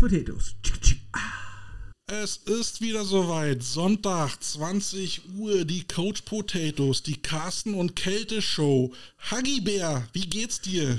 Potatoes. 0.00 0.54
Es 2.06 2.38
ist 2.38 2.80
wieder 2.80 3.04
soweit. 3.04 3.62
Sonntag, 3.62 4.42
20 4.42 5.34
Uhr, 5.36 5.66
die 5.66 5.86
Coach 5.86 6.22
Potatoes, 6.22 7.02
die 7.02 7.20
Carsten 7.20 7.74
und 7.74 7.96
Kälte 7.96 8.40
Show. 8.40 8.94
Huggy 9.30 9.60
Bär, 9.60 10.08
wie 10.14 10.26
geht's 10.26 10.62
dir? 10.62 10.98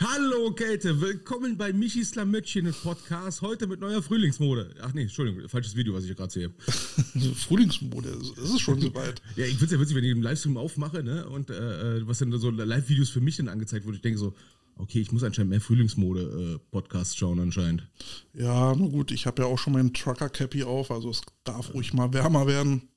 Hallo 0.00 0.52
Kälte, 0.52 0.98
willkommen 1.00 1.58
bei 1.58 1.74
Michis 1.74 2.14
Lamöttchen 2.14 2.72
Podcast. 2.72 3.42
Heute 3.42 3.66
mit 3.66 3.80
neuer 3.80 4.00
Frühlingsmode. 4.00 4.74
Ach 4.80 4.94
nee, 4.94 5.02
Entschuldigung, 5.02 5.46
falsches 5.48 5.76
Video, 5.76 5.92
was 5.92 6.04
ich 6.04 6.16
gerade 6.16 6.32
sehe. 6.32 6.50
Frühlingsmode, 7.34 8.08
ist 8.08 8.38
es 8.38 8.60
schon 8.60 8.80
soweit? 8.80 9.20
ja, 9.36 9.44
ich 9.44 9.58
finde 9.58 9.66
es 9.66 9.72
ja 9.72 9.80
witzig, 9.80 9.96
wenn 9.96 10.04
ich 10.04 10.14
den 10.14 10.22
Livestream 10.22 10.56
aufmache, 10.56 11.02
ne? 11.02 11.28
Und 11.28 11.50
äh, 11.50 12.06
was 12.06 12.18
dann 12.20 12.32
so 12.38 12.48
Live-Videos 12.48 13.10
für 13.10 13.20
mich 13.20 13.36
dann 13.36 13.48
angezeigt 13.48 13.84
wurde. 13.84 13.96
Ich 13.96 14.02
denke 14.02 14.18
so, 14.18 14.34
okay, 14.78 15.00
ich 15.00 15.12
muss 15.12 15.22
anscheinend 15.22 15.50
mehr 15.50 15.60
Frühlingsmode-Podcasts 15.60 17.14
äh, 17.14 17.18
schauen 17.18 17.40
anscheinend. 17.40 17.88
Ja, 18.32 18.74
na 18.74 18.86
gut, 18.86 19.10
ich 19.10 19.26
habe 19.26 19.42
ja 19.42 19.48
auch 19.48 19.58
schon 19.58 19.74
meinen 19.74 19.92
Trucker-Cappy 19.92 20.64
auf, 20.64 20.90
also 20.90 21.10
es 21.10 21.22
darf 21.44 21.74
ruhig 21.74 21.92
mal 21.92 22.12
wärmer 22.12 22.46
werden. 22.46 22.88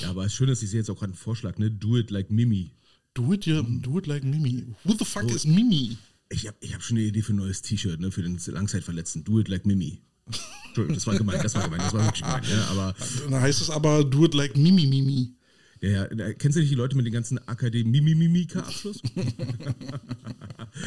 Ja, 0.00 0.10
aber 0.10 0.22
es 0.22 0.32
ist 0.32 0.38
schön, 0.38 0.48
dass 0.48 0.62
ich 0.62 0.70
sehe 0.70 0.80
jetzt 0.80 0.90
auch 0.90 0.98
gerade 0.98 1.12
einen 1.12 1.18
Vorschlag, 1.18 1.58
ne? 1.58 1.70
Do 1.70 1.96
it 1.98 2.10
like 2.10 2.30
Mimi. 2.30 2.70
Do 3.14 3.32
it, 3.32 3.46
yeah, 3.46 3.62
do 3.62 3.98
it 3.98 4.06
like 4.06 4.24
Mimi. 4.24 4.64
Who 4.84 4.94
the 4.98 5.04
fuck 5.04 5.24
oh. 5.24 5.34
is 5.34 5.44
Mimi? 5.44 5.96
Ich 6.28 6.46
habe 6.46 6.56
ich 6.60 6.74
hab 6.74 6.82
schon 6.82 6.96
eine 6.96 7.06
Idee 7.06 7.22
für 7.22 7.32
ein 7.34 7.36
neues 7.36 7.62
T-Shirt, 7.62 8.00
ne, 8.00 8.10
für 8.10 8.22
den 8.22 8.40
Langzeitverletzten. 8.46 9.24
Do 9.24 9.40
it 9.40 9.48
like 9.48 9.66
Mimi. 9.66 10.00
Entschuldigung, 10.66 10.96
das 10.96 11.06
war 11.06 11.16
gemeint, 11.16 11.44
das 11.44 11.54
war 11.54 11.62
gemeint, 11.64 11.82
das 11.82 11.92
war 11.94 12.04
wirklich 12.04 12.22
gemeint. 12.22 12.48
Ja, 12.48 12.66
aber, 12.68 12.94
Dann 13.30 13.40
heißt 13.40 13.60
es 13.60 13.70
aber 13.70 14.04
Do 14.04 14.24
it 14.24 14.34
like 14.34 14.56
Mimi 14.56 14.86
Mimi. 14.86 15.35
Ja, 15.80 16.12
ja, 16.12 16.32
kennst 16.32 16.56
du 16.56 16.60
nicht 16.60 16.70
die 16.70 16.76
Leute 16.76 16.96
mit 16.96 17.06
den 17.06 17.12
ganzen 17.12 17.38
Akademie-Mimimika-Abschluss? 17.46 19.02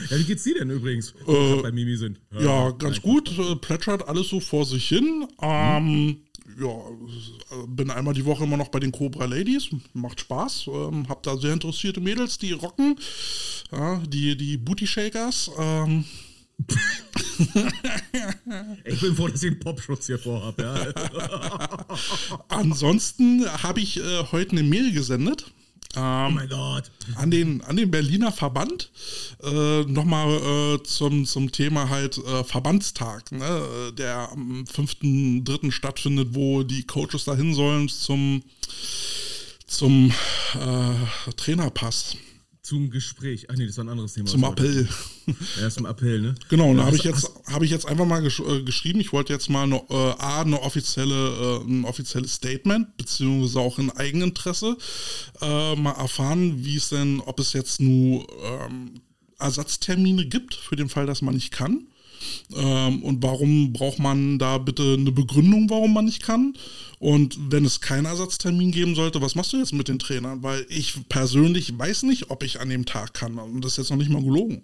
ja, 0.10 0.18
wie 0.18 0.24
geht's 0.24 0.44
dir 0.44 0.56
denn 0.56 0.70
übrigens, 0.70 1.14
äh, 1.28 1.62
bei 1.62 1.72
Mimi 1.72 1.96
sind? 1.96 2.20
Ja, 2.32 2.42
ja 2.42 2.72
ganz 2.72 3.02
gut, 3.02 3.38
äh, 3.38 3.56
plätschert 3.56 4.08
alles 4.08 4.30
so 4.30 4.40
vor 4.40 4.66
sich 4.66 4.88
hin. 4.88 5.28
Ähm, 5.42 6.18
ja, 6.60 6.76
bin 7.68 7.92
einmal 7.92 8.14
die 8.14 8.26
Woche 8.26 8.44
immer 8.44 8.58
noch 8.58 8.70
bei 8.70 8.80
den 8.80 8.92
Cobra 8.92 9.26
Ladies, 9.26 9.70
macht 9.94 10.22
Spaß. 10.22 10.68
Ähm, 10.68 11.08
hab 11.08 11.24
da 11.24 11.38
sehr 11.38 11.54
interessierte 11.54 12.02
Mädels, 12.02 12.38
die 12.38 12.52
rocken, 12.52 12.96
ja, 13.72 14.02
die, 14.08 14.36
die 14.36 14.58
Booty 14.58 14.88
Shakers. 14.88 15.52
Ähm, 15.58 16.06
ich 18.84 19.02
bin 19.02 19.16
froh, 19.16 19.28
dass 19.28 19.44
ich 19.44 19.52
einen 19.52 19.60
Popschutz 19.60 20.08
hier 20.08 20.20
vorhabe. 20.20 20.64
Ja. 20.64 21.88
Ansonsten 22.50 23.46
habe 23.64 23.80
ich 23.80 23.98
äh, 23.98 24.24
heute 24.32 24.52
eine 24.52 24.64
Mail 24.64 24.92
gesendet. 24.92 25.46
Ähm, 25.96 26.28
oh 26.28 26.32
mein 26.32 26.50
Gott. 26.50 26.92
An 27.16 27.32
den, 27.32 27.62
an 27.64 27.76
den 27.78 27.90
Berliner 27.90 28.32
Verband. 28.32 28.92
Äh, 29.42 29.84
Nochmal 29.84 30.76
äh, 30.76 30.84
zum, 30.84 31.26
zum 31.26 31.52
Thema 31.52 31.90
halt 31.90 32.18
äh, 32.18 32.44
Verbandstag, 32.44 33.32
ne, 33.32 33.92
der 33.98 34.30
am 34.32 34.66
5.3. 34.66 35.72
stattfindet, 35.72 36.30
wo 36.34 36.64
die 36.64 36.84
Coaches 36.84 37.26
dahin 37.26 37.54
sollen 37.56 37.90
zum, 37.90 38.44
zum 39.66 40.12
äh, 40.56 41.32
Trainerpass 41.38 42.18
zum 42.70 42.92
Gespräch. 42.92 43.48
Ach 43.50 43.56
nee, 43.56 43.66
das 43.66 43.78
war 43.78 43.86
ein 43.86 43.90
anderes 43.90 44.14
Thema. 44.14 44.28
Zum 44.28 44.44
Appell. 44.44 44.88
Ja, 45.60 45.70
zum 45.72 45.88
Appell, 45.88 46.22
ne? 46.22 46.36
Genau, 46.50 46.70
und 46.70 46.78
da 46.78 46.86
habe 46.86 46.96
ich, 46.96 47.04
jetzt, 47.04 47.32
hab 47.48 47.64
ich 47.64 47.72
jetzt 47.72 47.88
einfach 47.88 48.06
mal 48.06 48.22
gesch 48.22 48.40
äh, 48.42 48.62
geschrieben, 48.62 49.00
ich 49.00 49.12
wollte 49.12 49.34
jetzt 49.34 49.50
mal 49.50 49.64
eine, 49.64 49.78
äh, 49.90 50.14
A, 50.20 50.42
eine 50.42 50.62
offizielle, 50.62 51.62
äh, 51.64 51.68
ein 51.68 51.84
offizielles 51.84 52.34
Statement, 52.34 52.96
beziehungsweise 52.96 53.60
auch 53.60 53.80
in 53.80 53.90
Eigeninteresse, 53.90 54.78
äh, 55.42 55.76
mal 55.76 55.94
erfahren, 55.94 56.64
wie 56.64 56.76
es 56.76 56.90
denn, 56.90 57.22
ob 57.22 57.40
es 57.40 57.54
jetzt 57.54 57.82
nur 57.82 58.28
ähm, 58.44 59.02
Ersatztermine 59.40 60.28
gibt 60.28 60.54
für 60.54 60.76
den 60.76 60.90
Fall, 60.90 61.08
dass 61.08 61.24
man 61.24 61.34
nicht 61.34 61.52
kann. 61.52 61.88
Ähm, 62.56 63.04
und 63.04 63.24
warum 63.24 63.74
braucht 63.74 64.00
man 64.00 64.40
da 64.40 64.58
bitte 64.58 64.96
eine 64.98 65.12
Begründung, 65.12 65.70
warum 65.70 65.94
man 65.94 66.06
nicht 66.06 66.24
kann? 66.24 66.54
Und 67.00 67.38
wenn 67.52 67.66
es 67.66 67.82
keinen 67.82 68.06
Ersatztermin 68.06 68.72
geben 68.72 68.96
sollte, 68.96 69.22
was 69.22 69.36
machst 69.36 69.54
du 69.54 69.58
jetzt 69.58 69.74
mit 69.74 69.88
den 69.88 70.00
Trainern? 70.00 70.44
Weil 70.44 70.66
ich 70.70 71.08
persönlich 71.08 71.78
weiß 71.78 72.04
nicht, 72.04 72.30
ob 72.30 72.44
ich 72.44 72.60
an 72.60 72.70
dem 72.70 72.86
Tag 72.86 73.14
kann. 73.14 73.38
Und 73.38 73.64
das 73.64 73.74
ist 73.74 73.78
jetzt 73.78 73.90
noch 73.90 73.98
nicht 73.98 74.12
mal 74.12 74.24
gelogen. 74.24 74.64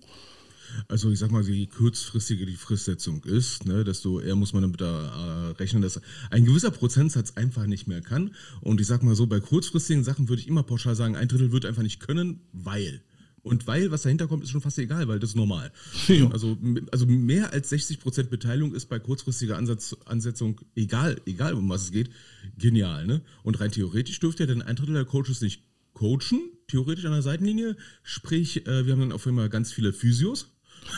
Also 0.88 1.09
ich 1.11 1.19
sag 1.19 1.31
mal, 1.31 1.47
je 1.47 1.67
kurzfristiger 1.67 2.45
die 2.45 2.55
Fristsetzung 2.55 3.23
ist, 3.23 3.66
ne, 3.66 3.83
desto 3.83 4.19
eher 4.19 4.35
muss 4.35 4.53
man 4.53 4.63
damit 4.63 4.81
da 4.81 5.49
äh, 5.49 5.51
rechnen, 5.53 5.81
dass 5.81 6.01
ein 6.31 6.45
gewisser 6.45 6.72
Prozentsatz 6.72 7.33
einfach 7.35 7.66
nicht 7.66 7.87
mehr 7.87 8.01
kann. 8.01 8.35
Und 8.61 8.81
ich 8.81 8.87
sag 8.87 9.03
mal 9.03 9.16
so, 9.16 9.27
bei 9.27 9.39
kurzfristigen 9.39 10.03
Sachen 10.03 10.29
würde 10.29 10.41
ich 10.41 10.47
immer 10.47 10.63
pauschal 10.63 10.95
sagen, 10.95 11.16
ein 11.16 11.27
Drittel 11.27 11.51
wird 11.51 11.66
einfach 11.66 11.83
nicht 11.83 11.99
können, 11.99 12.41
weil. 12.51 13.01
Und 13.45 13.67
weil, 13.67 13.91
was 13.91 14.01
dahinter 14.01 14.28
kommt, 14.28 14.44
ist 14.44 14.50
schon 14.50 14.61
fast 14.61 14.79
egal, 14.79 15.07
weil 15.07 15.19
das 15.19 15.29
ist 15.31 15.35
normal. 15.35 15.72
Ja. 16.07 16.29
Also, 16.31 16.57
also 16.91 17.06
mehr 17.06 17.53
als 17.53 17.72
60% 17.72 18.23
Beteiligung 18.23 18.73
ist 18.73 18.88
bei 18.88 18.97
kurzfristiger 18.97 19.57
Ansatz, 19.57 19.95
Ansetzung, 20.06 20.61
egal, 20.75 21.22
egal 21.28 21.53
um 21.53 21.69
was 21.69 21.84
es 21.84 21.91
geht, 21.91 22.09
genial. 22.57 23.05
Ne? 23.05 23.22
Und 23.44 23.59
rein 23.59 23.72
theoretisch 23.72 24.19
dürfte 24.19 24.44
ja 24.44 24.47
dann 24.47 24.63
ein 24.63 24.75
Drittel 24.75 24.95
der 24.95 25.05
Coaches 25.05 25.41
nicht 25.41 25.61
coachen, 25.94 26.39
theoretisch 26.67 27.05
an 27.05 27.11
der 27.11 27.22
Seitenlinie. 27.22 27.78
Sprich, 28.01 28.66
äh, 28.66 28.85
wir 28.88 28.94
haben 28.94 29.01
dann 29.01 29.11
auf 29.11 29.28
einmal 29.28 29.50
ganz 29.50 29.72
viele 29.72 29.94
Physios. 29.94 30.47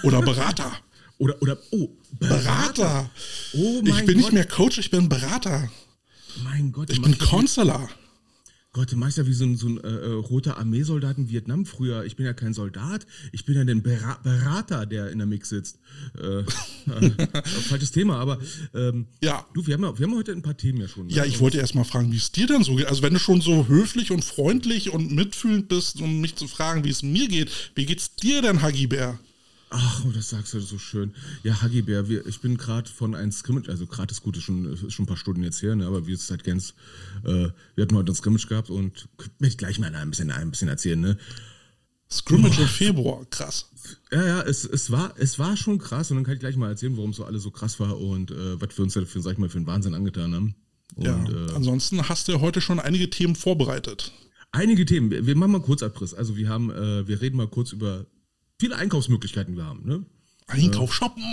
Oder 0.03 0.21
Berater. 0.21 0.71
oder, 1.17 1.41
oder, 1.41 1.57
oh, 1.71 1.89
Berater. 2.17 2.43
Berater. 2.43 3.11
Oh 3.55 3.81
mein 3.83 3.93
ich 3.93 4.05
bin 4.05 4.07
Gott. 4.07 4.15
nicht 4.15 4.31
mehr 4.31 4.45
Coach, 4.45 4.77
ich 4.77 4.89
bin 4.89 5.09
Berater. 5.09 5.69
Mein 6.45 6.71
Gott. 6.71 6.91
Ich 6.91 7.01
bin 7.01 7.17
Counselor. 7.17 7.89
Gott, 8.77 8.91
du 8.91 8.95
machst 8.95 9.17
ja 9.17 9.25
wie 9.25 9.33
so 9.33 9.43
ein, 9.43 9.57
so 9.57 9.69
ein 9.69 9.83
äh, 9.83 9.87
äh, 9.87 10.11
roter 10.13 10.59
Armeesoldat 10.59 11.17
in 11.17 11.29
Vietnam 11.29 11.65
früher. 11.65 12.05
Ich 12.05 12.15
bin 12.15 12.27
ja 12.27 12.33
kein 12.33 12.53
Soldat, 12.53 13.07
ich 13.31 13.43
bin 13.43 13.55
ja 13.55 13.63
der 13.63 13.73
Berater, 13.73 14.85
der 14.85 15.09
in 15.09 15.17
der 15.17 15.25
Mix 15.25 15.49
sitzt. 15.49 15.79
Äh, 16.15 16.41
äh, 16.41 16.45
falsches 17.69 17.89
Thema, 17.89 18.19
aber 18.19 18.37
ähm, 18.75 19.07
ja. 19.19 19.43
du, 19.55 19.65
wir 19.65 19.73
haben, 19.73 19.83
ja, 19.83 19.97
wir 19.97 20.05
haben 20.05 20.15
heute 20.15 20.31
ein 20.31 20.43
paar 20.43 20.55
Themen 20.55 20.79
ja 20.79 20.87
schon. 20.87 21.07
Ne? 21.07 21.13
Ja, 21.13 21.25
ich 21.25 21.39
wollte 21.39 21.57
erst 21.57 21.73
mal 21.73 21.85
fragen, 21.85 22.11
wie 22.11 22.17
es 22.17 22.31
dir 22.31 22.45
denn 22.45 22.63
so 22.63 22.75
geht. 22.75 22.85
Also 22.85 23.01
wenn 23.01 23.15
du 23.15 23.19
schon 23.19 23.41
so 23.41 23.67
höflich 23.67 24.11
und 24.11 24.23
freundlich 24.23 24.91
und 24.91 25.11
mitfühlend 25.11 25.69
bist, 25.69 25.99
um 25.99 26.21
mich 26.21 26.35
zu 26.35 26.47
fragen, 26.47 26.83
wie 26.83 26.91
es 26.91 27.01
mir 27.01 27.27
geht, 27.27 27.49
wie 27.73 27.87
geht's 27.87 28.15
dir 28.15 28.43
denn, 28.43 28.61
Hagi 28.61 28.85
Bär? 28.85 29.17
Ach, 29.69 30.05
oh, 30.05 30.11
das 30.11 30.29
sagst 30.29 30.53
du 30.53 30.61
so 30.61 30.77
schön. 30.77 31.13
Ja, 31.43 31.61
Huggy 31.61 31.81
Bär, 31.81 32.07
wir, 32.07 32.25
ich 32.25 32.39
bin 32.39 32.57
gerade 32.57 32.89
von 32.89 33.15
einem 33.15 33.33
Scrimmage, 33.33 33.69
also 33.69 33.85
gerade 33.85 34.11
ist 34.11 34.23
gut, 34.23 34.37
ist 34.37 34.43
schon, 34.43 34.71
ist 34.71 34.93
schon 34.93 35.03
ein 35.03 35.07
paar 35.07 35.17
Stunden 35.17 35.43
jetzt 35.43 35.61
her, 35.61 35.75
ne, 35.75 35.85
aber 35.85 36.07
wir 36.07 36.15
sind 36.15 36.29
halt 36.29 36.43
ganz, 36.45 36.73
äh, 37.25 37.49
wir 37.75 37.81
hatten 37.81 37.95
heute 37.95 38.13
ein 38.13 38.15
Scrimmage 38.15 38.47
gehabt 38.47 38.69
und 38.69 39.09
werde 39.39 39.47
ich 39.47 39.57
gleich 39.57 39.77
mal 39.79 39.93
ein 39.93 40.09
bisschen, 40.09 40.31
ein 40.31 40.51
bisschen 40.51 40.69
erzählen, 40.69 40.99
ne? 40.99 41.17
Scrimmage 42.09 42.61
im 42.61 42.67
Februar, 42.67 43.25
krass. 43.29 43.69
Ja, 44.11 44.25
ja, 44.25 44.41
es, 44.43 44.63
es, 44.63 44.89
war, 44.91 45.13
es 45.17 45.37
war 45.37 45.57
schon 45.57 45.77
krass 45.77 46.09
und 46.09 46.17
dann 46.17 46.23
kann 46.23 46.35
ich 46.35 46.39
gleich 46.39 46.55
mal 46.55 46.69
erzählen, 46.69 46.95
warum 46.95 47.11
so 47.11 47.25
alles 47.25 47.43
so 47.43 47.51
krass 47.51 47.77
war 47.81 47.99
und 47.99 48.31
äh, 48.31 48.61
was 48.61 48.77
wir 48.77 48.83
uns 48.83 48.93
da 48.93 49.03
für, 49.03 49.21
sag 49.21 49.33
ich 49.33 49.37
mal, 49.37 49.49
für 49.49 49.57
einen 49.57 49.67
Wahnsinn 49.67 49.93
angetan 49.93 50.33
haben. 50.33 50.55
Und, 50.95 51.05
ja, 51.05 51.25
äh, 51.29 51.51
ansonsten 51.53 52.07
hast 52.07 52.29
du 52.29 52.39
heute 52.39 52.61
schon 52.61 52.79
einige 52.79 53.09
Themen 53.09 53.35
vorbereitet. 53.35 54.13
Einige 54.53 54.85
Themen. 54.85 55.11
Wir, 55.11 55.27
wir 55.27 55.35
machen 55.35 55.51
mal 55.51 55.61
kurz 55.61 55.83
Abriss. 55.83 56.13
Also 56.13 56.37
wir 56.37 56.47
haben, 56.47 56.71
äh, 56.71 57.05
wir 57.07 57.19
reden 57.19 57.35
mal 57.35 57.49
kurz 57.49 57.73
über 57.73 58.05
viele 58.59 58.75
Einkaufsmöglichkeiten 58.75 59.55
wir 59.55 59.65
haben. 59.65 59.85
Ne? 59.85 60.05
Einkauf, 60.47 60.93
shoppen. 60.93 61.23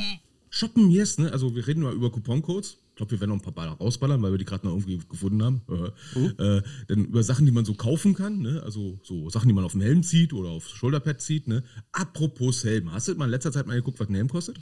Shoppen, 0.50 0.90
yes, 0.90 1.18
ne? 1.18 1.32
Also 1.32 1.54
wir 1.54 1.66
reden 1.66 1.82
mal 1.82 1.92
über 1.92 2.10
Couponcodes. 2.10 2.78
Ich 2.94 2.96
glaube, 2.96 3.10
wir 3.10 3.18
werden 3.18 3.30
noch 3.30 3.38
ein 3.38 3.42
paar 3.42 3.52
Baller 3.52 3.72
rausballern, 3.72 4.22
weil 4.22 4.30
wir 4.30 4.38
die 4.38 4.44
gerade 4.44 4.64
noch 4.64 4.72
irgendwie 4.72 5.00
gefunden 5.08 5.42
haben. 5.42 5.62
Äh, 5.68 6.16
mhm. 6.16 6.34
äh, 6.38 6.62
dann 6.86 7.06
über 7.06 7.24
Sachen, 7.24 7.44
die 7.44 7.50
man 7.50 7.64
so 7.64 7.74
kaufen 7.74 8.14
kann, 8.14 8.38
ne? 8.38 8.62
Also 8.64 9.00
so 9.02 9.28
Sachen, 9.30 9.48
die 9.48 9.52
man 9.52 9.64
auf 9.64 9.72
dem 9.72 9.80
Helm 9.80 10.04
zieht 10.04 10.32
oder 10.32 10.50
aufs 10.50 10.70
Schulterpad 10.70 11.20
zieht, 11.20 11.48
ne? 11.48 11.64
Apropos 11.90 12.62
Helm, 12.62 12.92
hast 12.92 13.08
du 13.08 13.16
mal 13.16 13.24
in 13.24 13.32
letzter 13.32 13.50
Zeit 13.50 13.66
mal 13.66 13.74
geguckt, 13.74 13.98
was 13.98 14.08
ein 14.08 14.14
Helm 14.14 14.28
kostet? 14.28 14.60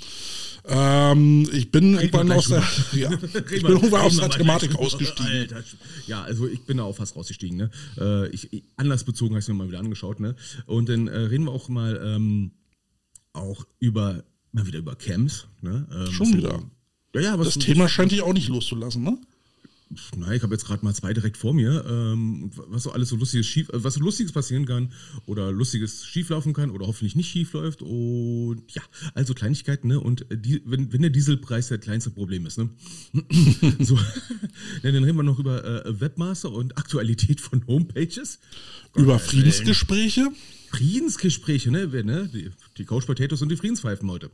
Ähm, 0.65 1.47
ich 1.53 1.71
bin 1.71 1.93
irgendwann 1.93 2.33
aus 2.33 2.49
der, 2.49 2.65
ja, 2.93 3.13
ich 3.53 3.63
bin 3.63 3.73
irgendwann 3.73 4.01
aus 4.01 4.17
der 4.17 4.31
Thematik 4.31 4.77
ausgestiegen. 4.77 5.31
Alter. 5.31 5.63
Ja, 6.07 6.23
also 6.23 6.49
ich 6.49 6.63
bin 6.63 6.79
da 6.79 6.85
auch 6.85 6.97
fast 6.97 7.15
rausgestiegen, 7.15 7.59
ne? 7.59 7.71
Äh, 7.99 8.31
ich, 8.31 8.65
anlassbezogen 8.79 9.35
habe 9.35 9.43
ich 9.43 9.49
mir 9.49 9.55
mal 9.55 9.69
wieder 9.69 9.79
angeschaut, 9.81 10.21
ne? 10.21 10.37
Und 10.65 10.89
dann 10.89 11.07
äh, 11.07 11.19
reden 11.19 11.45
wir 11.45 11.53
auch 11.53 11.69
mal 11.69 12.01
ähm, 12.03 12.53
auch 13.35 13.67
über 13.79 14.25
mal 14.53 14.67
wieder 14.67 14.79
über 14.79 14.95
Camps. 14.95 15.49
Ne? 15.61 15.87
Ähm, 15.93 16.13
Schon 16.13 16.33
wieder. 16.35 16.63
Ja, 17.15 17.21
ja, 17.21 17.37
das 17.37 17.59
Thema 17.59 17.89
scheint 17.89 18.13
dich 18.13 18.23
auch 18.23 18.33
nicht 18.33 18.49
loszulassen, 18.49 19.03
ne? 19.03 19.19
Nein, 20.17 20.37
ich 20.37 20.43
habe 20.43 20.55
jetzt 20.55 20.65
gerade 20.65 20.85
mal 20.85 20.95
zwei 20.95 21.13
direkt 21.13 21.37
vor 21.37 21.53
mir, 21.53 21.85
ähm, 21.89 22.51
was 22.69 22.85
so 22.85 22.93
alles 22.93 23.11
so 23.11 23.17
lustiges 23.17 23.47
schief, 23.47 23.69
äh, 23.69 23.85
was 23.85 23.95
so 23.95 24.01
lustiges 24.01 24.33
passieren 24.33 24.65
kann 24.65 24.93
oder 25.27 25.53
lustiges 25.53 26.07
schieflaufen 26.07 26.55
kann 26.55 26.71
oder 26.71 26.87
hoffentlich 26.87 27.15
nicht 27.15 27.31
schief 27.31 27.53
läuft 27.53 27.83
und 27.83 28.63
ja, 28.69 28.83
also 29.15 29.35
Kleinigkeiten, 29.35 29.89
ne? 29.89 30.01
Und 30.01 30.27
die, 30.33 30.63
wenn, 30.65 30.93
wenn 30.93 31.03
der 31.03 31.11
Dieselpreis 31.11 31.69
der 31.69 31.79
kleinste 31.79 32.11
Problem 32.11 32.47
ist, 32.47 32.59
ne? 32.59 32.71
so, 33.81 33.99
dann 34.83 34.95
reden 34.95 35.17
wir 35.17 35.23
noch 35.23 35.39
über 35.39 35.85
äh, 35.85 36.01
Webmaster 36.01 36.51
und 36.51 36.79
Aktualität 36.79 37.41
von 37.41 37.67
Homepages. 37.67 38.39
Über 38.95 39.19
Friedensgespräche. 39.19 40.29
Friedensgespräche, 40.73 41.71
ne? 41.71 41.87
ne? 41.87 42.31
Die, 42.33 42.51
die 42.79 42.85
Couch 42.85 43.07
Potatoes 43.07 43.43
und 43.43 43.51
die 43.51 43.57
Friedenspfeifen 43.57 44.11
heute. 44.11 44.31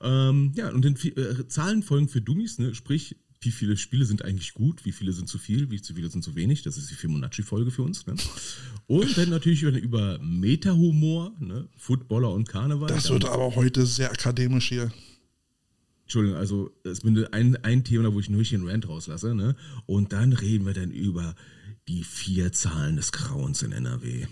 Ähm, 0.00 0.52
ja, 0.54 0.70
und 0.70 0.84
den 0.84 0.94
äh, 0.94 1.48
Zahlen 1.48 1.82
folgen 1.82 2.08
für 2.08 2.20
Dummies, 2.20 2.58
ne? 2.58 2.74
Sprich, 2.74 3.16
wie 3.40 3.50
viele 3.50 3.76
Spiele 3.76 4.04
sind 4.04 4.24
eigentlich 4.24 4.54
gut, 4.54 4.84
wie 4.84 4.92
viele 4.92 5.12
sind 5.12 5.28
zu 5.28 5.36
viel, 5.36 5.70
wie 5.70 5.78
viele 5.78 6.08
sind 6.08 6.22
zu 6.22 6.34
wenig. 6.34 6.62
Das 6.62 6.76
ist 6.76 6.90
die 6.90 6.94
Fibonacci-Folge 6.94 7.70
für 7.70 7.82
uns. 7.82 8.06
Ne? 8.06 8.14
Und 8.86 9.18
dann 9.18 9.28
natürlich 9.28 9.62
über, 9.62 9.76
über 9.76 10.18
Meta-Humor, 10.20 11.34
ne? 11.40 11.68
Footballer 11.76 12.32
und 12.32 12.48
Karneval. 12.48 12.88
Das 12.88 13.10
wird 13.10 13.24
aber 13.24 13.54
heute 13.56 13.84
sehr 13.84 14.10
akademisch 14.12 14.68
hier. 14.68 14.92
Entschuldigung, 16.02 16.38
also 16.38 16.70
es 16.84 17.00
bin 17.00 17.26
ein, 17.32 17.56
ein 17.64 17.82
Thema, 17.82 18.14
wo 18.14 18.20
ich 18.20 18.30
nur 18.30 18.42
den 18.42 18.68
Rant 18.68 18.88
rauslasse, 18.88 19.34
ne? 19.34 19.56
Und 19.86 20.12
dann 20.12 20.32
reden 20.32 20.66
wir 20.66 20.74
dann 20.74 20.92
über 20.92 21.34
die 21.88 22.04
vier 22.04 22.52
Zahlen 22.52 22.96
des 22.96 23.10
Grauens 23.10 23.62
in 23.62 23.72
NRW. 23.72 24.26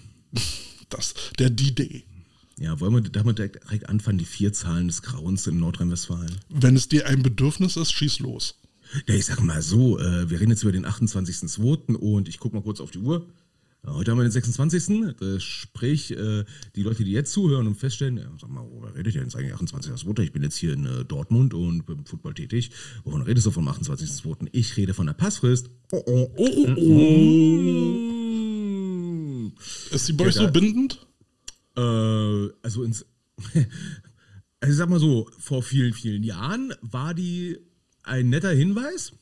Das, 0.92 1.14
der 1.38 1.50
D-Day. 1.50 2.04
Ja, 2.58 2.78
wollen 2.80 2.94
wir 2.94 3.00
damit 3.02 3.38
direkt 3.38 3.88
anfangen, 3.88 4.18
die 4.18 4.24
vier 4.24 4.52
Zahlen 4.52 4.86
des 4.86 5.02
Grauens 5.02 5.46
in 5.46 5.58
Nordrhein-Westfalen? 5.58 6.36
Wenn 6.50 6.76
es 6.76 6.88
dir 6.88 7.06
ein 7.06 7.22
Bedürfnis 7.22 7.76
ist, 7.76 7.92
schieß 7.92 8.20
los. 8.20 8.60
Ja, 9.06 9.14
ich 9.14 9.24
sag 9.24 9.42
mal 9.42 9.62
so, 9.62 9.98
äh, 9.98 10.28
wir 10.28 10.38
reden 10.38 10.50
jetzt 10.50 10.62
über 10.62 10.72
den 10.72 10.86
28.02. 10.86 11.94
und 11.94 12.28
ich 12.28 12.38
gucke 12.38 12.54
mal 12.54 12.62
kurz 12.62 12.80
auf 12.80 12.90
die 12.90 12.98
Uhr. 12.98 13.26
Heute 13.84 14.12
haben 14.12 14.18
wir 14.18 14.22
den 14.24 14.30
26. 14.30 15.16
Das 15.18 15.42
sprich, 15.42 16.12
äh, 16.12 16.44
die 16.76 16.82
Leute, 16.82 17.02
die 17.02 17.10
jetzt 17.10 17.32
zuhören 17.32 17.66
und 17.66 17.74
feststellen, 17.74 18.18
ja, 18.18 18.30
sag 18.40 18.50
mal, 18.50 18.62
worüber 18.62 18.94
redet 18.94 19.14
ihr 19.14 19.22
jetzt 19.22 19.34
eigentlich 19.34 19.54
28.02.? 19.54 20.22
Ich 20.22 20.32
bin 20.32 20.42
jetzt 20.42 20.56
hier 20.56 20.74
in 20.74 20.86
äh, 20.86 21.04
Dortmund 21.04 21.54
und 21.54 21.84
beim 21.86 22.04
Football 22.04 22.34
tätig. 22.34 22.70
Wovon 23.02 23.22
redest 23.22 23.46
du 23.46 23.50
vom 23.50 23.68
28.02.? 23.68 24.48
Ich 24.52 24.76
rede 24.76 24.94
von 24.94 25.06
der 25.06 25.14
Passfrist. 25.14 25.70
Oh, 25.90 26.02
oh, 26.06 26.30
oh, 26.36 26.66
oh, 26.68 26.76
oh. 26.78 28.21
Ist 29.90 30.08
die 30.08 30.12
bei 30.12 30.26
euch 30.26 30.34
so 30.34 30.50
bindend? 30.50 31.06
Äh, 31.76 32.48
also 32.62 32.82
ins. 32.82 33.04
also 34.60 34.72
ich 34.72 34.76
sag 34.76 34.88
mal 34.88 35.00
so, 35.00 35.28
vor 35.38 35.62
vielen, 35.62 35.92
vielen 35.92 36.22
Jahren 36.22 36.74
war 36.82 37.14
die 37.14 37.58
ein 38.02 38.28
netter 38.30 38.50
Hinweis 38.50 39.12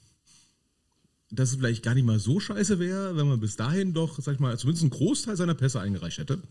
dass 1.31 1.51
es 1.51 1.57
vielleicht 1.57 1.83
gar 1.83 1.95
nicht 1.95 2.05
mal 2.05 2.19
so 2.19 2.41
scheiße 2.41 2.79
wäre, 2.79 3.17
wenn 3.17 3.29
man 3.29 3.41
bis 3.41 3.57
dahin 3.57 3.95
doch, 3.95 4.19
sag 4.21 4.35
ich 4.35 4.41
mal, 4.41 4.59
zumindest 4.59 4.83
einen 4.83 4.91
Großteil 4.91 5.37
seiner 5.37 5.55
Pässe 5.55 5.81
eingereicht 5.81 6.19
hätte. 6.19 6.43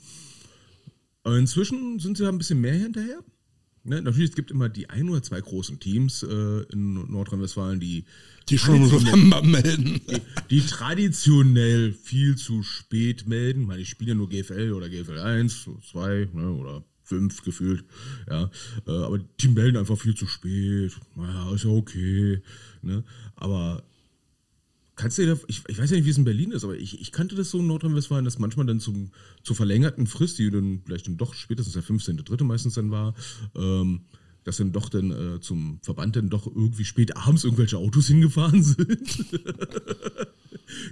Inzwischen 1.26 2.00
sind 2.00 2.18
sie 2.18 2.24
da 2.24 2.30
ein 2.30 2.38
bisschen 2.38 2.62
mehr 2.62 2.74
hinterher. 2.74 3.20
Ne? 3.84 4.02
Natürlich, 4.02 4.32
es 4.32 4.36
gibt 4.36 4.52
immer 4.52 4.70
die 4.70 4.90
ein 4.90 5.10
oder 5.10 5.24
zwei 5.24 5.42
großen 5.42 5.80
Teams 5.80 6.24
äh, 6.24 6.64
in 6.72 6.94
Nordrhein-Westfalen, 7.12 7.80
die, 7.80 8.06
die 8.50 8.58
schon 8.58 8.82
mal 9.30 9.42
melden. 9.44 10.02
Die, 10.10 10.22
die, 10.50 10.62
traditionell 10.66 11.94
viel 11.94 12.36
zu 12.36 12.64
spät 12.64 13.28
melden. 13.28 13.62
Ich 13.62 13.68
meine, 13.68 13.82
ich 13.82 13.90
spiele 13.90 14.10
ja 14.10 14.16
nur 14.16 14.30
GFL 14.30 14.74
oder 14.74 14.90
GFL 14.90 15.20
1, 15.20 15.70
2 15.92 16.30
ne, 16.34 16.52
oder 16.52 16.84
5 17.04 17.44
gefühlt. 17.44 17.84
Ja, 18.30 18.50
äh, 18.88 18.92
aber 18.92 19.20
die 19.20 19.48
melden 19.48 19.78
einfach 19.78 19.98
viel 19.98 20.16
zu 20.16 20.28
spät. 20.28 20.98
Naja, 21.16 21.54
ist 21.54 21.64
ja 21.64 21.72
okay. 21.72 22.42
Ne? 22.82 23.04
Aber 23.36 23.84
Kannst 25.00 25.18
du 25.18 25.26
dir, 25.26 25.40
ich, 25.48 25.64
ich 25.70 25.80
weiß 25.80 25.92
ja 25.92 25.96
nicht, 25.96 26.06
wie 26.06 26.10
es 26.10 26.18
in 26.18 26.26
Berlin 26.26 26.52
ist, 26.52 26.66
aber 26.66 26.76
ich, 26.76 27.00
ich 27.00 27.14
kannte 27.14 27.34
das 27.34 27.52
so 27.52 27.60
in 27.60 27.68
Nordrhein-Westfalen, 27.68 28.26
dass 28.26 28.38
manchmal 28.38 28.66
dann 28.66 28.82
zum, 28.82 29.12
zur 29.44 29.56
verlängerten 29.56 30.08
Frist, 30.08 30.38
die 30.40 30.52
dann 30.52 30.82
vielleicht 30.86 31.08
dann 31.08 31.16
doch 31.16 31.34
spätestens 31.34 31.74
der 31.74 31.84
15.3. 31.84 32.44
meistens 32.44 32.74
dann 32.74 32.92
war, 32.92 33.16
ähm, 33.56 34.02
dass 34.44 34.58
dann 34.58 34.74
doch 34.74 34.90
dann 34.90 35.12
äh, 35.12 35.40
zum 35.40 35.80
Verband 35.84 36.18
dann 36.18 36.30
doch 36.30 36.48
irgendwie 36.48 36.84
spät 36.84 37.16
abends 37.16 37.46
irgendwelche 37.46 37.78
Autos 37.78 38.08
hingefahren 38.08 38.62
sind, 38.64 39.26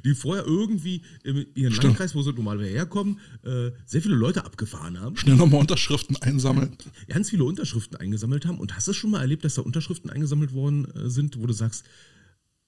die 0.05 0.15
vorher 0.15 0.45
irgendwie 0.45 1.01
in 1.25 1.45
ihren 1.55 1.73
Stimmt. 1.73 1.83
Landkreis, 1.83 2.15
wo 2.15 2.21
sie 2.21 2.31
normalerweise 2.31 2.69
herkommen, 2.69 3.19
äh, 3.43 3.71
sehr 3.85 4.01
viele 4.01 4.15
Leute 4.15 4.45
abgefahren 4.45 5.01
haben. 5.01 5.17
Schnell 5.17 5.35
nochmal 5.35 5.59
Unterschriften 5.59 6.15
einsammeln. 6.15 6.77
Ganz 7.09 7.29
viele 7.29 7.43
Unterschriften 7.43 7.97
eingesammelt 7.97 8.45
haben. 8.45 8.57
Und 8.57 8.73
hast 8.73 8.87
du 8.87 8.93
schon 8.93 9.11
mal 9.11 9.19
erlebt, 9.19 9.43
dass 9.43 9.55
da 9.55 9.63
Unterschriften 9.63 10.09
eingesammelt 10.09 10.53
worden 10.53 10.85
äh, 10.95 11.09
sind, 11.09 11.41
wo 11.41 11.45
du 11.45 11.51
sagst, 11.51 11.83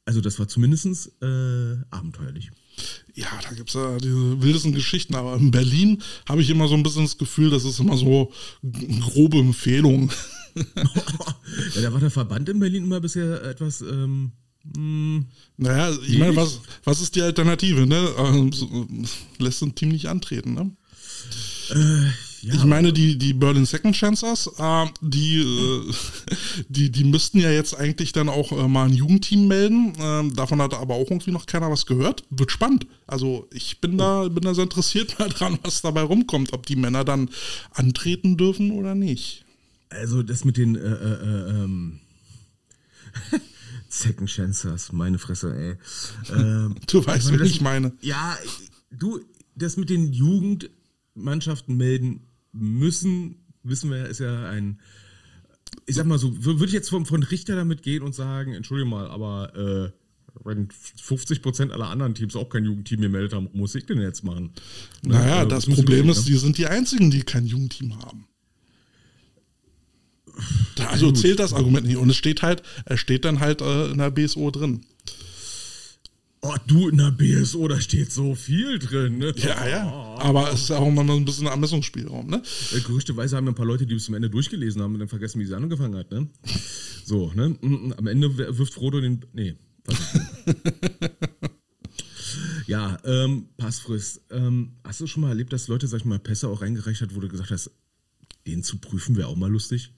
also 0.10 0.22
das 0.22 0.40
war 0.40 0.48
zumindest 0.48 1.12
äh, 1.22 1.78
abenteuerlich. 1.92 2.50
Ja, 3.14 3.28
da 3.44 3.54
gibt 3.54 3.70
es 3.70 3.76
ja 3.76 3.96
diese 3.98 4.42
wildesten 4.42 4.74
Geschichten, 4.74 5.14
aber 5.14 5.36
in 5.36 5.52
Berlin 5.52 6.02
habe 6.28 6.42
ich 6.42 6.50
immer 6.50 6.68
so 6.68 6.74
ein 6.74 6.82
bisschen 6.82 7.04
das 7.04 7.20
Gefühl, 7.20 7.52
das 7.52 7.64
ist 7.64 7.80
immer 7.80 7.96
so 7.96 8.32
grobe 8.64 9.38
Empfehlung. 9.38 10.12
ja, 10.56 11.82
da 11.84 11.94
war 11.94 12.00
der 12.00 12.10
Verband 12.10 12.50
in 12.50 12.60
Berlin 12.60 12.86
immer 12.86 13.00
bisher 13.00 13.44
etwas. 13.44 13.82
Ähm, 13.82 14.32
hm, 14.76 15.28
naja, 15.58 15.96
ich 16.08 16.18
meine, 16.18 16.36
was, 16.36 16.60
was 16.86 17.02
ist 17.02 17.16
die 17.16 17.22
Alternative? 17.22 17.86
Ne? 17.86 18.10
Ähm, 18.18 19.06
lässt 19.38 19.62
ein 19.62 19.76
Team 19.76 19.90
nicht 19.90 20.08
antreten, 20.08 20.56
ne? 20.56 20.72
Äh, 21.70 22.10
ja, 22.42 22.54
ich 22.54 22.64
meine, 22.64 22.94
die, 22.94 23.18
die 23.18 23.34
Berlin 23.34 23.66
Second 23.66 23.96
Chancers, 23.96 24.50
äh, 24.58 24.86
die, 25.02 25.42
äh, 25.42 25.94
die, 26.70 26.92
die 26.92 27.04
müssten 27.04 27.40
ja 27.40 27.52
jetzt 27.52 27.78
eigentlich 27.78 28.12
dann 28.14 28.30
auch 28.30 28.52
äh, 28.52 28.68
mal 28.68 28.86
ein 28.86 28.94
Jugendteam 28.94 29.48
melden. 29.48 29.94
Ähm, 30.00 30.36
davon 30.36 30.62
hat 30.62 30.74
aber 30.74 30.96
auch 30.96 31.10
irgendwie 31.10 31.32
noch 31.32 31.46
keiner 31.46 31.70
was 31.70 31.86
gehört. 31.86 32.24
Wird 32.30 32.52
spannend. 32.52 32.88
Also 33.08 33.48
ich 33.52 33.82
bin 33.82 33.98
da, 33.98 34.28
bin 34.28 34.44
da 34.44 34.54
sehr 34.54 34.64
interessiert 34.64 35.20
mal 35.20 35.30
dran, 35.30 35.60
was 35.64 35.82
dabei 35.82 36.02
rumkommt, 36.02 36.54
ob 36.54 36.66
die 36.66 36.76
Männer 36.76 37.04
dann 37.04 37.30
antreten 37.72 38.38
dürfen 38.38 38.72
oder 38.72 38.96
nicht. 38.96 39.46
Also 39.90 40.24
das 40.24 40.46
mit 40.46 40.58
den 40.58 40.76
äh, 40.76 40.80
äh, 40.80 41.14
äh 41.14 41.64
ähm 41.64 42.00
Second 43.90 44.30
Chancers, 44.30 44.92
meine 44.92 45.18
Fresse, 45.18 45.56
ey. 45.56 45.76
Ähm, 46.32 46.76
du 46.88 47.04
weißt, 47.04 47.34
was 47.34 47.42
ich 47.42 47.60
meine. 47.60 47.92
Ja, 48.02 48.38
du, 48.92 49.20
das 49.56 49.78
mit 49.78 49.90
den 49.90 50.14
Jugendmannschaften 50.14 51.76
melden 51.76 52.22
müssen, 52.52 53.36
wissen 53.64 53.92
wir, 53.92 54.08
ist 54.08 54.20
ja 54.20 54.50
ein, 54.50 54.80
ich 55.86 55.96
sag 55.96 56.06
mal 56.06 56.18
so, 56.18 56.44
würde 56.44 56.66
ich 56.66 56.72
jetzt 56.72 56.90
von, 56.90 57.06
von 57.06 57.24
Richter 57.24 57.56
damit 57.56 57.84
gehen 57.84 58.04
und 58.04 58.16
sagen, 58.16 58.54
entschuldige 58.54 58.90
mal, 58.90 59.08
aber 59.10 59.56
äh, 59.56 59.92
wenn 60.44 60.68
50% 60.70 61.72
aller 61.72 61.88
anderen 61.88 62.16
Teams 62.16 62.36
auch 62.36 62.50
kein 62.50 62.66
Jugendteam 62.66 63.02
gemeldet 63.02 63.34
haben, 63.34 63.50
muss 63.54 63.76
ich 63.76 63.86
denn 63.86 64.00
jetzt 64.02 64.24
machen? 64.24 64.52
Naja, 65.04 65.46
das, 65.46 65.66
das 65.66 65.76
Problem 65.76 66.10
ist, 66.10 66.26
ne? 66.26 66.32
die 66.32 66.38
sind 66.38 66.58
die 66.58 66.68
einzigen, 66.68 67.12
die 67.12 67.22
kein 67.22 67.46
Jugendteam 67.46 67.98
haben. 67.98 68.28
Also 70.88 71.12
zählt 71.12 71.40
das 71.40 71.54
Argument 71.54 71.86
nicht. 71.86 71.98
Und 71.98 72.10
es 72.10 72.16
steht 72.16 72.42
halt, 72.42 72.64
es 72.86 73.00
steht 73.00 73.26
dann 73.26 73.40
halt 73.40 73.62
äh, 73.62 73.92
in 73.92 73.98
der 73.98 74.12
BSO 74.12 74.52
drin. 74.52 74.82
Oh, 76.42 76.56
du, 76.68 76.88
in 76.88 76.98
der 76.98 77.12
BSO, 77.12 77.68
da 77.68 77.82
steht 77.82 78.14
so 78.14 78.34
viel 78.34 78.80
drin, 78.80 79.18
ne? 79.18 79.34
Ja, 79.38 79.68
ja. 79.68 80.16
Aber 80.20 80.54
es 80.54 80.62
ist 80.62 80.72
auch 80.72 80.88
immer 80.88 81.02
ein 81.02 81.26
bisschen 81.26 81.48
ein 81.48 81.52
Ermessungsspielraum, 81.52 82.28
ne? 82.28 82.42
Äh, 82.74 82.80
gerüchteweise 82.80 83.36
haben 83.36 83.48
ein 83.50 83.56
paar 83.56 83.66
Leute, 83.66 83.86
die 83.86 83.94
bis 83.94 84.06
zum 84.06 84.16
Ende 84.16 84.30
durchgelesen 84.30 84.82
haben 84.82 84.94
und 84.94 85.00
dann 85.00 85.10
vergessen, 85.10 85.42
wie 85.42 85.46
sie 85.46 85.56
angefangen 85.56 85.98
hat, 85.98 86.12
ne? 86.12 86.30
So, 87.04 87.34
ne? 87.34 87.50
Mm, 87.62 87.68
mm, 87.68 87.94
am 87.98 88.08
Ende 88.08 88.38
wirft 88.58 88.74
Frodo 88.74 89.02
den. 89.02 89.26
Nee. 89.34 89.56
ja, 92.68 92.98
ähm, 93.04 93.50
Passfrist. 93.58 94.22
Ähm, 94.32 94.78
hast 94.86 95.02
du 95.02 95.08
schon 95.08 95.22
mal 95.22 95.30
erlebt, 95.30 95.52
dass 95.52 95.68
Leute, 95.68 95.88
sag 95.88 96.00
ich 96.00 96.06
mal, 96.06 96.20
Pässe 96.20 96.48
auch 96.48 96.62
reingereicht 96.62 97.02
hat, 97.02 97.16
wo 97.16 97.20
du 97.20 97.28
gesagt 97.28 97.52
hast, 97.52 97.72
den 98.48 98.64
zu 98.64 98.78
prüfen 98.78 99.18
wäre 99.18 99.28
auch 99.28 99.36
mal 99.36 99.52
lustig? 99.52 99.92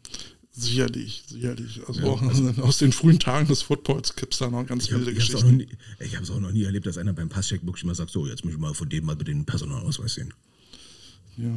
Sicherlich, 0.53 1.24
sicherlich. 1.27 1.79
Also, 1.88 2.01
ja, 2.01 2.27
also 2.27 2.62
aus 2.62 2.77
den 2.77 2.91
frühen 2.91 3.20
Tagen 3.20 3.48
des 3.48 3.62
Footballs 3.62 4.15
gibt 4.15 4.34
es 4.34 4.39
da 4.39 4.50
noch 4.50 4.65
ganz 4.65 4.91
wilde 4.91 5.13
Geschichten. 5.13 5.58
Nie, 5.58 5.67
ich 6.00 6.15
habe 6.15 6.25
es 6.25 6.31
auch 6.31 6.41
noch 6.41 6.51
nie 6.51 6.63
erlebt, 6.63 6.86
dass 6.86 6.98
einer 6.98 7.13
beim 7.13 7.29
Passcheck 7.29 7.65
wirklich 7.65 7.86
mal 7.86 7.96
sagt, 7.96 8.12
so, 8.12 8.27
jetzt 8.27 8.43
muss 8.43 8.53
ich 8.53 8.60
mal 8.60 8.74
von 8.74 8.89
dem 8.89 9.05
mal 9.05 9.15
bitte 9.15 9.31
den 9.31 9.46
Personalausweis 9.46 10.15
sehen. 10.15 10.34
Ja. 11.38 11.53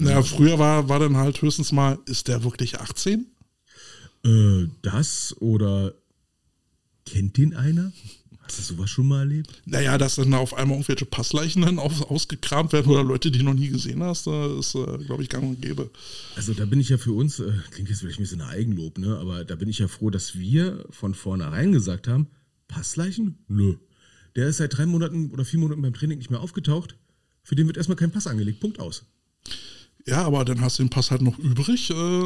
Naja, 0.00 0.22
früher 0.22 0.58
war, 0.58 0.88
war 0.88 0.98
dann 0.98 1.16
halt 1.16 1.40
höchstens 1.42 1.70
mal, 1.70 1.98
ist 2.06 2.26
der 2.26 2.42
wirklich 2.42 2.80
18? 2.80 3.26
Äh, 4.24 4.66
das 4.82 5.36
oder 5.40 5.94
kennt 7.06 7.36
den 7.36 7.54
einer? 7.54 7.92
Hast 8.52 8.70
du 8.70 8.74
sowas 8.74 8.90
schon 8.90 9.08
mal 9.08 9.20
erlebt? 9.20 9.62
Naja, 9.64 9.96
dass 9.96 10.16
dann 10.16 10.34
auf 10.34 10.52
einmal 10.52 10.76
irgendwelche 10.76 11.06
Passleichen 11.06 11.62
dann 11.62 11.78
auf, 11.78 12.10
ausgekramt 12.10 12.74
werden 12.74 12.92
oder 12.92 13.02
Leute, 13.02 13.30
die 13.30 13.38
du 13.38 13.46
noch 13.46 13.54
nie 13.54 13.68
gesehen 13.68 14.02
hast, 14.02 14.26
ist, 14.26 14.74
äh, 14.74 14.98
glaube 14.98 15.22
ich, 15.22 15.30
gang 15.30 15.44
und 15.44 15.62
gäbe. 15.62 15.90
Also 16.36 16.52
da 16.52 16.66
bin 16.66 16.78
ich 16.78 16.90
ja 16.90 16.98
für 16.98 17.12
uns, 17.12 17.40
äh, 17.40 17.50
klingt 17.70 17.88
jetzt 17.88 18.00
vielleicht 18.00 18.18
ein 18.18 18.24
bisschen 18.24 18.42
Eigenlob, 18.42 18.98
ne? 18.98 19.16
aber 19.16 19.46
da 19.46 19.54
bin 19.54 19.70
ich 19.70 19.78
ja 19.78 19.88
froh, 19.88 20.10
dass 20.10 20.38
wir 20.38 20.84
von 20.90 21.14
vornherein 21.14 21.72
gesagt 21.72 22.08
haben, 22.08 22.26
Passleichen? 22.68 23.38
Nö. 23.48 23.76
Der 24.36 24.48
ist 24.48 24.58
seit 24.58 24.76
drei 24.76 24.84
Monaten 24.84 25.30
oder 25.30 25.46
vier 25.46 25.58
Monaten 25.60 25.80
beim 25.80 25.94
Training 25.94 26.18
nicht 26.18 26.30
mehr 26.30 26.40
aufgetaucht. 26.40 26.96
Für 27.42 27.54
den 27.54 27.66
wird 27.68 27.78
erstmal 27.78 27.96
kein 27.96 28.10
Pass 28.10 28.26
angelegt. 28.26 28.60
Punkt 28.60 28.80
aus. 28.80 29.06
Ja, 30.06 30.24
aber 30.24 30.44
dann 30.44 30.60
hast 30.60 30.78
du 30.78 30.82
den 30.82 30.90
Pass 30.90 31.10
halt 31.10 31.22
noch 31.22 31.38
übrig 31.38 31.90
äh, 31.90 32.22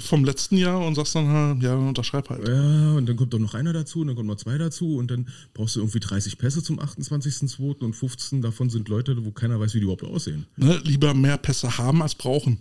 vom 0.00 0.24
letzten 0.24 0.56
Jahr 0.56 0.84
und 0.86 0.94
sagst 0.94 1.14
dann, 1.14 1.60
ja, 1.60 1.74
unterschreib 1.74 2.28
halt. 2.28 2.46
Ja, 2.46 2.92
und 2.92 3.08
dann 3.08 3.16
kommt 3.16 3.32
doch 3.32 3.38
noch 3.38 3.54
einer 3.54 3.72
dazu 3.72 4.00
und 4.00 4.08
dann 4.08 4.16
kommen 4.16 4.28
noch 4.28 4.36
zwei 4.36 4.58
dazu 4.58 4.96
und 4.96 5.10
dann 5.10 5.28
brauchst 5.54 5.76
du 5.76 5.80
irgendwie 5.80 6.00
30 6.00 6.36
Pässe 6.36 6.62
zum 6.62 6.78
28.02. 6.80 7.82
und 7.82 7.94
15 7.94 8.42
davon 8.42 8.68
sind 8.68 8.88
Leute, 8.88 9.24
wo 9.24 9.30
keiner 9.30 9.58
weiß, 9.58 9.74
wie 9.74 9.78
die 9.78 9.84
überhaupt 9.84 10.04
aussehen. 10.04 10.46
Ne? 10.56 10.80
Lieber 10.84 11.14
mehr 11.14 11.38
Pässe 11.38 11.78
haben 11.78 12.02
als 12.02 12.14
brauchen. 12.14 12.58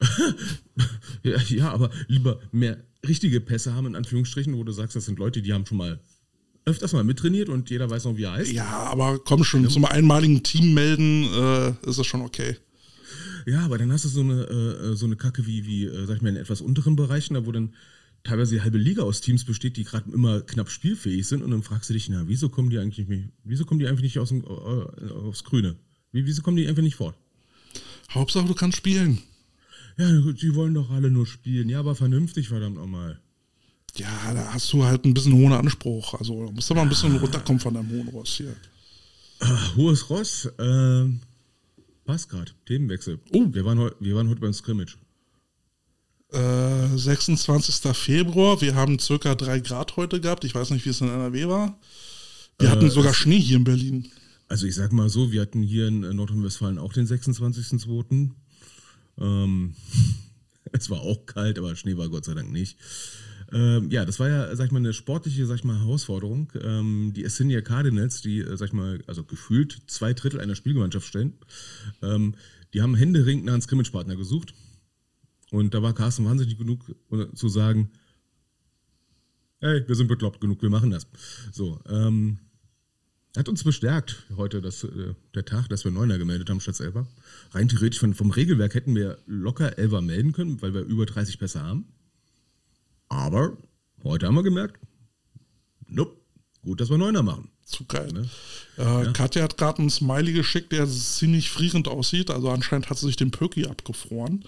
ja, 1.22 1.38
ja, 1.48 1.70
aber 1.72 1.90
lieber 2.08 2.40
mehr 2.52 2.76
richtige 3.06 3.40
Pässe 3.40 3.74
haben, 3.74 3.86
in 3.86 3.96
Anführungsstrichen, 3.96 4.56
wo 4.56 4.64
du 4.64 4.72
sagst, 4.72 4.96
das 4.96 5.06
sind 5.06 5.18
Leute, 5.18 5.40
die 5.40 5.52
haben 5.52 5.64
schon 5.64 5.78
mal 5.78 5.98
öfters 6.66 6.92
mal 6.92 7.04
mittrainiert 7.04 7.48
und 7.48 7.70
jeder 7.70 7.88
weiß 7.88 8.04
noch, 8.04 8.16
wie 8.16 8.24
er 8.24 8.32
heißt. 8.32 8.52
Ja, 8.52 8.66
aber 8.66 9.18
komm 9.18 9.42
schon, 9.42 9.62
ja. 9.62 9.68
zum 9.70 9.86
einmaligen 9.86 10.42
Team 10.42 10.74
melden 10.74 11.24
äh, 11.32 11.88
ist 11.88 11.98
das 11.98 12.06
schon 12.06 12.20
okay. 12.20 12.56
Ja, 13.48 13.64
aber 13.64 13.78
dann 13.78 13.90
hast 13.90 14.04
du 14.04 14.08
so 14.08 14.20
eine, 14.20 14.42
äh, 14.42 14.94
so 14.94 15.06
eine 15.06 15.16
Kacke 15.16 15.46
wie, 15.46 15.64
wie 15.64 15.86
äh, 15.86 16.06
sag 16.06 16.16
ich 16.16 16.22
mal, 16.22 16.28
in 16.28 16.36
etwas 16.36 16.60
unteren 16.60 16.96
Bereichen, 16.96 17.32
da 17.32 17.46
wo 17.46 17.52
dann 17.52 17.74
teilweise 18.22 18.54
die 18.54 18.60
halbe 18.60 18.76
Liga 18.76 19.02
aus 19.02 19.22
Teams 19.22 19.44
besteht, 19.44 19.78
die 19.78 19.84
gerade 19.84 20.10
immer 20.10 20.42
knapp 20.42 20.68
spielfähig 20.68 21.26
sind 21.26 21.42
und 21.42 21.50
dann 21.50 21.62
fragst 21.62 21.88
du 21.88 21.94
dich, 21.94 22.10
na, 22.10 22.28
wieso 22.28 22.50
kommen 22.50 22.68
die 22.68 22.78
eigentlich 22.78 23.08
nicht, 23.08 23.30
wieso 23.44 23.64
kommen 23.64 23.80
die 23.80 23.86
einfach 23.86 24.02
nicht 24.02 24.18
aus 24.18 24.28
dem, 24.28 24.44
äh, 24.44 25.12
aufs 25.12 25.44
Grüne? 25.44 25.76
Wie, 26.12 26.26
wieso 26.26 26.42
kommen 26.42 26.58
die 26.58 26.66
einfach 26.66 26.82
nicht 26.82 26.96
fort? 26.96 27.16
Hauptsache, 28.10 28.46
du 28.46 28.54
kannst 28.54 28.76
spielen. 28.76 29.18
Ja, 29.96 30.10
die 30.10 30.54
wollen 30.54 30.74
doch 30.74 30.90
alle 30.90 31.10
nur 31.10 31.26
spielen. 31.26 31.68
Ja, 31.68 31.80
aber 31.80 31.94
vernünftig, 31.94 32.48
verdammt 32.48 32.76
nochmal. 32.76 33.18
Ja, 33.96 34.34
da 34.34 34.52
hast 34.52 34.72
du 34.72 34.84
halt 34.84 35.04
ein 35.04 35.14
bisschen 35.14 35.32
hohen 35.32 35.52
Anspruch. 35.52 36.14
Also 36.14 36.46
da 36.46 36.52
musst 36.52 36.68
du 36.70 36.74
mal 36.74 36.82
ein 36.82 36.88
bisschen 36.88 37.16
runterkommen 37.16 37.60
von 37.60 37.74
deinem 37.74 37.90
hohen 37.90 38.08
Ross 38.08 38.36
hier. 38.36 38.54
Ah, 39.40 39.74
hohes 39.76 40.08
Ross, 40.08 40.46
äh, 40.58 41.04
passt 42.08 42.30
gerade. 42.30 42.50
Themenwechsel. 42.66 43.20
Oh. 43.32 43.46
Wir 43.52 43.64
waren, 43.66 43.78
heu- 43.78 43.94
wir 44.00 44.16
waren 44.16 44.28
heute 44.30 44.40
beim 44.40 44.54
Scrimmage. 44.54 44.96
Äh, 46.32 46.96
26. 46.96 47.94
Februar, 47.96 48.60
wir 48.62 48.74
haben 48.74 48.98
circa 48.98 49.34
3 49.34 49.60
Grad 49.60 49.96
heute 49.96 50.18
gehabt. 50.20 50.44
Ich 50.44 50.54
weiß 50.54 50.70
nicht, 50.70 50.84
wie 50.86 50.90
es 50.90 51.00
in 51.02 51.08
NRW 51.08 51.48
war. 51.48 51.78
Wir 52.58 52.68
Äh, 52.68 52.72
hatten 52.72 52.90
sogar 52.90 53.12
Schnee 53.14 53.38
hier 53.38 53.58
in 53.58 53.64
Berlin. 53.64 54.08
Also 54.48 54.66
ich 54.66 54.74
sag 54.74 54.92
mal 54.92 55.10
so, 55.10 55.30
wir 55.32 55.42
hatten 55.42 55.62
hier 55.62 55.88
in 55.88 56.00
Nordrhein-Westfalen 56.00 56.78
auch 56.78 56.92
den 56.94 57.06
26.02. 57.06 58.30
Ähm, 59.18 59.74
es 60.72 60.88
war 60.88 61.00
auch 61.00 61.26
kalt, 61.26 61.58
aber 61.58 61.76
Schnee 61.76 61.96
war 61.98 62.08
Gott 62.08 62.24
sei 62.24 62.32
Dank 62.34 62.50
nicht. 62.50 62.78
Ähm, 63.50 63.90
ja, 63.90 64.04
das 64.04 64.20
war 64.20 64.28
ja, 64.28 64.54
sag 64.56 64.66
ich 64.66 64.72
mal, 64.72 64.78
eine 64.78 64.92
sportliche, 64.92 65.46
sag 65.46 65.56
ich 65.56 65.64
mal, 65.64 65.78
Herausforderung. 65.78 66.52
Ähm, 66.60 67.12
die 67.14 67.24
Assyria 67.24 67.62
Cardinals, 67.62 68.20
die, 68.20 68.40
äh, 68.40 68.56
sag 68.56 68.68
ich 68.68 68.72
mal, 68.72 69.02
also 69.06 69.24
gefühlt 69.24 69.78
zwei 69.86 70.12
Drittel 70.12 70.40
einer 70.40 70.54
Spielgemeinschaft 70.54 71.06
stellen, 71.06 71.34
ähm, 72.02 72.34
die 72.74 72.82
haben 72.82 72.94
händeringend 72.94 73.46
nach 73.46 73.54
einem 73.54 73.62
Scrimmage-Partner 73.62 74.16
gesucht. 74.16 74.54
Und 75.50 75.72
da 75.72 75.82
war 75.82 75.94
Carsten 75.94 76.26
wahnsinnig 76.26 76.58
genug 76.58 76.94
äh, 77.10 77.32
zu 77.34 77.48
sagen, 77.48 77.90
hey, 79.60 79.82
wir 79.86 79.94
sind 79.94 80.08
bekloppt 80.08 80.40
genug, 80.40 80.60
wir 80.60 80.70
machen 80.70 80.90
das. 80.90 81.06
So, 81.52 81.80
ähm, 81.88 82.38
hat 83.36 83.48
uns 83.48 83.64
bestärkt 83.64 84.26
heute 84.36 84.60
dass, 84.60 84.84
äh, 84.84 85.14
der 85.34 85.44
Tag, 85.44 85.68
dass 85.68 85.84
wir 85.84 85.92
Neuner 85.92 86.18
gemeldet 86.18 86.50
haben 86.50 86.60
statt 86.60 86.80
Elfer. 86.80 87.06
Rein 87.52 87.68
theoretisch 87.68 88.00
von, 88.00 88.12
vom 88.12 88.30
Regelwerk 88.30 88.74
hätten 88.74 88.94
wir 88.94 89.18
locker 89.26 89.78
Elfer 89.78 90.02
melden 90.02 90.32
können, 90.32 90.60
weil 90.60 90.74
wir 90.74 90.82
über 90.82 91.06
30 91.06 91.38
Pässe 91.38 91.62
haben. 91.62 91.86
Aber 93.08 93.56
heute 94.04 94.26
haben 94.26 94.34
wir 94.34 94.42
gemerkt, 94.42 94.78
nope, 95.86 96.16
gut, 96.62 96.80
dass 96.80 96.90
wir 96.90 96.98
Neuner 96.98 97.22
machen. 97.22 97.50
Zu 97.64 97.84
geil. 97.84 98.08
Ne? 98.14 98.26
Äh, 98.78 99.12
Katja 99.12 99.42
hat 99.42 99.58
gerade 99.58 99.80
einen 99.80 99.90
Smiley 99.90 100.32
geschickt, 100.32 100.72
der 100.72 100.88
ziemlich 100.88 101.50
frierend 101.50 101.86
aussieht. 101.86 102.30
Also 102.30 102.48
anscheinend 102.48 102.88
hat 102.88 102.96
sie 102.96 103.04
sich 103.06 103.16
den 103.16 103.30
Pöki 103.30 103.66
abgefroren. 103.66 104.42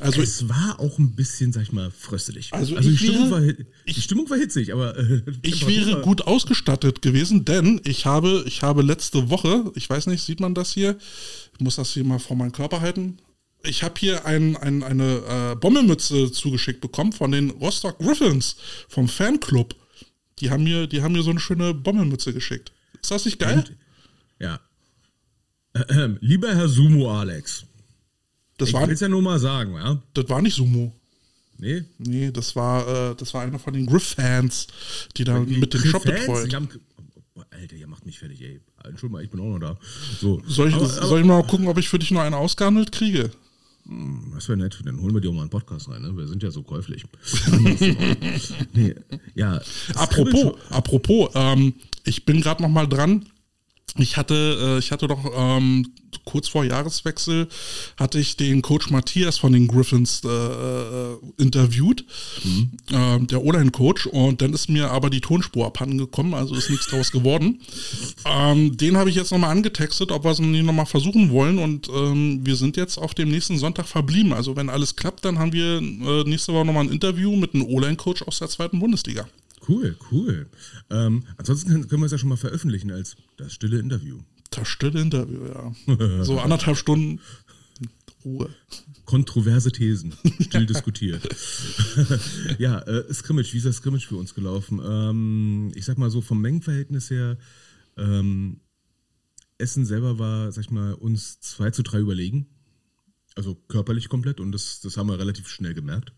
Also 0.00 0.22
es 0.22 0.48
war 0.48 0.80
auch 0.80 0.98
ein 0.98 1.14
bisschen, 1.14 1.52
sag 1.52 1.64
ich 1.64 1.72
mal, 1.72 1.90
fröstelig. 1.90 2.54
Also 2.54 2.78
die, 2.80 2.88
ich 2.92 2.98
Stimmung 3.00 3.30
wäre- 3.30 3.58
war, 3.58 3.64
die 3.86 4.00
Stimmung 4.00 4.30
war 4.30 4.38
hitzig, 4.38 4.72
aber 4.72 4.96
äh, 4.98 5.22
Ich 5.42 5.66
wäre 5.66 6.00
gut 6.00 6.22
ausgestattet 6.22 7.02
gewesen, 7.02 7.44
denn 7.44 7.78
ich 7.84 8.06
habe, 8.06 8.42
ich 8.46 8.62
habe 8.62 8.80
letzte 8.80 9.28
Woche, 9.28 9.70
ich 9.74 9.90
weiß 9.90 10.06
nicht, 10.06 10.22
sieht 10.24 10.40
man 10.40 10.54
das 10.54 10.72
hier? 10.72 10.96
Ich 11.52 11.60
muss 11.60 11.76
das 11.76 11.90
hier 11.92 12.04
mal 12.04 12.18
vor 12.18 12.38
meinen 12.38 12.52
Körper 12.52 12.80
halten. 12.80 13.18
Ich 13.68 13.82
habe 13.82 13.94
hier 13.98 14.24
ein, 14.24 14.56
ein, 14.56 14.82
eine 14.82 15.52
äh, 15.52 15.56
Bommelmütze 15.56 16.30
zugeschickt 16.32 16.80
bekommen 16.80 17.12
von 17.12 17.32
den 17.32 17.50
Rostock 17.50 17.98
Griffins 17.98 18.56
vom 18.88 19.08
Fanclub. 19.08 19.74
Die 20.38 20.50
haben 20.50 20.64
mir, 20.64 20.86
die 20.86 21.02
haben 21.02 21.12
mir 21.12 21.22
so 21.22 21.30
eine 21.30 21.40
schöne 21.40 21.74
Bommelmütze 21.74 22.32
geschickt. 22.32 22.72
Ist 23.00 23.10
das 23.10 23.24
nicht 23.24 23.38
geil? 23.38 23.64
Ja. 24.38 24.60
Ähm, 25.88 26.18
lieber 26.20 26.54
Herr 26.54 26.68
Sumo 26.68 27.10
Alex, 27.10 27.64
Das 28.58 28.68
ich 28.68 28.74
war, 28.74 28.86
will 28.86 28.94
es 28.94 29.00
ja 29.00 29.08
nur 29.08 29.22
mal 29.22 29.38
sagen, 29.38 29.74
ja? 29.74 30.02
das 30.14 30.28
war 30.28 30.40
nicht 30.40 30.54
Sumo. 30.54 30.94
Nee, 31.58 31.84
Nee, 31.98 32.30
das 32.30 32.54
war, 32.56 33.10
äh, 33.10 33.14
das 33.14 33.32
war 33.34 33.42
einer 33.42 33.58
von 33.58 33.72
den 33.72 33.86
Griff-Fans, 33.86 34.66
die 35.16 35.24
da 35.24 35.38
mit 35.40 35.72
dem 35.72 35.84
Shop 35.84 36.04
betreut. 36.04 36.50
die 36.50 36.56
haben, 36.56 36.68
Alter, 37.50 37.76
ihr 37.76 37.86
macht 37.86 38.04
mich 38.06 38.18
fertig, 38.18 38.40
ey. 38.42 38.60
Entschuldigung 38.84 39.22
ich 39.22 39.30
bin 39.30 39.40
auch 39.40 39.58
noch 39.58 39.58
da. 39.58 39.78
So, 40.20 40.42
Soll 40.46 40.68
ich, 40.68 40.74
aber, 40.74 40.86
soll 40.86 41.20
ich 41.20 41.26
mal 41.26 41.42
gucken, 41.46 41.68
ob 41.68 41.78
ich 41.78 41.88
für 41.88 41.98
dich 41.98 42.10
noch 42.10 42.20
eine 42.20 42.36
ausgehandelt 42.36 42.92
kriege? 42.92 43.30
Das 44.34 44.48
wäre 44.48 44.58
nett, 44.58 44.80
dann 44.84 45.00
holen 45.00 45.14
wir 45.14 45.20
dir 45.20 45.30
auch 45.30 45.34
mal 45.34 45.42
einen 45.42 45.50
Podcast 45.50 45.88
rein, 45.88 46.02
ne? 46.02 46.16
Wir 46.16 46.26
sind 46.26 46.42
ja 46.42 46.50
so 46.50 46.62
käuflich. 46.62 47.04
nee, 48.74 48.94
ja. 49.34 49.60
Apropos, 49.94 50.54
apropos, 50.70 51.30
ähm, 51.34 51.74
ich 52.04 52.24
bin 52.24 52.40
gerade 52.40 52.62
noch 52.62 52.68
mal 52.68 52.88
dran. 52.88 53.26
Ich 53.98 54.16
hatte, 54.16 54.76
äh, 54.76 54.78
ich 54.78 54.92
hatte 54.92 55.08
doch 55.08 55.24
ähm, 55.36 55.92
kurz 56.24 56.48
vor 56.48 56.64
Jahreswechsel 56.64 57.48
hatte 57.96 58.18
ich 58.18 58.36
den 58.36 58.62
Coach 58.62 58.90
Matthias 58.90 59.38
von 59.38 59.52
den 59.52 59.68
Griffins 59.68 60.22
äh, 60.24 60.28
äh, 60.28 61.16
interviewt, 61.38 62.04
ähm, 62.92 63.26
der 63.26 63.44
O-Line-Coach, 63.44 64.06
und 64.06 64.42
dann 64.42 64.52
ist 64.52 64.68
mir 64.68 64.90
aber 64.90 65.10
die 65.10 65.20
Tonspur 65.20 65.66
abhanden 65.66 65.98
gekommen, 65.98 66.34
also 66.34 66.54
ist 66.54 66.70
nichts 66.70 66.88
draus 66.88 67.10
geworden. 67.10 67.60
Ähm, 68.24 68.76
den 68.76 68.96
habe 68.96 69.10
ich 69.10 69.16
jetzt 69.16 69.30
nochmal 69.30 69.50
angetextet, 69.50 70.10
ob 70.10 70.24
wir 70.24 70.30
es 70.30 70.38
nicht 70.38 70.64
nochmal 70.64 70.86
versuchen 70.86 71.30
wollen, 71.30 71.58
und 71.58 71.88
ähm, 71.88 72.44
wir 72.44 72.56
sind 72.56 72.76
jetzt 72.76 72.98
auf 72.98 73.14
dem 73.14 73.30
nächsten 73.30 73.58
Sonntag 73.58 73.86
verblieben. 73.86 74.32
Also 74.32 74.56
wenn 74.56 74.70
alles 74.70 74.96
klappt, 74.96 75.24
dann 75.24 75.38
haben 75.38 75.52
wir 75.52 75.78
äh, 75.78 76.24
nächste 76.24 76.52
Woche 76.52 76.64
nochmal 76.64 76.84
ein 76.84 76.92
Interview 76.92 77.36
mit 77.36 77.54
einem 77.54 77.64
O-Line-Coach 77.64 78.22
aus 78.22 78.38
der 78.38 78.48
zweiten 78.48 78.80
Bundesliga. 78.80 79.28
Cool, 79.68 79.96
cool. 80.10 80.46
Ähm, 80.90 81.24
ansonsten 81.36 81.88
können, 81.88 82.02
wir 82.02 82.06
es 82.06 82.12
ja 82.12 82.18
schon 82.18 82.28
mal 82.28 82.36
veröffentlichen 82.36 82.90
als 82.90 83.16
das 83.36 83.52
stille 83.52 83.78
Interview. 83.78 84.18
Das 84.50 84.68
stille 84.68 85.00
Interview, 85.00 85.46
ja. 85.46 86.22
So 86.24 86.38
anderthalb 86.38 86.76
Stunden 86.76 87.20
Ruhe. 88.26 88.50
Kontroverse 89.04 89.70
Thesen, 89.70 90.12
still 90.40 90.66
diskutiert. 90.66 91.22
ja, 92.58 92.80
äh, 92.80 93.14
Scrimmage, 93.14 93.52
wie 93.52 93.58
ist 93.58 93.66
das 93.66 93.76
Scrimmage 93.76 94.08
für 94.08 94.16
uns 94.16 94.34
gelaufen? 94.34 94.80
Ähm, 94.84 95.70
ich 95.76 95.84
sag 95.84 95.96
mal 95.96 96.10
so, 96.10 96.20
vom 96.20 96.40
Mengenverhältnis 96.40 97.08
her, 97.08 97.38
ähm, 97.96 98.60
Essen 99.58 99.86
selber 99.86 100.18
war, 100.18 100.50
sag 100.50 100.64
ich 100.64 100.70
mal, 100.70 100.94
uns 100.94 101.38
2 101.40 101.70
zu 101.70 101.82
3 101.84 102.00
überlegen. 102.00 102.48
Also 103.36 103.54
körperlich 103.54 104.08
komplett 104.08 104.40
und 104.40 104.50
das, 104.50 104.80
das 104.80 104.96
haben 104.96 105.08
wir 105.08 105.20
relativ 105.20 105.48
schnell 105.48 105.74
gemerkt. 105.74 106.12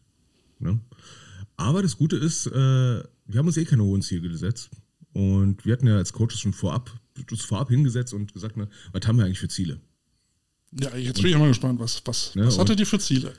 Ne? 0.61 0.81
Aber 1.59 1.83
das 1.83 1.99
Gute 1.99 2.17
ist, 2.17 2.47
äh, 2.47 2.51
wir 2.53 3.39
haben 3.39 3.47
uns 3.47 3.57
eh 3.57 3.65
keine 3.65 3.83
hohen 3.83 4.01
Ziele 4.01 4.29
gesetzt. 4.29 4.71
Und 5.13 5.67
wir 5.67 5.73
hatten 5.73 5.87
ja 5.87 5.97
als 5.97 6.13
Coaches 6.13 6.39
schon 6.39 6.53
vorab, 6.53 6.91
uns 7.31 7.45
vorab 7.45 7.69
hingesetzt 7.69 8.15
und 8.15 8.33
gesagt, 8.33 8.57
ne, 8.57 8.69
was 8.93 9.07
haben 9.07 9.19
wir 9.19 9.25
eigentlich 9.25 9.41
für 9.41 9.49
Ziele? 9.49 9.81
Ja, 10.79 10.95
jetzt 10.97 11.21
bin 11.21 11.33
ich 11.33 11.39
mal 11.39 11.49
gespannt, 11.49 11.81
was, 11.81 12.01
was, 12.05 12.33
Ja, 12.35 12.47
was 12.47 12.59
hattet 12.59 12.79
ihr 12.79 12.87
für 12.87 12.99
Ziele? 12.99 13.33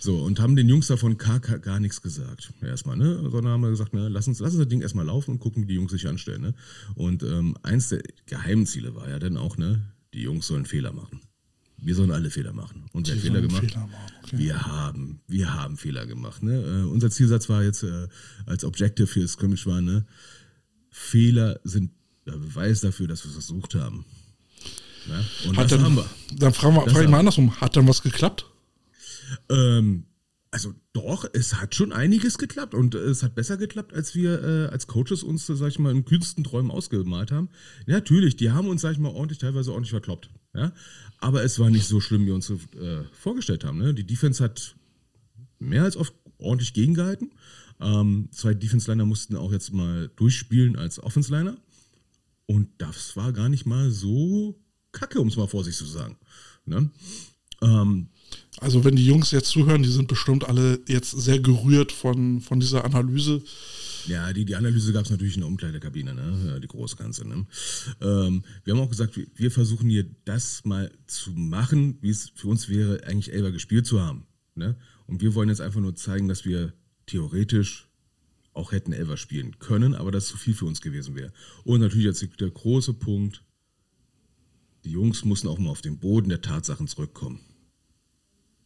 So, 0.00 0.18
und 0.18 0.38
haben 0.38 0.54
den 0.54 0.68
Jungs 0.68 0.86
davon 0.86 1.16
gar, 1.16 1.40
gar, 1.40 1.80
nichts 1.80 2.00
gesagt. 2.02 2.52
Erstmal, 2.62 2.96
ne? 2.96 3.18
Sondern 3.30 3.52
haben 3.52 3.62
wir 3.62 3.70
gesagt, 3.70 3.94
ne, 3.94 4.08
lass 4.08 4.28
uns, 4.28 4.38
lass 4.38 4.52
uns 4.52 4.60
das 4.60 4.68
Ding 4.68 4.82
erstmal 4.82 5.06
laufen 5.06 5.32
und 5.32 5.38
gucken, 5.40 5.62
wie 5.62 5.66
die 5.66 5.74
Jungs 5.74 5.90
sich 5.90 6.06
anstellen. 6.06 6.42
Ne? 6.42 6.54
Und 6.94 7.22
ähm, 7.22 7.56
eins 7.62 7.88
der 7.88 8.02
Geheimziele 8.26 8.94
war 8.94 9.08
ja 9.08 9.18
dann 9.18 9.36
auch, 9.36 9.56
ne, 9.56 9.82
die 10.14 10.22
Jungs 10.22 10.46
sollen 10.46 10.66
Fehler 10.66 10.92
machen. 10.92 11.20
Wir 11.80 11.94
sollen 11.94 12.10
alle 12.10 12.30
Fehler 12.30 12.52
machen. 12.52 12.86
Und 12.92 13.08
wer 13.08 13.16
Fehler 13.16 13.40
gemacht? 13.40 13.64
Fehler 13.64 13.86
machen, 13.86 14.12
okay. 14.24 14.38
Wir 14.38 14.66
haben, 14.66 15.20
wir 15.28 15.54
haben 15.54 15.76
Fehler 15.76 16.06
gemacht. 16.06 16.42
Ne? 16.42 16.54
Äh, 16.54 16.90
unser 16.90 17.10
Zielsatz 17.10 17.48
war 17.48 17.62
jetzt 17.62 17.84
äh, 17.84 18.08
als 18.46 18.64
Objective 18.64 19.06
für 19.06 19.20
das 19.20 19.32
Scrimmage 19.32 19.66
war, 19.66 19.80
ne, 19.80 20.04
Fehler 20.90 21.60
sind 21.64 21.92
der 22.26 22.32
Beweis 22.32 22.80
dafür, 22.80 23.06
dass 23.06 23.24
wir 23.24 23.28
es 23.28 23.34
versucht 23.34 23.74
haben. 23.76 24.04
Ne? 25.06 25.24
Und 25.46 25.56
Hat 25.56 25.64
das 25.64 25.70
dann, 25.72 25.84
haben 25.84 25.96
wir. 25.96 26.10
Dann 26.36 26.52
fragen 26.52 26.74
wir, 26.74 26.88
frage 26.88 27.04
ich 27.04 27.10
mal 27.10 27.20
andersrum. 27.20 27.60
Hat 27.60 27.76
dann 27.76 27.86
was 27.86 28.02
geklappt? 28.02 28.46
Ähm, 29.48 30.04
also 30.50 30.74
doch, 30.92 31.26
es 31.32 31.54
hat 31.60 31.74
schon 31.74 31.92
einiges 31.92 32.38
geklappt 32.38 32.74
und 32.74 32.94
es 32.94 33.22
hat 33.22 33.34
besser 33.34 33.56
geklappt, 33.56 33.94
als 33.94 34.14
wir 34.14 34.42
äh, 34.42 34.66
als 34.66 34.86
Coaches 34.86 35.22
uns, 35.22 35.46
sag 35.46 35.68
ich 35.68 35.78
mal, 35.78 35.92
in 35.92 36.04
kühnsten 36.04 36.42
Träumen 36.42 36.70
ausgemalt 36.70 37.30
haben. 37.30 37.50
Ja, 37.86 37.94
natürlich, 37.94 38.36
die 38.36 38.50
haben 38.50 38.68
uns, 38.68 38.82
sag 38.82 38.92
ich 38.92 38.98
mal, 38.98 39.10
ordentlich, 39.10 39.38
teilweise 39.38 39.72
ordentlich 39.72 39.90
verkloppt. 39.90 40.30
Ja? 40.54 40.72
Aber 41.18 41.42
es 41.44 41.58
war 41.58 41.70
nicht 41.70 41.86
so 41.86 42.00
schlimm, 42.00 42.22
wie 42.22 42.26
wir 42.26 42.34
uns 42.34 42.50
äh, 42.50 43.04
vorgestellt 43.12 43.64
haben. 43.64 43.78
Ne? 43.78 43.94
Die 43.94 44.06
Defense 44.06 44.42
hat 44.42 44.74
mehr 45.58 45.84
als 45.84 45.96
oft 45.96 46.14
ordentlich 46.38 46.72
gegengehalten. 46.72 47.32
Ähm, 47.80 48.28
zwei 48.32 48.54
Defense-Liner 48.54 49.06
mussten 49.06 49.36
auch 49.36 49.52
jetzt 49.52 49.72
mal 49.72 50.10
durchspielen 50.16 50.76
als 50.76 51.02
Offense-Liner. 51.02 51.56
Und 52.46 52.68
das 52.78 53.16
war 53.16 53.32
gar 53.32 53.48
nicht 53.48 53.66
mal 53.66 53.90
so 53.90 54.58
kacke, 54.92 55.20
um 55.20 55.28
es 55.28 55.36
mal 55.36 55.48
vorsichtig 55.48 55.86
zu 55.86 55.92
sagen. 55.92 56.16
Ne? 56.64 56.90
Ähm, 57.62 58.08
Also 58.60 58.84
wenn 58.84 58.96
die 58.96 59.06
Jungs 59.06 59.30
jetzt 59.30 59.50
zuhören, 59.50 59.82
die 59.82 59.90
sind 59.90 60.08
bestimmt 60.08 60.48
alle 60.48 60.80
jetzt 60.86 61.10
sehr 61.10 61.38
gerührt 61.38 61.92
von, 61.92 62.40
von 62.40 62.58
dieser 62.60 62.84
Analyse. 62.84 63.42
Ja, 64.06 64.32
die, 64.32 64.44
die 64.44 64.56
Analyse 64.56 64.92
gab 64.92 65.04
es 65.04 65.10
natürlich 65.10 65.34
in 65.34 65.40
der 65.40 65.48
Umkleidekabine, 65.48 66.14
ne? 66.14 66.44
Ja, 66.46 66.58
die 66.58 66.68
große 66.68 66.96
ganze. 66.96 67.26
Ne? 67.26 67.46
Ähm, 68.00 68.44
wir 68.64 68.74
haben 68.74 68.80
auch 68.80 68.90
gesagt, 68.90 69.18
wir, 69.34 69.50
versuchen 69.50 69.90
hier 69.90 70.06
das 70.24 70.64
mal 70.64 70.90
zu 71.06 71.30
machen, 71.32 71.98
wie 72.00 72.10
es 72.10 72.32
für 72.34 72.48
uns 72.48 72.68
wäre, 72.68 73.04
eigentlich 73.04 73.32
Elber 73.32 73.50
gespielt 73.50 73.86
zu 73.86 74.00
haben. 74.00 74.26
Ne? 74.54 74.76
Und 75.06 75.20
wir 75.20 75.34
wollen 75.34 75.48
jetzt 75.48 75.60
einfach 75.60 75.80
nur 75.80 75.96
zeigen, 75.96 76.28
dass 76.28 76.44
wir 76.44 76.72
theoretisch 77.06 77.88
auch 78.52 78.72
hätten 78.72 78.92
Elber 78.92 79.16
spielen 79.16 79.58
können, 79.58 79.94
aber 79.94 80.10
das 80.10 80.26
zu 80.26 80.36
viel 80.36 80.54
für 80.54 80.66
uns 80.66 80.80
gewesen 80.80 81.14
wäre. 81.14 81.32
Und 81.64 81.80
natürlich 81.80 82.06
jetzt 82.06 82.40
der 82.40 82.50
große 82.50 82.94
Punkt, 82.94 83.42
die 84.84 84.90
Jungs 84.90 85.24
mussten 85.24 85.48
auch 85.48 85.58
mal 85.58 85.70
auf 85.70 85.82
den 85.82 85.98
Boden 85.98 86.28
der 86.28 86.40
Tatsachen 86.40 86.88
zurückkommen. 86.88 87.40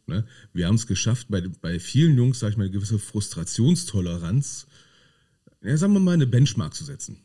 Ne? 0.06 0.26
Wir 0.52 0.66
haben 0.66 0.74
es 0.74 0.86
geschafft, 0.86 1.28
bei, 1.30 1.40
bei 1.40 1.78
vielen 1.78 2.16
Jungs, 2.16 2.40
sag 2.40 2.50
ich 2.50 2.56
mal, 2.56 2.64
eine 2.64 2.72
gewisse 2.72 2.98
Frustrationstoleranz 2.98 4.66
ja, 5.62 5.76
sagen 5.76 5.92
wir 5.92 6.00
mal, 6.00 6.12
eine 6.12 6.26
Benchmark 6.26 6.74
zu 6.74 6.84
setzen. 6.84 7.18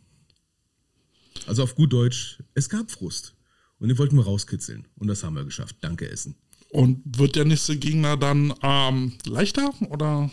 Also 1.45 1.63
auf 1.63 1.75
gut 1.75 1.93
Deutsch, 1.93 2.43
es 2.53 2.69
gab 2.69 2.91
Frust. 2.91 3.35
Und 3.79 3.89
den 3.89 3.97
wollten 3.97 4.15
wir 4.15 4.23
rauskitzeln. 4.23 4.87
Und 4.95 5.07
das 5.07 5.23
haben 5.23 5.35
wir 5.35 5.45
geschafft. 5.45 5.77
Danke, 5.81 6.09
Essen. 6.09 6.35
Und 6.69 7.01
wird 7.17 7.35
der 7.35 7.45
nächste 7.45 7.77
Gegner 7.77 8.17
dann 8.17 8.53
ähm, 8.61 9.13
leichter 9.25 9.69
oder 9.89 10.29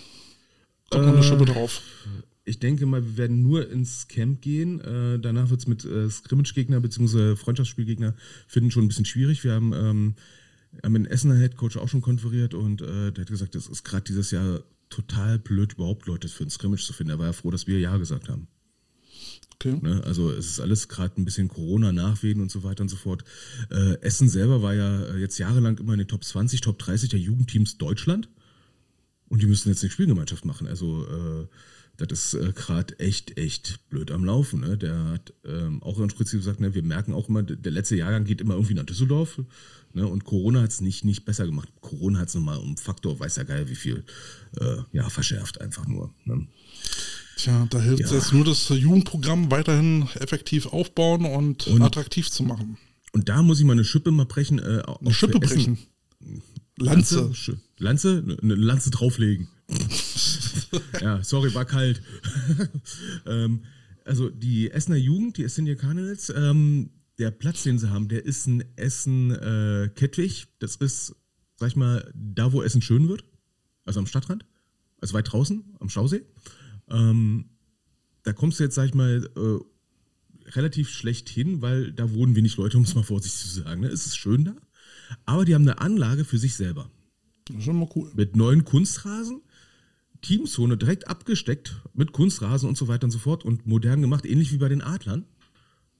kommt 0.90 1.06
noch 1.06 1.12
eine 1.12 1.22
Schippe 1.22 1.44
drauf? 1.44 1.82
ich 2.44 2.58
denke 2.58 2.86
mal, 2.86 3.04
wir 3.04 3.16
werden 3.16 3.42
nur 3.42 3.70
ins 3.70 4.08
Camp 4.08 4.42
gehen. 4.42 4.80
Äh, 4.80 5.18
danach 5.18 5.50
wird 5.50 5.60
es 5.60 5.66
mit 5.66 5.84
äh, 5.84 6.10
Scrimmage-Gegner 6.10 6.80
bzw. 6.80 7.36
Freundschaftsspielgegner 7.36 8.14
finden 8.46 8.70
schon 8.70 8.84
ein 8.84 8.88
bisschen 8.88 9.06
schwierig. 9.06 9.44
Wir 9.44 9.52
haben, 9.52 9.72
ähm, 9.72 10.14
haben 10.82 10.92
mit 10.92 11.06
dem 11.06 11.10
Essener 11.10 11.36
Headcoach 11.36 11.78
auch 11.78 11.88
schon 11.88 12.02
konferiert 12.02 12.54
und 12.54 12.82
äh, 12.82 13.12
der 13.12 13.22
hat 13.22 13.30
gesagt, 13.30 13.54
es 13.54 13.68
ist 13.68 13.84
gerade 13.84 14.04
dieses 14.04 14.30
Jahr 14.30 14.62
total 14.94 15.38
blöd, 15.38 15.72
überhaupt 15.74 16.06
Leute 16.06 16.28
für 16.28 16.44
ein 16.44 16.50
Scrimmage 16.50 16.84
zu 16.84 16.92
finden. 16.92 17.10
Er 17.10 17.18
war 17.18 17.26
ja 17.26 17.32
froh, 17.32 17.50
dass 17.50 17.66
wir 17.66 17.80
Ja 17.80 17.96
gesagt 17.96 18.28
haben. 18.28 18.46
Okay. 19.54 19.78
Ne? 19.80 20.02
Also 20.04 20.30
es 20.30 20.46
ist 20.46 20.60
alles 20.60 20.88
gerade 20.88 21.20
ein 21.20 21.24
bisschen 21.24 21.48
Corona-Nachwehen 21.48 22.40
und 22.40 22.50
so 22.50 22.62
weiter 22.62 22.82
und 22.82 22.88
so 22.88 22.96
fort. 22.96 23.24
Äh, 23.70 24.00
Essen 24.02 24.28
selber 24.28 24.62
war 24.62 24.74
ja 24.74 25.04
äh, 25.06 25.18
jetzt 25.18 25.38
jahrelang 25.38 25.78
immer 25.78 25.94
in 25.94 26.00
den 26.00 26.08
Top 26.08 26.24
20, 26.24 26.60
Top 26.60 26.78
30 26.78 27.10
der 27.10 27.20
Jugendteams 27.20 27.78
Deutschland. 27.78 28.28
Und 29.28 29.42
die 29.42 29.46
müssen 29.46 29.68
jetzt 29.68 29.82
eine 29.82 29.90
Spielgemeinschaft 29.90 30.44
machen. 30.44 30.66
Also 30.66 31.06
äh, 31.06 31.46
das 31.96 32.34
ist 32.34 32.34
äh, 32.34 32.52
gerade 32.52 32.98
echt, 32.98 33.38
echt 33.38 33.88
blöd 33.88 34.10
am 34.10 34.24
Laufen. 34.24 34.60
Ne? 34.60 34.76
Der 34.76 35.04
hat 35.04 35.32
ähm, 35.44 35.82
auch 35.82 35.98
in 35.98 36.10
Spritzi 36.10 36.36
gesagt, 36.36 36.60
ne, 36.60 36.74
wir 36.74 36.82
merken 36.82 37.14
auch 37.14 37.28
immer, 37.28 37.42
der 37.42 37.72
letzte 37.72 37.96
Jahrgang 37.96 38.24
geht 38.24 38.40
immer 38.40 38.54
irgendwie 38.54 38.74
nach 38.74 38.84
Düsseldorf. 38.84 39.40
Ne? 39.92 40.06
Und 40.06 40.24
Corona 40.24 40.62
hat 40.62 40.70
es 40.70 40.80
nicht, 40.80 41.04
nicht 41.04 41.24
besser 41.24 41.46
gemacht. 41.46 41.68
Corona 41.80 42.18
hat 42.18 42.28
es 42.28 42.34
nochmal 42.34 42.58
um 42.58 42.76
Faktor, 42.76 43.18
weiß 43.20 43.36
ja 43.36 43.44
geil, 43.44 43.68
wie 43.68 43.76
viel, 43.76 44.04
äh, 44.60 44.78
ja, 44.92 45.08
verschärft 45.08 45.60
einfach 45.60 45.86
nur. 45.86 46.12
Ne? 46.24 46.46
Tja, 47.36 47.66
da 47.70 47.80
hilft 47.80 48.02
es 48.02 48.10
ja. 48.10 48.16
jetzt 48.16 48.32
nur, 48.32 48.44
das 48.44 48.68
Jugendprogramm 48.68 49.50
weiterhin 49.50 50.08
effektiv 50.14 50.66
aufbauen 50.66 51.24
und, 51.26 51.66
und, 51.68 51.82
attraktiv 51.82 52.30
zu 52.30 52.42
machen. 52.42 52.76
Und 53.12 53.28
da 53.28 53.42
muss 53.42 53.60
ich 53.60 53.64
mal 53.64 53.72
eine 53.72 53.84
Schippe 53.84 54.10
mal 54.10 54.26
brechen. 54.26 54.58
Äh, 54.58 54.82
eine 55.00 55.14
Schippe 55.14 55.38
brechen? 55.38 55.78
Lanze. 56.76 57.20
Lanze? 57.20 57.60
Lanze? 57.78 58.38
Eine 58.42 58.54
Lanze 58.56 58.90
drauflegen. 58.90 59.48
ja, 61.00 61.22
sorry, 61.22 61.54
war 61.54 61.64
kalt. 61.64 62.02
ähm, 63.26 63.64
also 64.04 64.28
die 64.30 64.70
Essener 64.70 64.96
Jugend, 64.96 65.36
die 65.38 65.44
Essener 65.44 65.74
Cardinals, 65.74 66.32
ähm, 66.34 66.90
der 67.18 67.30
Platz, 67.30 67.62
den 67.62 67.78
sie 67.78 67.90
haben, 67.90 68.08
der 68.08 68.24
ist 68.24 68.46
ein 68.46 68.64
Essen-Kettwig. 68.76 70.42
Äh, 70.42 70.46
das 70.58 70.76
ist, 70.76 71.14
sag 71.56 71.68
ich 71.68 71.76
mal, 71.76 72.12
da, 72.14 72.52
wo 72.52 72.62
Essen 72.62 72.82
schön 72.82 73.08
wird. 73.08 73.24
Also 73.84 74.00
am 74.00 74.06
Stadtrand. 74.06 74.44
Also 75.00 75.14
weit 75.14 75.30
draußen, 75.30 75.64
am 75.80 75.88
Stausee. 75.88 76.22
Ähm, 76.88 77.50
da 78.22 78.32
kommst 78.32 78.58
du 78.58 78.64
jetzt, 78.64 78.74
sag 78.74 78.86
ich 78.86 78.94
mal, 78.94 79.28
äh, 79.36 80.50
relativ 80.50 80.90
schlecht 80.90 81.28
hin, 81.28 81.62
weil 81.62 81.92
da 81.92 82.12
wohnen 82.12 82.36
wenig 82.36 82.56
Leute, 82.56 82.76
um 82.76 82.84
es 82.84 82.94
mal 82.94 83.02
vorsichtig 83.02 83.40
zu 83.40 83.60
sagen. 83.62 83.82
Ne? 83.82 83.88
Es 83.88 84.06
ist 84.06 84.16
schön 84.16 84.44
da, 84.44 84.56
aber 85.24 85.44
die 85.44 85.54
haben 85.54 85.62
eine 85.62 85.80
Anlage 85.80 86.24
für 86.24 86.38
sich 86.38 86.54
selber. 86.54 86.90
Das 87.46 87.58
ist 87.58 87.68
immer 87.68 87.88
cool. 87.94 88.10
Mit 88.14 88.36
neuen 88.36 88.64
Kunstrasen, 88.64 89.42
Teamzone 90.24 90.76
direkt 90.76 91.06
abgesteckt 91.06 91.76
mit 91.92 92.12
Kunstrasen 92.12 92.68
und 92.68 92.78
so 92.78 92.88
weiter 92.88 93.04
und 93.04 93.10
so 93.10 93.18
fort 93.18 93.44
und 93.44 93.66
modern 93.66 94.00
gemacht, 94.00 94.24
ähnlich 94.24 94.52
wie 94.52 94.56
bei 94.56 94.68
den 94.68 94.82
Adlern. 94.82 95.24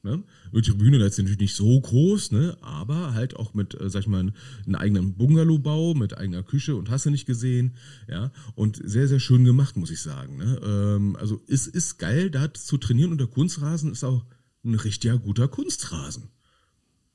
Ne? 0.03 0.23
Die 0.53 0.63
Tribüne 0.63 0.99
da 0.99 1.07
ist 1.07 1.19
natürlich 1.19 1.39
nicht 1.39 1.55
so 1.55 1.81
groß, 1.81 2.33
ne? 2.33 2.57
aber 2.61 3.15
halt 3.15 3.37
auch 3.37 3.55
mit, 3.55 3.79
äh, 3.81 3.89
sag 3.89 4.01
ich 4.01 4.07
mal, 4.07 4.21
einem 4.21 4.75
eigenen 4.75 5.15
Bungalowbau, 5.15 5.95
mit 5.95 6.17
eigener 6.17 6.43
Küche 6.43 6.75
und 6.77 6.91
hast 6.91 7.07
du 7.07 7.11
nicht 7.11 7.27
gesehen. 7.27 7.77
Ja? 8.09 8.31
Und 8.55 8.81
sehr, 8.83 9.09
sehr 9.09 9.21
schön 9.21 9.45
gemacht, 9.45 9.77
muss 9.77 9.91
ich 9.91 10.01
sagen. 10.01 10.37
Ne? 10.37 10.61
Ähm, 10.63 11.17
also 11.17 11.41
es 11.47 11.67
ist 11.67 11.99
geil, 11.99 12.31
da 12.31 12.53
zu 12.53 12.77
trainieren 12.79 13.13
und 13.13 13.19
der 13.19 13.29
Kunstrasen 13.29 13.93
ist 13.93 14.05
auch 14.05 14.25
ein 14.65 14.75
richtiger 14.75 15.19
guter 15.19 15.49
Kunstrasen. 15.49 16.31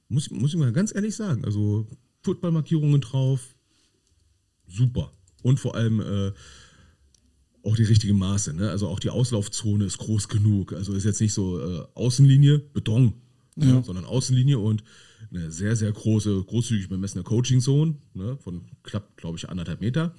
Muss, 0.10 0.30
muss 0.32 0.54
ich 0.54 0.60
mal 0.60 0.74
ganz 0.74 0.94
ehrlich 0.94 1.16
sagen. 1.16 1.46
Also 1.46 1.88
Footballmarkierungen 2.24 3.02
drauf, 3.02 3.56
super. 4.68 5.12
Und 5.42 5.60
vor 5.60 5.76
allem 5.76 6.00
äh, 6.02 6.32
auch 7.64 7.76
die 7.76 7.84
richtige 7.84 8.14
Maße. 8.14 8.54
Ne? 8.54 8.70
Also 8.70 8.88
auch 8.88 9.00
die 9.00 9.10
Auslaufzone 9.10 9.86
ist 9.86 9.98
groß 9.98 10.28
genug. 10.28 10.74
Also 10.74 10.94
ist 10.94 11.06
jetzt 11.06 11.22
nicht 11.22 11.34
so 11.34 11.60
äh, 11.60 11.86
Außenlinie, 11.96 12.60
Beton, 12.60 13.14
ne? 13.56 13.68
ja. 13.68 13.74
ne? 13.76 13.84
sondern 13.84 14.06
Außenlinie 14.06 14.60
und 14.60 14.84
eine 15.32 15.52
sehr, 15.52 15.76
sehr 15.76 15.92
große, 15.92 16.44
großzügig 16.44 16.90
bemessene 16.90 17.24
Coaching-Zone 17.24 17.96
ne? 18.14 18.38
von 18.38 18.62
knapp, 18.84 19.16
glaube 19.18 19.38
ich, 19.38 19.50
anderthalb 19.50 19.82
Meter. 19.82 20.16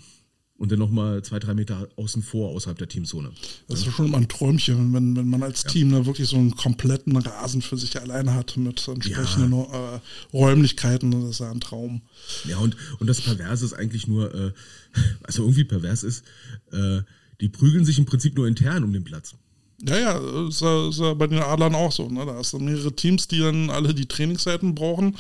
Und 0.56 0.70
dann 0.70 0.78
nochmal 0.78 1.22
zwei, 1.22 1.38
drei 1.38 1.54
Meter 1.54 1.88
außen 1.96 2.22
vor, 2.22 2.50
außerhalb 2.50 2.76
der 2.76 2.86
Teamzone. 2.86 3.30
Das 3.66 3.78
ist 3.80 3.86
ja 3.86 3.92
schon 3.92 4.08
immer 4.08 4.18
ein 4.18 4.28
Träumchen, 4.28 4.92
wenn, 4.92 5.16
wenn 5.16 5.26
man 5.26 5.42
als 5.42 5.62
ja. 5.62 5.70
Team 5.70 5.90
da 5.90 6.04
wirklich 6.04 6.28
so 6.28 6.36
einen 6.36 6.54
kompletten 6.54 7.16
Rasen 7.16 7.62
für 7.62 7.78
sich 7.78 7.98
alleine 7.98 8.34
hat 8.34 8.58
mit 8.58 8.86
entsprechenden 8.86 9.52
ja. 9.52 9.94
äh, 9.94 10.00
Räumlichkeiten. 10.34 11.12
Das 11.12 11.24
ist 11.24 11.40
ja 11.40 11.50
ein 11.50 11.62
Traum. 11.62 12.02
Ja, 12.46 12.58
und, 12.58 12.76
und 12.98 13.06
das 13.06 13.22
Perverse 13.22 13.64
ist 13.64 13.72
eigentlich 13.72 14.06
nur, 14.06 14.34
äh, 14.34 14.52
also 15.22 15.44
irgendwie 15.44 15.64
pervers 15.64 16.02
ist, 16.02 16.26
äh, 16.72 17.00
die 17.40 17.48
prügeln 17.48 17.84
sich 17.84 17.98
im 17.98 18.06
Prinzip 18.06 18.36
nur 18.36 18.46
intern 18.46 18.84
um 18.84 18.92
den 18.92 19.04
Platz. 19.04 19.34
Ja, 19.82 19.98
ja, 19.98 20.46
ist 20.46 20.60
ja, 20.60 20.88
ist 20.88 21.00
ja 21.00 21.14
bei 21.14 21.26
den 21.26 21.38
Adlern 21.38 21.74
auch 21.74 21.90
so. 21.90 22.08
Ne? 22.08 22.26
Da 22.26 22.34
hast 22.34 22.52
du 22.52 22.58
mehrere 22.58 22.94
Teams, 22.94 23.28
die 23.28 23.38
dann 23.38 23.70
alle 23.70 23.94
die 23.94 24.06
Trainingszeiten 24.06 24.74
brauchen. 24.74 25.16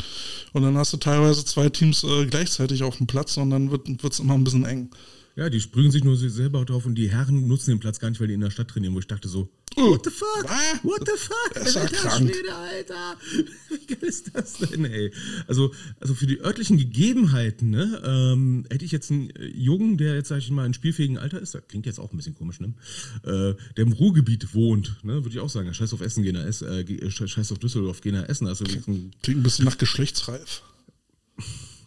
Und 0.52 0.62
dann 0.62 0.76
hast 0.76 0.92
du 0.92 0.98
teilweise 0.98 1.44
zwei 1.44 1.70
Teams 1.70 2.04
äh, 2.04 2.26
gleichzeitig 2.26 2.82
auf 2.82 2.98
dem 2.98 3.06
Platz 3.06 3.36
und 3.38 3.50
dann 3.50 3.70
wird 3.70 3.88
es 4.04 4.20
immer 4.20 4.34
ein 4.34 4.44
bisschen 4.44 4.66
eng. 4.66 4.90
Ja, 5.36 5.48
die 5.48 5.60
sprühen 5.60 5.90
sich 5.90 6.04
nur 6.04 6.16
selber 6.16 6.64
drauf 6.64 6.86
und 6.86 6.96
die 6.96 7.10
Herren 7.10 7.46
nutzen 7.46 7.70
den 7.70 7.80
Platz 7.80 7.98
gar 7.98 8.10
nicht, 8.10 8.20
weil 8.20 8.28
die 8.28 8.34
in 8.34 8.40
der 8.40 8.50
Stadt 8.50 8.68
trainieren, 8.68 8.94
wo 8.94 8.98
ich 8.98 9.06
dachte 9.06 9.28
so, 9.28 9.48
oh, 9.76 9.90
what 9.92 10.04
the 10.04 10.10
fuck? 10.10 10.44
Ah, 10.48 10.80
what 10.82 11.00
the 11.06 11.16
fuck? 11.16 11.54
Das 11.54 11.68
ist 11.68 11.76
Alter, 11.76 11.96
krank. 11.96 12.34
Schwede, 12.34 12.54
Alter. 12.54 13.16
Wie 13.68 13.86
geil 13.86 14.08
ist 14.08 14.34
das 14.34 14.54
denn, 14.54 14.84
ey? 14.84 15.12
Also, 15.46 15.72
also 16.00 16.14
für 16.14 16.26
die 16.26 16.40
örtlichen 16.40 16.78
Gegebenheiten, 16.78 17.70
ne, 17.70 18.02
ähm, 18.04 18.66
hätte 18.70 18.84
ich 18.84 18.92
jetzt 18.92 19.10
einen 19.10 19.32
Jungen, 19.54 19.96
der 19.98 20.14
jetzt, 20.14 20.28
sag 20.28 20.38
ich 20.38 20.50
mal, 20.50 20.66
in 20.66 20.74
spielfähigen 20.74 21.18
Alter 21.18 21.40
ist, 21.40 21.54
das 21.54 21.66
klingt 21.68 21.86
jetzt 21.86 22.00
auch 22.00 22.12
ein 22.12 22.16
bisschen 22.16 22.34
komisch, 22.34 22.60
ne, 22.60 22.74
äh, 23.22 23.54
der 23.76 23.84
im 23.84 23.92
Ruhrgebiet 23.92 24.54
wohnt, 24.54 24.96
ne, 25.04 25.14
würde 25.24 25.30
ich 25.30 25.40
auch 25.40 25.50
sagen, 25.50 25.72
scheiß 25.72 25.92
auf 25.92 26.00
Essen, 26.00 26.22
gehen 26.22 26.34
nach 26.34 26.44
Essen, 26.44 26.68
äh, 26.68 27.10
scheiß 27.10 27.52
auf 27.52 27.58
Düsseldorf, 27.58 28.00
gehen 28.00 28.14
nach 28.14 28.28
Essen. 28.28 28.46
Also 28.46 28.64
klingt 28.64 29.14
ein 29.26 29.42
bisschen 29.42 29.64
nach 29.64 29.78
geschlechtsreif. 29.78 30.62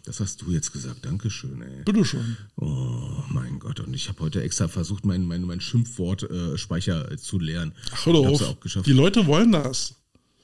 Das 0.05 0.19
hast 0.19 0.41
du 0.41 0.51
jetzt 0.51 0.73
gesagt. 0.73 1.05
Dankeschön, 1.05 1.61
ey. 1.61 1.83
Bitte 1.85 2.03
schon. 2.03 2.35
Oh, 2.57 3.23
mein 3.29 3.59
Gott. 3.59 3.79
Und 3.79 3.93
ich 3.93 4.09
habe 4.09 4.19
heute 4.19 4.43
extra 4.43 4.67
versucht, 4.67 5.05
meinen 5.05 5.25
mein, 5.25 5.43
mein 5.43 5.61
Schimpfwort-Speicher 5.61 7.11
äh, 7.11 7.17
zu 7.17 7.39
leeren. 7.39 7.73
Ach, 7.93 8.05
hör 8.05 8.15
auf. 8.15 8.41
Auch 8.41 8.59
geschafft. 8.59 8.85
Die 8.85 8.91
Leute 8.91 9.25
wollen 9.27 9.53
das. 9.53 9.95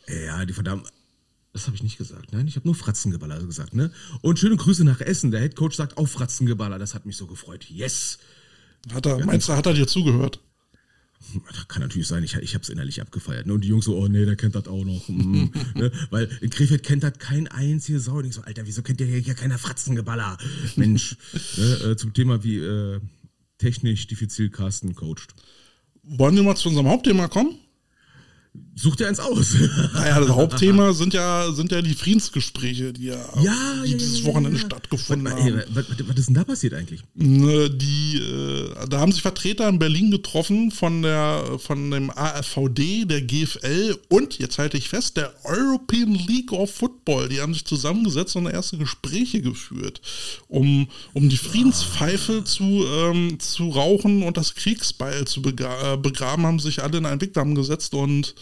Ja, 0.07 0.45
die 0.45 0.53
verdammt. 0.53 0.87
Das 1.51 1.65
habe 1.65 1.75
ich 1.75 1.83
nicht 1.83 1.97
gesagt. 1.97 2.31
Nein, 2.31 2.47
ich 2.47 2.55
habe 2.55 2.67
nur 2.67 2.75
Fratzengeballer 2.75 3.43
gesagt. 3.43 3.73
Ne? 3.73 3.91
Und 4.21 4.39
schöne 4.39 4.55
Grüße 4.55 4.85
nach 4.85 5.01
Essen. 5.01 5.31
Der 5.31 5.41
Headcoach 5.41 5.73
sagt 5.73 5.97
auch 5.97 6.07
Fratzengeballer. 6.07 6.79
Das 6.79 6.93
hat 6.93 7.05
mich 7.05 7.17
so 7.17 7.27
gefreut. 7.27 7.65
Yes. 7.69 8.19
Hat 8.93 9.05
er, 9.05 9.25
meinst 9.25 9.49
du, 9.49 9.53
hat 9.53 9.65
er 9.65 9.73
dir 9.73 9.87
zugehört? 9.87 10.39
Das 11.51 11.67
kann 11.67 11.81
natürlich 11.81 12.07
sein, 12.07 12.23
ich, 12.23 12.35
ich 12.35 12.53
habe 12.53 12.63
es 12.63 12.69
innerlich 12.69 13.01
abgefeiert. 13.01 13.45
Ne? 13.45 13.53
Und 13.53 13.63
die 13.63 13.67
Jungs 13.67 13.85
so, 13.85 13.97
oh 13.97 14.07
nee, 14.07 14.25
der 14.25 14.35
kennt 14.35 14.55
das 14.55 14.67
auch 14.67 14.83
noch. 14.83 15.07
Mm, 15.09 15.51
ne? 15.75 15.91
Weil 16.09 16.29
in 16.41 16.49
Krefeld 16.49 16.83
kennt 16.83 17.03
das 17.03 17.19
kein 17.19 17.47
einziger 17.47 17.99
Sau. 17.99 18.17
Und 18.17 18.25
ich 18.25 18.33
so, 18.33 18.41
Alter, 18.41 18.65
wieso 18.65 18.81
kennt 18.81 18.99
der 18.99 19.07
hier 19.07 19.33
keiner 19.35 19.57
Fratzengeballer? 19.57 20.37
Mensch, 20.75 21.17
ne? 21.57 21.91
äh, 21.91 21.95
zum 21.97 22.13
Thema, 22.13 22.43
wie 22.43 22.57
äh, 22.57 22.99
technisch 23.57 24.07
diffizil 24.07 24.49
Carsten 24.49 24.95
coacht. 24.95 25.35
Wollen 26.03 26.35
wir 26.35 26.43
mal 26.43 26.55
zu 26.55 26.69
unserem 26.69 26.87
Hauptthema 26.87 27.27
kommen? 27.27 27.59
Such 28.75 28.95
dir 28.95 29.07
eins 29.07 29.19
aus. 29.19 29.55
Naja, 29.93 30.19
das 30.21 30.29
Hauptthema 30.29 30.93
sind 30.93 31.13
ja, 31.13 31.51
sind 31.51 31.71
ja 31.71 31.81
die 31.81 31.93
Friedensgespräche, 31.93 32.93
die 32.93 33.05
ja, 33.05 33.17
ja, 33.41 33.83
die 33.85 33.97
dieses 33.97 34.23
Wochenende 34.23 34.57
ja, 34.57 34.65
stattgefunden 34.65 35.25
was, 35.25 35.33
haben. 35.33 35.63
Was, 35.73 35.85
was, 36.07 36.17
ist 36.17 36.27
denn 36.27 36.35
da 36.35 36.43
passiert 36.45 36.73
eigentlich? 36.73 37.01
Ne, 37.15 37.69
die, 37.69 38.17
äh, 38.17 38.87
da 38.87 38.99
haben 38.99 39.11
sich 39.11 39.21
Vertreter 39.21 39.67
in 39.67 39.79
Berlin 39.79 40.11
getroffen 40.11 40.71
von, 40.71 41.01
der, 41.01 41.57
von 41.59 41.91
dem 41.91 42.09
AFVD, 42.11 43.05
der 43.05 43.21
GFL 43.21 43.97
und, 44.07 44.39
jetzt 44.39 44.57
halte 44.57 44.77
ich 44.77 44.87
fest, 44.87 45.17
der 45.17 45.33
European 45.43 46.13
League 46.13 46.53
of 46.53 46.73
Football. 46.73 47.27
Die 47.27 47.41
haben 47.41 47.53
sich 47.53 47.65
zusammengesetzt 47.65 48.35
und 48.37 48.45
erste 48.45 48.77
Gespräche 48.77 49.41
geführt, 49.41 50.01
um, 50.47 50.87
um 51.13 51.27
die 51.27 51.37
Friedenspfeife 51.37 52.45
zu, 52.45 52.63
ähm, 52.63 53.39
zu 53.39 53.69
rauchen 53.69 54.23
und 54.23 54.37
das 54.37 54.55
Kriegsbeil 54.55 55.25
zu 55.25 55.41
begra 55.41 55.97
begraben, 55.97 56.45
haben 56.45 56.59
sich 56.59 56.81
alle 56.81 56.97
in 56.97 57.05
einen 57.05 57.21
Wigwam 57.21 57.55
gesetzt 57.55 57.93
und 57.93 58.35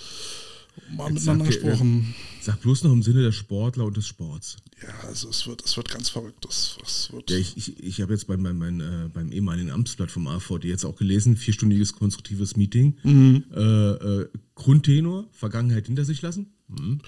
mal 0.92 1.06
Jetzt 1.10 1.14
miteinander 1.22 1.46
sag, 1.46 1.54
gesprochen. 1.54 2.16
Sag 2.42 2.62
bloß 2.62 2.84
noch 2.84 2.92
im 2.92 3.04
Sinne 3.04 3.24
der 3.24 3.32
Sportler 3.32 3.86
und 3.86 3.98
des 3.98 4.08
Sports. 4.08 4.58
Ja, 4.82 5.08
also 5.08 5.30
es 5.30 5.48
wird, 5.48 5.64
es 5.66 5.76
wird 5.76 5.90
ganz 5.90 6.10
verrückt. 6.10 6.46
Das, 6.46 6.78
das 6.80 7.12
wird 7.12 7.30
ja, 7.32 7.38
ich 7.38 7.58
ich, 7.58 7.84
ich 7.84 8.02
habe 8.02 8.14
jetzt 8.14 8.28
beim, 8.28 8.44
beim, 8.44 8.60
beim, 8.60 8.80
äh, 8.80 9.10
beim 9.12 9.32
ehemaligen 9.32 9.72
Amtsblatt 9.72 10.12
vom 10.12 10.28
AVD 10.28 10.68
jetzt 10.68 10.86
auch 10.86 10.96
gelesen, 10.96 11.36
vierstündiges 11.36 11.94
konstruktives 11.94 12.56
Meeting. 12.56 12.96
Mhm. 13.04 13.44
Äh, 13.56 13.62
äh, 13.62 14.30
Grundtenor, 14.56 15.28
Vergangenheit 15.32 15.88
hinter 15.88 16.06
sich 16.06 16.22
lassen. 16.22 16.54
Mhm. 16.68 17.00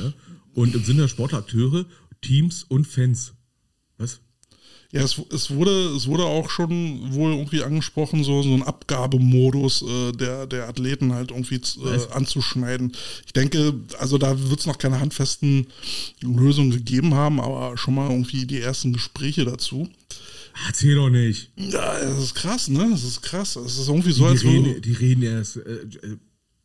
Ja. 0.00 0.12
Und 0.54 0.74
im 0.74 0.84
Sinne 0.84 1.02
der 1.02 1.08
Sportakteure, 1.08 1.86
Teams 2.20 2.64
und 2.64 2.86
Fans. 2.86 3.34
Ja, 4.92 5.00
es, 5.00 5.18
es, 5.32 5.50
wurde, 5.50 5.70
es 5.96 6.06
wurde 6.06 6.24
auch 6.24 6.50
schon 6.50 7.14
wohl 7.14 7.32
irgendwie 7.32 7.62
angesprochen, 7.62 8.24
so, 8.24 8.42
so 8.42 8.52
ein 8.52 8.62
Abgabemodus 8.62 9.80
äh, 9.80 10.12
der, 10.12 10.46
der 10.46 10.68
Athleten 10.68 11.14
halt 11.14 11.30
irgendwie 11.30 11.54
äh, 11.54 12.12
anzuschneiden. 12.12 12.92
Ich 13.24 13.32
denke, 13.32 13.72
also 13.98 14.18
da 14.18 14.50
wird 14.50 14.60
es 14.60 14.66
noch 14.66 14.76
keine 14.76 15.00
handfesten 15.00 15.68
Lösungen 16.20 16.72
gegeben 16.72 17.14
haben, 17.14 17.40
aber 17.40 17.78
schon 17.78 17.94
mal 17.94 18.10
irgendwie 18.10 18.44
die 18.44 18.60
ersten 18.60 18.92
Gespräche 18.92 19.46
dazu. 19.46 19.88
Erzähl 20.66 20.96
doch 20.96 21.08
nicht. 21.08 21.50
Ja, 21.56 21.98
das 21.98 22.22
ist 22.22 22.34
krass, 22.34 22.68
ne? 22.68 22.88
Das 22.90 23.02
ist 23.02 23.22
krass. 23.22 23.54
Das 23.54 23.78
ist 23.78 23.88
irgendwie 23.88 24.12
so, 24.12 24.24
Die, 24.24 24.30
als, 24.30 24.44
reden, 24.44 24.82
die 24.82 24.92
reden 24.92 25.22
erst. 25.22 25.56
Äh, 25.56 25.60
äh, 25.60 26.16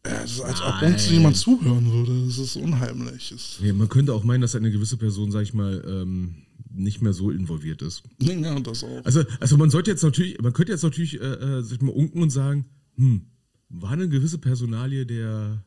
ja, 0.05 0.21
das 0.21 0.31
ist, 0.31 0.41
als 0.41 0.61
ob 0.61 0.81
uns 0.81 1.09
jemand 1.09 1.37
zuhören 1.37 1.91
würde. 1.93 2.25
Das 2.27 2.37
ist 2.37 2.57
unheimlich. 2.57 3.29
Das, 3.29 3.59
nee, 3.61 3.71
man 3.71 3.87
könnte 3.87 4.13
auch 4.13 4.25
meinen, 4.25 4.41
dass 4.41 4.55
eine 4.55 4.71
gewisse 4.71 4.97
Person, 4.97 5.31
sag 5.31 5.43
ich 5.43 5.53
mal, 5.53 5.81
ähm, 5.87 6.35
nicht 6.77 7.01
mehr 7.01 7.13
so 7.13 7.31
involviert 7.31 7.81
ist. 7.81 8.03
ja, 8.19 8.59
das 8.59 8.83
auch. 8.83 9.05
Also, 9.05 9.23
also 9.39 9.57
man 9.57 9.69
sollte 9.69 9.91
jetzt 9.91 10.03
natürlich, 10.03 10.39
man 10.41 10.53
könnte 10.53 10.71
jetzt 10.71 10.83
natürlich, 10.83 11.19
äh, 11.19 11.25
äh, 11.25 11.61
sag 11.63 11.77
ich 11.77 11.81
mal, 11.81 11.91
unken 11.91 12.21
und 12.21 12.29
sagen, 12.29 12.65
hm, 12.95 13.21
war 13.69 13.91
eine 13.91 14.07
gewisse 14.07 14.37
Personalie 14.37 15.05
der 15.05 15.63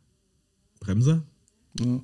Bremser? 0.81 1.25
Ja. 1.79 2.01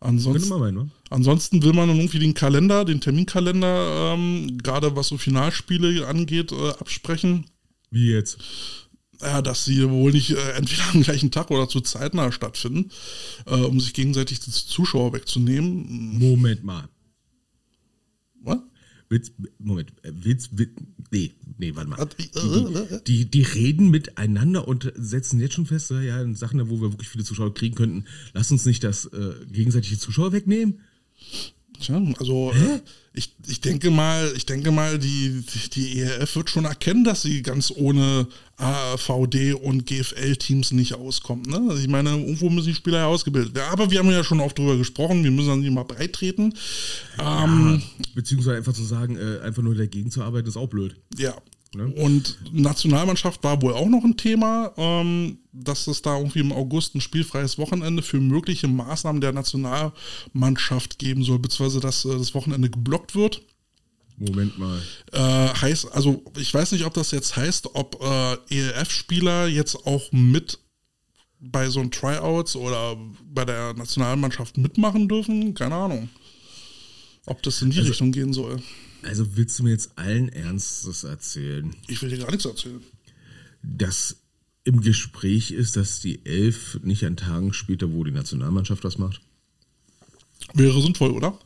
Ansonsten, 0.00 0.58
meinen, 0.58 0.74
ne? 0.74 0.90
ansonsten 1.10 1.62
will 1.62 1.74
man 1.74 1.88
dann 1.88 1.98
irgendwie 1.98 2.18
den 2.18 2.34
Kalender, 2.34 2.84
den 2.84 3.00
Terminkalender, 3.00 4.14
ähm, 4.14 4.58
gerade 4.58 4.96
was 4.96 5.08
so 5.08 5.18
Finalspiele 5.18 6.06
angeht, 6.06 6.50
äh, 6.50 6.70
absprechen. 6.70 7.46
Wie 7.90 8.10
jetzt? 8.10 8.38
Ja, 9.20 9.40
dass 9.42 9.64
sie 9.64 9.88
wohl 9.88 10.10
nicht 10.12 10.30
äh, 10.30 10.52
entweder 10.52 10.82
am 10.92 11.02
gleichen 11.02 11.30
Tag 11.30 11.50
oder 11.50 11.68
zu 11.68 11.80
zeitnah 11.80 12.32
stattfinden, 12.32 12.90
äh, 13.46 13.54
um 13.54 13.78
sich 13.78 13.94
gegenseitig 13.94 14.40
die 14.40 14.50
Zuschauer 14.50 15.12
wegzunehmen. 15.12 16.18
Moment 16.18 16.64
mal. 16.64 16.88
Willst, 19.08 19.34
Moment, 19.58 19.92
äh, 20.02 20.12
willst, 20.14 20.56
will, 20.56 20.70
nee, 21.10 21.32
nee, 21.58 21.74
warte 21.74 21.90
mal. 21.90 22.08
Die, 22.18 23.04
die, 23.04 23.30
die 23.30 23.42
reden 23.42 23.90
miteinander 23.90 24.66
und 24.66 24.90
setzen 24.96 25.38
jetzt 25.38 25.54
schon 25.54 25.66
fest, 25.66 25.90
ja, 25.90 26.22
in 26.22 26.34
Sachen, 26.34 26.70
wo 26.70 26.80
wir 26.80 26.92
wirklich 26.92 27.10
viele 27.10 27.24
Zuschauer 27.24 27.52
kriegen 27.52 27.74
könnten, 27.74 28.06
lass 28.32 28.50
uns 28.50 28.64
nicht 28.64 28.82
das 28.84 29.04
äh, 29.06 29.34
gegenseitige 29.50 29.98
Zuschauer 29.98 30.32
wegnehmen. 30.32 30.80
Tja, 31.82 32.00
also 32.18 32.52
äh, 32.52 32.80
ich, 33.12 33.34
ich 33.46 33.60
denke 33.60 33.90
mal, 33.90 34.32
ich 34.36 34.46
denke 34.46 34.70
mal, 34.70 34.98
die, 34.98 35.44
die 35.74 36.00
ERF 36.00 36.36
wird 36.36 36.50
schon 36.50 36.64
erkennen, 36.64 37.04
dass 37.04 37.22
sie 37.22 37.42
ganz 37.42 37.72
ohne 37.74 38.28
AVD 38.62 39.54
und 39.54 39.86
GFL-Teams 39.86 40.72
nicht 40.72 40.94
auskommt. 40.94 41.46
Ne? 41.46 41.60
Also 41.68 41.82
ich 41.82 41.88
meine, 41.88 42.10
irgendwo 42.10 42.48
müssen 42.50 42.68
die 42.68 42.74
Spieler 42.74 42.98
ja 42.98 43.06
ausgebildet 43.06 43.54
werden. 43.54 43.70
Aber 43.72 43.90
wir 43.90 43.98
haben 43.98 44.10
ja 44.10 44.24
schon 44.24 44.40
oft 44.40 44.58
drüber 44.58 44.76
gesprochen, 44.76 45.24
wir 45.24 45.30
müssen 45.30 45.48
dann 45.48 45.60
nicht 45.60 45.72
mal 45.72 45.84
breit 45.84 46.12
treten. 46.12 46.54
Ähm, 47.18 47.82
Beziehungsweise 48.14 48.58
einfach 48.58 48.72
zu 48.72 48.84
sagen, 48.84 49.16
äh, 49.16 49.40
einfach 49.40 49.62
nur 49.62 49.74
dagegen 49.74 50.10
zu 50.10 50.22
arbeiten, 50.22 50.48
ist 50.48 50.56
auch 50.56 50.68
blöd. 50.68 50.96
ja. 51.16 51.34
Ne? 51.74 51.86
Und 51.86 52.38
Nationalmannschaft 52.52 53.42
war 53.44 53.62
wohl 53.62 53.72
auch 53.72 53.88
noch 53.88 54.04
ein 54.04 54.16
Thema, 54.18 54.72
ähm, 54.76 55.38
dass 55.52 55.86
es 55.86 56.02
da 56.02 56.18
irgendwie 56.18 56.40
im 56.40 56.52
August 56.52 56.94
ein 56.94 57.00
spielfreies 57.00 57.56
Wochenende 57.56 58.02
für 58.02 58.20
mögliche 58.20 58.68
Maßnahmen 58.68 59.22
der 59.22 59.32
Nationalmannschaft 59.32 60.98
geben 60.98 61.24
soll, 61.24 61.38
beziehungsweise 61.38 61.80
dass 61.80 62.04
äh, 62.04 62.10
das 62.10 62.34
Wochenende 62.34 62.68
geblockt 62.68 63.14
wird. 63.14 63.42
Moment 64.24 64.58
mal. 64.58 64.80
Äh, 65.12 65.18
heißt, 65.18 65.92
also 65.92 66.22
ich 66.38 66.52
weiß 66.52 66.72
nicht, 66.72 66.84
ob 66.84 66.94
das 66.94 67.10
jetzt 67.10 67.36
heißt, 67.36 67.74
ob 67.74 68.00
äh, 68.02 68.36
ELF-Spieler 68.56 69.48
jetzt 69.48 69.74
auch 69.86 70.10
mit 70.12 70.58
bei 71.40 71.68
so 71.68 71.80
einem 71.80 71.90
Tryouts 71.90 72.54
oder 72.54 72.96
bei 73.24 73.44
der 73.44 73.74
Nationalmannschaft 73.74 74.58
mitmachen 74.58 75.08
dürfen. 75.08 75.54
Keine 75.54 75.74
Ahnung. 75.74 76.08
Ob 77.26 77.42
das 77.42 77.62
in 77.62 77.70
die 77.70 77.80
Richtung 77.80 78.12
gehen 78.12 78.32
soll. 78.32 78.62
Also 79.02 79.36
willst 79.36 79.58
du 79.58 79.64
mir 79.64 79.70
jetzt 79.70 79.90
allen 79.96 80.28
Ernstes 80.28 81.02
erzählen, 81.02 81.74
Ich 81.88 82.00
will 82.00 82.10
dir 82.10 82.18
gar 82.18 82.30
nichts 82.30 82.44
erzählen. 82.44 82.80
dass 83.62 84.16
im 84.64 84.80
Gespräch 84.80 85.50
ist, 85.50 85.76
dass 85.76 85.98
die 85.98 86.24
Elf 86.24 86.78
nicht 86.84 87.04
an 87.04 87.16
Tagen 87.16 87.52
später, 87.52 87.92
wo 87.92 88.04
die 88.04 88.12
Nationalmannschaft 88.12 88.84
was 88.84 88.98
macht? 88.98 89.20
Wäre 90.54 90.80
sinnvoll, 90.80 91.10
oder? 91.10 91.36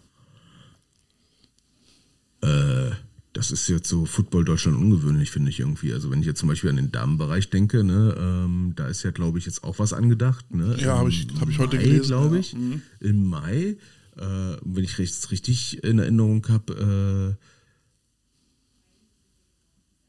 Das 3.36 3.50
ist 3.50 3.68
jetzt 3.68 3.86
so 3.90 4.06
Football 4.06 4.46
Deutschland 4.46 4.78
ungewöhnlich, 4.78 5.30
finde 5.30 5.50
ich 5.50 5.60
irgendwie. 5.60 5.92
Also 5.92 6.10
wenn 6.10 6.20
ich 6.20 6.26
jetzt 6.26 6.38
zum 6.40 6.48
Beispiel 6.48 6.70
an 6.70 6.76
den 6.76 6.90
Damenbereich 6.90 7.50
denke, 7.50 7.84
ne, 7.84 8.14
ähm, 8.18 8.72
da 8.76 8.86
ist 8.88 9.02
ja, 9.02 9.10
glaube 9.10 9.38
ich, 9.38 9.44
jetzt 9.44 9.62
auch 9.62 9.78
was 9.78 9.92
angedacht. 9.92 10.54
Ne? 10.54 10.74
Ja, 10.80 10.94
Im 10.94 11.00
hab 11.00 11.08
ich- 11.08 11.26
hab 11.38 11.48
ich 11.50 11.58
heute 11.58 11.76
Mai, 11.76 11.82
gelesen, 11.82 12.06
glaube 12.06 12.36
ja. 12.36 12.40
ich. 12.40 12.54
Mhm. 12.54 12.80
Im 13.00 13.26
Mai, 13.26 13.76
äh, 14.16 14.56
wenn 14.64 14.84
ich 14.84 14.96
rechts 14.98 15.30
richtig 15.30 15.84
in 15.84 15.98
Erinnerung 15.98 16.46
habe, 16.48 17.36
äh, 17.36 17.44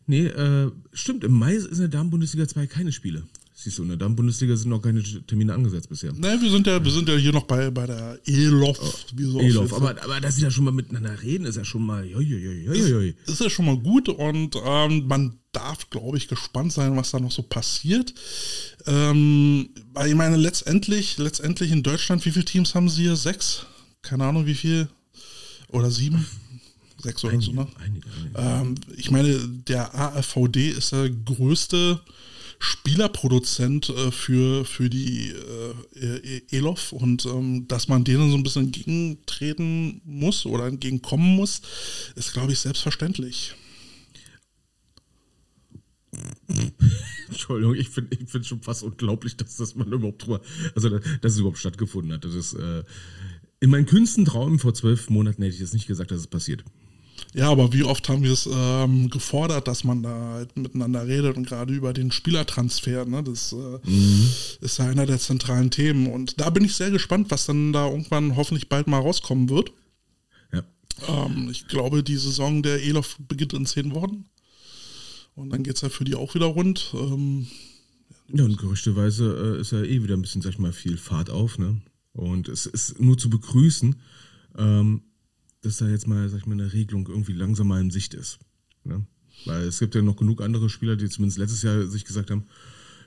nee, 0.06 0.28
äh, 0.28 0.72
stimmt, 0.94 1.26
im 1.26 1.34
Mai 1.34 1.56
ist 1.56 1.66
in 1.68 1.80
der 1.80 1.90
Damenbundesliga 1.90 2.48
2 2.48 2.66
keine 2.68 2.94
Spiele. 2.94 3.24
Siehst 3.60 3.80
du, 3.80 3.82
in 3.82 3.88
der 3.88 3.98
Damenbundesliga 3.98 4.56
sind 4.56 4.70
noch 4.70 4.84
keine 4.84 5.02
Termine 5.02 5.52
angesetzt 5.52 5.90
bisher. 5.90 6.14
Ne, 6.14 6.38
wir 6.40 6.52
sind 6.52 6.68
ja, 6.68 6.84
wir 6.84 6.92
sind 6.92 7.10
ja 7.10 7.16
hier 7.16 7.34
noch 7.34 7.46
bei, 7.46 7.72
bei 7.72 7.88
der 7.88 8.20
ELOF. 8.28 9.08
so 9.18 9.40
Elof, 9.40 9.74
aber, 9.74 10.00
aber 10.04 10.22
dass 10.22 10.36
sie 10.36 10.44
da 10.44 10.52
schon 10.52 10.66
mal 10.66 10.72
miteinander 10.72 11.24
reden, 11.24 11.46
ist 11.46 11.56
ja 11.56 11.66
schon 11.66 11.84
mal. 11.84 12.06
Joi, 12.06 12.22
joi, 12.22 12.38
joi, 12.38 12.76
joi. 12.76 13.16
ist 13.26 13.42
ja 13.42 13.50
schon 13.50 13.66
mal 13.66 13.80
gut 13.80 14.10
und 14.10 14.56
ähm, 14.64 15.08
man 15.08 15.40
darf, 15.54 15.90
glaube 15.90 16.18
ich, 16.18 16.28
gespannt 16.28 16.72
sein, 16.72 16.96
was 16.96 17.10
da 17.10 17.20
noch 17.20 17.32
so 17.32 17.42
passiert. 17.42 18.14
Ähm, 18.86 19.70
weil 19.92 20.10
ich 20.10 20.16
meine, 20.16 20.38
letztendlich, 20.38 21.18
letztendlich 21.18 21.72
in 21.72 21.82
Deutschland, 21.82 22.24
wie 22.28 22.32
viele 22.32 22.46
Teams 22.46 22.76
haben 22.76 22.90
sie 22.90 23.02
hier? 23.02 23.16
Sechs? 23.16 23.66
Keine 24.04 24.26
Ahnung, 24.26 24.46
wie 24.46 24.54
viel? 24.54 24.88
Oder 25.70 25.90
sieben? 25.90 26.28
Sechs 27.02 27.24
oder 27.24 27.42
so, 27.42 27.54
ne? 27.54 27.66
Einige, 27.84 28.08
einige. 28.22 28.40
Ähm, 28.40 28.76
ich 28.98 29.10
meine, 29.10 29.36
der 29.68 29.96
AFVD 29.96 30.70
ist 30.70 30.92
der 30.92 31.10
größte 31.10 32.02
Spielerproduzent 32.60 33.90
äh, 33.90 34.12
für, 34.12 34.66
für 34.66 34.90
die 34.90 35.34
äh, 35.96 36.42
ELOF 36.52 36.92
und 36.92 37.26
ähm, 37.26 37.68
dass 37.68 37.88
man 37.88 38.04
denen 38.04 38.32
so 38.32 38.38
ein 38.38 38.44
bisschen 38.44 38.66
entgegentreten 38.66 40.02
muss 40.06 40.46
oder 40.46 40.66
entgegenkommen 40.68 41.36
muss, 41.36 41.62
ist, 42.16 42.34
glaube 42.34 42.54
ich, 42.54 42.60
selbstverständlich. 42.60 43.56
Entschuldigung, 47.28 47.76
ich 47.76 47.90
finde 47.90 48.18
ich 48.18 48.30
find 48.30 48.46
schon 48.46 48.62
fast 48.62 48.84
unglaublich, 48.84 49.38
dass 49.38 49.58
das 49.58 49.76
man 49.76 49.92
überhaupt 49.92 50.26
drüber, 50.26 50.42
also 50.76 50.90
dass 50.90 51.34
es 51.34 51.40
überhaupt 51.40 51.60
stattgefunden 51.60 52.14
hat. 52.14 52.26
Das 52.26 52.34
ist, 52.34 52.54
äh, 52.54 52.84
in 53.60 53.70
meinen 53.70 53.86
kühnsten 53.86 54.26
Träumen 54.26 54.60
vor 54.60 54.74
zwölf 54.74 55.10
Monaten 55.10 55.42
hätte 55.42 55.56
ich 55.56 55.62
jetzt 55.62 55.74
nicht 55.74 55.88
gesagt, 55.88 56.12
dass 56.12 56.20
es 56.20 56.28
passiert. 56.28 56.64
Ja, 57.34 57.50
aber 57.50 57.74
wie 57.74 57.84
oft 57.84 58.10
haben 58.10 58.24
wir 58.24 58.32
es 58.32 58.50
ähm, 58.52 59.10
gefordert, 59.10 59.68
dass 59.68 59.84
man 59.84 60.02
da 60.04 60.34
halt 60.34 60.58
miteinander 60.58 61.06
redet 61.06 61.38
und 61.38 61.48
gerade 61.48 61.74
über 61.74 61.94
den 61.94 62.12
Spielertransfer, 62.12 63.06
ne? 63.06 63.24
Das 63.24 63.54
äh, 63.54 63.80
ist 64.62 64.80
ja 64.80 64.86
einer 64.86 65.06
der 65.06 65.20
zentralen 65.20 65.70
Themen. 65.70 66.08
Und 66.08 66.40
da 66.40 66.50
bin 66.50 66.66
ich 66.66 66.76
sehr 66.76 66.92
gespannt, 66.92 67.30
was 67.30 67.46
dann 67.46 67.74
da 67.74 67.90
irgendwann 67.90 68.36
hoffentlich 68.36 68.70
bald 68.70 68.88
mal 68.88 69.00
rauskommen 69.00 69.50
wird. 69.50 69.72
Ja. 70.52 70.64
Ähm, 71.08 71.50
ich 71.52 71.68
glaube, 71.68 72.04
die 72.04 72.18
Saison 72.18 72.64
der 72.64 72.84
ELOF 72.84 73.18
beginnt 73.28 73.54
in 73.54 73.66
zehn 73.66 73.94
Wochen. 73.94 74.26
Und 75.36 75.52
dann 75.52 75.64
geht 75.64 75.76
es 75.76 75.82
ja 75.82 75.90
für 75.90 76.06
die 76.06 76.16
auch 76.16 76.34
wieder 76.34 76.48
rund. 76.48 76.94
Ähm, 76.96 77.48
Ja, 78.34 78.44
und 78.44 78.58
gerüchteweise 78.58 79.58
äh, 79.58 79.62
ist 79.62 79.72
ja 79.72 79.84
eh 79.84 80.02
wieder 80.02 80.16
ein 80.16 80.22
bisschen, 80.22 80.42
sag 80.42 80.52
ich 80.52 80.60
mal, 80.60 80.74
viel 80.74 80.98
Fahrt 80.98 81.30
auf, 81.30 81.58
ne? 81.60 81.82
Und 82.14 82.50
es 82.50 82.66
ist 82.66 83.00
nur 83.00 83.18
zu 83.18 83.30
begrüßen, 83.30 83.96
ähm, 84.58 85.04
dass 85.68 85.78
da 85.78 85.88
jetzt 85.88 86.08
mal, 86.08 86.28
sag 86.30 86.40
ich 86.40 86.46
mal, 86.46 86.54
eine 86.54 86.74
Regelung 86.74 87.08
irgendwie 87.08 87.34
langsam 87.34 87.68
mal 87.68 87.82
in 87.82 87.92
Sicht 87.92 88.14
ist. 88.14 88.40
Ne? 88.84 89.06
Weil 89.46 89.64
es 89.64 89.80
gibt 89.80 89.96
ja 89.96 90.02
noch 90.02 90.16
genug 90.16 90.42
andere 90.42 90.70
Spieler, 90.70 90.96
die 90.96 91.10
zumindest 91.10 91.38
letztes 91.38 91.62
Jahr 91.62 91.86
sich 91.88 92.06
gesagt 92.06 92.32
haben, 92.32 92.46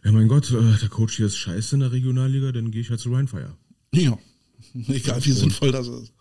ja 0.05 0.13
mein 0.13 0.29
Gott, 0.29 0.51
äh, 0.51 0.79
der 0.79 0.89
Coach 0.89 1.17
hier 1.17 1.27
ist 1.27 1.37
scheiße 1.37 1.77
in 1.77 1.81
der 1.81 1.93
Regionalliga, 1.93 2.53
dann 2.53 2.71
gehe 2.71 2.81
ich 2.81 2.91
halt 2.91 3.01
zu 3.01 3.13
Rheinfire. 3.13 3.57
ja, 3.93 4.19
egal 4.89 5.25
wie 5.25 5.33
sinnvoll 5.33 5.73
das 5.73 5.89
ist. 5.89 6.13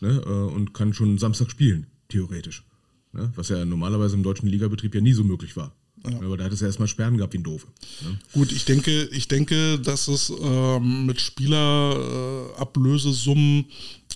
Ne? 0.00 0.22
Äh, 0.26 0.54
und 0.54 0.74
kann 0.74 0.92
schon 0.92 1.18
Samstag 1.18 1.50
spielen, 1.50 1.86
theoretisch. 2.08 2.64
Ne? 3.12 3.32
Was 3.36 3.48
ja 3.48 3.64
normalerweise 3.64 4.16
im 4.16 4.22
deutschen 4.22 4.48
Ligabetrieb 4.48 4.94
ja 4.94 5.00
nie 5.00 5.12
so 5.12 5.24
möglich 5.24 5.56
war. 5.56 5.74
Aber 6.04 6.36
da 6.36 6.44
hat 6.44 6.52
es 6.52 6.60
ja 6.60 6.66
erstmal 6.66 6.88
Sperren 6.88 7.16
gehabt 7.16 7.32
wie 7.32 7.38
ein 7.38 7.44
Doofe. 7.44 7.66
Ne? 8.02 8.18
Gut, 8.32 8.52
ich 8.52 8.66
denke, 8.66 9.04
ich 9.04 9.28
denke, 9.28 9.78
dass 9.78 10.08
es 10.08 10.30
ähm, 10.30 11.06
mit 11.06 11.18
Spielerablösesummen 11.20 13.64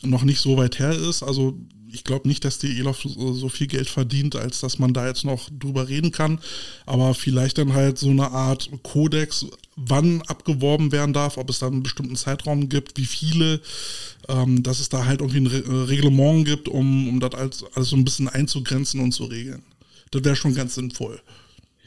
noch 0.03 0.23
nicht 0.23 0.41
so 0.41 0.59
weit 0.59 0.79
her 0.79 0.93
ist. 0.93 1.23
Also 1.23 1.59
ich 1.91 2.05
glaube 2.05 2.29
nicht, 2.29 2.45
dass 2.45 2.59
die 2.59 2.79
ELOF 2.79 3.03
so 3.03 3.49
viel 3.49 3.67
Geld 3.67 3.89
verdient, 3.89 4.37
als 4.37 4.61
dass 4.61 4.79
man 4.79 4.93
da 4.93 5.07
jetzt 5.07 5.25
noch 5.25 5.49
drüber 5.51 5.89
reden 5.89 6.13
kann. 6.13 6.41
Aber 6.87 7.15
vielleicht 7.15 7.59
dann 7.59 7.73
halt 7.73 7.99
so 7.99 8.11
eine 8.11 8.31
Art 8.31 8.71
Kodex, 8.83 9.47
wann 9.77 10.23
abgeworben 10.23 10.93
werden 10.93 11.13
darf, 11.13 11.37
ob 11.37 11.51
es 11.51 11.61
da 11.61 11.69
einen 11.69 11.83
bestimmten 11.83 12.17
Zeitraum 12.17 12.69
gibt, 12.69 12.99
wie 12.99 13.07
viele, 13.07 13.61
ähm, 14.29 14.63
dass 14.63 14.81
es 14.81 14.89
da 14.89 15.07
halt 15.07 15.21
irgendwie 15.21 15.41
ein 15.41 15.47
Re 15.47 15.65
äh, 15.65 15.85
Reglement 15.85 16.45
gibt, 16.45 16.69
um, 16.69 17.09
um 17.09 17.21
das 17.21 17.35
alles, 17.35 17.65
alles 17.75 17.89
so 17.89 17.97
ein 17.97 18.05
bisschen 18.05 18.29
einzugrenzen 18.29 19.01
und 19.01 19.13
zu 19.13 19.25
regeln. 19.25 19.63
Das 20.11 20.25
wäre 20.25 20.37
schon 20.37 20.55
ganz 20.55 20.75
sinnvoll. 20.75 21.21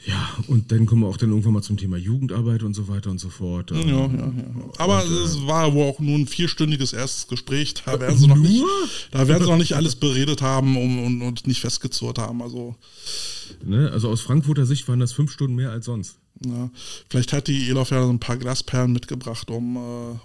Ja, 0.06 0.30
und 0.48 0.72
dann 0.72 0.88
kommen 0.88 1.04
wir 1.04 1.08
auch 1.08 1.18
dann 1.18 1.30
irgendwann 1.30 1.54
mal 1.54 1.62
zum 1.62 1.78
Thema 1.78 1.98
Jugendarbeit 1.98 2.64
und 2.64 2.74
so 2.74 2.88
weiter 2.88 3.12
und 3.12 3.20
so 3.20 3.30
fort. 3.30 3.72
Ja, 3.72 3.80
ja, 3.80 4.08
ja. 4.08 4.34
Aber 4.78 5.06
es 5.06 5.46
war 5.46 5.74
wohl 5.74 5.86
auch 5.86 6.00
nur 6.00 6.18
ein 6.18 6.26
vierstündiges 6.26 6.94
erstes 6.94 7.28
Gespräch. 7.28 7.76
Da 7.86 8.00
werden 8.00 8.18
sie 8.18 8.28
noch 8.28 8.36
nicht, 8.36 8.64
da 9.12 9.28
werden 9.28 9.44
sie 9.44 9.50
noch 9.50 9.58
nicht 9.58 9.76
alles 9.76 9.96
beredet 9.96 10.42
haben 10.42 10.76
und, 10.76 11.06
und, 11.06 11.22
und 11.22 11.48
nicht 11.48 11.62
festgezurrt 11.62 12.18
haben. 12.18 12.42
Also 12.42 12.76
Ne? 13.64 13.90
Also 13.92 14.10
aus 14.10 14.22
Frankfurter 14.22 14.66
Sicht 14.66 14.88
waren 14.88 15.00
das 15.00 15.14
fünf 15.14 15.32
Stunden 15.32 15.56
mehr 15.56 15.72
als 15.72 15.86
sonst. 15.86 16.18
Ja, 16.44 16.72
vielleicht 17.08 17.34
hat 17.34 17.48
die 17.48 17.70
Elof 17.70 17.92
ja 17.92 18.04
so 18.04 18.10
ein 18.10 18.20
paar 18.20 18.38
Glasperlen 18.38 18.94
mitgebracht, 18.94 19.52
um, 19.52 19.76
äh, 19.76 19.80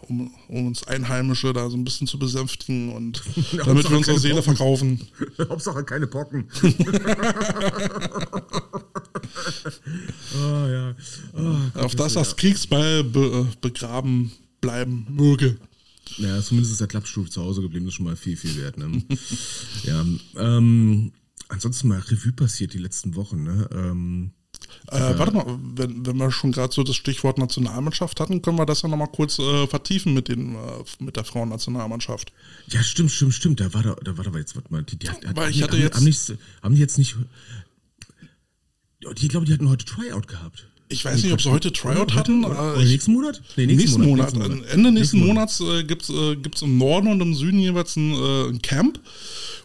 um, 0.08 0.32
um 0.48 0.66
uns 0.68 0.86
Einheimische 0.86 1.52
da 1.52 1.68
so 1.68 1.76
ein 1.76 1.84
bisschen 1.84 2.06
zu 2.06 2.18
besänftigen 2.18 2.94
und 2.94 3.22
damit 3.66 3.90
wir 3.90 3.98
unsere 3.98 4.18
Seele 4.18 4.36
Pocken. 4.36 4.56
verkaufen. 4.56 5.00
Hauptsache 5.50 5.84
keine 5.84 6.06
Pocken. 6.06 6.48
oh, 10.34 10.66
ja. 10.68 10.94
oh, 11.34 11.78
Auf 11.80 11.94
das 11.94 12.14
das 12.14 12.36
Kriegsball 12.36 13.04
be, 13.04 13.46
äh, 13.50 13.56
begraben 13.60 14.32
bleiben 14.60 15.06
möge. 15.10 15.56
Ja, 16.18 16.40
zumindest 16.40 16.72
ist 16.72 16.80
der 16.80 16.86
Klappstuhl 16.88 17.28
zu 17.28 17.42
Hause 17.42 17.62
geblieben, 17.62 17.84
das 17.86 17.92
ist 17.92 17.96
schon 17.96 18.06
mal 18.06 18.16
viel, 18.16 18.36
viel 18.36 18.56
wert. 18.56 18.78
Ne? 18.78 19.02
ja, 19.84 20.04
ähm, 20.36 21.12
ansonsten 21.48 21.88
mal 21.88 21.98
Revue 21.98 22.32
passiert 22.32 22.72
die 22.74 22.78
letzten 22.78 23.14
Wochen. 23.16 23.42
Ne? 23.42 23.68
Ähm, 23.72 24.30
Äh, 24.88 25.18
warte 25.18 25.32
mal, 25.34 25.44
wenn, 25.74 26.06
wenn 26.06 26.16
wir 26.16 26.30
schon 26.30 26.52
gerade 26.52 26.72
so 26.72 26.82
das 26.84 26.96
Stichwort 26.96 27.38
Nationalmannschaft 27.38 28.20
hatten, 28.20 28.40
können 28.40 28.56
wir 28.58 28.66
das 28.66 28.82
ja 28.82 28.88
nochmal 28.88 29.10
kurz 29.12 29.38
äh, 29.38 29.66
vertiefen 29.66 30.14
mit, 30.14 30.28
den, 30.28 30.54
äh, 30.54 30.58
mit 31.00 31.16
der 31.16 31.24
Frauennationalmannschaft. 31.24 32.32
ja, 32.68 32.82
stimmt, 32.82 33.10
stimmt, 33.10 33.34
stimmt. 33.34 33.60
Da 33.60 33.74
war 33.74 33.82
da, 33.82 33.94
da 34.02 34.16
war 34.16 34.24
da 34.24 34.38
jetzt, 34.38 34.54
warte 34.56 34.72
mal, 34.72 34.82
die, 34.84 34.96
die, 34.98 35.06
die, 35.06 35.10
hatte 35.10 35.26
haben, 35.34 36.06
jetzt- 36.06 36.32
haben 36.62 36.74
die 36.74 36.80
jetzt 36.80 36.98
nicht. 36.98 37.16
Ich 39.14 39.28
glaube, 39.28 39.46
die 39.46 39.52
hatten 39.52 39.68
heute 39.68 39.84
Tryout 39.84 40.28
gehabt. 40.28 40.66
Ich 40.88 41.04
weiß 41.04 41.20
nicht, 41.24 41.32
ob 41.32 41.42
sie 41.42 41.50
heute 41.50 41.72
Tryout 41.72 42.14
hatten. 42.14 42.44
Oder, 42.44 42.76
nächsten 42.78 43.12
Monat? 43.12 43.42
Nee, 43.56 43.66
Nächsten, 43.66 44.02
Monat. 44.04 44.34
nächsten 44.36 44.62
Äh, 44.62 44.66
Ende 44.68 44.92
nächsten 44.92 44.94
Nächsten 44.94 45.18
Monat. 45.18 45.34
Monats 45.58 45.60
äh, 45.60 45.82
gibt 45.84 46.02
es 46.02 46.10
äh, 46.10 46.36
gibt's 46.36 46.62
im 46.62 46.78
Norden 46.78 47.08
und 47.08 47.20
im 47.20 47.34
Süden 47.34 47.58
jeweils 47.58 47.96
ein, 47.96 48.12
äh, 48.12 48.48
ein 48.50 48.62
Camp. 48.62 49.00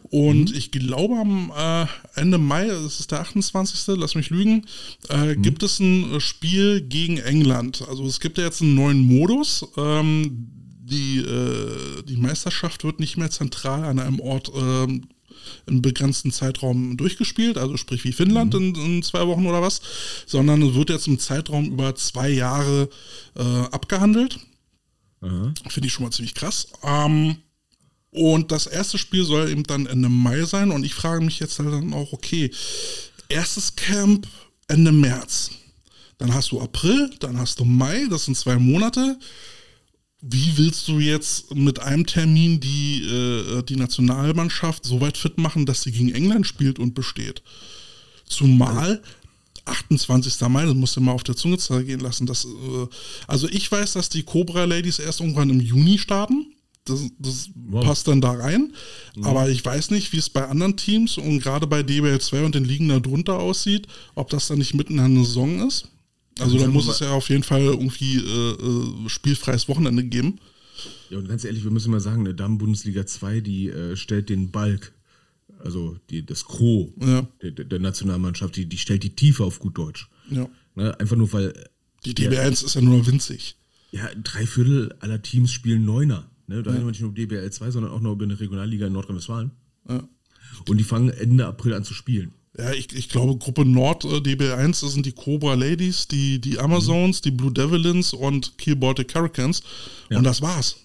Und 0.10 0.49
Mhm. 0.49 0.56
ich 0.58 0.71
glaube, 0.71 1.15
am 1.19 1.51
äh, 1.56 1.86
Ende 2.19 2.39
Mai, 2.39 2.65
das 2.67 2.99
ist 2.99 3.12
der 3.12 3.19
28., 3.21 3.95
lass 3.97 4.15
mich 4.15 4.32
lügen, 4.32 4.65
äh, 5.10 5.36
Mhm. 5.36 5.41
gibt 5.43 5.62
es 5.63 5.80
ein 5.80 6.12
äh, 6.15 6.19
Spiel 6.19 6.82
gegen 6.82 7.17
England. 7.19 7.84
Also 7.88 8.04
es 8.08 8.19
gibt 8.19 8.39
ja 8.39 8.43
jetzt 8.45 8.62
einen 8.63 8.73
neuen 8.75 8.99
Modus. 9.01 9.63
Ähm, 9.77 10.47
die, 10.84 11.19
äh, 11.19 12.01
die 12.04 12.17
Meisterschaft 12.17 12.84
wird 12.84 12.99
nicht 12.99 13.15
mehr 13.17 13.30
zentral 13.30 13.84
an 13.86 13.99
einem 13.99 14.19
Ort 14.19 14.51
im 15.65 15.82
begrenzten 15.82 16.32
Zeitraum 16.32 16.97
durchgespielt, 16.97 17.58
also 17.58 17.77
sprich 17.77 18.04
wie 18.04 18.12
Finnland 18.12 18.54
in, 18.56 18.75
in 18.75 19.04
zwei 19.04 19.27
Wochen 19.27 19.45
oder 19.45 19.62
was, 19.62 19.82
sondern 20.25 20.62
es 20.62 20.73
wird 20.73 20.89
jetzt 20.89 21.08
im 21.08 21.19
Zeitraum 21.19 21.65
über 21.65 21.95
zwei 21.95 22.30
Jahre 22.30 22.89
äh, 23.36 23.41
abgehandelt. 23.41 24.39
Aha. 25.21 25.54
Finde 25.69 25.88
ich 25.88 25.93
schon 25.93 26.06
mal 26.06 26.12
ziemlich 26.12 26.34
krass. 26.34 26.67
Ähm, 26.84 27.38
und 28.12 28.51
das 28.51 28.67
erste 28.67 28.97
Spiel 28.97 29.23
soll 29.23 29.49
eben 29.49 29.63
dann 29.63 29.86
Ende 29.86 30.10
Mai 30.10 30.43
sein. 30.43 30.71
Und 30.71 30.84
ich 30.84 30.93
frage 30.93 31.23
mich 31.23 31.39
jetzt 31.39 31.60
halt 31.60 31.71
dann 31.71 31.93
auch, 31.93 32.12
okay, 32.12 32.51
erstes 33.30 33.75
Camp 33.75 34.27
Ende 34.67 34.91
März. 34.91 35.51
Dann 36.17 36.34
hast 36.34 36.51
du 36.51 36.62
April, 36.62 37.10
dann 37.19 37.39
hast 37.39 37.60
du 37.60 37.65
Mai, 37.65 38.06
das 38.10 38.25
sind 38.25 38.38
zwei 38.38 38.58
Monate. 38.58 39.17
Wie 40.21 40.55
willst 40.57 40.88
du 40.88 40.99
jetzt 40.99 41.55
mit 41.55 41.79
einem 41.79 42.05
Termin 42.05 42.60
die, 42.60 43.03
äh, 43.03 43.63
die 43.63 43.75
Nationalmannschaft 43.75 44.86
so 44.86 45.01
weit 45.01 45.17
fit 45.17 45.38
machen, 45.39 45.65
dass 45.65 45.81
sie 45.81 45.91
gegen 45.91 46.13
England 46.13 46.45
spielt 46.45 46.77
und 46.77 46.93
besteht? 46.93 47.41
Zumal 48.27 49.01
28. 49.65 50.47
Mai, 50.49 50.65
das 50.65 50.75
musst 50.75 50.95
du 50.95 51.01
mal 51.01 51.12
auf 51.12 51.23
der 51.23 51.36
Zunge 51.36 51.57
zergehen 51.57 51.99
lassen. 51.99 52.25
Das, 52.27 52.45
äh, 52.45 52.88
also 53.27 53.47
ich 53.49 53.71
weiß, 53.71 53.93
dass 53.93 54.10
die 54.10 54.23
Cobra 54.23 54.65
Ladies 54.65 54.99
erst 54.99 55.21
irgendwann 55.21 55.49
im 55.49 55.60
Juni 55.60 55.97
starten. 55.97 56.53
Das, 56.86 57.01
das 57.19 57.49
Wow. 57.55 57.84
passt 57.86 58.07
dann 58.07 58.21
da 58.21 58.31
rein. 58.31 58.73
Aber 59.21 59.49
ich 59.49 59.63
weiß 59.63 59.91
nicht, 59.91 60.13
wie 60.13 60.17
es 60.17 60.29
bei 60.29 60.47
anderen 60.47 60.77
Teams 60.77 61.17
und 61.17 61.39
gerade 61.39 61.67
bei 61.67 61.84
DBL 61.84 62.19
2 62.19 62.43
und 62.43 62.55
den 62.55 62.65
Ligen 62.65 62.89
da 62.89 62.99
drunter 62.99 63.38
aussieht, 63.39 63.88
ob 64.15 64.29
das 64.29 64.47
dann 64.47 64.57
nicht 64.57 64.73
mitten 64.73 64.93
in 64.93 64.99
einer 64.99 65.23
Saison 65.23 65.67
ist. 65.67 65.88
Also 66.41 66.56
da 66.56 66.62
sagen 66.62 66.73
muss 66.73 66.88
es 66.88 66.99
ja 66.99 67.12
auf 67.12 67.30
jeden 67.30 67.43
Fall 67.43 67.62
irgendwie 67.62 68.17
äh, 68.17 69.06
äh, 69.06 69.10
spielfreies 69.10 69.67
Wochenende 69.67 70.04
geben. 70.04 70.39
Ja, 71.10 71.17
und 71.19 71.27
ganz 71.27 71.43
ehrlich, 71.43 71.63
wir 71.63 71.71
müssen 71.71 71.91
mal 71.91 71.99
sagen, 71.99 72.21
eine 72.21 72.34
Damen-Bundesliga 72.34 73.06
2, 73.06 73.41
die 73.41 73.69
äh, 73.69 73.95
stellt 73.95 74.30
den 74.30 74.51
Balk, 74.51 74.93
also 75.60 75.97
die, 76.10 76.25
das 76.25 76.45
Gros 76.45 76.89
Ja. 76.99 77.27
der, 77.41 77.51
der 77.51 77.80
Nationalmannschaft, 77.80 78.56
die, 78.56 78.65
die 78.65 78.77
stellt 78.77 79.04
die 79.04 79.15
Tiefe 79.15 79.43
auf 79.43 79.60
gut 79.60 79.77
Deutsch. 79.77 80.10
Ja. 80.30 80.49
Ne? 80.75 80.99
Einfach 80.99 81.17
nur, 81.17 81.32
weil 81.34 81.54
Die 82.06 82.13
DB1 82.15 82.65
ist 82.65 82.75
ja 82.75 82.82
nur 82.82 83.06
winzig. 83.06 83.58
ja, 83.91 84.10
drei 84.23 84.47
Viertel 84.47 84.95
aller 84.99 85.21
Teams 85.21 85.51
spielen 85.51 85.86
Neuner. 85.86 86.30
Ne? 86.47 86.63
Da 86.63 86.71
reden 86.71 86.86
wir 86.86 86.91
nicht 86.91 87.01
nur 87.01 87.12
über 87.12 87.21
DBL 87.21 87.51
2, 87.51 87.71
sondern 87.71 87.91
auch 87.91 88.01
noch 88.01 88.13
über 88.13 88.23
eine 88.23 88.39
Regionalliga 88.39 88.88
in 88.88 88.93
Nordrhein-Westfalen. 88.93 89.51
Ja. 89.88 90.08
Und 90.67 90.77
die 90.77 90.84
fangen 90.84 91.10
Ende 91.10 91.45
April 91.45 91.73
an 91.73 91.84
zu 91.84 91.93
spielen. 91.93 92.32
Ja, 92.57 92.71
ich, 92.73 92.93
ich 92.93 93.07
glaube, 93.09 93.37
Gruppe 93.37 93.63
Nord, 93.65 94.03
äh, 94.03 94.17
DB1, 94.17 94.81
das 94.81 94.93
sind 94.93 95.05
die 95.05 95.13
Cobra 95.13 95.53
Ladies, 95.53 96.07
die, 96.07 96.39
die 96.39 96.59
Amazons, 96.59 97.21
die 97.21 97.31
Blue 97.31 97.51
Devils 97.51 98.11
und 98.13 98.57
Kiel 98.57 98.75
Baltic 98.75 99.15
Hurricanes. 99.15 99.63
Und 100.09 100.23
das 100.25 100.41
war's. 100.41 100.75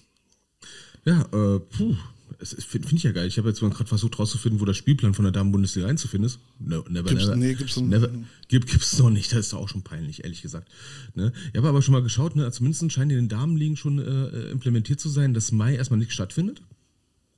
Ja, 1.05 1.21
äh, 1.23 1.59
puh. 1.59 1.95
Finde 2.39 2.87
find 2.87 2.93
ich 2.93 3.03
ja 3.03 3.11
geil. 3.13 3.27
Ich 3.27 3.37
habe 3.39 3.49
jetzt 3.49 3.61
mal 3.63 3.71
gerade 3.71 3.87
versucht 3.89 4.19
rauszufinden, 4.19 4.61
wo 4.61 4.65
der 4.65 4.75
Spielplan 4.75 5.15
von 5.15 5.23
der 5.25 5.31
Damen-Bundesliga 5.31 5.87
einzufinden 5.87 6.27
ist. 6.27 6.39
No, 6.59 6.85
never, 6.87 7.09
Gibt's- 7.09 7.25
never. 7.25 7.35
nee, 7.35 7.55
gibt's 7.55 7.77
noch- 7.77 7.83
never, 7.87 8.09
gibt, 8.47 8.69
gibt's 8.69 8.97
noch 8.99 9.09
nicht. 9.09 9.31
Das 9.31 9.39
ist 9.39 9.53
doch 9.53 9.57
auch 9.59 9.69
schon 9.69 9.81
peinlich, 9.81 10.23
ehrlich 10.23 10.43
gesagt. 10.43 10.69
Ne? 11.15 11.33
Ich 11.51 11.57
habe 11.57 11.67
aber 11.67 11.81
schon 11.81 11.93
mal 11.93 12.03
geschaut, 12.03 12.35
ne? 12.35 12.49
zumindest 12.51 12.91
scheint 12.91 13.11
in 13.11 13.17
den 13.17 13.27
Damenligen 13.29 13.75
schon 13.75 13.97
äh, 13.97 14.51
implementiert 14.51 14.99
zu 14.99 15.09
sein, 15.09 15.33
dass 15.33 15.51
Mai 15.51 15.75
erstmal 15.75 15.97
nicht 15.99 16.11
stattfindet. 16.11 16.61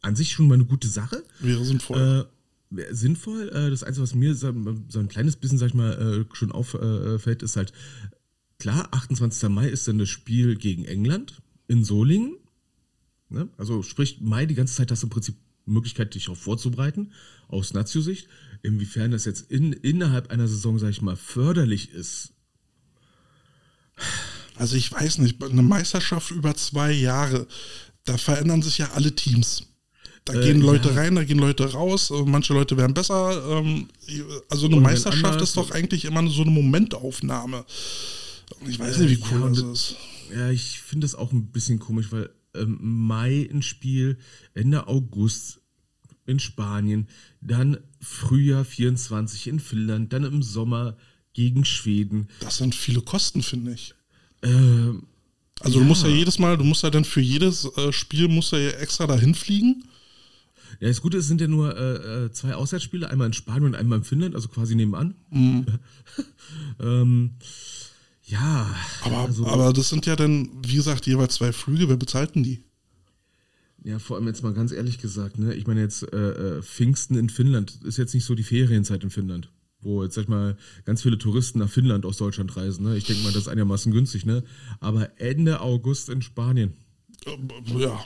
An 0.01 0.17
sich 0.17 0.31
schon 0.33 0.47
mal 0.49 0.55
eine 0.55 0.65
gute 0.65 0.89
Sache. 0.89 1.23
Wäre 1.39 1.63
sinnvoll. 1.63 2.27
Äh, 2.27 2.38
sinnvoll. 2.69 3.49
Äh, 3.49 3.69
das 3.69 3.83
Einzige, 3.83 4.03
was 4.03 4.15
mir 4.15 4.35
so, 4.35 4.47
ein 4.47 5.07
kleines 5.07 5.35
bisschen, 5.35 5.57
sag 5.57 5.67
ich 5.67 5.73
mal, 5.73 6.25
äh, 6.29 6.35
schon 6.35 6.51
auffällt, 6.51 7.43
ist 7.43 7.55
halt, 7.55 7.73
klar, 8.59 8.89
28. 8.91 9.49
Mai 9.49 9.67
ist 9.67 9.87
dann 9.87 9.97
das 9.97 10.09
Spiel 10.09 10.55
gegen 10.55 10.85
England 10.85 11.41
in 11.67 11.83
Solingen. 11.83 12.37
Ne? 13.29 13.49
Also 13.57 13.83
sprich, 13.83 14.19
Mai 14.21 14.45
die 14.45 14.55
ganze 14.55 14.75
Zeit 14.75 14.91
hast 14.91 15.03
du 15.03 15.07
im 15.07 15.11
Prinzip 15.11 15.35
Möglichkeit, 15.65 16.15
dich 16.15 16.25
darauf 16.25 16.39
vorzubereiten, 16.39 17.11
aus 17.47 17.73
Nazio-Sicht. 17.73 18.27
Inwiefern 18.61 19.11
das 19.11 19.25
jetzt 19.25 19.49
in, 19.51 19.71
innerhalb 19.71 20.31
einer 20.31 20.47
Saison, 20.47 20.79
sag 20.79 20.89
ich 20.89 21.01
mal, 21.01 21.15
förderlich 21.15 21.91
ist. 21.91 22.33
Also 24.55 24.75
ich 24.75 24.91
weiß 24.91 25.19
nicht, 25.19 25.41
eine 25.41 25.61
Meisterschaft 25.61 26.31
über 26.31 26.55
zwei 26.55 26.91
Jahre, 26.91 27.47
da 28.03 28.17
verändern 28.17 28.61
sich 28.61 28.79
ja 28.79 28.91
alle 28.91 29.15
Teams. 29.15 29.68
Da 30.31 30.39
Äh, 30.39 30.45
gehen 30.45 30.61
Leute 30.61 30.89
ja. 30.89 30.95
rein, 30.95 31.15
da 31.15 31.23
gehen 31.23 31.39
Leute 31.39 31.71
raus, 31.71 32.11
äh, 32.11 32.21
manche 32.25 32.53
Leute 32.53 32.77
werden 32.77 32.93
besser. 32.93 33.59
ähm, 33.59 33.87
Also 34.49 34.67
eine 34.67 34.77
Und 34.77 34.83
Meisterschaft 34.83 35.41
ist 35.41 35.57
doch 35.57 35.71
eigentlich 35.71 36.05
immer 36.05 36.27
so 36.29 36.41
eine 36.43 36.51
Momentaufnahme. 36.51 37.65
Und 38.59 38.69
Ich 38.69 38.79
weiß 38.79 38.97
nicht, 38.99 39.09
wie 39.19 39.23
cool 39.31 39.41
ja, 39.41 39.49
das 39.49 39.59
ist. 39.59 39.95
Ja, 40.35 40.49
ich 40.51 40.79
finde 40.81 41.05
das 41.05 41.15
auch 41.15 41.31
ein 41.31 41.47
bisschen 41.51 41.79
komisch, 41.79 42.07
weil 42.11 42.29
ähm, 42.55 42.77
Mai 42.81 43.47
ein 43.51 43.61
Spiel, 43.61 44.17
Ende 44.53 44.87
August 44.87 45.59
in 46.25 46.39
Spanien, 46.39 47.07
dann 47.41 47.77
Frühjahr 48.01 48.63
24 48.65 49.47
in 49.47 49.59
Finnland, 49.59 50.13
dann 50.13 50.23
im 50.23 50.43
Sommer 50.43 50.95
gegen 51.33 51.65
Schweden. 51.65 52.27
Das 52.39 52.57
sind 52.57 52.75
viele 52.75 53.01
Kosten, 53.01 53.41
finde 53.41 53.73
ich. 53.73 53.93
Ähm, 54.43 55.03
Also 55.61 55.79
du 55.79 55.85
musst 55.85 56.03
ja 56.03 56.09
jedes 56.09 56.37
Mal, 56.39 56.57
du 56.57 56.63
musst 56.63 56.83
ja 56.83 56.89
dann 56.89 57.05
für 57.05 57.21
jedes 57.21 57.65
äh, 57.77 57.91
Spiel 57.91 58.27
musst 58.27 58.51
ja 58.51 58.59
extra 58.69 59.07
dahin 59.07 59.35
fliegen. 59.35 59.83
Ja, 60.79 60.87
das 60.87 61.01
Gute 61.01 61.17
ist, 61.17 61.23
es 61.25 61.27
sind 61.29 61.41
ja 61.41 61.47
nur 61.47 61.75
äh, 61.75 62.25
äh, 62.25 62.31
zwei 62.31 62.55
Auswärtsspiele, 62.55 63.09
einmal 63.09 63.27
in 63.27 63.33
Spanien 63.33 63.65
und 63.65 63.75
einmal 63.75 63.99
in 63.99 64.03
Finnland, 64.03 64.35
also 64.35 64.47
quasi 64.49 64.75
nebenan. 64.75 65.15
ähm, 66.79 67.31
ja, 68.23 68.75
Aber, 69.03 69.17
also, 69.17 69.47
aber 69.47 69.73
das 69.73 69.89
sind 69.89 70.05
ja 70.05 70.15
dann, 70.15 70.49
wie 70.65 70.75
gesagt, 70.75 71.07
jeweils 71.07 71.35
zwei 71.35 71.51
Flüge. 71.51 71.89
Wer 71.89 71.97
bezahlt 71.97 72.35
denn 72.35 72.43
die? 72.43 72.63
ja, 73.83 73.99
vor 73.99 74.17
allem 74.17 74.27
jetzt 74.27 74.43
mal 74.43 74.53
ganz 74.53 74.71
ehrlich 74.71 74.97
gesagt, 74.97 75.39
ne, 75.39 75.53
ich 75.53 75.67
meine 75.67 75.81
jetzt 75.81 76.03
äh, 76.13 76.57
äh, 76.57 76.61
Pfingsten 76.61 77.15
in 77.17 77.29
Finnland 77.29 77.79
ist 77.83 77.97
jetzt 77.97 78.13
nicht 78.13 78.25
so 78.25 78.35
die 78.35 78.43
Ferienzeit 78.43 79.03
in 79.03 79.09
Finnland, 79.09 79.51
wo 79.81 80.03
jetzt 80.03 80.15
sag 80.15 80.23
ich 80.23 80.27
mal 80.27 80.57
ganz 80.85 81.01
viele 81.01 81.17
Touristen 81.17 81.59
nach 81.59 81.69
Finnland 81.69 82.05
aus 82.05 82.17
Deutschland 82.17 82.55
reisen. 82.57 82.83
Ne? 82.85 82.97
Ich 82.97 83.05
denke 83.05 83.23
mal, 83.23 83.31
das 83.31 83.43
ist 83.43 83.47
einigermaßen 83.47 83.91
günstig, 83.91 84.25
ne? 84.25 84.43
Aber 84.79 85.19
Ende 85.19 85.61
August 85.61 86.09
in 86.09 86.21
Spanien. 86.21 86.73
Äh, 87.25 87.37
Ja. 87.79 88.03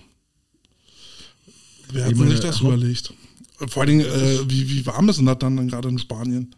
Wer 1.91 2.05
hat 2.05 2.15
sich 2.15 2.39
das 2.39 2.61
überlegt? 2.61 3.13
Vor 3.67 3.83
allen 3.83 3.89
Dingen, 3.99 4.05
äh, 4.05 4.39
wie, 4.49 4.69
wie 4.69 4.85
warm 4.85 5.09
ist 5.09 5.17
denn 5.17 5.25
das 5.25 5.37
dann, 5.39 5.55
dann 5.57 5.67
gerade 5.67 5.89
in 5.89 5.99
Spanien? 5.99 6.55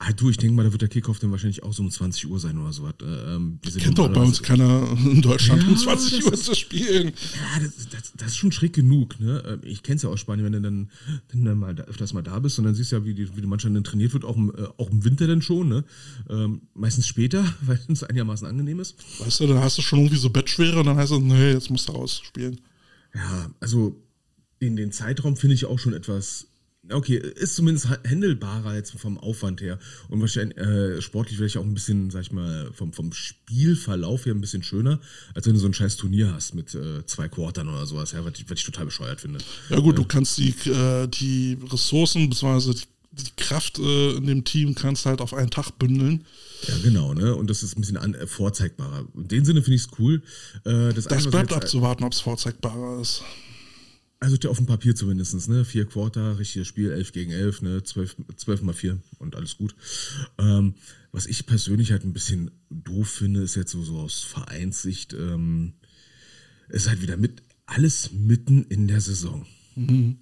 Ah, 0.00 0.12
du, 0.12 0.28
ich 0.28 0.36
denke 0.36 0.54
mal, 0.54 0.64
da 0.64 0.70
wird 0.72 0.82
der 0.82 0.88
Kickoff 0.90 1.18
dann 1.18 1.30
wahrscheinlich 1.30 1.62
auch 1.62 1.72
so 1.72 1.82
um 1.82 1.90
20 1.90 2.28
Uhr 2.28 2.38
sein 2.38 2.58
oder 2.58 2.72
so. 2.72 2.86
Äh, 2.86 2.92
ähm, 3.34 3.58
Kennt 3.78 3.98
doch 3.98 4.12
bei 4.12 4.20
uns 4.20 4.42
keiner 4.42 4.86
in 5.02 5.22
Deutschland 5.22 5.62
Ja, 5.62 5.68
um 5.68 5.76
20 5.78 6.16
das 6.18 6.26
Uhr 6.26 6.32
ist- 6.34 6.44
zu 6.44 6.54
spielen. 6.54 7.06
Ja, 7.08 7.60
das, 7.64 7.88
das, 7.88 8.12
das 8.14 8.28
ist 8.28 8.36
schon 8.36 8.52
schräg 8.52 8.74
genug. 8.74 9.18
Ne? 9.18 9.60
Äh, 9.62 9.66
Ich 9.66 9.82
kenne 9.82 9.96
es 9.96 10.02
ja 10.02 10.10
aus 10.10 10.20
Spanien, 10.20 10.44
wenn 10.44 10.52
du 10.52 10.60
dann, 10.60 10.90
wenn 11.30 11.44
du 11.44 11.54
mal 11.54 11.74
da, 11.74 11.84
öfters 11.84 12.12
mal 12.12 12.22
da 12.22 12.38
bist 12.38 12.58
und 12.58 12.66
dann 12.66 12.74
siehst 12.74 12.92
du 12.92 12.96
ja, 12.96 13.04
wie 13.06 13.14
die, 13.14 13.34
wie 13.34 13.40
die 13.40 13.46
Mannschaft 13.46 13.74
dann 13.74 13.82
trainiert 13.84 14.12
wird, 14.12 14.24
auch 14.26 14.36
im, 14.36 14.50
äh, 14.50 14.66
auch 14.76 14.90
im 14.90 15.04
Winter 15.04 15.26
dann 15.26 15.40
schon. 15.40 15.68
Ne? 15.70 15.84
Ähm, 16.28 16.60
meistens 16.74 17.06
später, 17.06 17.42
weil 17.62 17.80
es 17.88 18.02
einigermaßen 18.02 18.46
angenehm 18.46 18.80
ist. 18.80 18.94
Weißt 19.20 19.40
du, 19.40 19.46
dann 19.46 19.58
hast 19.60 19.78
du 19.78 19.82
schon 19.82 20.00
irgendwie 20.00 20.18
so 20.18 20.28
Bettschwere 20.28 20.80
und 20.80 20.86
dann 20.86 20.96
heißt 20.98 21.12
es, 21.12 21.18
nee, 21.18 21.52
jetzt 21.52 21.70
musst 21.70 21.88
du 21.88 21.92
rausspielen. 21.92 22.60
Ja, 23.14 23.50
also 23.60 23.96
den, 24.60 24.76
den 24.76 24.92
Zeitraum 24.92 25.36
finde 25.36 25.54
ich 25.54 25.66
auch 25.66 25.78
schon 25.78 25.92
etwas 25.92 26.48
okay, 26.92 27.16
ist 27.16 27.56
zumindest 27.56 27.88
händelbarer 28.04 28.74
jetzt 28.74 28.92
vom 28.98 29.18
Aufwand 29.18 29.60
her 29.60 29.78
und 30.08 30.20
wahrscheinlich 30.20 30.58
äh, 30.58 31.00
sportlich 31.02 31.36
vielleicht 31.36 31.56
auch 31.56 31.64
ein 31.64 31.74
bisschen, 31.74 32.10
sag 32.10 32.22
ich 32.22 32.32
mal, 32.32 32.70
vom, 32.72 32.92
vom 32.92 33.12
Spielverlauf 33.12 34.26
her 34.26 34.34
ein 34.34 34.40
bisschen 34.40 34.62
schöner, 34.62 35.00
als 35.34 35.46
wenn 35.46 35.54
du 35.54 35.60
so 35.60 35.66
ein 35.66 35.74
scheiß 35.74 35.96
Turnier 35.96 36.32
hast 36.32 36.54
mit 36.54 36.74
äh, 36.74 37.04
zwei 37.06 37.28
Quartern 37.28 37.68
oder 37.68 37.86
sowas, 37.86 38.12
ja, 38.12 38.24
was, 38.24 38.34
ich, 38.38 38.48
was 38.48 38.58
ich 38.58 38.64
total 38.64 38.86
bescheuert 38.86 39.20
finde. 39.20 39.40
Ja 39.70 39.80
gut, 39.80 39.94
äh, 39.94 39.96
du 39.96 40.04
kannst 40.04 40.38
die, 40.38 40.54
äh, 40.70 41.06
die 41.08 41.58
Ressourcen 41.70 42.30
bzw. 42.30 42.72
Die, 42.72 42.84
die, 43.10 43.30
Kraft 43.36 43.78
äh, 43.78 44.12
in 44.12 44.26
dem 44.26 44.44
Team 44.44 44.74
kannst 44.74 45.06
halt 45.06 45.20
auf 45.20 45.34
einen 45.34 45.50
Tag 45.50 45.72
bündeln. 45.78 46.24
Ja, 46.66 46.74
genau, 46.82 47.14
ne? 47.14 47.34
Und 47.34 47.50
das 47.50 47.62
ist 47.62 47.76
ein 47.76 47.80
bisschen 47.80 47.96
an, 47.96 48.14
äh, 48.14 48.26
vorzeigbarer. 48.26 49.06
In 49.14 49.28
dem 49.28 49.44
Sinne 49.44 49.62
finde 49.62 49.76
ich 49.76 49.82
es 49.82 49.98
cool. 49.98 50.22
das, 50.64 51.04
das 51.04 51.26
bleibt 51.28 51.52
abzuwarten, 51.52 52.04
ob 52.04 52.12
es 52.12 52.20
vorzeigbarer 52.20 53.00
ist. 53.00 53.22
Also 54.20 54.36
auf 54.48 54.56
dem 54.56 54.66
Papier 54.66 54.96
zumindest, 54.96 55.48
ne? 55.48 55.64
Vier 55.64 55.86
Quarter, 55.86 56.38
richtiges 56.38 56.66
Spiel, 56.66 56.90
11 56.90 57.12
gegen 57.12 57.30
11, 57.30 57.62
ne? 57.62 57.82
12, 57.82 58.16
12 58.36 58.62
mal 58.62 58.72
4 58.72 58.98
und 59.18 59.36
alles 59.36 59.56
gut. 59.56 59.76
Ähm, 60.38 60.74
was 61.12 61.26
ich 61.26 61.46
persönlich 61.46 61.92
halt 61.92 62.04
ein 62.04 62.12
bisschen 62.12 62.50
doof 62.68 63.08
finde, 63.08 63.42
ist 63.42 63.54
jetzt 63.54 63.70
so, 63.70 63.82
so 63.82 63.98
aus 63.98 64.24
Vereinssicht, 64.24 65.12
ähm, 65.12 65.74
ist 66.68 66.88
halt 66.88 67.00
wieder 67.00 67.16
mit 67.16 67.42
alles 67.66 68.10
mitten 68.12 68.64
in 68.64 68.88
der 68.88 69.00
Saison. 69.00 69.46
Mhm. 69.76 70.18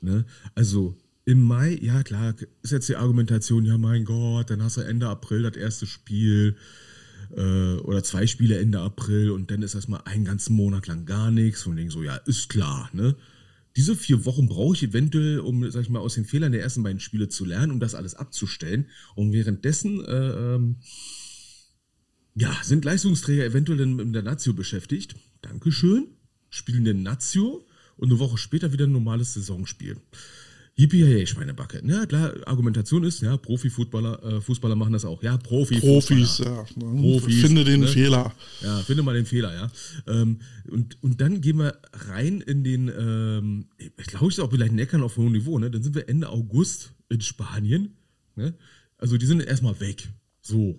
Ne? 0.00 0.24
Also 0.56 0.98
im 1.24 1.42
Mai, 1.42 1.78
ja 1.80 2.02
klar, 2.02 2.34
ist 2.62 2.72
jetzt 2.72 2.88
die 2.88 2.96
Argumentation, 2.96 3.64
ja 3.64 3.78
mein 3.78 4.04
Gott, 4.04 4.50
dann 4.50 4.62
hast 4.62 4.78
du 4.78 4.80
Ende 4.80 5.08
April 5.08 5.42
das 5.42 5.56
erste 5.56 5.86
Spiel 5.86 6.56
äh, 7.36 7.76
oder 7.80 8.02
zwei 8.02 8.26
Spiele 8.26 8.58
Ende 8.58 8.80
April 8.80 9.30
und 9.30 9.50
dann 9.50 9.62
ist 9.62 9.74
erstmal 9.74 10.02
einen 10.04 10.24
ganzen 10.24 10.54
Monat 10.54 10.86
lang 10.86 11.06
gar 11.06 11.30
nichts 11.30 11.66
und 11.66 11.76
denke 11.76 11.92
so, 11.92 12.02
ja, 12.02 12.16
ist 12.16 12.48
klar, 12.48 12.90
ne? 12.92 13.16
Diese 13.74 13.96
vier 13.96 14.26
Wochen 14.26 14.48
brauche 14.48 14.74
ich 14.76 14.82
eventuell, 14.82 15.38
um, 15.40 15.70
sag 15.70 15.82
ich 15.82 15.88
mal, 15.88 16.00
aus 16.00 16.14
den 16.14 16.26
Fehlern 16.26 16.52
der 16.52 16.60
ersten 16.60 16.82
beiden 16.82 17.00
Spiele 17.00 17.28
zu 17.28 17.46
lernen, 17.46 17.72
um 17.72 17.80
das 17.80 17.94
alles 17.94 18.14
abzustellen. 18.14 18.86
Und 19.14 19.32
währenddessen, 19.32 20.04
äh, 20.04 20.54
ähm, 20.54 20.76
ja, 22.34 22.54
sind 22.62 22.84
Leistungsträger 22.84 23.46
eventuell 23.46 23.78
dann 23.78 23.96
mit 23.96 24.14
der 24.14 24.22
Nazio 24.22 24.52
beschäftigt. 24.52 25.16
Dankeschön. 25.40 26.08
Spielen 26.50 26.84
den 26.84 27.02
Nazio 27.02 27.66
und 27.96 28.10
eine 28.10 28.18
Woche 28.18 28.36
später 28.36 28.74
wieder 28.74 28.86
ein 28.86 28.92
normales 28.92 29.32
Saisonspiel. 29.32 29.96
Yippie, 30.74 31.26
Schweinebacke. 31.26 31.82
Ja, 31.84 32.06
klar, 32.06 32.34
Argumentation 32.46 33.04
ist, 33.04 33.20
ja, 33.20 33.36
Profifußballer 33.36 34.22
äh, 34.22 34.40
Fußballer 34.40 34.74
machen 34.74 34.94
das 34.94 35.04
auch. 35.04 35.22
Ja, 35.22 35.36
Profi. 35.36 35.78
Profis, 35.80 36.38
ja. 36.38 36.64
Profis. 36.78 37.42
Finde 37.42 37.64
den 37.64 37.80
ne? 37.80 37.88
Fehler. 37.88 38.34
Ja, 38.62 38.78
finde 38.78 39.02
mal 39.02 39.14
den 39.14 39.26
Fehler, 39.26 39.54
ja. 39.54 39.70
Ähm, 40.06 40.40
und, 40.70 41.02
und 41.02 41.20
dann 41.20 41.42
gehen 41.42 41.58
wir 41.58 41.78
rein 41.92 42.40
in 42.40 42.64
den, 42.64 42.88
ähm, 42.88 43.66
ich 43.78 44.06
glaube, 44.06 44.28
ich 44.28 44.38
ist 44.38 44.40
auch 44.40 44.50
vielleicht 44.50 44.72
Neckern 44.72 45.02
auf 45.02 45.18
hohem 45.18 45.32
Niveau, 45.32 45.58
ne? 45.58 45.70
Dann 45.70 45.82
sind 45.82 45.94
wir 45.94 46.08
Ende 46.08 46.30
August 46.30 46.92
in 47.10 47.20
Spanien. 47.20 47.96
Ne? 48.34 48.54
Also 48.96 49.18
die 49.18 49.26
sind 49.26 49.42
erstmal 49.42 49.78
weg. 49.80 50.08
So. 50.40 50.78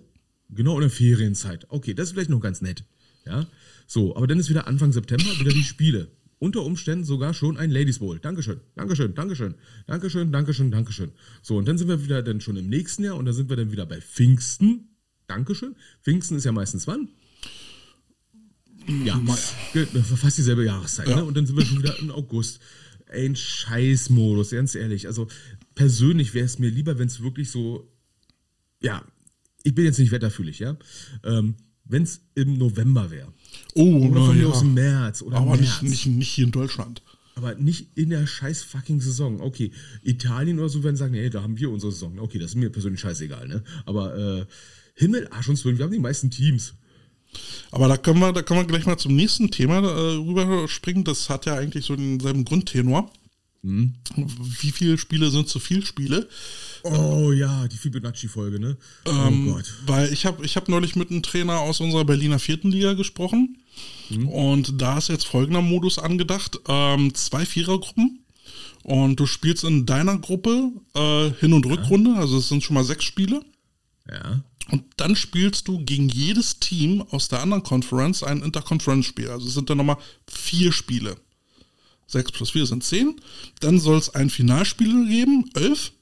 Genau 0.50 0.74
in 0.74 0.82
der 0.82 0.90
Ferienzeit. 0.90 1.66
Okay, 1.68 1.94
das 1.94 2.08
ist 2.08 2.12
vielleicht 2.12 2.30
noch 2.30 2.40
ganz 2.40 2.60
nett. 2.60 2.84
Ja. 3.26 3.46
So, 3.86 4.16
aber 4.16 4.26
dann 4.26 4.38
ist 4.38 4.50
wieder 4.50 4.66
Anfang 4.66 4.92
September 4.92 5.38
wieder 5.38 5.52
die 5.52 5.62
Spiele 5.62 6.08
unter 6.44 6.62
Umständen 6.62 7.04
sogar 7.04 7.32
schon 7.32 7.56
ein 7.56 7.70
Ladies 7.70 8.00
Bowl. 8.00 8.18
Dankeschön, 8.20 8.60
Dankeschön, 8.76 9.14
Dankeschön, 9.14 9.54
Dankeschön, 9.86 10.30
Dankeschön, 10.30 10.70
Dankeschön. 10.70 11.12
So, 11.40 11.56
und 11.56 11.66
dann 11.66 11.78
sind 11.78 11.88
wir 11.88 12.04
wieder 12.04 12.22
dann 12.22 12.42
schon 12.42 12.56
im 12.56 12.68
nächsten 12.68 13.02
Jahr 13.02 13.16
und 13.16 13.24
da 13.24 13.32
sind 13.32 13.48
wir 13.48 13.56
dann 13.56 13.72
wieder 13.72 13.86
bei 13.86 14.00
Pfingsten. 14.00 14.90
Dankeschön. 15.26 15.74
Pfingsten 16.02 16.36
ist 16.36 16.44
ja 16.44 16.52
meistens 16.52 16.86
wann? 16.86 17.08
Ja, 19.06 19.18
fast 20.16 20.36
dieselbe 20.36 20.66
Jahreszeit. 20.66 21.08
Ja. 21.08 21.16
Ne? 21.16 21.24
Und 21.24 21.34
dann 21.34 21.46
sind 21.46 21.56
wir 21.56 21.64
schon 21.64 21.78
wieder 21.78 21.98
im 21.98 22.10
August. 22.10 22.60
Ein 23.10 23.34
Scheißmodus, 23.34 24.50
ganz 24.50 24.74
ehrlich. 24.74 25.06
Also 25.06 25.28
persönlich 25.74 26.34
wäre 26.34 26.44
es 26.44 26.58
mir 26.58 26.68
lieber, 26.68 26.98
wenn 26.98 27.06
es 27.06 27.22
wirklich 27.22 27.50
so, 27.50 27.90
ja, 28.82 29.02
ich 29.62 29.74
bin 29.74 29.86
jetzt 29.86 29.98
nicht 29.98 30.12
wetterfühlig, 30.12 30.58
ja. 30.58 30.76
Ähm, 31.22 31.54
wenn 31.86 32.02
es 32.02 32.20
im 32.34 32.58
November 32.58 33.10
wäre. 33.10 33.32
Oh, 33.74 34.08
oder 34.08 34.26
von 34.26 34.36
mir 34.36 34.42
ja. 34.42 34.48
aus 34.48 34.62
im 34.62 34.74
März 34.74 35.22
oder 35.22 35.38
Aber 35.38 35.56
März. 35.56 35.82
Nicht, 35.82 35.82
nicht, 35.82 36.06
nicht 36.06 36.28
hier 36.28 36.44
in 36.44 36.52
Deutschland. 36.52 37.02
Aber 37.36 37.54
nicht 37.54 37.88
in 37.96 38.10
der 38.10 38.26
scheiß 38.26 38.62
fucking 38.62 39.00
Saison. 39.00 39.40
Okay, 39.40 39.72
Italien 40.02 40.58
oder 40.58 40.68
so 40.68 40.84
werden 40.84 40.96
sagen, 40.96 41.12
nee, 41.12 41.28
da 41.30 41.42
haben 41.42 41.58
wir 41.58 41.70
unsere 41.70 41.90
Saison. 41.90 42.18
Okay, 42.18 42.38
das 42.38 42.50
ist 42.50 42.56
mir 42.56 42.70
persönlich 42.70 43.00
scheißegal, 43.00 43.48
ne? 43.48 43.64
Aber 43.86 44.16
äh, 44.16 44.46
Himmel, 44.94 45.28
Arsch 45.30 45.48
und 45.48 45.56
Zwillen, 45.56 45.78
wir 45.78 45.84
haben 45.84 45.92
die 45.92 45.98
meisten 45.98 46.30
Teams. 46.30 46.74
Aber 47.72 47.88
da 47.88 47.96
können 47.96 48.20
wir, 48.20 48.32
da 48.32 48.42
können 48.42 48.60
wir 48.60 48.66
gleich 48.66 48.86
mal 48.86 48.96
zum 48.96 49.16
nächsten 49.16 49.50
Thema 49.50 49.78
äh, 49.78 50.16
rüberspringen. 50.16 51.02
Das 51.02 51.28
hat 51.28 51.46
ja 51.46 51.56
eigentlich 51.56 51.84
so 51.84 51.96
denselben 51.96 52.44
Grundtenor. 52.44 53.10
Hm. 53.64 53.94
Wie 54.60 54.72
viele 54.72 54.98
Spiele 54.98 55.30
sind 55.30 55.48
zu 55.48 55.58
viel 55.58 55.86
Spiele? 55.86 56.28
Oh 56.82 57.32
ja, 57.32 57.66
die 57.66 57.78
Fibonacci-Folge, 57.78 58.60
ne? 58.60 58.76
Ähm, 59.06 59.48
oh 59.48 59.54
Gott. 59.54 59.72
Weil 59.86 60.12
ich 60.12 60.26
habe 60.26 60.44
ich 60.44 60.56
hab 60.56 60.68
neulich 60.68 60.96
mit 60.96 61.10
einem 61.10 61.22
Trainer 61.22 61.60
aus 61.60 61.80
unserer 61.80 62.04
Berliner 62.04 62.38
vierten 62.38 62.70
Liga 62.70 62.92
gesprochen. 62.92 63.56
Mhm. 64.10 64.28
Und 64.28 64.82
da 64.82 64.98
ist 64.98 65.08
jetzt 65.08 65.26
folgender 65.26 65.62
Modus 65.62 65.98
angedacht: 65.98 66.60
ähm, 66.68 67.14
zwei 67.14 67.46
Vierergruppen. 67.46 68.20
Und 68.82 69.18
du 69.18 69.24
spielst 69.24 69.64
in 69.64 69.86
deiner 69.86 70.18
Gruppe 70.18 70.70
äh, 70.94 71.30
Hin- 71.40 71.54
und 71.54 71.64
Rückrunde, 71.64 72.16
also 72.16 72.36
es 72.36 72.48
sind 72.48 72.62
schon 72.62 72.74
mal 72.74 72.84
sechs 72.84 73.04
Spiele. 73.04 73.42
Ja. 74.10 74.44
Und 74.70 74.84
dann 74.98 75.16
spielst 75.16 75.68
du 75.68 75.82
gegen 75.82 76.10
jedes 76.10 76.60
Team 76.60 77.00
aus 77.10 77.28
der 77.28 77.40
anderen 77.40 77.62
Conference 77.62 78.22
ein 78.22 78.42
Interconference-Spiel. 78.42 79.30
Also 79.30 79.46
es 79.46 79.54
sind 79.54 79.70
dann 79.70 79.78
nochmal 79.78 79.96
vier 80.28 80.70
Spiele. 80.70 81.16
Sechs 82.06 82.32
plus 82.32 82.50
vier 82.50 82.66
sind 82.66 82.84
zehn. 82.84 83.16
Dann 83.60 83.78
soll 83.78 83.98
es 83.98 84.10
ein 84.10 84.30
Finalspiel 84.30 85.08
geben, 85.08 85.50
elf. 85.54 85.92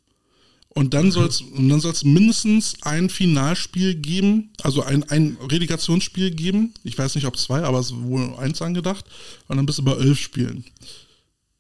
Und 0.75 0.95
dann 0.95 1.11
soll 1.11 1.27
es 1.27 1.45
dann 1.55 1.81
soll's 1.81 2.03
mindestens 2.03 2.77
ein 2.81 3.11
Finalspiel 3.11 3.95
geben, 3.95 4.51
also 4.63 4.83
ein, 4.83 5.03
ein 5.11 5.37
Relegationsspiel 5.51 6.31
geben. 6.31 6.73
Ich 6.83 6.97
weiß 6.97 7.15
nicht, 7.15 7.27
ob 7.27 7.37
zwei, 7.37 7.63
aber 7.63 7.79
es 7.79 7.91
ist 7.91 8.03
wohl 8.03 8.35
eins 8.37 8.63
angedacht. 8.63 9.05
Und 9.49 9.57
dann 9.57 9.67
bist 9.67 9.79
du 9.79 9.83
bei 9.83 9.93
elf 9.93 10.19
Spielen. 10.19 10.65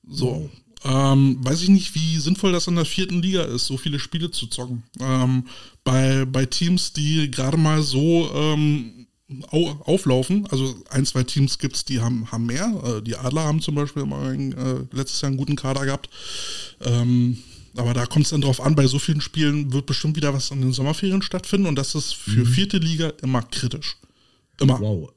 So. 0.09 0.51
Ähm, 0.85 1.39
weiß 1.41 1.63
ich 1.63 1.69
nicht, 1.69 1.95
wie 1.95 2.19
sinnvoll 2.19 2.53
das 2.53 2.67
in 2.67 2.75
der 2.75 2.85
vierten 2.85 3.23
Liga 3.23 3.43
ist, 3.43 3.67
so 3.67 3.77
viele 3.77 4.01
Spiele 4.01 4.31
zu 4.31 4.49
zocken. 4.49 4.83
Ähm, 4.99 5.47
bei, 5.85 6.25
bei 6.25 6.47
Teams, 6.47 6.93
die 6.93 7.31
gerade 7.31 7.57
mal 7.57 7.83
so 7.83 8.31
ähm, 8.35 9.02
auflaufen, 9.51 10.47
also 10.49 10.75
ein, 10.91 11.07
zwei 11.07 11.23
Teams 11.23 11.59
gibt 11.59 11.77
es, 11.77 11.85
die 11.85 12.01
haben, 12.01 12.31
haben 12.31 12.47
mehr. 12.47 12.73
Äh, 12.85 13.03
die 13.03 13.17
Adler 13.17 13.45
haben 13.45 13.61
zum 13.61 13.75
Beispiel 13.75 14.03
äh, 14.03 14.97
letztes 14.97 15.21
Jahr 15.21 15.29
einen 15.29 15.39
guten 15.39 15.57
Kader 15.57 15.85
gehabt. 15.85 16.09
Ähm, 16.81 17.39
aber 17.77 17.95
da 17.95 18.07
kommt 18.07 18.27
es 18.27 18.31
dann 18.31 18.43
drauf 18.43 18.61
an, 18.61 18.75
bei 18.75 18.87
so 18.87 18.99
vielen 18.99 19.21
Spielen 19.21 19.73
wird 19.73 19.87
bestimmt 19.87 20.17
wieder 20.17 20.35
was 20.35 20.51
in 20.51 20.61
den 20.61 20.73
Sommerferien 20.73 21.23
stattfinden 21.23 21.67
und 21.67 21.77
das 21.77 21.95
ist 21.95 22.15
für 22.15 22.41
mhm. 22.41 22.47
vierte 22.47 22.79
Liga 22.79 23.13
immer 23.23 23.43
kritisch. 23.43 23.97
Immer. 24.61 24.79
Wow. 24.81 25.13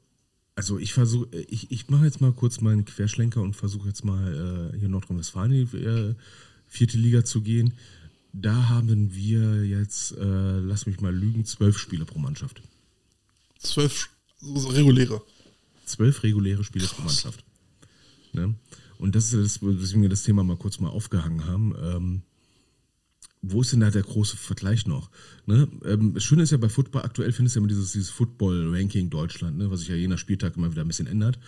Also 0.54 0.78
ich 0.78 0.94
versuche, 0.94 1.28
ich, 1.48 1.70
ich 1.70 1.88
mache 1.90 2.06
jetzt 2.06 2.22
mal 2.22 2.32
kurz 2.32 2.62
meinen 2.62 2.86
Querschlenker 2.86 3.42
und 3.42 3.54
versuche 3.54 3.88
jetzt 3.88 4.04
mal 4.06 4.72
äh, 4.74 4.78
hier 4.78 4.88
Nordrhein-Westfalen 4.88 5.52
in 5.52 5.68
die 5.70 5.76
äh, 5.76 6.14
vierte 6.66 6.96
Liga 6.96 7.24
zu 7.24 7.42
gehen. 7.42 7.74
Da 8.32 8.70
haben 8.70 9.14
wir 9.14 9.66
jetzt, 9.66 10.12
äh, 10.12 10.58
lass 10.58 10.86
mich 10.86 11.00
mal 11.00 11.14
lügen, 11.14 11.44
zwölf 11.44 11.78
Spiele 11.78 12.06
pro 12.06 12.18
Mannschaft. 12.18 12.62
Zwölf 13.58 14.10
reguläre. 14.42 15.22
Zwölf 15.84 16.22
reguläre 16.22 16.64
Spiele 16.64 16.86
pro 16.86 17.02
Mannschaft. 17.02 17.44
Ne? 18.32 18.54
Und 18.98 19.14
das 19.14 19.32
ist 19.32 19.34
das, 19.34 19.62
weswegen 19.62 20.02
wir 20.02 20.08
das 20.08 20.22
Thema 20.22 20.42
mal 20.44 20.56
kurz 20.56 20.80
mal 20.80 20.88
aufgehangen 20.88 21.46
haben. 21.46 21.74
Ähm, 21.80 22.22
wo 23.42 23.60
ist 23.60 23.72
denn 23.72 23.80
da 23.80 23.90
der 23.90 24.02
große 24.02 24.36
Vergleich 24.36 24.86
noch? 24.86 25.10
Ne? 25.46 25.68
Ähm, 25.84 26.14
das 26.14 26.24
Schöne 26.24 26.42
ist 26.42 26.50
ja 26.50 26.58
bei 26.58 26.68
Football, 26.68 27.02
aktuell 27.02 27.32
findest 27.32 27.54
du 27.54 27.60
ja 27.60 27.62
immer 27.62 27.68
dieses, 27.68 27.92
dieses 27.92 28.10
Football-Ranking 28.10 29.10
Deutschland, 29.10 29.58
ne? 29.58 29.70
was 29.70 29.80
sich 29.80 29.88
ja 29.88 29.94
je 29.94 30.08
nach 30.08 30.18
Spieltag 30.18 30.56
immer 30.56 30.70
wieder 30.70 30.82
ein 30.82 30.88
bisschen 30.88 31.06
ändert. 31.06 31.38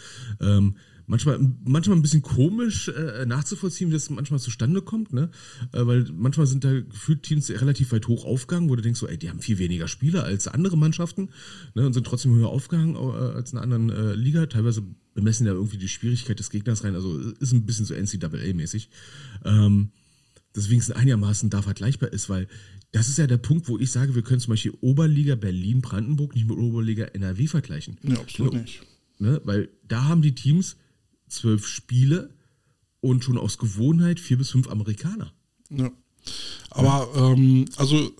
Ähm, 0.40 0.76
manchmal, 1.08 1.40
manchmal 1.64 1.96
ein 1.96 2.02
bisschen 2.02 2.22
komisch 2.22 2.88
äh, 2.88 3.26
nachzuvollziehen, 3.26 3.88
wie 3.88 3.94
das 3.94 4.10
manchmal 4.10 4.38
zustande 4.38 4.82
kommt, 4.82 5.12
ne? 5.12 5.30
Äh, 5.72 5.86
weil 5.86 6.06
manchmal 6.14 6.46
sind 6.46 6.64
da 6.64 6.80
gefühlt 6.80 7.24
Teams 7.24 7.50
relativ 7.50 7.90
weit 7.92 8.06
hoch 8.06 8.24
aufgegangen, 8.24 8.68
wo 8.68 8.76
du 8.76 8.82
denkst, 8.82 9.00
so, 9.00 9.08
ey, 9.08 9.18
die 9.18 9.30
haben 9.30 9.40
viel 9.40 9.58
weniger 9.58 9.88
Spieler 9.88 10.24
als 10.24 10.46
andere 10.46 10.76
Mannschaften 10.76 11.30
ne? 11.74 11.86
und 11.86 11.94
sind 11.94 12.06
trotzdem 12.06 12.34
höher 12.36 12.48
aufgegangen 12.48 12.94
äh, 12.94 12.98
als 12.98 13.52
in 13.52 13.58
einer 13.58 13.74
anderen 13.74 13.90
äh, 13.90 14.14
Liga. 14.14 14.46
Teilweise 14.46 14.82
bemessen 15.14 15.46
ja 15.46 15.52
irgendwie 15.52 15.78
die 15.78 15.88
Schwierigkeit 15.88 16.38
des 16.38 16.50
Gegners 16.50 16.84
rein, 16.84 16.94
also 16.94 17.18
ist 17.18 17.52
ein 17.52 17.66
bisschen 17.66 17.86
so 17.86 17.94
NCAA-mäßig. 17.94 18.90
Ähm, 19.44 19.90
deswegen 20.54 20.80
es 20.80 20.90
einigermaßen 20.90 21.50
da 21.50 21.62
vergleichbar 21.62 22.12
ist, 22.12 22.28
weil 22.28 22.46
das 22.92 23.08
ist 23.08 23.18
ja 23.18 23.26
der 23.26 23.38
Punkt, 23.38 23.68
wo 23.68 23.78
ich 23.78 23.90
sage, 23.90 24.14
wir 24.14 24.22
können 24.22 24.40
zum 24.40 24.52
Beispiel 24.52 24.74
Oberliga 24.80 25.34
Berlin-Brandenburg 25.34 26.34
nicht 26.34 26.48
mit 26.48 26.56
Oberliga 26.56 27.04
NRW 27.06 27.46
vergleichen. 27.46 27.98
Ja, 28.02 28.18
absolut 28.18 28.54
ne? 28.54 28.60
nicht. 28.60 28.82
Ne? 29.18 29.40
Weil 29.44 29.70
da 29.86 30.04
haben 30.04 30.22
die 30.22 30.34
Teams 30.34 30.76
zwölf 31.28 31.66
Spiele 31.66 32.30
und 33.00 33.24
schon 33.24 33.38
aus 33.38 33.58
Gewohnheit 33.58 34.20
vier 34.20 34.38
bis 34.38 34.50
fünf 34.50 34.68
Amerikaner. 34.68 35.32
Ja. 35.70 35.90
Aber 36.70 37.08
ja. 37.14 37.32
Ähm, 37.32 37.66
also 37.76 38.10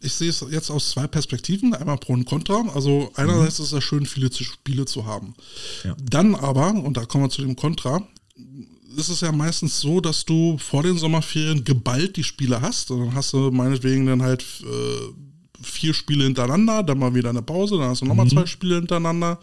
ich 0.00 0.12
sehe 0.12 0.28
es 0.28 0.44
jetzt 0.50 0.70
aus 0.70 0.90
zwei 0.90 1.06
Perspektiven, 1.06 1.74
einmal 1.74 1.96
pro 1.96 2.12
und 2.12 2.26
contra. 2.26 2.62
Also 2.74 3.10
einerseits 3.14 3.58
mhm. 3.58 3.64
ist 3.64 3.70
es 3.70 3.72
ja 3.72 3.80
schön, 3.80 4.06
viele 4.06 4.32
Spiele 4.32 4.84
zu 4.84 5.06
haben. 5.06 5.34
Ja. 5.82 5.96
Dann 6.02 6.34
aber, 6.34 6.70
und 6.70 6.96
da 6.96 7.06
kommen 7.06 7.24
wir 7.24 7.30
zu 7.30 7.42
dem 7.42 7.56
Contra, 7.56 8.06
ist 8.96 9.08
es 9.08 9.22
ja 9.22 9.32
meistens 9.32 9.80
so, 9.80 10.00
dass 10.00 10.24
du 10.24 10.58
vor 10.58 10.82
den 10.82 10.98
Sommerferien 10.98 11.64
geballt 11.64 12.16
die 12.16 12.24
Spiele 12.24 12.60
hast. 12.60 12.90
Und 12.90 13.00
dann 13.00 13.14
hast 13.14 13.32
du 13.32 13.50
meinetwegen 13.50 14.06
dann 14.06 14.22
halt 14.22 14.44
äh, 14.62 15.62
vier 15.62 15.94
Spiele 15.94 16.24
hintereinander, 16.24 16.82
dann 16.82 16.98
mal 16.98 17.14
wieder 17.14 17.30
eine 17.30 17.42
Pause, 17.42 17.78
dann 17.78 17.88
hast 17.88 18.02
du 18.02 18.06
nochmal 18.06 18.26
mhm. 18.26 18.30
zwei 18.30 18.46
Spiele 18.46 18.76
hintereinander. 18.76 19.40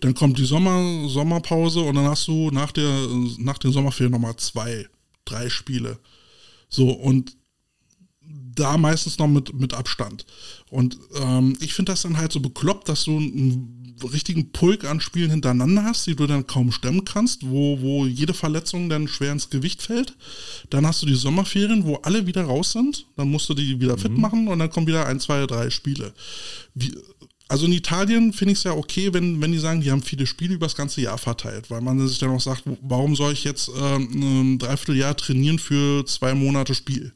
Dann 0.00 0.14
kommt 0.14 0.38
die 0.38 0.44
Sommer, 0.44 1.08
Sommerpause 1.08 1.80
und 1.80 1.94
dann 1.94 2.06
hast 2.06 2.26
du 2.28 2.50
nach, 2.50 2.72
der, 2.72 3.08
nach 3.38 3.58
den 3.58 3.72
Sommerferien 3.72 4.12
nochmal 4.12 4.36
zwei, 4.36 4.86
drei 5.24 5.48
Spiele. 5.48 5.98
So, 6.68 6.90
und 6.90 7.36
da 8.54 8.76
meistens 8.76 9.18
noch 9.18 9.28
mit, 9.28 9.52
mit 9.54 9.74
Abstand. 9.74 10.26
Und 10.70 10.98
ähm, 11.20 11.56
ich 11.60 11.74
finde 11.74 11.92
das 11.92 12.02
dann 12.02 12.16
halt 12.16 12.32
so 12.32 12.40
bekloppt, 12.40 12.88
dass 12.88 13.04
du 13.04 13.16
einen 13.16 13.80
richtigen 14.12 14.50
Pulk 14.52 14.84
an 14.84 15.00
Spielen 15.00 15.30
hintereinander 15.30 15.84
hast, 15.84 16.06
die 16.06 16.16
du 16.16 16.26
dann 16.26 16.46
kaum 16.46 16.72
stemmen 16.72 17.04
kannst, 17.04 17.48
wo, 17.48 17.80
wo 17.80 18.06
jede 18.06 18.34
Verletzung 18.34 18.88
dann 18.88 19.08
schwer 19.08 19.32
ins 19.32 19.50
Gewicht 19.50 19.82
fällt. 19.82 20.16
Dann 20.70 20.86
hast 20.86 21.02
du 21.02 21.06
die 21.06 21.14
Sommerferien, 21.14 21.84
wo 21.84 21.96
alle 21.96 22.26
wieder 22.26 22.44
raus 22.44 22.72
sind. 22.72 23.06
Dann 23.16 23.30
musst 23.30 23.48
du 23.48 23.54
die 23.54 23.80
wieder 23.80 23.96
mhm. 23.96 24.00
fit 24.00 24.16
machen 24.16 24.48
und 24.48 24.58
dann 24.58 24.70
kommen 24.70 24.86
wieder 24.86 25.06
ein, 25.06 25.20
zwei, 25.20 25.46
drei 25.46 25.70
Spiele. 25.70 26.14
Wie, 26.74 26.94
also 27.50 27.66
in 27.66 27.72
Italien 27.72 28.32
finde 28.32 28.52
ich 28.52 28.58
es 28.58 28.64
ja 28.64 28.72
okay, 28.72 29.12
wenn, 29.12 29.40
wenn 29.40 29.50
die 29.50 29.58
sagen, 29.58 29.80
die 29.80 29.90
haben 29.90 30.04
viele 30.04 30.24
Spiele 30.24 30.54
über 30.54 30.66
das 30.66 30.76
ganze 30.76 31.00
Jahr 31.00 31.18
verteilt, 31.18 31.68
weil 31.68 31.80
man 31.80 32.06
sich 32.06 32.20
dann 32.20 32.30
auch 32.30 32.40
sagt, 32.40 32.62
warum 32.80 33.16
soll 33.16 33.32
ich 33.32 33.42
jetzt 33.42 33.68
ähm, 33.76 34.52
ein 34.52 34.58
Dreivierteljahr 34.60 35.16
trainieren 35.16 35.58
für 35.58 36.06
zwei 36.06 36.32
Monate 36.34 36.76
Spiel? 36.76 37.12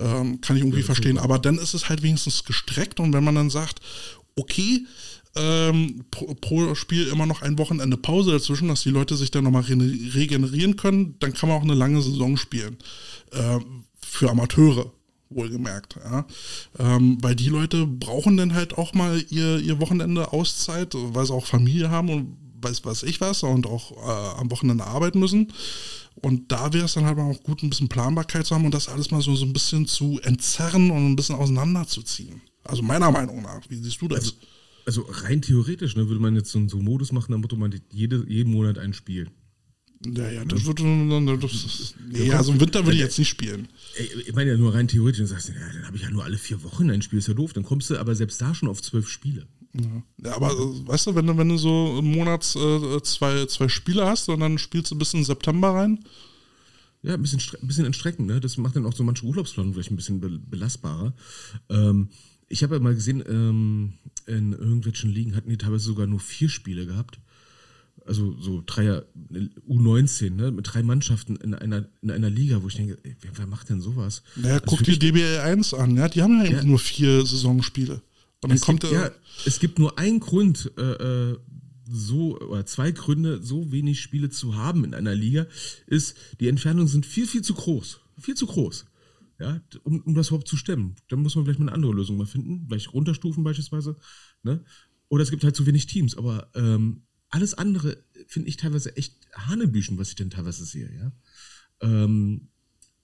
Ähm, 0.00 0.40
kann 0.40 0.56
ich 0.56 0.62
irgendwie 0.62 0.80
ja, 0.80 0.86
verstehen. 0.86 1.18
Aber 1.18 1.38
dann 1.38 1.58
ist 1.58 1.74
es 1.74 1.90
halt 1.90 2.02
wenigstens 2.02 2.44
gestreckt 2.44 2.98
und 2.98 3.12
wenn 3.12 3.24
man 3.24 3.34
dann 3.34 3.50
sagt, 3.50 3.80
okay, 4.36 4.86
ähm, 5.36 6.06
pro, 6.10 6.32
pro, 6.34 6.74
Spiel 6.74 7.08
immer 7.08 7.26
noch 7.26 7.42
ein 7.42 7.58
Wochenende 7.58 7.98
Pause 7.98 8.30
dazwischen, 8.30 8.68
dass 8.68 8.84
die 8.84 8.90
Leute 8.90 9.16
sich 9.16 9.30
dann 9.30 9.44
nochmal 9.44 9.64
regenerieren 9.64 10.76
können, 10.76 11.16
dann 11.18 11.34
kann 11.34 11.50
man 11.50 11.58
auch 11.58 11.62
eine 11.62 11.74
lange 11.74 12.00
Saison 12.00 12.38
spielen. 12.38 12.78
Äh, 13.32 13.58
für 14.00 14.30
Amateure, 14.30 14.90
wohlgemerkt. 15.34 15.96
Ja. 16.04 16.26
Ähm, 16.78 17.18
weil 17.20 17.34
die 17.34 17.48
Leute 17.48 17.86
brauchen 17.86 18.36
dann 18.36 18.54
halt 18.54 18.78
auch 18.78 18.94
mal 18.94 19.22
ihr, 19.30 19.58
ihr 19.58 19.80
Wochenende 19.80 20.32
Auszeit, 20.32 20.94
weil 20.94 21.26
sie 21.26 21.34
auch 21.34 21.46
Familie 21.46 21.90
haben 21.90 22.10
und 22.10 22.36
weiß 22.62 22.84
was 22.84 23.02
ich 23.02 23.20
was 23.20 23.42
und 23.42 23.66
auch 23.66 23.92
äh, 23.92 24.40
am 24.40 24.50
Wochenende 24.50 24.84
arbeiten 24.84 25.18
müssen. 25.18 25.52
Und 26.16 26.52
da 26.52 26.72
wäre 26.72 26.84
es 26.84 26.94
dann 26.94 27.04
halt 27.04 27.18
auch 27.18 27.42
gut, 27.42 27.62
ein 27.62 27.70
bisschen 27.70 27.88
Planbarkeit 27.88 28.46
zu 28.46 28.54
haben 28.54 28.64
und 28.64 28.74
das 28.74 28.88
alles 28.88 29.10
mal 29.10 29.22
so, 29.22 29.34
so 29.34 29.44
ein 29.44 29.52
bisschen 29.52 29.86
zu 29.86 30.20
entzerren 30.22 30.90
und 30.90 31.06
ein 31.06 31.16
bisschen 31.16 31.34
auseinanderzuziehen. 31.34 32.42
Also 32.64 32.82
meiner 32.82 33.10
Meinung 33.10 33.42
nach. 33.42 33.62
Wie 33.68 33.76
siehst 33.76 34.00
du 34.00 34.08
das? 34.08 34.20
Also, 34.20 35.02
also 35.02 35.06
rein 35.24 35.42
theoretisch 35.42 35.96
ne, 35.96 36.08
würde 36.08 36.20
man 36.20 36.36
jetzt 36.36 36.52
so, 36.52 36.58
einen 36.58 36.84
Modus 36.84 37.12
machen, 37.12 37.32
damit 37.32 37.56
man 37.56 37.74
jede, 37.90 38.24
jeden 38.28 38.52
Monat 38.52 38.78
ein 38.78 38.92
Spiel. 38.92 39.28
Ja, 40.04 40.30
ja, 40.30 40.44
das 40.44 40.64
wird. 40.64 40.80
Das, 40.80 41.94
nee, 42.10 42.32
also 42.32 42.52
im 42.52 42.60
Winter 42.60 42.84
würde 42.84 42.94
ich 42.94 43.02
jetzt 43.02 43.18
nicht 43.18 43.28
spielen. 43.28 43.68
Ich 44.26 44.34
meine 44.34 44.50
ja 44.50 44.56
nur 44.56 44.74
rein 44.74 44.88
theoretisch, 44.88 45.18
dann 45.18 45.26
sagst 45.28 45.48
du, 45.48 45.52
ja, 45.52 45.60
dann 45.72 45.86
habe 45.86 45.96
ich 45.96 46.02
ja 46.02 46.10
nur 46.10 46.24
alle 46.24 46.38
vier 46.38 46.62
Wochen 46.64 46.90
ein 46.90 47.02
Spiel, 47.02 47.18
ist 47.18 47.28
ja 47.28 47.34
doof. 47.34 47.52
Dann 47.52 47.62
kommst 47.62 47.90
du 47.90 47.98
aber 47.98 48.14
selbst 48.14 48.40
da 48.40 48.54
schon 48.54 48.68
auf 48.68 48.82
zwölf 48.82 49.08
Spiele. 49.08 49.46
Ja, 49.74 50.02
ja 50.24 50.36
aber 50.36 50.50
äh, 50.52 50.88
weißt 50.88 51.06
du, 51.06 51.14
wenn 51.14 51.26
du, 51.26 51.36
wenn 51.38 51.48
du 51.48 51.56
so 51.56 51.98
im 51.98 52.10
Monat 52.12 52.42
äh, 52.56 53.00
zwei, 53.02 53.46
zwei 53.46 53.68
Spiele 53.68 54.06
hast 54.06 54.28
und 54.28 54.40
dann 54.40 54.58
spielst 54.58 54.90
du 54.90 54.98
bis 54.98 55.14
in 55.14 55.24
September 55.24 55.70
rein. 55.74 56.00
Ja, 57.02 57.14
ein 57.14 57.22
bisschen, 57.22 57.40
ein 57.60 57.66
bisschen 57.66 57.84
entstreckend, 57.84 58.28
ne? 58.28 58.40
Das 58.40 58.56
macht 58.58 58.76
dann 58.76 58.86
auch 58.86 58.94
so 58.94 59.02
manche 59.02 59.24
Urlaubsplanung 59.24 59.72
vielleicht 59.72 59.90
ein 59.90 59.96
bisschen 59.96 60.20
belastbarer. 60.50 61.14
Ähm, 61.68 62.08
ich 62.48 62.62
habe 62.62 62.76
ja 62.76 62.80
mal 62.80 62.94
gesehen, 62.94 63.24
ähm, 63.26 63.94
in 64.26 64.52
irgendwelchen 64.52 65.10
Ligen 65.10 65.34
hatten 65.34 65.50
die 65.50 65.58
teilweise 65.58 65.84
sogar 65.84 66.06
nur 66.06 66.20
vier 66.20 66.48
Spiele 66.48 66.86
gehabt. 66.86 67.18
Also 68.06 68.36
so 68.40 68.62
Dreier, 68.64 69.04
U19, 69.68 70.30
ne? 70.30 70.50
mit 70.50 70.66
drei 70.72 70.82
Mannschaften 70.82 71.36
in 71.36 71.54
einer, 71.54 71.86
in 72.00 72.10
einer 72.10 72.30
Liga, 72.30 72.62
wo 72.62 72.68
ich 72.68 72.76
denke, 72.76 72.98
ey, 73.02 73.16
wer, 73.34 73.46
macht 73.46 73.68
denn 73.68 73.80
sowas? 73.80 74.22
Naja, 74.36 74.54
also 74.54 74.66
guck 74.66 74.84
dir 74.84 74.98
DBL 74.98 75.38
1 75.40 75.74
an, 75.74 75.96
ja? 75.96 76.08
Die 76.08 76.22
haben 76.22 76.44
ja, 76.44 76.50
ja. 76.50 76.64
nur 76.64 76.78
vier 76.78 77.24
Saisonspiele. 77.24 77.94
Und 77.94 78.50
dann 78.50 78.52
es 78.52 78.62
kommt 78.62 78.80
gibt, 78.80 78.92
ja, 78.92 79.10
es 79.46 79.60
gibt 79.60 79.78
nur 79.78 79.98
einen 79.98 80.20
Grund, 80.20 80.72
äh, 80.76 81.30
äh, 81.30 81.38
so, 81.88 82.38
oder 82.40 82.64
zwei 82.66 82.90
Gründe, 82.90 83.42
so 83.42 83.70
wenig 83.70 84.00
Spiele 84.00 84.30
zu 84.30 84.56
haben 84.56 84.84
in 84.84 84.94
einer 84.94 85.14
Liga, 85.14 85.46
ist, 85.86 86.16
die 86.40 86.48
Entfernungen 86.48 86.88
sind 86.88 87.06
viel, 87.06 87.26
viel 87.26 87.42
zu 87.42 87.54
groß. 87.54 88.00
Viel 88.18 88.34
zu 88.34 88.46
groß 88.46 88.86
ja, 89.42 89.60
um, 89.82 90.00
um 90.00 90.14
das 90.14 90.28
überhaupt 90.28 90.48
zu 90.48 90.56
stemmen. 90.56 90.94
Dann 91.08 91.20
muss 91.20 91.34
man 91.34 91.44
vielleicht 91.44 91.58
mal 91.58 91.66
eine 91.66 91.74
andere 91.74 91.92
Lösung 91.92 92.16
mal 92.16 92.26
finden, 92.26 92.64
vielleicht 92.68 92.92
runterstufen 92.92 93.44
beispielsweise. 93.44 93.96
Ne? 94.42 94.64
Oder 95.08 95.22
es 95.24 95.30
gibt 95.30 95.44
halt 95.44 95.56
zu 95.56 95.66
wenig 95.66 95.86
Teams. 95.86 96.16
Aber 96.16 96.48
ähm, 96.54 97.02
alles 97.32 97.54
andere 97.54 97.96
finde 98.26 98.48
ich 98.48 98.56
teilweise 98.56 98.96
echt 98.96 99.16
Hanebüchen, 99.34 99.98
was 99.98 100.10
ich 100.10 100.14
denn 100.14 100.30
teilweise 100.30 100.64
sehe. 100.64 100.90
Ja? 100.94 101.12
Ähm, 101.80 102.48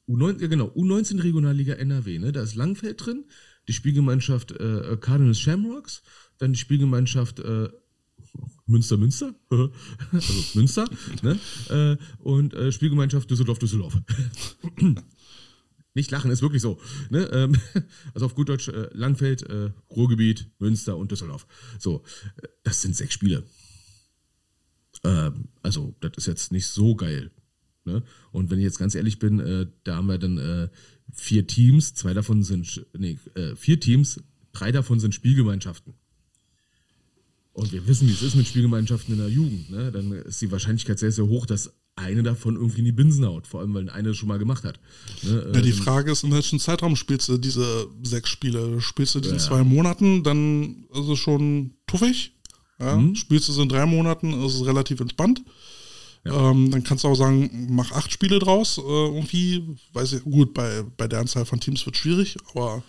U9, 0.06 0.40
ja 0.40 0.46
genau, 0.46 0.68
U19 0.68 1.22
Regionalliga 1.22 1.74
NRW, 1.74 2.18
ne? 2.18 2.32
da 2.32 2.42
ist 2.42 2.54
Langfeld 2.54 3.04
drin, 3.04 3.24
die 3.66 3.72
Spielgemeinschaft 3.72 4.52
äh, 4.52 4.96
Cardinals 5.00 5.40
Shamrocks, 5.40 6.02
dann 6.38 6.52
die 6.52 6.58
Spielgemeinschaft 6.58 7.40
äh, 7.40 7.68
Münster, 8.66 8.98
Münster, 8.98 9.34
also 10.12 10.44
Münster, 10.54 10.88
ne? 11.22 11.38
Äh, 11.70 11.96
und 12.22 12.52
äh, 12.54 12.70
Spielgemeinschaft 12.70 13.30
Düsseldorf, 13.30 13.58
Düsseldorf. 13.58 13.96
Nicht 15.94 16.10
lachen, 16.10 16.30
ist 16.30 16.42
wirklich 16.42 16.62
so. 16.62 16.78
Ne? 17.08 17.28
Ähm, 17.32 17.58
also 18.14 18.26
auf 18.26 18.34
gut 18.34 18.50
Deutsch, 18.50 18.68
äh, 18.68 18.88
Langfeld, 18.92 19.42
äh, 19.42 19.70
Ruhrgebiet, 19.90 20.50
Münster 20.58 20.96
und 20.96 21.10
Düsseldorf. 21.10 21.46
So, 21.78 22.04
äh, 22.36 22.48
das 22.62 22.82
sind 22.82 22.94
sechs 22.94 23.14
Spiele. 23.14 23.42
Ähm, 25.04 25.48
also, 25.62 25.94
das 26.00 26.12
ist 26.16 26.26
jetzt 26.26 26.52
nicht 26.52 26.66
so 26.66 26.94
geil. 26.94 27.30
Ne? 27.84 28.02
Und 28.32 28.50
wenn 28.50 28.58
ich 28.58 28.64
jetzt 28.64 28.78
ganz 28.78 28.94
ehrlich 28.94 29.18
bin, 29.18 29.40
äh, 29.40 29.66
da 29.84 29.96
haben 29.96 30.08
wir 30.08 30.18
dann 30.18 30.38
äh, 30.38 30.68
vier 31.12 31.46
Teams, 31.46 31.94
zwei 31.94 32.14
davon 32.14 32.42
sind, 32.42 32.86
nee, 32.96 33.18
äh, 33.34 33.56
vier 33.56 33.80
Teams, 33.80 34.20
drei 34.52 34.72
davon 34.72 35.00
sind 35.00 35.14
Spielgemeinschaften. 35.14 35.94
Und 37.52 37.72
wir 37.72 37.86
wissen, 37.88 38.06
wie 38.06 38.12
es 38.12 38.22
ist 38.22 38.36
mit 38.36 38.46
Spielgemeinschaften 38.46 39.14
in 39.14 39.20
der 39.20 39.30
Jugend. 39.30 39.70
Ne? 39.70 39.90
Dann 39.90 40.12
ist 40.12 40.40
die 40.40 40.52
Wahrscheinlichkeit 40.52 40.98
sehr, 40.98 41.10
sehr 41.10 41.26
hoch, 41.26 41.44
dass 41.44 41.72
eine 41.96 42.22
davon 42.22 42.54
irgendwie 42.54 42.78
in 42.78 42.84
die 42.84 42.92
Binsen 42.92 43.26
haut, 43.26 43.48
vor 43.48 43.60
allem 43.60 43.74
weil 43.74 43.90
eine 43.90 44.14
schon 44.14 44.28
mal 44.28 44.38
gemacht 44.38 44.62
hat. 44.62 44.78
Ne? 45.22 45.50
Ja, 45.52 45.60
die 45.60 45.70
ähm, 45.70 45.74
Frage 45.74 46.12
ist, 46.12 46.22
in 46.22 46.30
welchem 46.30 46.60
Zeitraum 46.60 46.94
spielst 46.94 47.28
du 47.28 47.36
diese 47.36 47.88
sechs 48.04 48.30
Spiele? 48.30 48.80
Spielst 48.80 49.16
du 49.16 49.20
die 49.20 49.30
in 49.30 49.34
ja. 49.36 49.40
zwei 49.40 49.64
Monaten, 49.64 50.22
dann 50.22 50.84
ist 50.92 51.08
es 51.08 51.18
schon 51.18 51.74
tuffig. 51.88 52.37
Ja? 52.78 52.96
Mhm. 52.96 53.14
Spielst 53.14 53.48
du 53.48 53.52
es 53.52 53.58
in 53.58 53.68
drei 53.68 53.86
Monaten, 53.86 54.32
ist 54.44 54.54
es 54.54 54.66
relativ 54.66 55.00
entspannt. 55.00 55.42
Ja. 56.24 56.50
Ähm, 56.50 56.70
dann 56.70 56.84
kannst 56.84 57.04
du 57.04 57.08
auch 57.08 57.14
sagen, 57.14 57.68
mach 57.70 57.92
acht 57.92 58.12
Spiele 58.12 58.38
draus. 58.38 58.78
Äh, 58.78 58.80
irgendwie, 58.82 59.76
weiß 59.92 60.14
ich, 60.14 60.24
gut, 60.24 60.52
bei, 60.54 60.84
bei 60.96 61.06
der 61.08 61.20
Anzahl 61.20 61.44
von 61.44 61.60
Teams 61.60 61.84
wird 61.86 61.96
es 61.96 62.02
schwierig, 62.02 62.36
aber 62.54 62.82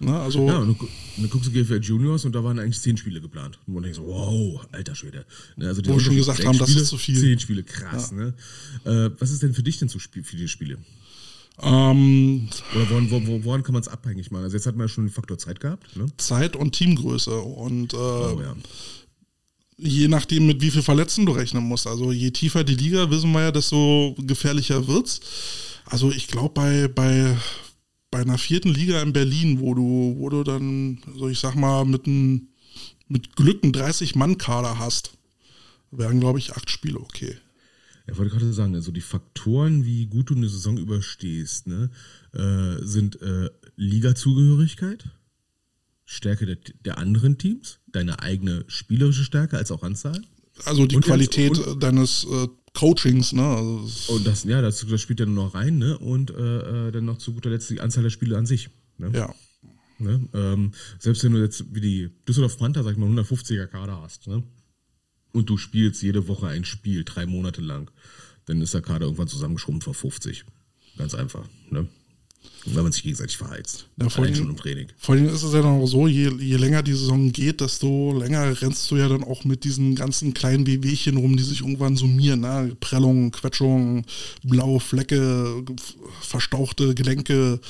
Ne, 0.00 0.18
also 0.18 0.44
ja, 0.46 0.58
und 0.58 0.76
dann 1.16 1.30
guckst 1.30 1.48
du 1.48 1.52
GFL 1.52 1.80
Juniors 1.80 2.24
und 2.24 2.34
da 2.34 2.42
waren 2.42 2.58
eigentlich 2.58 2.80
zehn 2.80 2.96
Spiele 2.96 3.20
geplant. 3.20 3.58
Und 3.66 3.74
man 3.74 3.84
denkt 3.84 3.96
so, 3.96 4.04
wow, 4.04 4.66
alter 4.72 4.94
Schwede. 4.94 5.24
Ne, 5.56 5.68
also 5.68 5.82
Wo 5.86 5.92
wir 5.92 6.00
schon 6.00 6.16
gesagt 6.16 6.44
haben, 6.44 6.54
Spiele, 6.54 6.72
das 6.72 6.82
ist 6.82 6.88
zu 6.88 6.98
viel. 6.98 7.18
Zehn 7.18 7.38
Spiele, 7.38 7.62
krass. 7.62 8.10
Ja. 8.10 8.16
Ne? 8.16 8.34
Äh, 8.84 9.10
was 9.20 9.30
ist 9.30 9.42
denn 9.42 9.54
für 9.54 9.62
dich 9.62 9.78
denn 9.78 9.88
zu 9.88 10.00
Spiel, 10.00 10.24
für 10.24 10.36
die 10.36 10.48
Spiele? 10.48 10.78
Ähm, 11.62 12.48
Oder 12.74 12.90
woran, 12.90 13.10
woran, 13.10 13.44
woran 13.44 13.62
kann 13.62 13.74
man 13.74 13.82
es 13.82 13.88
abhängig 13.88 14.32
machen? 14.32 14.42
Also 14.42 14.56
jetzt 14.56 14.66
hat 14.66 14.74
man 14.74 14.88
ja 14.88 14.88
schon 14.88 15.06
den 15.06 15.12
Faktor 15.12 15.38
Zeit 15.38 15.60
gehabt. 15.60 15.96
Ne? 15.96 16.06
Zeit 16.16 16.56
und 16.56 16.72
Teamgröße. 16.72 17.38
Und 17.38 17.94
äh, 17.94 17.96
oh, 17.96 18.40
ja. 18.42 18.56
Je 19.76 20.08
nachdem, 20.08 20.46
mit 20.46 20.60
wie 20.60 20.70
viel 20.70 20.82
Verletzten 20.82 21.26
du 21.26 21.32
rechnen 21.32 21.64
musst. 21.64 21.86
Also 21.86 22.12
je 22.12 22.30
tiefer 22.30 22.64
die 22.64 22.76
Liga, 22.76 23.10
wissen 23.10 23.32
wir 23.32 23.42
ja, 23.42 23.50
desto 23.50 24.14
gefährlicher 24.18 24.86
wird's. 24.86 25.20
Also 25.86 26.10
ich 26.10 26.28
glaube, 26.28 26.54
bei, 26.54 26.88
bei 26.88 27.36
bei 28.14 28.20
einer 28.20 28.38
vierten 28.38 28.68
Liga 28.68 29.02
in 29.02 29.12
Berlin, 29.12 29.58
wo 29.58 29.74
du, 29.74 30.14
wo 30.16 30.28
du 30.28 30.44
dann, 30.44 31.00
so 31.16 31.28
ich 31.28 31.40
sag 31.40 31.56
mal, 31.56 31.84
mit, 31.84 32.06
ein, 32.06 32.46
mit 33.08 33.34
Glück 33.34 33.64
einen 33.64 33.72
30-Mann-Kader 33.72 34.78
hast, 34.78 35.18
wären, 35.90 36.20
glaube 36.20 36.38
ich, 36.38 36.52
acht 36.52 36.70
Spiele 36.70 37.00
okay. 37.00 37.36
Ja, 38.06 38.16
wollte 38.16 38.30
gerade 38.30 38.52
sagen, 38.52 38.76
also 38.76 38.92
die 38.92 39.00
Faktoren, 39.00 39.84
wie 39.84 40.06
gut 40.06 40.30
du 40.30 40.36
eine 40.36 40.48
Saison 40.48 40.78
überstehst, 40.78 41.66
ne, 41.66 41.90
äh, 42.34 42.86
sind 42.86 43.20
äh, 43.20 43.50
Liga-Zugehörigkeit, 43.74 45.06
Stärke 46.04 46.46
der, 46.46 46.56
der, 46.84 46.98
anderen 46.98 47.38
Teams, 47.38 47.78
deine 47.86 48.20
eigene 48.20 48.64
spielerische 48.66 49.24
Stärke 49.24 49.56
als 49.56 49.70
auch 49.70 49.82
Anzahl. 49.82 50.20
Also 50.64 50.86
die 50.86 50.96
und 50.96 51.04
Qualität 51.04 51.56
jetzt, 51.56 51.82
deines 51.82 52.24
äh, 52.24 52.48
Coachings, 52.74 53.32
ne? 53.32 53.42
Also 53.42 54.12
und 54.14 54.26
das, 54.26 54.44
ja, 54.44 54.60
das, 54.60 54.84
das 54.86 55.00
spielt 55.00 55.20
dann 55.20 55.34
noch 55.34 55.54
rein, 55.54 55.78
ne? 55.78 55.98
Und 55.98 56.30
äh, 56.30 56.88
äh, 56.88 56.92
dann 56.92 57.04
noch 57.04 57.18
zu 57.18 57.32
guter 57.32 57.50
Letzt 57.50 57.70
die 57.70 57.80
Anzahl 57.80 58.02
der 58.02 58.10
Spiele 58.10 58.36
an 58.36 58.46
sich. 58.46 58.68
Ne? 58.98 59.10
Ja. 59.14 59.34
Ne? 59.98 60.28
Ähm, 60.34 60.72
selbst 60.98 61.24
wenn 61.24 61.32
du 61.32 61.40
jetzt 61.40 61.64
wie 61.74 61.80
die 61.80 62.10
Düsseldorf 62.28 62.58
Panther, 62.58 62.82
sag 62.82 62.92
ich 62.92 62.98
mal, 62.98 63.08
150er 63.08 63.66
Kader 63.66 64.00
hast, 64.02 64.26
ne? 64.26 64.42
Und 65.32 65.50
du 65.50 65.56
spielst 65.56 66.02
jede 66.02 66.28
Woche 66.28 66.46
ein 66.46 66.64
Spiel, 66.64 67.02
drei 67.04 67.26
Monate 67.26 67.60
lang, 67.60 67.90
dann 68.46 68.60
ist 68.60 68.74
der 68.74 68.82
Kader 68.82 69.06
irgendwann 69.06 69.28
zusammengeschrumpft 69.28 69.88
auf 69.88 69.96
50. 69.96 70.44
Ganz 70.96 71.14
einfach, 71.14 71.48
ne? 71.70 71.88
Weil 72.66 72.82
man 72.82 72.92
sich 72.92 73.02
gegenseitig 73.02 73.36
verheizt. 73.36 73.86
Ja, 74.00 74.08
vor 74.08 74.24
allem- 74.24 74.34
schon 74.34 74.50
im 74.50 74.56
Training. 74.56 74.88
Vor 74.98 75.14
allem 75.14 75.28
ist 75.28 75.42
es 75.42 75.52
ja 75.52 75.60
dann 75.62 75.80
auch 75.80 75.86
so, 75.86 76.06
je, 76.06 76.30
je 76.38 76.56
länger 76.56 76.82
die 76.82 76.92
Saison 76.92 77.30
geht, 77.32 77.60
desto 77.60 78.16
länger 78.18 78.60
rennst 78.62 78.90
du 78.90 78.96
ja 78.96 79.08
dann 79.08 79.22
auch 79.24 79.44
mit 79.44 79.64
diesen 79.64 79.94
ganzen 79.94 80.32
kleinen 80.34 80.66
Wehwehchen 80.66 81.16
rum, 81.16 81.36
die 81.36 81.42
sich 81.42 81.60
irgendwann 81.60 81.96
summieren. 81.96 82.40
Ne? 82.40 82.76
Prellungen, 82.80 83.30
Quetschungen, 83.30 84.04
blaue 84.42 84.80
Flecke, 84.80 85.62
verstauchte 86.20 86.94
Gelenke. 86.94 87.60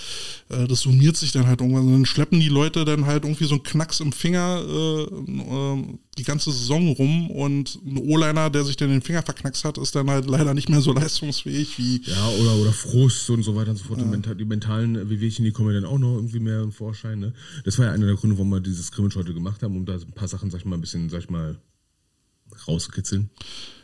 Äh, 0.48 0.66
das 0.68 0.80
summiert 0.80 1.16
sich 1.16 1.32
dann 1.32 1.46
halt 1.46 1.60
irgendwann. 1.60 1.86
Und 1.86 1.92
dann 1.92 2.06
schleppen 2.06 2.40
die 2.40 2.48
Leute 2.48 2.84
dann 2.84 3.06
halt 3.06 3.24
irgendwie 3.24 3.44
so 3.44 3.54
einen 3.54 3.62
Knacks 3.62 4.00
im 4.00 4.12
Finger 4.12 4.62
äh, 4.66 5.02
äh, 5.02 5.84
die 6.18 6.22
ganze 6.24 6.52
Saison 6.52 6.92
rum 6.92 7.28
und 7.30 7.78
ein 7.84 7.98
O-Liner, 7.98 8.48
der 8.50 8.62
sich 8.64 8.76
dann 8.76 8.88
den 8.90 9.02
Finger 9.02 9.22
verknackst 9.22 9.64
hat, 9.64 9.78
ist 9.78 9.94
dann 9.96 10.08
halt 10.08 10.26
leider 10.26 10.54
nicht 10.54 10.68
mehr 10.68 10.80
so 10.80 10.92
leistungsfähig 10.94 11.76
wie 11.78 12.00
Ja, 12.06 12.28
oder, 12.40 12.54
oder 12.56 12.72
Frust 12.72 13.30
und 13.30 13.42
so 13.42 13.56
weiter 13.56 13.70
und 13.72 13.78
so 13.78 13.84
fort. 13.84 14.00
Die, 14.00 14.04
mental, 14.04 14.36
die 14.36 14.44
mentalen 14.44 14.83
Wehwehchen, 14.84 15.44
die 15.44 15.52
kommen 15.52 15.74
ja 15.74 15.80
dann 15.80 15.90
auch 15.90 15.98
noch 15.98 16.16
irgendwie 16.16 16.40
mehr 16.40 16.62
im 16.62 16.72
Vorschein. 16.72 17.18
Ne? 17.18 17.32
Das 17.64 17.78
war 17.78 17.86
ja 17.86 17.92
einer 17.92 18.06
der 18.06 18.16
Gründe, 18.16 18.36
warum 18.36 18.50
wir 18.50 18.60
dieses 18.60 18.86
Scrimmage 18.86 19.16
heute 19.16 19.34
gemacht 19.34 19.62
haben, 19.62 19.76
um 19.76 19.84
da 19.84 19.94
ein 19.94 20.12
paar 20.12 20.28
Sachen, 20.28 20.50
sag 20.50 20.60
ich 20.60 20.64
mal, 20.64 20.76
ein 20.76 20.80
bisschen, 20.80 21.08
sag 21.08 21.20
ich 21.20 21.30
mal, 21.30 21.58
rauszukitzeln. 22.68 23.30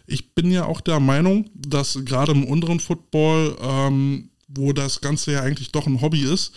Ich 0.07 0.35
bin 0.35 0.51
ja 0.51 0.67
auch 0.67 0.81
der 0.81 1.01
Meinung, 1.01 1.51
dass 1.55 1.99
gerade 2.05 2.33
im 2.33 2.45
unteren 2.45 2.81
Football, 2.81 3.57
ähm, 3.61 4.31
wo 4.49 4.73
das 4.73 5.01
Ganze 5.01 5.33
ja 5.33 5.43
eigentlich 5.43 5.73
doch 5.73 5.87
ein 5.87 6.01
Hobby 6.01 6.23
ist, 6.23 6.53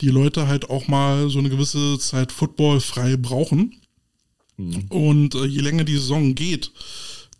die 0.00 0.08
Leute 0.08 0.48
halt 0.48 0.70
auch 0.70 0.88
mal 0.88 1.28
so 1.28 1.38
eine 1.38 1.50
gewisse 1.50 1.98
Zeit 1.98 2.32
Football 2.32 2.80
frei 2.80 3.16
brauchen. 3.16 3.76
Und 4.90 5.34
äh, 5.34 5.44
je 5.44 5.60
länger 5.60 5.84
die 5.84 5.96
Saison 5.96 6.34
geht, 6.34 6.70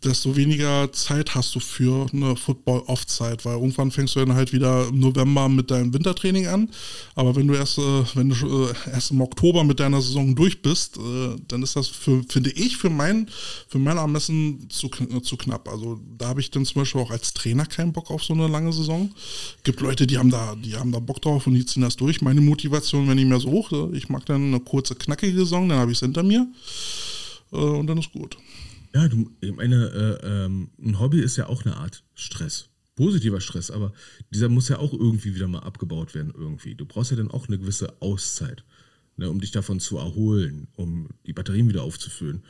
desto 0.05 0.35
weniger 0.35 0.91
Zeit 0.91 1.35
hast 1.35 1.55
du 1.55 1.59
für 1.59 2.07
eine 2.11 2.35
Football-Off-Zeit, 2.35 3.45
weil 3.45 3.53
irgendwann 3.53 3.91
fängst 3.91 4.15
du 4.15 4.19
dann 4.19 4.33
halt 4.33 4.53
wieder 4.53 4.87
im 4.87 4.99
November 4.99 5.49
mit 5.49 5.71
deinem 5.71 5.93
Wintertraining 5.93 6.47
an. 6.47 6.69
Aber 7.15 7.35
wenn 7.35 7.47
du 7.47 7.53
erst, 7.53 7.77
äh, 7.77 8.03
wenn 8.15 8.29
du 8.29 8.65
äh, 8.65 8.73
erst 8.91 9.11
im 9.11 9.21
Oktober 9.21 9.63
mit 9.63 9.79
deiner 9.79 10.01
Saison 10.01 10.35
durch 10.35 10.61
bist, 10.61 10.97
äh, 10.97 11.35
dann 11.47 11.63
ist 11.63 11.75
das 11.75 11.87
für, 11.87 12.23
finde 12.29 12.51
ich, 12.51 12.77
für 12.77 12.89
mein, 12.89 13.29
für 13.67 13.79
mein 13.79 13.97
Ermessen 13.97 14.67
zu, 14.69 14.89
zu 14.89 15.37
knapp. 15.37 15.69
Also 15.69 15.99
da 16.17 16.27
habe 16.27 16.41
ich 16.41 16.51
dann 16.51 16.65
zum 16.65 16.81
Beispiel 16.81 17.01
auch 17.01 17.11
als 17.11 17.33
Trainer 17.33 17.65
keinen 17.65 17.93
Bock 17.93 18.11
auf 18.11 18.23
so 18.23 18.33
eine 18.33 18.47
lange 18.47 18.73
Saison. 18.73 19.11
Gibt 19.63 19.81
Leute, 19.81 20.07
die 20.07 20.17
haben 20.17 20.29
da, 20.29 20.55
die 20.55 20.75
haben 20.75 20.91
da 20.91 20.99
Bock 20.99 21.21
drauf 21.21 21.47
und 21.47 21.53
die 21.53 21.65
ziehen 21.65 21.83
das 21.83 21.95
durch. 21.95 22.21
Meine 22.21 22.41
Motivation, 22.41 23.07
wenn 23.07 23.17
ich 23.17 23.25
mir 23.25 23.39
so 23.39 23.51
hoch, 23.51 23.71
ich 23.93 24.09
mag 24.09 24.25
dann 24.25 24.47
eine 24.47 24.59
kurze, 24.59 24.95
knackige 24.95 25.39
Saison, 25.39 25.69
dann 25.69 25.79
habe 25.79 25.91
ich 25.91 25.97
es 25.97 26.01
hinter 26.01 26.23
mir. 26.23 26.47
Und 27.51 27.85
dann 27.85 27.99
ist 27.99 28.11
gut. 28.11 28.37
Ja, 28.93 29.07
du, 29.07 29.31
ich 29.41 29.55
meine, 29.55 30.19
äh, 30.21 30.27
ähm, 30.45 30.69
ein 30.79 30.99
Hobby 30.99 31.19
ist 31.19 31.37
ja 31.37 31.47
auch 31.47 31.65
eine 31.65 31.77
Art 31.77 32.03
Stress. 32.13 32.69
Positiver 32.95 33.41
Stress, 33.41 33.71
aber 33.71 33.91
dieser 34.31 34.49
muss 34.49 34.69
ja 34.69 34.77
auch 34.77 34.93
irgendwie 34.93 35.33
wieder 35.33 35.47
mal 35.47 35.59
abgebaut 35.59 36.13
werden, 36.13 36.31
irgendwie. 36.37 36.75
Du 36.75 36.85
brauchst 36.85 37.09
ja 37.09 37.17
dann 37.17 37.31
auch 37.31 37.47
eine 37.47 37.57
gewisse 37.57 37.91
Auszeit, 38.01 38.63
ne, 39.17 39.31
um 39.31 39.41
dich 39.41 39.49
davon 39.49 39.79
zu 39.79 39.97
erholen, 39.97 40.67
um 40.75 41.09
die 41.25 41.33
Batterien 41.33 41.67
wieder 41.67 41.81
aufzufüllen. 41.81 42.43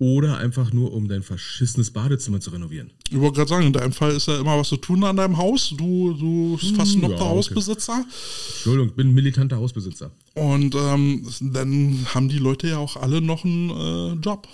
Oder 0.00 0.38
einfach 0.38 0.72
nur, 0.72 0.92
um 0.92 1.08
dein 1.08 1.24
verschissenes 1.24 1.90
Badezimmer 1.90 2.40
zu 2.40 2.50
renovieren. 2.50 2.92
Ich 3.10 3.18
wollte 3.18 3.36
gerade 3.36 3.48
sagen, 3.48 3.66
in 3.66 3.72
deinem 3.72 3.92
Fall 3.92 4.12
ist 4.12 4.28
ja 4.28 4.38
immer 4.38 4.56
was 4.56 4.68
zu 4.68 4.76
tun 4.76 5.02
an 5.02 5.16
deinem 5.16 5.36
Haus. 5.36 5.74
Du, 5.76 6.12
du 6.14 6.56
bist 6.56 6.76
fast 6.76 6.94
ein 6.94 7.02
ja, 7.02 7.08
Obdach- 7.08 7.20
okay. 7.20 7.36
Hausbesitzer. 7.36 8.04
Entschuldigung, 8.54 8.88
ich 8.90 8.94
bin 8.94 9.08
ein 9.08 9.14
militanter 9.14 9.56
Hausbesitzer. 9.56 10.12
Und 10.34 10.74
ähm, 10.76 11.26
dann 11.40 12.06
haben 12.14 12.28
die 12.28 12.38
Leute 12.38 12.68
ja 12.68 12.78
auch 12.78 12.96
alle 12.96 13.20
noch 13.20 13.44
einen 13.44 13.70
äh, 13.70 14.12
Job. 14.24 14.46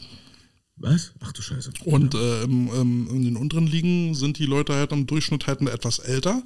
Was? 0.76 1.12
Ach 1.20 1.32
du 1.32 1.40
Scheiße. 1.40 1.72
Und 1.84 2.14
äh, 2.14 2.42
im, 2.42 2.68
im, 2.68 3.08
in 3.08 3.24
den 3.24 3.36
unteren 3.36 3.66
Ligen 3.66 4.14
sind 4.14 4.38
die 4.38 4.46
Leute 4.46 4.74
halt 4.74 4.90
im 4.92 5.06
Durchschnitt 5.06 5.46
halt 5.46 5.60
etwas 5.62 6.00
älter 6.00 6.42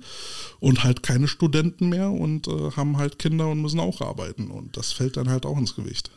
und 0.60 0.84
halt 0.84 1.02
keine 1.02 1.28
Studenten 1.28 1.88
mehr 1.88 2.10
und 2.10 2.46
äh, 2.46 2.72
haben 2.72 2.98
halt 2.98 3.18
Kinder 3.18 3.48
und 3.48 3.62
müssen 3.62 3.80
auch 3.80 4.02
arbeiten. 4.02 4.50
Und 4.50 4.76
das 4.76 4.92
fällt 4.92 5.16
dann 5.16 5.30
halt 5.30 5.46
auch 5.46 5.56
ins 5.56 5.74
Gewicht. 5.74 6.10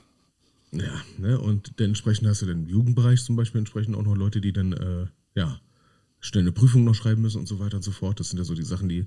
Ja, 0.73 1.01
ne, 1.17 1.39
und 1.39 1.79
dementsprechend 1.79 2.27
hast 2.27 2.41
du 2.41 2.45
dann 2.45 2.63
im 2.63 2.67
Jugendbereich 2.67 3.23
zum 3.23 3.35
Beispiel 3.35 3.59
entsprechend 3.59 3.95
auch 3.95 4.03
noch 4.03 4.15
Leute, 4.15 4.39
die 4.39 4.53
dann, 4.53 4.73
äh, 4.73 5.05
ja, 5.35 5.59
schnell 6.21 6.43
eine 6.43 6.51
Prüfung 6.51 6.83
noch 6.83 6.95
schreiben 6.95 7.21
müssen 7.21 7.39
und 7.39 7.47
so 7.47 7.59
weiter 7.59 7.77
und 7.77 7.83
so 7.83 7.91
fort. 7.91 8.19
Das 8.19 8.29
sind 8.29 8.37
ja 8.37 8.45
so 8.45 8.53
die 8.53 8.63
Sachen, 8.63 8.87
die 8.87 9.05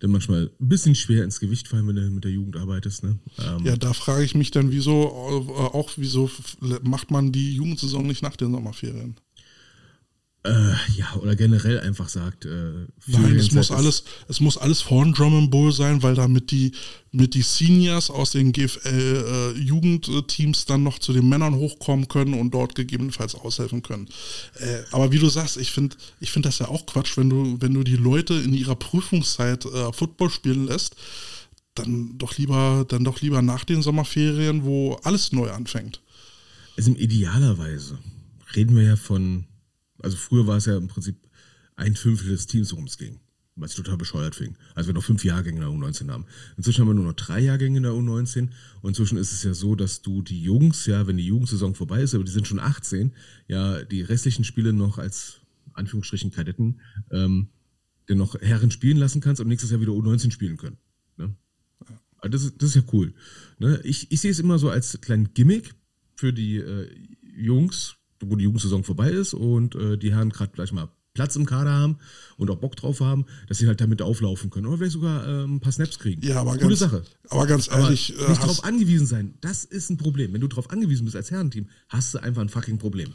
dann 0.00 0.10
manchmal 0.10 0.50
ein 0.60 0.68
bisschen 0.68 0.94
schwer 0.94 1.24
ins 1.24 1.40
Gewicht 1.40 1.68
fallen, 1.68 1.86
wenn 1.86 1.96
du 1.96 2.02
mit 2.10 2.24
der 2.24 2.32
Jugend 2.32 2.56
arbeitest, 2.56 3.04
ne? 3.04 3.18
Ähm, 3.38 3.64
Ja, 3.64 3.76
da 3.76 3.92
frage 3.92 4.24
ich 4.24 4.34
mich 4.34 4.50
dann, 4.50 4.70
wieso 4.72 4.92
äh, 4.92 5.60
auch, 5.76 5.90
wieso 5.96 6.28
macht 6.82 7.10
man 7.10 7.32
die 7.32 7.54
Jugendsaison 7.54 8.06
nicht 8.06 8.22
nach 8.22 8.36
den 8.36 8.50
Sommerferien? 8.52 9.16
Äh, 10.46 10.74
ja, 10.96 11.14
oder 11.16 11.36
generell 11.36 11.80
einfach 11.80 12.08
sagt, 12.08 12.44
äh, 12.44 12.86
Nein, 13.06 13.36
es 13.36 13.52
muss 13.52 13.70
alles, 13.70 14.04
es 14.28 14.40
muss 14.40 14.56
alles 14.56 14.82
vor 14.82 15.04
dem 15.04 15.12
Drum 15.12 15.36
and 15.36 15.50
Bowl 15.50 15.72
sein, 15.72 16.02
weil 16.02 16.14
damit 16.14 16.50
die, 16.50 16.72
mit 17.12 17.34
die 17.34 17.42
Seniors 17.42 18.10
aus 18.10 18.30
den 18.30 18.52
GFL-Jugendteams 18.52 20.66
dann 20.66 20.82
noch 20.82 20.98
zu 20.98 21.12
den 21.12 21.28
Männern 21.28 21.54
hochkommen 21.54 22.08
können 22.08 22.34
und 22.34 22.52
dort 22.52 22.74
gegebenenfalls 22.74 23.34
aushelfen 23.34 23.82
können. 23.82 24.08
Äh, 24.58 24.82
aber 24.92 25.12
wie 25.12 25.18
du 25.18 25.28
sagst, 25.28 25.56
ich 25.56 25.70
finde 25.70 25.96
ich 26.20 26.30
find 26.30 26.46
das 26.46 26.58
ja 26.58 26.68
auch 26.68 26.86
Quatsch, 26.86 27.16
wenn 27.16 27.30
du, 27.30 27.56
wenn 27.60 27.74
du 27.74 27.84
die 27.84 27.96
Leute 27.96 28.34
in 28.34 28.54
ihrer 28.54 28.76
Prüfungszeit 28.76 29.64
äh, 29.64 29.92
Football 29.92 30.30
spielen 30.30 30.66
lässt, 30.66 30.96
dann 31.74 32.16
doch 32.18 32.36
lieber, 32.38 32.86
dann 32.88 33.04
doch 33.04 33.20
lieber 33.20 33.42
nach 33.42 33.64
den 33.64 33.82
Sommerferien, 33.82 34.64
wo 34.64 34.94
alles 35.02 35.32
neu 35.32 35.50
anfängt. 35.50 36.00
Also 36.76 36.92
idealerweise 36.92 37.98
reden 38.54 38.76
wir 38.76 38.82
ja 38.82 38.96
von, 38.96 39.44
also 40.02 40.16
früher 40.16 40.46
war 40.46 40.56
es 40.56 40.66
ja 40.66 40.76
im 40.76 40.88
Prinzip 40.88 41.16
ein 41.76 41.94
Fünftel 41.94 42.30
des 42.30 42.46
Teams, 42.46 42.72
worum 42.72 42.86
es 42.86 42.98
ging. 42.98 43.20
Was 43.58 43.74
total 43.74 43.96
bescheuert 43.96 44.34
fing. 44.34 44.54
Also 44.74 44.88
wir 44.88 44.94
noch 44.94 45.04
fünf 45.04 45.24
Jahrgänge 45.24 45.56
in 45.56 45.62
der 45.62 45.70
U19 45.70 46.10
haben. 46.10 46.26
Inzwischen 46.58 46.82
haben 46.82 46.88
wir 46.88 46.94
nur 46.94 47.06
noch 47.06 47.14
drei 47.14 47.40
Jahrgänge 47.40 47.78
in 47.78 47.84
der 47.84 47.92
U19 47.92 48.50
und 48.82 48.90
inzwischen 48.90 49.16
ist 49.16 49.32
es 49.32 49.42
ja 49.44 49.54
so, 49.54 49.74
dass 49.74 50.02
du 50.02 50.20
die 50.20 50.42
Jungs, 50.42 50.84
ja, 50.84 51.06
wenn 51.06 51.16
die 51.16 51.26
Jugendsaison 51.26 51.74
vorbei 51.74 52.02
ist, 52.02 52.14
aber 52.14 52.24
die 52.24 52.32
sind 52.32 52.46
schon 52.46 52.58
18, 52.58 53.12
ja, 53.48 53.82
die 53.82 54.02
restlichen 54.02 54.44
Spiele 54.44 54.74
noch 54.74 54.98
als 54.98 55.40
Anführungsstrichen 55.72 56.32
Kadetten, 56.32 56.80
ähm, 57.10 57.48
dann 58.06 58.18
noch 58.18 58.38
Herren 58.40 58.70
spielen 58.70 58.98
lassen 58.98 59.22
kannst 59.22 59.40
und 59.40 59.48
nächstes 59.48 59.70
Jahr 59.70 59.80
wieder 59.80 59.92
U19 59.92 60.30
spielen 60.30 60.58
können. 60.58 60.76
Ne? 61.16 61.34
Also 62.18 62.30
Das, 62.30 62.42
ist, 62.44 62.62
das 62.62 62.68
ist 62.70 62.76
ja 62.76 62.82
cool. 62.92 63.14
Ne? 63.58 63.80
Ich, 63.84 64.12
ich 64.12 64.20
sehe 64.20 64.30
es 64.30 64.38
immer 64.38 64.58
so 64.58 64.68
als 64.68 65.00
kleinen 65.00 65.32
Gimmick 65.32 65.74
für 66.14 66.32
die 66.32 66.56
äh, 66.56 66.90
Jungs, 67.22 67.95
wo 68.20 68.36
die 68.36 68.44
Jugendsaison 68.44 68.84
vorbei 68.84 69.10
ist 69.10 69.34
und 69.34 69.74
äh, 69.74 69.96
die 69.96 70.12
Herren 70.12 70.30
gerade 70.30 70.52
gleich 70.52 70.72
mal 70.72 70.88
Platz 71.16 71.34
im 71.34 71.46
Kader 71.46 71.72
haben 71.72 71.96
und 72.36 72.50
auch 72.50 72.58
Bock 72.58 72.76
drauf 72.76 73.00
haben, 73.00 73.24
dass 73.48 73.58
sie 73.58 73.66
halt 73.66 73.80
damit 73.80 74.02
auflaufen 74.02 74.50
können 74.50 74.66
oder 74.66 74.76
vielleicht 74.76 74.92
sogar 74.92 75.26
äh, 75.26 75.44
ein 75.44 75.60
paar 75.60 75.72
Snaps 75.72 75.98
kriegen. 75.98 76.24
Ja, 76.24 76.40
aber 76.42 76.52
Coole 76.52 76.68
ganz, 76.68 76.78
Sache. 76.78 77.02
aber 77.30 77.46
ganz 77.46 77.68
Aber 77.68 77.84
ehrlich, 77.84 78.10
nicht 78.10 78.20
äh, 78.20 78.28
hast, 78.28 78.42
darauf 78.42 78.64
angewiesen 78.64 79.06
sein, 79.06 79.34
das 79.40 79.64
ist 79.64 79.90
ein 79.90 79.96
Problem. 79.96 80.32
Wenn 80.32 80.42
du 80.42 80.48
darauf 80.48 80.70
angewiesen 80.70 81.04
bist 81.04 81.16
als 81.16 81.30
Herrenteam, 81.30 81.68
hast 81.88 82.14
du 82.14 82.18
einfach 82.18 82.42
ein 82.42 82.48
fucking 82.50 82.78
Problem. 82.78 83.12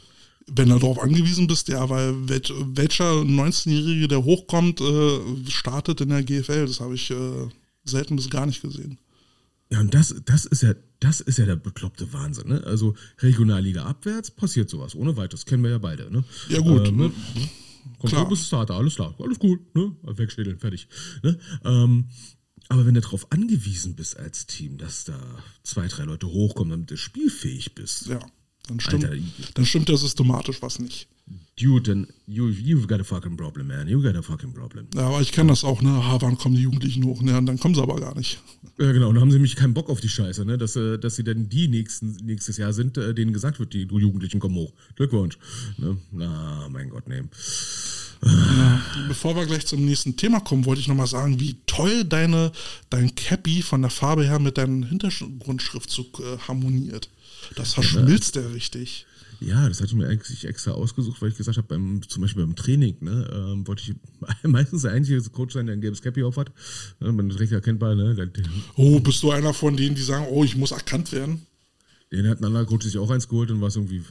Wenn 0.48 0.68
du 0.68 0.78
darauf 0.78 0.98
angewiesen 1.00 1.46
bist, 1.46 1.68
ja, 1.68 1.88
weil 1.88 2.28
welch, 2.28 2.52
welcher 2.74 3.12
19-Jährige, 3.12 4.08
der 4.08 4.24
hochkommt, 4.24 4.80
äh, 4.80 5.20
startet 5.48 6.00
in 6.00 6.08
der 6.08 6.24
GFL, 6.24 6.66
das 6.66 6.80
habe 6.80 6.96
ich 6.96 7.12
äh, 7.12 7.48
selten 7.84 8.16
bis 8.16 8.28
gar 8.28 8.46
nicht 8.46 8.60
gesehen. 8.60 8.98
Ja, 9.72 9.80
und 9.80 9.94
das, 9.94 10.14
das 10.26 10.44
ist 10.44 10.62
ja, 10.62 10.74
das 11.00 11.22
ist 11.22 11.38
ja 11.38 11.46
der 11.46 11.56
bekloppte 11.56 12.12
Wahnsinn, 12.12 12.48
ne? 12.48 12.62
Also 12.64 12.94
Regionalliga 13.20 13.84
abwärts 13.84 14.30
passiert 14.30 14.68
sowas, 14.68 14.94
ohne 14.94 15.16
weiteres. 15.16 15.46
Kennen 15.46 15.62
wir 15.62 15.70
ja 15.70 15.78
beide, 15.78 16.10
ne? 16.12 16.24
Ja, 16.50 16.60
gut. 16.60 16.88
Ähm, 16.88 16.96
ne? 16.96 17.12
Kommt 17.98 18.12
Klar. 18.12 18.28
bis 18.28 18.46
Starter, 18.46 18.74
alles 18.74 18.96
klar, 18.96 19.14
alles 19.18 19.38
cool, 19.42 19.60
ne? 19.72 19.96
Wegschädeln, 20.02 20.58
fertig. 20.58 20.88
Ne? 21.22 21.38
Ähm, 21.64 22.04
aber 22.68 22.84
wenn 22.84 22.92
du 22.92 23.00
darauf 23.00 23.32
angewiesen 23.32 23.96
bist 23.96 24.18
als 24.18 24.46
Team, 24.46 24.76
dass 24.76 25.04
da 25.04 25.18
zwei, 25.62 25.88
drei 25.88 26.04
Leute 26.04 26.26
hochkommen, 26.26 26.70
damit 26.70 26.90
du 26.90 26.98
spielfähig 26.98 27.74
bist, 27.74 28.08
Ja, 28.08 28.20
dann 28.68 28.78
stimmt, 28.78 29.06
Alter, 29.06 29.24
dann 29.54 29.64
stimmt 29.64 29.88
ja 29.88 29.96
systematisch 29.96 30.60
was 30.60 30.80
nicht. 30.80 31.08
Dude, 31.56 31.84
then 31.84 32.06
you, 32.26 32.48
you've 32.48 32.86
got 32.86 33.00
a 33.00 33.04
fucking 33.04 33.36
problem, 33.36 33.68
man. 33.68 33.88
You 33.88 34.02
got 34.02 34.16
a 34.16 34.22
fucking 34.22 34.52
problem. 34.52 34.86
Ja, 34.94 35.08
aber 35.08 35.20
ich 35.20 35.32
kenne 35.32 35.50
das 35.50 35.64
auch, 35.64 35.82
ne? 35.82 35.90
Ha, 35.90 36.20
wann 36.20 36.38
kommen 36.38 36.54
die 36.54 36.62
Jugendlichen 36.62 37.04
hoch? 37.04 37.22
Ne, 37.22 37.36
und 37.36 37.46
dann 37.46 37.58
kommen 37.58 37.74
sie 37.74 37.82
aber 37.82 37.96
gar 37.96 38.14
nicht. 38.14 38.40
Ja, 38.78 38.92
genau, 38.92 39.08
und 39.08 39.14
dann 39.14 39.22
haben 39.22 39.30
sie 39.30 39.36
nämlich 39.36 39.56
keinen 39.56 39.74
Bock 39.74 39.90
auf 39.90 40.00
die 40.00 40.08
Scheiße, 40.08 40.44
ne? 40.44 40.58
Dass, 40.58 40.76
äh, 40.76 40.98
dass 40.98 41.16
sie 41.16 41.24
dann 41.24 41.48
die 41.48 41.68
nächsten, 41.68 42.16
nächstes 42.24 42.56
Jahr 42.56 42.72
sind, 42.72 42.96
äh, 42.96 43.14
denen 43.14 43.32
gesagt 43.32 43.58
wird, 43.60 43.72
die 43.74 43.86
du 43.86 43.98
Jugendlichen 43.98 44.40
kommen 44.40 44.54
hoch. 44.54 44.72
Glückwunsch. 44.96 45.38
Ne? 45.76 45.98
Na, 46.10 46.68
mein 46.70 46.88
Gott, 46.88 47.08
nee. 47.08 47.22
Bevor 49.08 49.34
wir 49.34 49.46
gleich 49.46 49.66
zum 49.66 49.84
nächsten 49.84 50.16
Thema 50.16 50.40
kommen, 50.40 50.64
wollte 50.64 50.80
ich 50.80 50.86
nochmal 50.86 51.08
sagen, 51.08 51.40
wie 51.40 51.56
toll 51.66 52.04
deine, 52.04 52.52
dein 52.88 53.14
Cappy 53.16 53.62
von 53.62 53.82
der 53.82 53.90
Farbe 53.90 54.24
her 54.24 54.38
mit 54.38 54.58
deinem 54.58 54.84
Hintergrundschriftzug 54.84 56.20
äh, 56.20 56.38
harmoniert. 56.46 57.10
Das 57.56 57.74
verschmilzt 57.74 58.36
der 58.36 58.54
richtig. 58.54 59.06
Ja, 59.44 59.68
das 59.68 59.78
hatte 59.80 59.88
ich 59.88 59.94
mir 59.94 60.08
eigentlich 60.08 60.44
extra 60.46 60.72
ausgesucht, 60.72 61.20
weil 61.20 61.30
ich 61.30 61.36
gesagt 61.36 61.58
habe, 61.58 61.66
beim, 61.68 62.00
zum 62.06 62.22
Beispiel 62.22 62.44
beim 62.44 62.56
Training, 62.56 62.96
ne, 63.00 63.28
ähm, 63.32 63.66
wollte 63.66 63.82
ich 63.82 63.94
meistens 64.48 64.82
der 64.82 64.92
einzige 64.92 65.20
Coach 65.30 65.54
sein, 65.54 65.66
der 65.66 65.74
ein 65.74 65.80
gelbes 65.80 66.02
Cappy 66.02 66.22
auf 66.22 66.36
hat. 66.36 66.52
Ne, 67.00 67.12
man 67.12 67.30
ist 67.30 67.40
recht 67.40 67.52
erkennbar, 67.52 67.94
ne? 67.94 68.14
Der, 68.14 68.28
Oh, 68.76 69.00
bist 69.00 69.22
du 69.22 69.30
einer 69.30 69.52
von 69.52 69.76
denen, 69.76 69.94
die 69.94 70.02
sagen, 70.02 70.26
oh, 70.30 70.44
ich 70.44 70.56
muss 70.56 70.70
erkannt 70.70 71.12
werden? 71.12 71.46
den 72.12 72.28
hat 72.28 72.40
ein 72.40 72.44
anderer 72.44 72.66
Coach 72.66 72.84
sich 72.84 72.98
auch 72.98 73.10
eins 73.10 73.28
geholt 73.28 73.50
und 73.50 73.60
war 73.60 73.68
es 73.68 73.76
irgendwie. 73.76 74.02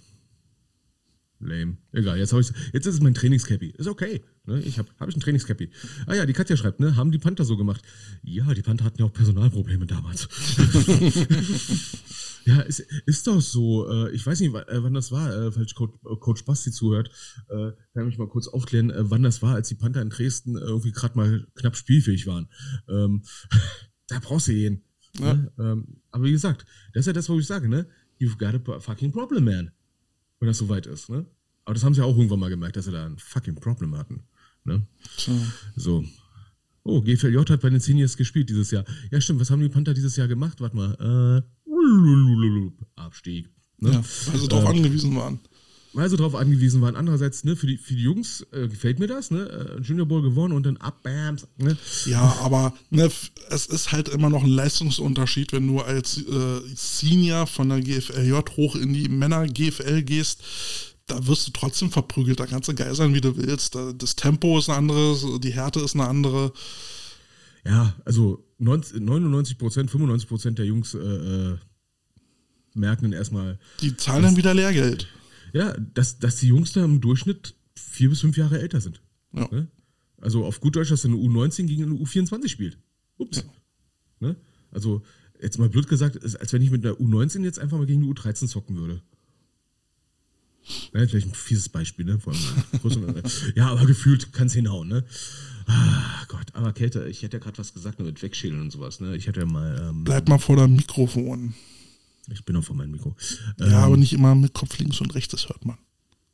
Lame. 1.39 1.77
Egal, 1.91 2.19
jetzt, 2.19 2.33
ich, 2.33 2.51
jetzt 2.73 2.85
ist 2.85 2.95
es 2.95 3.01
mein 3.01 3.15
Trainingscappy. 3.15 3.73
Ist 3.77 3.87
okay. 3.87 4.21
Ne? 4.45 4.61
Ich 4.61 4.77
habe 4.77 4.89
hab 4.99 5.09
ich 5.09 5.15
ein 5.15 5.21
Trainingscappy. 5.21 5.71
Ah 6.05 6.13
ja, 6.13 6.25
die 6.25 6.33
Katja 6.33 6.55
schreibt, 6.55 6.79
ne? 6.79 6.95
Haben 6.95 7.11
die 7.11 7.17
Panther 7.17 7.45
so 7.45 7.57
gemacht? 7.57 7.81
Ja, 8.21 8.53
die 8.53 8.61
Panther 8.61 8.85
hatten 8.85 8.99
ja 8.99 9.05
auch 9.05 9.13
Personalprobleme 9.13 9.87
damals. 9.87 10.27
ja, 12.45 12.61
ist, 12.61 12.79
ist 13.05 13.27
doch 13.27 13.41
so. 13.41 13.89
Äh, 13.89 14.11
ich 14.11 14.25
weiß 14.25 14.39
nicht, 14.39 14.53
äh, 14.53 14.83
wann 14.83 14.93
das 14.93 15.11
war, 15.11 15.33
äh, 15.33 15.51
falls 15.51 15.73
Coach, 15.75 15.93
Coach 16.19 16.45
Basti 16.45 16.71
zuhört. 16.71 17.09
Kann 17.47 17.75
ich 17.95 18.05
mich 18.05 18.17
mal 18.17 18.27
kurz 18.27 18.47
aufklären, 18.47 18.91
wann 18.95 19.23
das 19.23 19.41
war, 19.41 19.55
als 19.55 19.67
die 19.67 19.75
Panther 19.75 20.01
in 20.01 20.09
Dresden 20.09 20.57
irgendwie 20.57 20.91
gerade 20.91 21.17
mal 21.17 21.47
knapp 21.55 21.75
spielfähig 21.75 22.27
waren. 22.27 22.47
Ähm, 22.87 23.23
da 24.07 24.19
brauchst 24.19 24.47
du 24.47 24.53
jeden. 24.53 24.83
Ja. 25.19 25.33
Ne? 25.33 25.51
Ähm, 25.59 26.01
aber 26.11 26.23
wie 26.23 26.31
gesagt, 26.31 26.65
das 26.93 27.01
ist 27.01 27.07
ja 27.07 27.13
das, 27.13 27.29
was 27.29 27.39
ich 27.39 27.47
sage, 27.47 27.67
ne? 27.67 27.87
You've 28.19 28.37
got 28.37 28.69
a 28.69 28.79
fucking 28.79 29.11
problem, 29.11 29.45
man 29.45 29.71
wenn 30.39 30.47
das 30.47 30.57
soweit 30.57 30.85
ist. 30.87 31.09
Ne? 31.09 31.25
Aber 31.65 31.73
das 31.73 31.83
haben 31.83 31.93
sie 31.93 32.03
auch 32.03 32.15
irgendwann 32.15 32.39
mal 32.39 32.49
gemerkt, 32.49 32.75
dass 32.75 32.85
sie 32.85 32.91
da 32.91 33.05
ein 33.05 33.17
fucking 33.17 33.55
Problem 33.55 33.97
hatten. 33.97 34.23
Ne? 34.63 34.85
So. 35.75 36.03
Oh, 36.83 37.01
GFLJ 37.01 37.37
hat 37.37 37.61
bei 37.61 37.69
den 37.69 37.79
Seniors 37.79 38.17
gespielt 38.17 38.49
dieses 38.49 38.71
Jahr. 38.71 38.83
Ja, 39.11 39.21
stimmt. 39.21 39.39
Was 39.39 39.51
haben 39.51 39.61
die 39.61 39.69
Panther 39.69 39.93
dieses 39.93 40.15
Jahr 40.15 40.27
gemacht? 40.27 40.59
Warte 40.61 40.75
mal. 40.75 41.43
Äh, 41.45 41.60
Abstieg. 42.95 43.49
Ne? 43.79 43.91
Ja, 43.91 44.03
weil 44.31 44.39
sie 44.39 44.47
darauf 44.47 44.65
äh, 44.65 44.77
angewiesen 44.77 45.15
waren. 45.15 45.39
Weil 45.93 46.09
sie 46.09 46.15
darauf 46.15 46.35
angewiesen 46.35 46.81
waren. 46.81 46.95
Andererseits, 46.95 47.43
ne, 47.43 47.55
für 47.55 47.67
die, 47.67 47.77
für 47.77 47.95
die 47.95 48.03
Jungs 48.03 48.45
äh, 48.51 48.67
gefällt 48.67 48.99
mir 48.99 49.07
das, 49.07 49.29
ne? 49.29 49.77
Junior 49.81 50.07
Bowl 50.07 50.21
gewonnen 50.21 50.53
und 50.53 50.65
dann 50.65 50.77
ab, 50.77 51.03
bams. 51.03 51.47
Ne? 51.57 51.77
Ja, 52.05 52.37
aber 52.41 52.73
ne, 52.89 53.11
es 53.49 53.65
ist 53.65 53.91
halt 53.91 54.07
immer 54.07 54.29
noch 54.29 54.43
ein 54.43 54.49
Leistungsunterschied, 54.49 55.51
wenn 55.51 55.67
du 55.67 55.81
als 55.81 56.17
äh, 56.17 56.61
Senior 56.75 57.47
von 57.47 57.69
der 57.69 57.81
GFLJ 57.81 58.33
hoch 58.55 58.75
in 58.75 58.93
die 58.93 59.09
Männer-GFL 59.09 60.03
gehst. 60.03 60.43
Da 61.07 61.27
wirst 61.27 61.47
du 61.47 61.51
trotzdem 61.51 61.91
verprügelt. 61.91 62.39
Da 62.39 62.45
kannst 62.45 62.69
du 62.69 62.73
geil 62.73 62.95
sein, 62.95 63.13
wie 63.13 63.21
du 63.21 63.35
willst. 63.35 63.75
Das 63.97 64.15
Tempo 64.15 64.59
ist 64.59 64.69
ein 64.69 64.77
anderes, 64.77 65.25
die 65.41 65.51
Härte 65.51 65.81
ist 65.81 65.95
eine 65.95 66.07
andere. 66.07 66.53
Ja, 67.65 67.95
also 68.05 68.45
90, 68.50 68.50
99 68.61 69.57
Prozent, 69.57 69.91
95 69.91 70.29
Prozent 70.29 70.59
der 70.59 70.65
Jungs 70.65 70.93
äh, 70.93 70.99
äh, 70.99 71.57
merken 72.73 73.03
dann 73.03 73.13
erstmal. 73.13 73.59
Die 73.81 73.95
zahlen 73.97 74.23
dann 74.23 74.37
wieder 74.37 74.53
Lehrgeld. 74.53 75.07
Ja, 75.53 75.73
dass, 75.93 76.19
dass 76.19 76.37
die 76.37 76.47
Jungs 76.47 76.73
da 76.73 76.85
im 76.85 77.01
Durchschnitt 77.01 77.55
vier 77.75 78.09
bis 78.09 78.21
fünf 78.21 78.37
Jahre 78.37 78.61
älter 78.61 78.79
sind. 78.79 79.01
Ja. 79.33 79.47
Ne? 79.51 79.67
Also 80.17 80.45
auf 80.45 80.61
gut 80.61 80.75
Deutsch, 80.75 80.89
dass 80.89 81.05
eine 81.05 81.15
U19 81.15 81.65
gegen 81.65 81.83
eine 81.83 81.95
U24 81.95 82.47
spielt. 82.47 82.77
Ups. 83.17 83.37
Ja. 83.37 83.43
Ne? 84.27 84.35
Also, 84.71 85.01
jetzt 85.41 85.57
mal 85.57 85.69
blöd 85.69 85.87
gesagt, 85.87 86.23
als 86.23 86.53
wenn 86.53 86.61
ich 86.61 86.71
mit 86.71 86.85
einer 86.85 86.95
U19 86.95 87.43
jetzt 87.43 87.59
einfach 87.59 87.77
mal 87.77 87.87
gegen 87.87 88.03
eine 88.03 88.11
U13 88.13 88.47
zocken 88.47 88.77
würde. 88.77 89.01
Ja, 90.93 91.07
vielleicht 91.07 91.27
ein 91.27 91.33
fieses 91.33 91.69
Beispiel, 91.69 92.05
ne? 92.05 92.19
ja, 93.55 93.69
aber 93.69 93.85
gefühlt 93.85 94.33
kann 94.33 94.47
es 94.47 94.53
hinhauen, 94.53 94.87
ne? 94.87 95.03
Ah, 95.67 96.25
Gott, 96.27 96.47
aber 96.53 96.73
Kälte, 96.73 97.07
ich 97.07 97.21
hätte 97.21 97.37
ja 97.37 97.43
gerade 97.43 97.57
was 97.57 97.73
gesagt 97.73 97.99
mit 97.99 98.21
Wegschälen 98.21 98.59
und 98.59 98.71
sowas, 98.71 98.99
ne? 98.99 99.15
Ich 99.15 99.27
hätte 99.27 99.41
ja 99.41 99.45
mal. 99.45 99.89
Ähm, 99.89 100.03
Bleib 100.03 100.27
mal 100.27 100.39
vor 100.39 100.57
deinem 100.57 100.75
Mikrofon. 100.75 101.53
Ich 102.29 102.45
bin 102.45 102.55
auch 102.55 102.63
vor 102.63 102.75
meinem 102.75 102.91
Mikro. 102.91 103.15
Ja, 103.59 103.65
ähm, 103.65 103.73
aber 103.73 103.97
nicht 103.97 104.13
immer 104.13 104.35
mit 104.35 104.53
Kopf 104.53 104.77
links 104.79 105.01
und 105.01 105.13
rechts, 105.15 105.31
das 105.31 105.49
hört 105.49 105.65
man. 105.65 105.77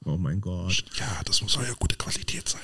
Oh 0.06 0.18
mein 0.18 0.42
Gott. 0.42 0.86
Ja, 0.98 1.22
das 1.26 1.42
muss 1.42 1.58
auch 1.58 1.64
ja 1.64 1.74
gute 1.80 1.96
Qualität 1.96 2.48
sein. 2.48 2.62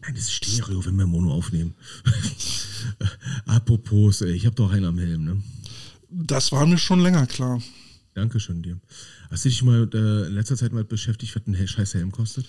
Nein, 0.00 0.14
das 0.14 0.24
ist 0.24 0.32
Stereo, 0.32 0.84
wenn 0.84 0.96
wir 0.96 1.06
Mono 1.06 1.32
aufnehmen. 1.32 1.74
Apropos, 3.46 4.20
ich 4.22 4.46
habe 4.46 4.56
doch 4.56 4.70
einen 4.70 4.86
am 4.86 4.98
Helm, 4.98 5.24
ne? 5.24 5.42
Das 6.10 6.50
war 6.52 6.66
mir 6.66 6.78
schon 6.78 7.00
länger 7.00 7.26
klar. 7.26 7.62
Dankeschön 8.14 8.62
dir. 8.62 8.78
Hast 9.30 9.44
du 9.44 9.48
dich 9.48 9.62
mal 9.62 9.88
äh, 9.94 10.26
in 10.26 10.34
letzter 10.34 10.56
Zeit 10.56 10.72
mal 10.72 10.84
beschäftigt, 10.84 11.34
was 11.34 11.46
ein 11.46 11.68
scheiß 11.68 11.94
Helm 11.94 12.12
kostet? 12.12 12.46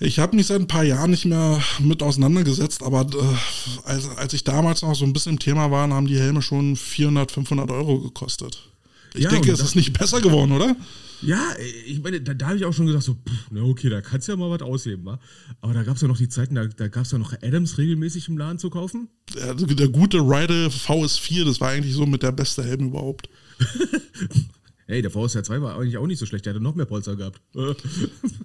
Ich 0.00 0.18
habe 0.18 0.36
mich 0.36 0.46
seit 0.46 0.60
ein 0.60 0.66
paar 0.66 0.84
Jahren 0.84 1.10
nicht 1.10 1.24
mehr 1.24 1.62
mit 1.78 2.02
auseinandergesetzt, 2.02 2.82
aber 2.82 3.02
äh, 3.02 3.88
als, 3.88 4.08
als 4.08 4.32
ich 4.34 4.44
damals 4.44 4.82
noch 4.82 4.94
so 4.94 5.04
ein 5.04 5.12
bisschen 5.12 5.32
im 5.32 5.38
Thema 5.38 5.70
war, 5.70 5.88
haben 5.88 6.06
die 6.06 6.18
Helme 6.18 6.42
schon 6.42 6.76
400, 6.76 7.30
500 7.30 7.70
Euro 7.70 8.00
gekostet. 8.00 8.70
Ich 9.14 9.22
ja, 9.22 9.30
denke, 9.30 9.52
es 9.52 9.60
ist 9.60 9.76
nicht 9.76 9.96
besser 9.96 10.20
geworden, 10.20 10.52
oder? 10.52 10.74
Ja, 11.22 11.40
ich 11.86 12.02
meine, 12.02 12.20
da, 12.20 12.34
da 12.34 12.48
habe 12.48 12.56
ich 12.56 12.64
auch 12.64 12.72
schon 12.72 12.86
gesagt, 12.86 13.04
so, 13.04 13.14
pff, 13.14 13.46
na 13.50 13.62
okay, 13.62 13.88
da 13.88 14.00
kannst 14.00 14.26
du 14.26 14.32
ja 14.32 14.36
mal 14.36 14.50
was 14.50 14.60
ausheben, 14.60 15.04
wa? 15.06 15.20
Aber 15.60 15.72
da 15.72 15.84
gab 15.84 15.96
es 15.96 16.02
ja 16.02 16.08
noch 16.08 16.18
die 16.18 16.28
Zeiten, 16.28 16.56
da, 16.56 16.66
da 16.66 16.88
gab 16.88 17.04
es 17.04 17.12
ja 17.12 17.18
noch 17.18 17.32
Adams 17.40 17.78
regelmäßig 17.78 18.28
im 18.28 18.36
Laden 18.36 18.58
zu 18.58 18.68
kaufen. 18.68 19.08
Der, 19.34 19.54
der 19.54 19.88
gute 19.88 20.18
Ride 20.18 20.68
VS4, 20.68 21.44
das 21.44 21.60
war 21.60 21.70
eigentlich 21.70 21.94
so 21.94 22.04
mit 22.04 22.22
der 22.22 22.32
beste 22.32 22.64
Helm 22.64 22.88
überhaupt. 22.88 23.28
Hey, 24.86 25.00
der 25.00 25.10
VSR 25.10 25.42
2 25.42 25.62
war 25.62 25.76
eigentlich 25.76 25.96
auch 25.96 26.06
nicht 26.06 26.18
so 26.18 26.26
schlecht, 26.26 26.44
der 26.44 26.52
hatte 26.52 26.62
noch 26.62 26.74
mehr 26.74 26.84
Polster 26.84 27.16
gehabt. 27.16 27.40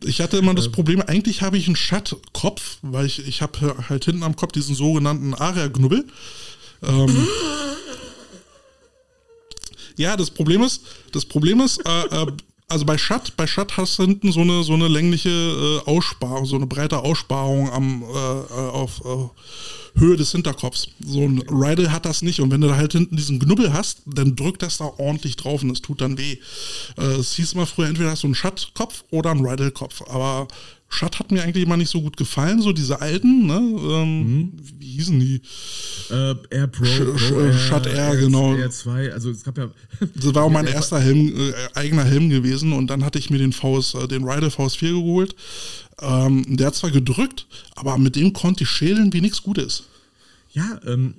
ich 0.06 0.22
hatte 0.22 0.38
immer 0.38 0.54
das 0.54 0.70
Problem, 0.70 1.02
eigentlich 1.02 1.42
habe 1.42 1.58
ich 1.58 1.68
einen 1.68 1.76
Schattkopf, 1.76 2.78
weil 2.82 3.06
ich, 3.06 3.28
ich 3.28 3.42
habe 3.42 3.76
halt 3.90 4.06
hinten 4.06 4.24
am 4.24 4.38
Kopf 4.38 4.54
diesen 4.54 4.74
sogenannten 4.74 5.34
Aria-Knubbel. 5.34 6.06
Ähm, 6.84 7.28
ja, 9.98 10.16
das 10.16 10.32
Problem 10.32 10.64
ist, 10.64 10.84
das 11.12 11.26
Problem 11.26 11.60
ist, 11.60 11.86
äh, 11.86 12.06
äh, 12.06 12.28
also 12.70 12.86
bei 12.86 12.98
Schatt, 12.98 13.36
bei 13.36 13.48
Schatt 13.48 13.78
hast 13.78 13.98
du 13.98 14.04
hinten 14.04 14.32
so 14.32 14.42
eine, 14.42 14.64
so 14.64 14.74
eine 14.74 14.88
längliche 14.88 15.30
äh, 15.30 15.90
Aussparung, 15.90 16.46
so 16.46 16.56
eine 16.56 16.68
breite 16.68 17.00
Aussparung 17.00 17.72
am, 17.72 18.04
äh, 18.04 18.06
äh 18.06 18.70
auf 18.70 19.02
äh, 19.04 20.00
Höhe 20.00 20.16
des 20.16 20.32
Hinterkopfs. 20.32 20.88
So 21.04 21.22
ein 21.22 21.44
Riddle 21.50 21.92
hat 21.92 22.06
das 22.06 22.22
nicht 22.22 22.40
und 22.40 22.52
wenn 22.52 22.62
du 22.62 22.68
da 22.68 22.78
halt 22.78 22.94
hinten 22.94 23.18
diesen 23.18 23.40
Knubbel 23.40 23.74
hast, 23.74 24.04
dann 24.06 24.36
drückt 24.36 24.62
das 24.62 24.78
da 24.78 24.86
ordentlich 24.86 25.36
drauf 25.36 25.64
und 25.64 25.70
das 25.70 25.82
tut 25.82 26.00
dann 26.00 26.18
weh. 26.18 26.38
Es 26.96 27.34
hieß 27.34 27.54
immer 27.54 27.66
früher, 27.66 27.88
entweder 27.88 28.12
hast 28.12 28.24
du 28.24 28.28
einen 28.28 28.36
Schattkopf 28.36 29.04
oder 29.10 29.32
einen 29.32 29.46
Riddle-Kopf, 29.46 30.04
aber 30.08 30.48
Schatt 30.92 31.20
hat 31.20 31.32
mir 31.32 31.44
eigentlich 31.44 31.64
immer 31.64 31.78
nicht 31.78 31.92
so 31.92 32.02
gut 32.02 32.18
gefallen, 32.18 32.62
so 32.62 32.74
diese 32.74 33.00
alten, 33.00 33.46
ne? 33.46 33.58
Ähm, 33.58 34.20
mhm. 34.20 34.52
Wie 34.80 34.88
hießen 34.88 35.20
die? 35.20 35.42
Äh, 36.10 36.36
Air 36.50 36.68
Pro, 36.68 36.84
Sch 36.84 37.30
Pro 37.30 37.40
Air, 37.40 37.54
Schatt 37.54 37.86
Air, 37.86 38.18
genau. 38.18 38.56
Air 38.56 38.72
2, 38.72 39.14
also 39.14 39.30
es 39.30 39.44
gab 39.44 39.58
ja. 39.60 39.70
Das 40.16 40.34
war 40.34 40.44
auch 40.44 40.50
mein 40.50 40.66
erster 40.66 41.00
Helm, 41.00 41.32
äh, 41.38 41.54
eigener 41.76 42.04
Helm 42.04 42.30
gewesen 42.30 42.74
und 42.74 42.88
dann 42.88 43.06
hatte 43.06 43.20
ich 43.20 43.30
mir 43.30 43.38
den 43.38 43.54
VS, 43.54 43.94
äh, 43.94 44.08
den 44.08 44.24
Rider 44.24 44.48
VS4 44.48 44.92
geholt. 44.94 45.36
Ähm, 46.02 46.44
der 46.58 46.68
hat 46.68 46.76
zwar 46.76 46.92
gedrückt, 46.92 47.46
aber 47.76 47.98
mit 48.00 48.16
dem 48.16 48.34
konnte 48.34 48.64
ich 48.64 48.70
schälen 48.70 49.14
wie 49.14 49.22
nichts 49.22 49.44
Gutes. 49.44 49.84
Ja, 50.54 50.80
ähm, 50.88 51.16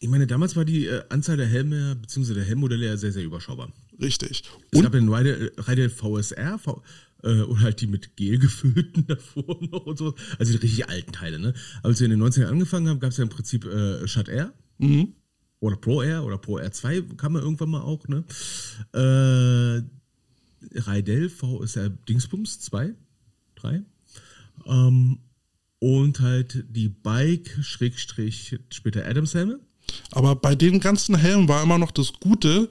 ich 0.00 0.08
meine, 0.08 0.26
damals 0.26 0.56
war 0.56 0.64
die 0.64 0.86
äh, 0.86 1.02
Anzahl 1.10 1.36
der 1.36 1.46
Helme 1.46 1.94
bzw. 1.94 2.34
der 2.34 2.44
Helmmodelle 2.44 2.86
ja 2.86 2.96
sehr, 2.96 3.12
sehr 3.12 3.24
überschaubar. 3.24 3.68
Richtig. 4.00 4.42
Es 4.70 4.78
und 4.78 4.82
gab 4.82 4.92
den 4.92 5.08
Rider, 5.08 5.50
Rider 5.68 5.88
VSR, 5.88 6.58
v 6.58 6.82
äh, 7.24 7.42
oder 7.42 7.60
halt 7.60 7.80
die 7.80 7.86
mit 7.86 8.16
Gel 8.16 8.38
gefüllten 8.38 9.06
davor 9.06 9.58
noch 9.70 9.86
und 9.86 9.98
so. 9.98 10.14
Also 10.38 10.52
die 10.52 10.58
richtig 10.58 10.88
alten 10.88 11.12
Teile, 11.12 11.38
ne? 11.38 11.54
Als 11.82 12.00
wir 12.00 12.04
in 12.04 12.18
den 12.18 12.22
90ern 12.22 12.46
angefangen 12.46 12.88
haben, 12.88 13.00
gab 13.00 13.10
es 13.10 13.16
ja 13.16 13.24
im 13.24 13.30
Prinzip 13.30 13.64
äh, 13.64 14.06
Shut 14.06 14.28
Air. 14.28 14.52
Mhm. 14.78 15.14
Oder 15.60 15.76
Pro 15.76 16.02
Air 16.02 16.24
oder 16.24 16.36
Pro 16.36 16.58
Air 16.58 16.72
2 16.72 17.02
kann 17.16 17.32
man 17.32 17.42
irgendwann 17.42 17.70
mal 17.70 17.80
auch, 17.80 18.06
ne? 18.06 18.24
Äh, 18.92 19.82
Raidel 20.80 21.30
V 21.30 21.62
ist 21.62 21.76
ja 21.76 21.88
Dingsbums 21.88 22.60
2, 22.60 22.94
3. 23.56 23.82
Ähm, 24.66 25.18
und 25.78 26.20
halt 26.20 26.64
die 26.68 26.88
Bike, 26.88 27.58
Schrägstrich, 27.62 28.58
später 28.70 29.06
Adams 29.06 29.34
Helme. 29.34 29.60
Aber 30.10 30.36
bei 30.36 30.54
den 30.54 30.80
ganzen 30.80 31.14
Helmen 31.14 31.48
war 31.48 31.62
immer 31.62 31.78
noch 31.78 31.90
das 31.90 32.14
Gute, 32.14 32.68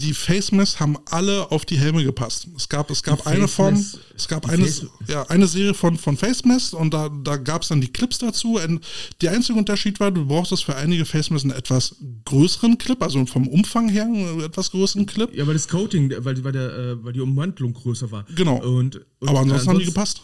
die 0.00 0.14
Face 0.14 0.50
Mess 0.50 0.80
haben 0.80 0.96
alle 1.10 1.50
auf 1.50 1.64
die 1.64 1.78
Helme 1.78 2.02
gepasst. 2.02 2.48
Es 2.56 2.68
gap, 2.68 2.90
es 2.90 3.02
gab 3.02 3.26
eine 3.26 3.46
Form, 3.46 3.74
es 4.16 4.28
gab 4.28 4.48
eine, 4.48 4.68
ja, 5.06 5.24
eine 5.24 5.46
Serie 5.46 5.74
von, 5.74 5.96
von 5.98 6.16
Face 6.16 6.44
Mess 6.44 6.72
und 6.72 6.94
da, 6.94 7.08
da 7.08 7.36
gab 7.36 7.62
es 7.62 7.68
dann 7.68 7.80
die 7.80 7.92
Clips 7.92 8.18
dazu. 8.18 8.58
Und 8.58 8.84
der 9.20 9.32
einzige 9.32 9.58
Unterschied 9.58 10.00
war, 10.00 10.10
du 10.10 10.26
brauchst 10.26 10.52
das 10.52 10.62
für 10.62 10.74
einige 10.74 11.04
Face 11.04 11.30
Mess 11.30 11.42
einen 11.42 11.52
etwas 11.52 11.96
größeren 12.24 12.78
Clip, 12.78 13.00
also 13.02 13.24
vom 13.26 13.46
Umfang 13.46 13.88
her 13.88 14.04
einen 14.04 14.40
etwas 14.40 14.70
größeren 14.70 15.06
Clip. 15.06 15.32
Ja, 15.34 15.46
weil 15.46 15.54
das 15.54 15.68
Coating, 15.68 16.10
weil, 16.18 16.42
weil, 16.42 16.52
der, 16.52 16.78
äh, 16.78 17.04
weil 17.04 17.12
die 17.12 17.20
Umwandlung 17.20 17.74
größer 17.74 18.10
war. 18.10 18.24
Genau. 18.34 18.56
Und, 18.56 18.96
und 19.18 19.28
Aber 19.28 19.40
ansonsten 19.40 19.68
haben 19.68 19.78
die 19.78 19.84
gepasst. 19.84 20.22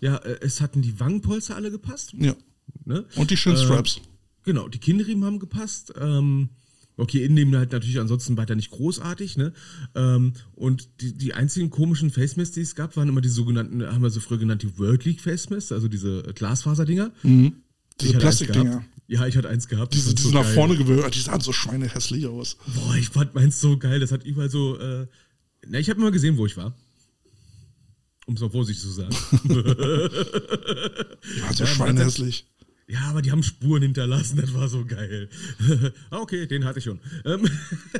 Ja, 0.00 0.16
äh, 0.16 0.38
es 0.42 0.60
hatten 0.60 0.82
die 0.82 1.00
Wangenpolster 1.00 1.56
alle 1.56 1.70
gepasst. 1.70 2.12
Ja. 2.18 2.34
Ne? 2.84 3.06
Und 3.16 3.30
die 3.30 3.36
Shinstraps. 3.36 3.96
Äh, 3.96 4.00
genau, 4.44 4.68
die 4.68 4.78
Kinnriemen 4.78 5.24
haben 5.24 5.38
gepasst. 5.38 5.94
Ähm, 5.98 6.50
Okay, 6.96 7.24
Innenleben 7.24 7.56
halt 7.56 7.72
natürlich 7.72 7.98
ansonsten 7.98 8.36
weiter 8.36 8.54
nicht 8.54 8.70
großartig, 8.70 9.36
ne? 9.36 9.52
Ähm, 9.96 10.34
und 10.54 10.88
die, 11.00 11.12
die 11.12 11.34
einzigen 11.34 11.70
komischen 11.70 12.10
Face 12.10 12.36
Masts, 12.36 12.54
die 12.54 12.60
es 12.60 12.76
gab, 12.76 12.96
waren 12.96 13.08
immer 13.08 13.20
die 13.20 13.28
sogenannten, 13.28 13.84
haben 13.84 14.02
wir 14.02 14.10
so 14.10 14.20
früher 14.20 14.38
genannt, 14.38 14.62
die 14.62 14.78
World 14.78 15.04
League 15.04 15.20
Face 15.20 15.50
Masts, 15.50 15.72
also 15.72 15.88
diese 15.88 16.22
Glasfaserdinger. 16.34 17.10
Mhm. 17.24 17.54
Diese 18.00 18.18
Plastikdinger. 18.18 18.84
Ja, 19.06 19.26
ich 19.26 19.36
hatte 19.36 19.48
eins 19.48 19.68
gehabt. 19.68 19.92
Diese, 19.94 20.14
diese 20.14 20.28
so 20.28 20.34
nach 20.34 20.44
geil. 20.44 20.54
vorne 20.54 20.76
gewölbt, 20.76 21.14
die 21.14 21.20
sahen 21.20 21.40
so 21.40 21.52
schweinehässlich 21.52 22.26
aus. 22.26 22.56
Boah, 22.74 22.96
ich 22.96 23.10
fand 23.10 23.34
meins 23.34 23.60
so 23.60 23.76
geil. 23.76 24.00
Das 24.00 24.12
hat 24.12 24.24
überall 24.24 24.50
so. 24.50 24.78
Äh, 24.78 25.06
na, 25.66 25.78
ich 25.78 25.90
habe 25.90 26.00
immer 26.00 26.10
gesehen, 26.10 26.36
wo 26.36 26.46
ich 26.46 26.56
war. 26.56 26.74
Um 28.26 28.34
es 28.34 28.40
mal 28.40 28.48
vorsichtig 28.50 28.82
zu 28.82 28.90
sagen. 28.90 29.14
ja, 31.38 31.52
so 31.52 31.64
ja, 31.64 31.66
schweinehässlich. 31.66 32.46
Ja, 32.86 33.00
aber 33.10 33.22
die 33.22 33.30
haben 33.30 33.42
Spuren 33.42 33.82
hinterlassen, 33.82 34.36
das 34.36 34.52
war 34.52 34.68
so 34.68 34.84
geil. 34.84 35.28
ah, 36.10 36.18
okay, 36.18 36.46
den 36.46 36.64
hatte 36.64 36.78
ich 36.78 36.84
schon. 36.84 37.00
Ähm, 37.24 37.48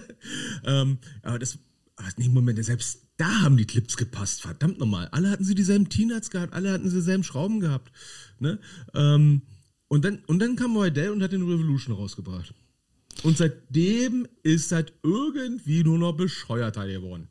ähm, 0.64 0.99
aber 1.22 1.39
das, 1.39 1.59
aber 1.97 2.09
nee, 2.16 2.28
Moment, 2.28 2.62
selbst 2.64 3.01
da 3.16 3.43
haben 3.43 3.57
die 3.57 3.66
Clips 3.66 3.97
gepasst, 3.97 4.43
verdammt 4.43 4.78
nochmal. 4.78 5.09
Alle 5.12 5.30
hatten 5.30 5.45
sie 5.45 5.55
dieselben 5.55 5.89
T-Nuts 5.89 6.30
gehabt, 6.30 6.53
alle 6.53 6.72
hatten 6.72 6.91
sie 6.91 6.97
dieselben 6.97 7.24
Schrauben 7.24 7.61
gehabt. 7.61 7.93
Ne? 8.41 8.59
Ähm, 8.93 9.43
und, 9.89 10.05
dann, 10.05 10.18
und 10.26 10.39
dann 10.41 10.57
kam 10.57 10.76
Roydell 10.76 11.11
und 11.11 11.22
hat 11.22 11.32
den 11.32 11.43
Revolution 11.43 11.95
rausgebracht. 11.95 12.53
Und 13.22 13.39
seitdem 13.39 14.26
ist 14.43 14.72
das 14.72 14.87
irgendwie 15.03 15.85
nur 15.85 15.99
noch 15.99 16.12
bescheuerter 16.12 16.87
geworden. 16.87 17.28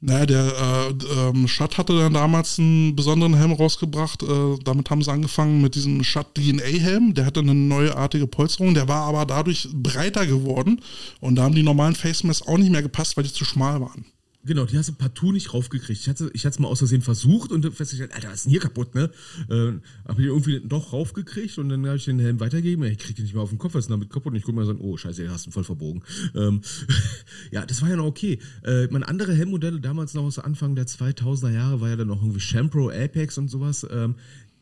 Naja, 0.00 0.26
der 0.26 0.44
äh, 0.44 1.28
ähm, 1.28 1.48
Schatt 1.48 1.76
hatte 1.76 1.98
dann 1.98 2.14
damals 2.14 2.58
einen 2.58 2.94
besonderen 2.94 3.34
Helm 3.34 3.52
rausgebracht. 3.52 4.22
Äh, 4.22 4.56
damit 4.62 4.90
haben 4.90 5.02
sie 5.02 5.10
angefangen 5.10 5.60
mit 5.60 5.74
diesem 5.74 6.04
Schatt 6.04 6.36
DNA-Helm. 6.36 7.14
Der 7.14 7.26
hatte 7.26 7.40
eine 7.40 7.54
neuartige 7.54 8.28
Polsterung, 8.28 8.74
der 8.74 8.86
war 8.86 9.02
aber 9.08 9.26
dadurch 9.26 9.68
breiter 9.72 10.24
geworden. 10.26 10.80
Und 11.20 11.34
da 11.34 11.42
haben 11.42 11.54
die 11.56 11.64
normalen 11.64 11.96
Face 11.96 12.22
Masks 12.22 12.46
auch 12.46 12.58
nicht 12.58 12.70
mehr 12.70 12.82
gepasst, 12.82 13.16
weil 13.16 13.24
die 13.24 13.32
zu 13.32 13.44
schmal 13.44 13.80
waren. 13.80 14.04
Genau, 14.48 14.64
die 14.64 14.78
hast 14.78 14.88
du 14.88 14.94
partout 14.94 15.32
nicht 15.32 15.52
raufgekriegt. 15.52 16.00
Ich 16.00 16.08
hatte 16.08 16.30
ich 16.32 16.42
es 16.42 16.58
mal 16.58 16.68
aus 16.68 16.78
Versehen 16.78 17.02
versucht 17.02 17.52
und 17.52 17.70
festgestellt, 17.74 18.14
Alter, 18.14 18.28
was 18.28 18.36
ist 18.36 18.44
denn 18.46 18.52
hier 18.52 18.60
kaputt, 18.60 18.94
ne? 18.94 19.10
Äh, 19.50 19.72
habe 20.08 20.22
ich 20.22 20.26
irgendwie 20.26 20.60
doch 20.64 20.94
raufgekriegt 20.94 21.58
und 21.58 21.68
dann 21.68 21.84
habe 21.84 21.98
ich 21.98 22.06
den 22.06 22.18
Helm 22.18 22.40
weitergegeben. 22.40 22.82
Ich 22.86 22.96
krieg 22.96 23.14
den 23.14 23.26
nicht 23.26 23.34
mehr 23.34 23.42
auf 23.42 23.50
den 23.50 23.58
Kopf, 23.58 23.74
was 23.74 23.80
ist 23.80 23.90
denn 23.90 23.98
damit 23.98 24.08
kaputt? 24.08 24.32
Und 24.32 24.38
ich 24.38 24.44
gucke 24.44 24.56
mal 24.56 24.64
so, 24.64 24.74
oh, 24.80 24.96
scheiße, 24.96 25.20
den 25.20 25.30
hast 25.30 25.46
du 25.46 25.50
voll 25.50 25.64
verbogen. 25.64 26.02
Ähm, 26.34 26.62
ja, 27.52 27.66
das 27.66 27.82
war 27.82 27.90
ja 27.90 27.96
noch 27.96 28.06
okay. 28.06 28.38
Äh, 28.64 28.86
meine 28.86 29.06
andere 29.06 29.34
Helmmodelle 29.34 29.80
damals 29.80 30.14
noch 30.14 30.24
aus 30.24 30.38
Anfang 30.38 30.74
der 30.74 30.86
2000er 30.86 31.50
Jahre 31.50 31.82
war 31.82 31.90
ja 31.90 31.96
dann 31.96 32.08
noch 32.08 32.22
irgendwie 32.22 32.40
Shampro, 32.40 32.88
Apex 32.88 33.36
und 33.36 33.48
sowas. 33.48 33.86
Ähm, 33.90 34.14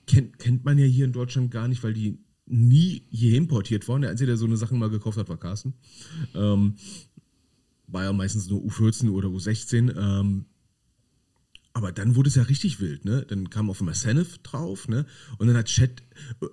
kennt, 0.09 0.41
kennt 0.41 0.65
man 0.65 0.79
ja 0.79 0.85
hier 0.87 1.05
in 1.05 1.13
Deutschland 1.13 1.53
gar 1.53 1.69
nicht, 1.69 1.85
weil 1.85 1.95
die 1.95 2.19
nie 2.47 3.03
hier 3.11 3.37
importiert 3.37 3.87
waren. 3.87 4.03
Der 4.03 4.11
Einzige, 4.11 4.27
der 4.27 4.37
so 4.37 4.47
eine 4.47 4.57
Sachen 4.57 4.81
mal 4.81 4.91
gekauft 4.91 5.17
hat, 5.17 5.29
war 5.29 5.37
Carsten. 5.37 5.75
Ähm, 6.35 6.75
war 7.89 8.05
ja 8.05 8.13
meistens 8.13 8.49
nur 8.49 8.61
U14 8.63 9.11
oder 9.11 9.29
U16. 9.29 9.97
Ähm, 9.97 10.47
aber 11.77 11.93
dann 11.93 12.17
wurde 12.17 12.31
es 12.31 12.37
ja 12.37 12.43
richtig 12.45 12.81
wild, 12.81 13.05
ne? 13.05 13.27
Dann 13.29 13.51
kam 13.51 13.69
auf 13.69 13.81
einmal 13.81 13.95
Senef 13.95 14.39
drauf, 14.39 14.89
ne? 14.89 15.05
Und 15.37 15.49
dann 15.49 15.59
hat 15.59 15.67
Chat, 15.67 16.03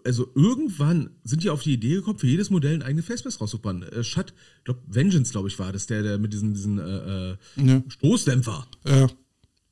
also 0.04 0.30
irgendwann 0.36 1.12
sind 1.24 1.44
die 1.44 1.50
auf 1.50 1.64
die 1.64 1.72
Idee 1.72 1.96
gekommen, 1.96 2.20
für 2.20 2.28
jedes 2.28 2.50
Modell 2.50 2.76
eine 2.76 2.84
eigene 2.84 3.04
Facebase 3.04 3.40
rauszubauen. 3.40 3.84
Äh, 3.84 4.02
Chat, 4.02 4.34
ich 4.58 4.64
glaube, 4.66 4.82
Vengeance, 4.86 5.32
glaube 5.32 5.48
ich, 5.48 5.58
war 5.60 5.72
das, 5.72 5.86
der, 5.86 6.04
der 6.04 6.18
mit 6.18 6.34
diesen, 6.34 6.54
diesen 6.54 6.78
äh, 6.78 7.32
äh 7.32 7.38
ja. 7.56 7.84
Stoßdämpfer. 7.88 8.68
Ja. 8.86 9.08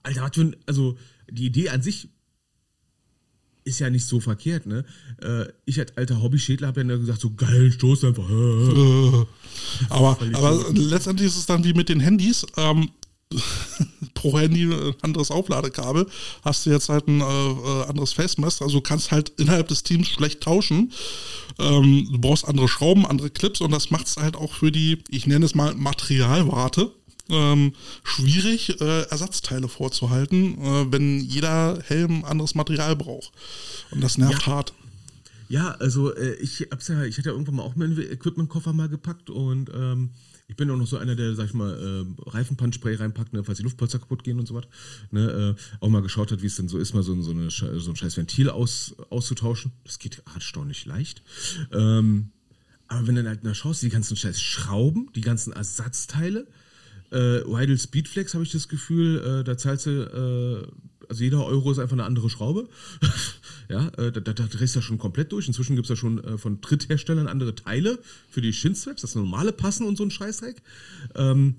Alter, 0.03 0.21
was 0.21 0.31
für 0.33 0.41
ein, 0.41 0.55
also 0.67 0.97
die 1.29 1.47
Idee 1.47 1.67
an 1.67 1.81
sich 1.81 2.09
ist 3.63 3.79
ja 3.79 3.89
nicht 3.89 4.05
so 4.05 4.19
verkehrt, 4.19 4.65
ne? 4.65 4.85
Äh, 5.21 5.45
ich 5.65 5.79
als 5.79 5.95
alter 5.97 6.21
Hobby-Schädler 6.21 6.67
habe 6.67 6.81
ja 6.81 6.97
gesagt, 6.97 7.21
so 7.21 7.31
geil, 7.31 7.71
stoß 7.71 8.05
einfach. 8.05 8.27
aber, 9.89 10.17
aber 10.33 10.65
letztendlich 10.73 11.27
ist 11.27 11.37
es 11.37 11.45
dann 11.45 11.63
wie 11.63 11.73
mit 11.73 11.89
den 11.89 11.99
Handys. 11.99 12.45
Ähm, 12.57 12.89
pro 14.13 14.37
Handy 14.37 14.63
ein 14.63 14.93
anderes 15.01 15.31
Aufladekabel, 15.31 16.05
hast 16.43 16.65
du 16.65 16.69
jetzt 16.69 16.89
halt 16.89 17.07
ein 17.07 17.21
äh, 17.21 17.23
äh 17.23 17.83
anderes 17.87 18.13
Facemask, 18.13 18.61
also 18.61 18.79
du 18.79 18.81
kannst 18.81 19.11
halt 19.11 19.29
innerhalb 19.37 19.67
des 19.67 19.83
Teams 19.83 20.07
schlecht 20.07 20.41
tauschen. 20.41 20.91
Ähm, 21.59 22.07
du 22.11 22.19
brauchst 22.19 22.45
andere 22.47 22.67
Schrauben, 22.67 23.05
andere 23.05 23.29
Clips 23.29 23.61
und 23.61 23.71
das 23.71 23.91
macht 23.91 24.07
es 24.07 24.17
halt 24.17 24.35
auch 24.35 24.53
für 24.53 24.71
die, 24.71 24.99
ich 25.09 25.27
nenne 25.27 25.45
es 25.45 25.55
mal 25.55 25.73
Materialwarte, 25.75 26.91
ähm, 27.29 27.73
schwierig, 28.03 28.81
äh, 28.81 29.03
Ersatzteile 29.03 29.67
vorzuhalten, 29.67 30.61
äh, 30.61 30.91
wenn 30.91 31.19
jeder 31.19 31.79
Helm 31.85 32.23
anderes 32.25 32.55
Material 32.55 32.95
braucht. 32.95 33.31
Und 33.91 34.01
das 34.01 34.17
nervt 34.17 34.47
ja. 34.47 34.53
hart. 34.53 34.73
Ja, 35.49 35.71
also 35.71 36.15
äh, 36.15 36.35
ich 36.35 36.67
hab's 36.71 36.87
ja, 36.87 37.03
ich 37.03 37.17
hatte 37.17 37.29
ja 37.29 37.33
irgendwann 37.33 37.55
mal 37.55 37.63
auch 37.63 37.75
meinen 37.75 37.97
Equipment-Koffer 37.97 38.71
mal 38.71 38.87
gepackt 38.87 39.29
und 39.29 39.69
ähm, 39.73 40.11
ich 40.51 40.57
bin 40.57 40.69
auch 40.69 40.75
noch 40.75 40.87
so 40.87 40.97
einer, 40.97 41.15
der, 41.15 41.33
sag 41.33 41.45
ich 41.45 41.53
mal, 41.53 41.71
äh, 41.71 42.29
Reifenpunchspray 42.29 42.95
reinpackt, 42.95 43.31
ne, 43.31 43.41
falls 43.43 43.57
die 43.57 43.63
Luftpolster 43.63 43.99
kaputt 43.99 44.25
gehen 44.25 44.37
und 44.37 44.47
so 44.47 44.53
was. 44.53 44.65
Ne, 45.09 45.55
äh, 45.57 45.61
auch 45.79 45.87
mal 45.87 46.01
geschaut 46.01 46.29
hat, 46.31 46.41
wie 46.41 46.47
es 46.47 46.57
denn 46.57 46.67
so 46.67 46.77
ist, 46.77 46.93
mal 46.93 47.03
so, 47.03 47.19
so, 47.21 47.31
eine, 47.31 47.49
so 47.49 47.89
ein 47.89 47.95
scheiß 47.95 48.17
Ventil 48.17 48.49
aus, 48.49 48.93
auszutauschen. 49.09 49.71
Das 49.85 49.97
geht 49.97 50.21
erstaunlich 50.35 50.85
leicht. 50.85 51.23
Ähm, 51.71 52.31
aber 52.89 53.07
wenn 53.07 53.15
du 53.15 53.23
dann 53.23 53.29
halt 53.29 53.39
na, 53.43 53.53
schaust, 53.53 53.81
die 53.81 53.89
ganzen 53.89 54.17
scheiß 54.17 54.41
Schrauben, 54.41 55.09
die 55.15 55.21
ganzen 55.21 55.53
Ersatzteile, 55.53 56.45
äh, 57.11 57.45
Widal 57.45 57.77
Speedflex 57.77 58.33
habe 58.33 58.43
ich 58.43 58.51
das 58.51 58.67
Gefühl, 58.67 59.41
äh, 59.41 59.43
da 59.43 59.57
zahlst 59.57 59.85
du, 59.85 59.91
äh, 59.91 61.07
also 61.09 61.23
jeder 61.23 61.45
Euro 61.45 61.71
ist 61.71 61.79
einfach 61.79 61.93
eine 61.93 62.05
andere 62.05 62.29
Schraube. 62.29 62.69
ja, 63.69 63.89
äh, 63.97 64.11
da, 64.11 64.21
da, 64.21 64.31
drehst 64.31 64.75
du 64.75 64.79
ja 64.79 64.83
schon 64.83 64.97
komplett 64.97 65.31
durch. 65.31 65.47
Inzwischen 65.47 65.75
gibt 65.75 65.85
es 65.85 65.89
ja 65.89 65.95
schon 65.97 66.23
äh, 66.23 66.37
von 66.37 66.61
Drittherstellern 66.61 67.27
andere 67.27 67.53
Teile 67.53 67.99
für 68.29 68.41
die 68.41 68.53
Shin-Straps, 68.53 69.01
das 69.01 69.15
normale 69.15 69.51
Passen 69.51 69.85
und 69.85 69.97
so 69.97 70.03
ein 70.05 70.11
Scheißdreck. 70.11 70.61
Ähm, 71.15 71.55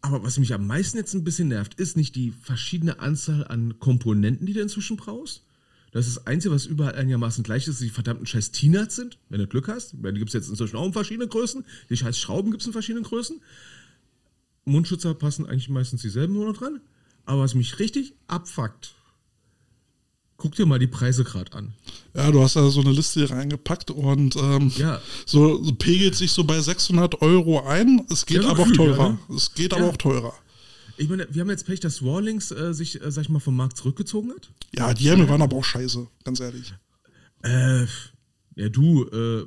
aber 0.00 0.24
was 0.24 0.38
mich 0.38 0.52
am 0.52 0.66
meisten 0.66 0.98
jetzt 0.98 1.14
ein 1.14 1.22
bisschen 1.22 1.48
nervt, 1.48 1.74
ist 1.74 1.96
nicht 1.96 2.16
die 2.16 2.32
verschiedene 2.42 2.98
Anzahl 2.98 3.46
an 3.46 3.78
Komponenten, 3.78 4.46
die 4.46 4.52
du 4.52 4.60
inzwischen 4.60 4.96
brauchst. 4.96 5.42
Das 5.92 6.08
ist 6.08 6.16
das 6.16 6.26
Einzige, 6.26 6.54
was 6.54 6.66
überall 6.66 6.94
einigermaßen 6.94 7.44
gleich 7.44 7.68
ist, 7.68 7.80
die 7.80 7.90
verdammten 7.90 8.26
scheiß 8.26 8.50
T-Nuts 8.50 8.96
sind, 8.96 9.18
wenn 9.28 9.38
du 9.38 9.46
Glück 9.46 9.68
hast. 9.68 9.92
Die 9.92 10.12
gibt 10.14 10.28
es 10.28 10.32
jetzt 10.32 10.48
inzwischen 10.48 10.76
auch 10.76 10.86
in 10.86 10.92
verschiedenen 10.92 11.28
Größen. 11.28 11.64
Die 11.90 11.96
scheiß 11.96 12.18
Schrauben 12.18 12.50
gibt 12.50 12.62
es 12.62 12.66
in 12.66 12.72
verschiedenen 12.72 13.04
Größen. 13.04 13.40
Mundschützer 14.64 15.14
passen 15.14 15.46
eigentlich 15.46 15.68
meistens 15.68 16.02
dieselben 16.02 16.34
nur 16.34 16.46
noch 16.46 16.56
dran. 16.56 16.80
Aber 17.24 17.42
was 17.42 17.54
mich 17.54 17.78
richtig 17.78 18.14
abfuckt, 18.26 18.94
guck 20.36 20.56
dir 20.56 20.66
mal 20.66 20.78
die 20.78 20.88
Preise 20.88 21.22
gerade 21.22 21.52
an. 21.52 21.72
Ja, 22.14 22.30
du 22.30 22.42
hast 22.42 22.56
da 22.56 22.68
so 22.68 22.80
eine 22.80 22.90
Liste 22.90 23.20
hier 23.20 23.30
reingepackt 23.30 23.90
und 23.90 24.34
ähm, 24.36 24.72
ja. 24.76 25.00
so, 25.24 25.62
so, 25.62 25.72
pegelt 25.72 26.16
sich 26.16 26.32
so 26.32 26.44
bei 26.44 26.60
600 26.60 27.22
Euro 27.22 27.64
ein. 27.64 28.04
Es 28.10 28.26
geht 28.26 28.42
ja, 28.42 28.50
aber 28.50 28.64
auch 28.64 28.72
teurer. 28.72 29.04
Ja, 29.04 29.08
ne? 29.10 29.36
Es 29.36 29.54
geht 29.54 29.72
aber 29.72 29.88
auch 29.88 29.96
teurer. 29.96 30.34
Ich 30.96 31.08
meine, 31.08 31.26
wir 31.30 31.40
haben 31.40 31.50
jetzt 31.50 31.66
Pech, 31.66 31.80
dass 31.80 32.02
Warlings 32.02 32.50
äh, 32.50 32.74
sich, 32.74 33.00
äh, 33.00 33.10
sag 33.10 33.22
ich 33.22 33.28
mal, 33.28 33.38
vom 33.38 33.56
Markt 33.56 33.76
zurückgezogen 33.76 34.32
hat. 34.32 34.50
Ja, 34.76 34.92
die 34.92 35.08
Helme 35.08 35.28
waren 35.28 35.42
aber 35.42 35.56
auch 35.56 35.64
scheiße, 35.64 36.06
ganz 36.24 36.40
ehrlich. 36.40 36.74
Äh, 37.44 37.86
ja, 38.56 38.68
du, 38.68 39.04
äh, 39.04 39.46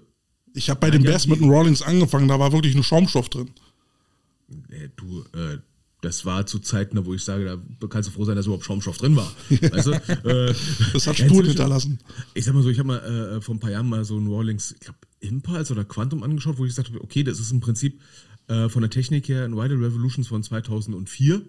Ich 0.54 0.70
habe 0.70 0.80
bei 0.80 0.92
den 0.92 1.04
Bears 1.04 1.28
mit 1.28 1.40
den 1.40 1.50
Rawlings 1.50 1.82
angefangen, 1.82 2.28
da 2.28 2.40
war 2.40 2.52
wirklich 2.52 2.74
nur 2.74 2.84
Schaumstoff 2.84 3.30
drin. 3.30 3.52
Nee, 4.48 4.90
du, 4.96 5.24
äh, 5.34 5.58
das 6.02 6.26
war 6.26 6.46
zu 6.46 6.60
Zeiten, 6.60 7.04
wo 7.06 7.14
ich 7.14 7.24
sage, 7.24 7.60
da 7.80 7.88
kannst 7.88 8.10
du 8.10 8.14
froh 8.14 8.26
sein, 8.26 8.36
dass 8.36 8.46
überhaupt 8.46 8.64
Schaumstoff 8.64 8.98
drin 8.98 9.16
war. 9.16 9.32
Weißt 9.50 9.88
du? 9.88 9.92
äh, 9.92 10.54
das 10.94 11.08
hat 11.08 11.18
Spuren 11.18 11.46
hinterlassen. 11.46 12.00
Ich 12.34 12.46
sag 12.46 12.54
mal 12.54 12.62
so, 12.62 12.70
ich 12.70 12.78
habe 12.78 12.88
mal 12.88 13.00
äh, 13.38 13.42
vor 13.42 13.56
ein 13.56 13.60
paar 13.60 13.72
Jahren 13.72 13.90
mal 13.90 14.06
so 14.06 14.18
ein 14.18 14.28
Rawlings, 14.28 14.74
ich 14.74 14.82
glaube, 14.82 15.00
Impulse 15.20 15.74
oder 15.74 15.84
Quantum 15.84 16.22
angeschaut, 16.22 16.58
wo 16.58 16.66
ich 16.66 16.72
gesagt 16.72 16.90
habe, 16.90 17.02
okay, 17.02 17.24
das 17.24 17.40
ist 17.40 17.52
im 17.52 17.60
Prinzip 17.60 18.00
äh, 18.48 18.70
von 18.70 18.82
der 18.82 18.92
Technik 18.92 19.28
her 19.28 19.46
ein 19.46 19.56
Wider 19.56 19.80
Revolutions 19.80 20.28
von 20.28 20.44
2004 20.44 21.42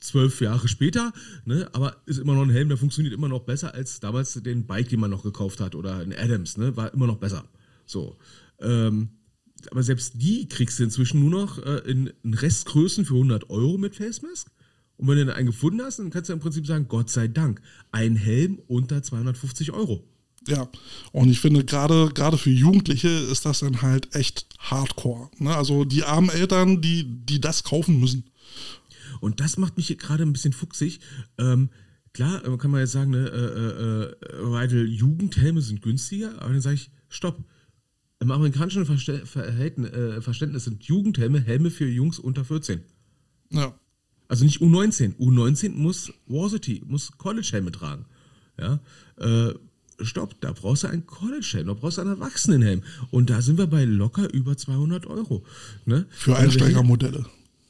zwölf 0.00 0.40
Jahre 0.40 0.66
später, 0.66 1.12
ne, 1.44 1.68
aber 1.72 1.96
ist 2.06 2.18
immer 2.18 2.34
noch 2.34 2.42
ein 2.42 2.50
Helm, 2.50 2.68
der 2.68 2.78
funktioniert 2.78 3.14
immer 3.14 3.28
noch 3.28 3.40
besser 3.40 3.74
als 3.74 4.00
damals 4.00 4.32
den 4.32 4.66
Bike, 4.66 4.88
den 4.88 5.00
man 5.00 5.10
noch 5.10 5.22
gekauft 5.22 5.60
hat 5.60 5.74
oder 5.74 5.98
ein 5.98 6.14
Adams, 6.16 6.56
ne, 6.56 6.76
war 6.76 6.92
immer 6.94 7.06
noch 7.06 7.18
besser. 7.18 7.44
So. 7.84 8.16
Ähm, 8.60 9.10
aber 9.70 9.82
selbst 9.82 10.14
die 10.16 10.48
kriegst 10.48 10.78
du 10.78 10.84
inzwischen 10.84 11.20
nur 11.20 11.30
noch 11.30 11.58
äh, 11.58 11.78
in, 11.90 12.12
in, 12.22 12.34
Restgrößen 12.34 13.04
für 13.04 13.14
100 13.14 13.50
Euro 13.50 13.78
mit 13.78 13.96
Face 13.96 14.22
Mask. 14.22 14.48
Und 14.96 15.08
wenn 15.08 15.26
du 15.26 15.34
einen 15.34 15.46
gefunden 15.46 15.80
hast, 15.82 15.98
dann 15.98 16.10
kannst 16.10 16.28
du 16.28 16.34
im 16.34 16.40
Prinzip 16.40 16.66
sagen, 16.66 16.86
Gott 16.88 17.10
sei 17.10 17.28
Dank, 17.28 17.62
ein 17.90 18.16
Helm 18.16 18.60
unter 18.66 19.02
250 19.02 19.72
Euro. 19.72 20.04
Ja, 20.48 20.68
und 21.12 21.28
ich 21.28 21.40
finde, 21.40 21.64
gerade 21.64 22.10
gerade 22.14 22.38
für 22.38 22.50
Jugendliche 22.50 23.08
ist 23.08 23.44
das 23.44 23.60
dann 23.60 23.82
halt 23.82 24.14
echt 24.14 24.46
Hardcore. 24.58 25.30
Ne? 25.38 25.54
Also 25.54 25.84
die 25.84 26.04
armen 26.04 26.30
Eltern, 26.30 26.80
die, 26.80 27.04
die 27.04 27.40
das 27.40 27.62
kaufen 27.62 28.00
müssen. 28.00 28.24
Und 29.20 29.40
das 29.40 29.58
macht 29.58 29.76
mich 29.76 29.96
gerade 29.98 30.22
ein 30.22 30.32
bisschen 30.32 30.54
fuchsig. 30.54 31.00
Ähm, 31.38 31.68
klar, 32.14 32.40
kann 32.58 32.70
man 32.70 32.80
jetzt 32.80 32.92
sagen, 32.92 33.10
ne, 33.10 33.28
äh, 33.28 34.36
äh, 34.36 34.64
äh 34.64 34.84
Jugendhelme 34.84 35.60
sind 35.60 35.82
günstiger, 35.82 36.40
aber 36.40 36.52
dann 36.52 36.62
sage 36.62 36.76
ich, 36.76 36.90
stopp 37.08 37.44
im 38.20 38.30
amerikanischen 38.30 38.82
äh, 38.82 40.20
Verständnis 40.20 40.64
sind 40.64 40.84
Jugendhelme 40.84 41.40
Helme 41.40 41.70
für 41.70 41.88
Jungs 41.88 42.18
unter 42.18 42.44
14. 42.44 42.82
Ja. 43.50 43.74
Also 44.28 44.44
nicht 44.44 44.60
U19. 44.60 45.16
U19 45.16 45.70
muss 45.70 46.12
Varsity, 46.26 46.82
muss 46.86 47.12
College-Helme 47.18 47.72
tragen. 47.72 48.04
Ja. 48.58 48.78
Äh, 49.16 49.54
stopp, 50.02 50.40
da 50.40 50.52
brauchst 50.52 50.84
du 50.84 50.88
einen 50.88 51.06
College-Helm, 51.06 51.66
da 51.66 51.74
brauchst 51.74 51.96
du 51.96 52.02
einen 52.02 52.10
Erwachsenenhelm. 52.10 52.82
Und 53.10 53.30
da 53.30 53.40
sind 53.40 53.58
wir 53.58 53.66
bei 53.66 53.84
locker 53.84 54.32
über 54.32 54.56
200 54.56 55.06
Euro. 55.06 55.44
Ne? 55.86 56.06
Für 56.10 56.36
also 56.36 56.44
Einsteigermodelle. 56.44 57.24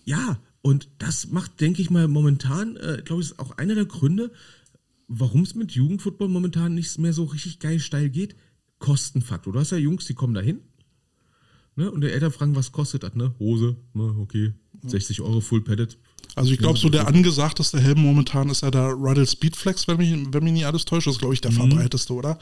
Ja, 0.05 0.39
und 0.63 0.89
das 0.99 1.29
macht, 1.29 1.61
denke 1.61 1.81
ich 1.81 1.91
mal, 1.91 2.09
momentan, 2.09 2.77
äh, 2.77 3.03
glaube 3.05 3.23
ich, 3.23 3.31
ist 3.31 3.39
auch 3.39 3.57
einer 3.57 3.75
der 3.75 3.87
Gründe, 3.87 4.33
warum 5.07 5.43
es 5.43 5.55
mit 5.55 5.73
Jugendfootball 5.73 6.29
momentan 6.29 6.75
nicht 6.75 6.99
mehr 6.99 7.13
so 7.13 7.25
richtig 7.25 7.61
geil 7.61 7.79
steil 7.79 8.11
geht. 8.11 8.35
Kostenfaktor. 8.81 9.53
Du 9.53 9.61
hast 9.61 9.71
ja 9.71 9.79
Jungs, 9.79 10.07
die 10.07 10.15
kommen 10.15 10.35
da 10.35 10.41
hin. 10.41 10.61
Ne? 11.77 11.91
Und 11.91 12.01
die 12.01 12.11
Eltern 12.11 12.33
fragen, 12.33 12.57
was 12.57 12.73
kostet 12.73 13.05
das, 13.05 13.15
ne? 13.15 13.33
Hose, 13.39 13.77
ne? 13.95 14.17
okay, 14.19 14.53
60 14.83 15.21
Euro 15.21 15.41
Full 15.41 15.63
Padded. 15.63 15.97
Also 16.37 16.53
ich 16.53 16.59
glaube, 16.59 16.79
so 16.79 16.89
der 16.89 17.09
angesagteste 17.09 17.81
Helm 17.81 18.01
momentan 18.01 18.51
ist 18.51 18.63
ja 18.63 18.71
der 18.71 18.91
Ruddle 18.91 19.27
Speedflex, 19.27 19.89
wenn 19.89 19.97
mich, 19.97 20.13
wenn 20.33 20.45
mich 20.45 20.53
nicht 20.53 20.67
alles 20.67 20.85
täuscht. 20.85 21.07
Das 21.07 21.15
ist, 21.15 21.19
glaube 21.21 21.35
ich, 21.35 21.41
der 21.41 21.51
mhm. 21.51 21.57
verbreiteste, 21.57 22.13
oder? 22.13 22.39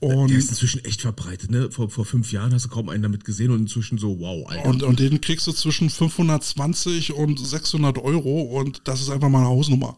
Und 0.00 0.30
der 0.30 0.38
ist 0.38 0.50
inzwischen 0.50 0.84
echt 0.84 1.02
verbreitet, 1.02 1.50
ne? 1.50 1.70
Vor, 1.70 1.90
vor 1.90 2.04
fünf 2.04 2.32
Jahren 2.32 2.54
hast 2.54 2.66
du 2.66 2.68
kaum 2.68 2.88
einen 2.88 3.02
damit 3.02 3.24
gesehen 3.24 3.50
und 3.50 3.60
inzwischen 3.60 3.98
so, 3.98 4.18
wow, 4.18 4.48
Alter. 4.48 4.68
Und, 4.68 4.82
und 4.82 4.98
den 4.98 5.20
kriegst 5.20 5.46
du 5.46 5.52
zwischen 5.52 5.90
520 5.90 7.12
und 7.12 7.38
600 7.38 7.98
Euro 7.98 8.42
und 8.42 8.82
das 8.84 9.00
ist 9.00 9.10
einfach 9.10 9.28
mal 9.28 9.40
eine 9.40 9.48
Hausnummer. 9.48 9.96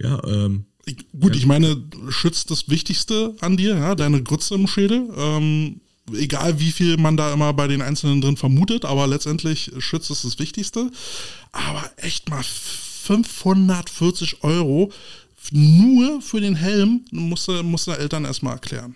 Ja, 0.00 0.22
ähm, 0.24 0.66
ich, 0.86 0.96
gut, 1.18 1.34
ja. 1.34 1.38
ich 1.38 1.46
meine, 1.46 1.82
schützt 2.08 2.50
das 2.50 2.68
Wichtigste 2.68 3.34
an 3.40 3.56
dir, 3.56 3.76
ja, 3.76 3.94
deine 3.94 4.22
Grütze 4.22 4.54
im 4.54 4.66
Schädel. 4.66 5.08
Ähm, 5.16 5.80
egal 6.12 6.60
wie 6.60 6.72
viel 6.72 6.96
man 6.96 7.16
da 7.16 7.32
immer 7.32 7.52
bei 7.52 7.66
den 7.66 7.82
Einzelnen 7.82 8.20
drin 8.20 8.36
vermutet, 8.36 8.84
aber 8.84 9.06
letztendlich 9.06 9.72
schützt 9.78 10.10
es 10.10 10.22
das 10.22 10.38
Wichtigste. 10.38 10.90
Aber 11.52 11.90
echt 11.96 12.28
mal 12.28 12.42
540 12.42 14.42
Euro 14.42 14.92
nur 15.52 16.22
für 16.22 16.40
den 16.40 16.54
Helm 16.54 17.04
musste, 17.10 17.62
musste 17.62 17.98
Eltern 17.98 18.24
erstmal 18.24 18.54
erklären. 18.54 18.94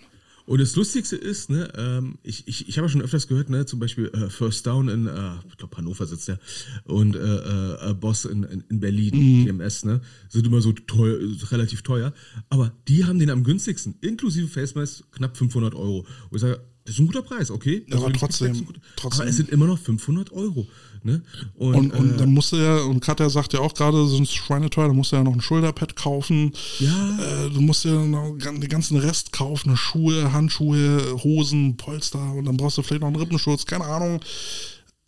Und 0.49 0.59
das 0.59 0.75
Lustigste 0.75 1.15
ist, 1.15 1.51
ne, 1.51 1.71
ähm, 1.77 2.17
ich, 2.23 2.47
ich, 2.47 2.67
ich 2.67 2.77
habe 2.79 2.87
ja 2.87 2.89
schon 2.89 3.03
öfters 3.03 3.27
gehört, 3.27 3.51
ne, 3.51 3.67
zum 3.67 3.77
Beispiel 3.77 4.07
äh, 4.07 4.31
First 4.31 4.65
Down 4.65 4.89
in, 4.89 5.05
äh, 5.05 5.35
ich 5.47 5.57
glaube 5.57 5.77
Hannover 5.77 6.07
sitzt 6.07 6.27
der, 6.27 6.39
und 6.85 7.15
äh, 7.15 7.19
äh, 7.19 7.93
Boss 7.93 8.25
in, 8.25 8.41
in, 8.41 8.63
in 8.67 8.79
Berlin, 8.79 9.13
mhm. 9.13 9.45
TMS, 9.45 9.85
ne, 9.85 10.01
sind 10.27 10.47
immer 10.47 10.59
so 10.61 10.71
teuer, 10.71 11.19
relativ 11.51 11.83
teuer. 11.83 12.13
Aber 12.49 12.73
die 12.87 13.05
haben 13.05 13.19
den 13.19 13.29
am 13.29 13.43
günstigsten, 13.43 13.93
inklusive 14.01 14.47
Face 14.47 14.73
Mask, 14.73 15.03
knapp 15.11 15.37
500 15.37 15.75
Euro. 15.75 15.99
Und 16.31 16.35
ich 16.35 16.41
sage, 16.41 16.59
das 16.85 16.95
ist 16.95 16.99
ein 16.99 17.07
guter 17.07 17.21
Preis, 17.21 17.51
okay. 17.51 17.85
Ja, 17.87 17.97
aber 17.97 18.11
trotzdem, 18.13 18.67
trotzdem. 18.95 19.21
Aber 19.21 19.29
es 19.29 19.37
sind 19.37 19.49
immer 19.49 19.67
noch 19.67 19.77
500 19.77 20.31
Euro. 20.31 20.67
Ne? 21.03 21.21
Und, 21.55 21.75
und, 21.75 21.91
und 21.93 22.13
äh, 22.15 22.17
dann 22.17 22.33
musste 22.33 22.57
ja, 22.57 22.77
und 22.81 22.99
Katja 22.99 23.29
sagt 23.29 23.53
ja 23.53 23.59
auch 23.59 23.73
gerade, 23.73 24.05
so 24.07 24.17
ein 24.17 24.25
Schweineteuer, 24.25 24.87
da 24.87 24.93
musst 24.93 25.11
du 25.11 25.15
ja 25.15 25.23
noch 25.23 25.33
ein 25.33 25.41
Schulterpad 25.41 25.95
kaufen. 25.95 26.51
Ja. 26.79 27.45
Äh, 27.45 27.49
du 27.51 27.61
musst 27.61 27.85
ja 27.85 27.93
noch 27.93 28.35
den 28.37 28.59
ganzen 28.67 28.97
Rest 28.97 29.31
kaufen, 29.31 29.77
Schuhe, 29.77 30.33
Handschuhe, 30.33 31.21
Hosen, 31.23 31.77
Polster 31.77 32.33
und 32.33 32.45
dann 32.45 32.57
brauchst 32.57 32.77
du 32.77 32.81
vielleicht 32.81 33.01
noch 33.01 33.07
einen 33.07 33.17
Rippenschutz, 33.17 33.65
keine 33.65 33.85
Ahnung. 33.85 34.19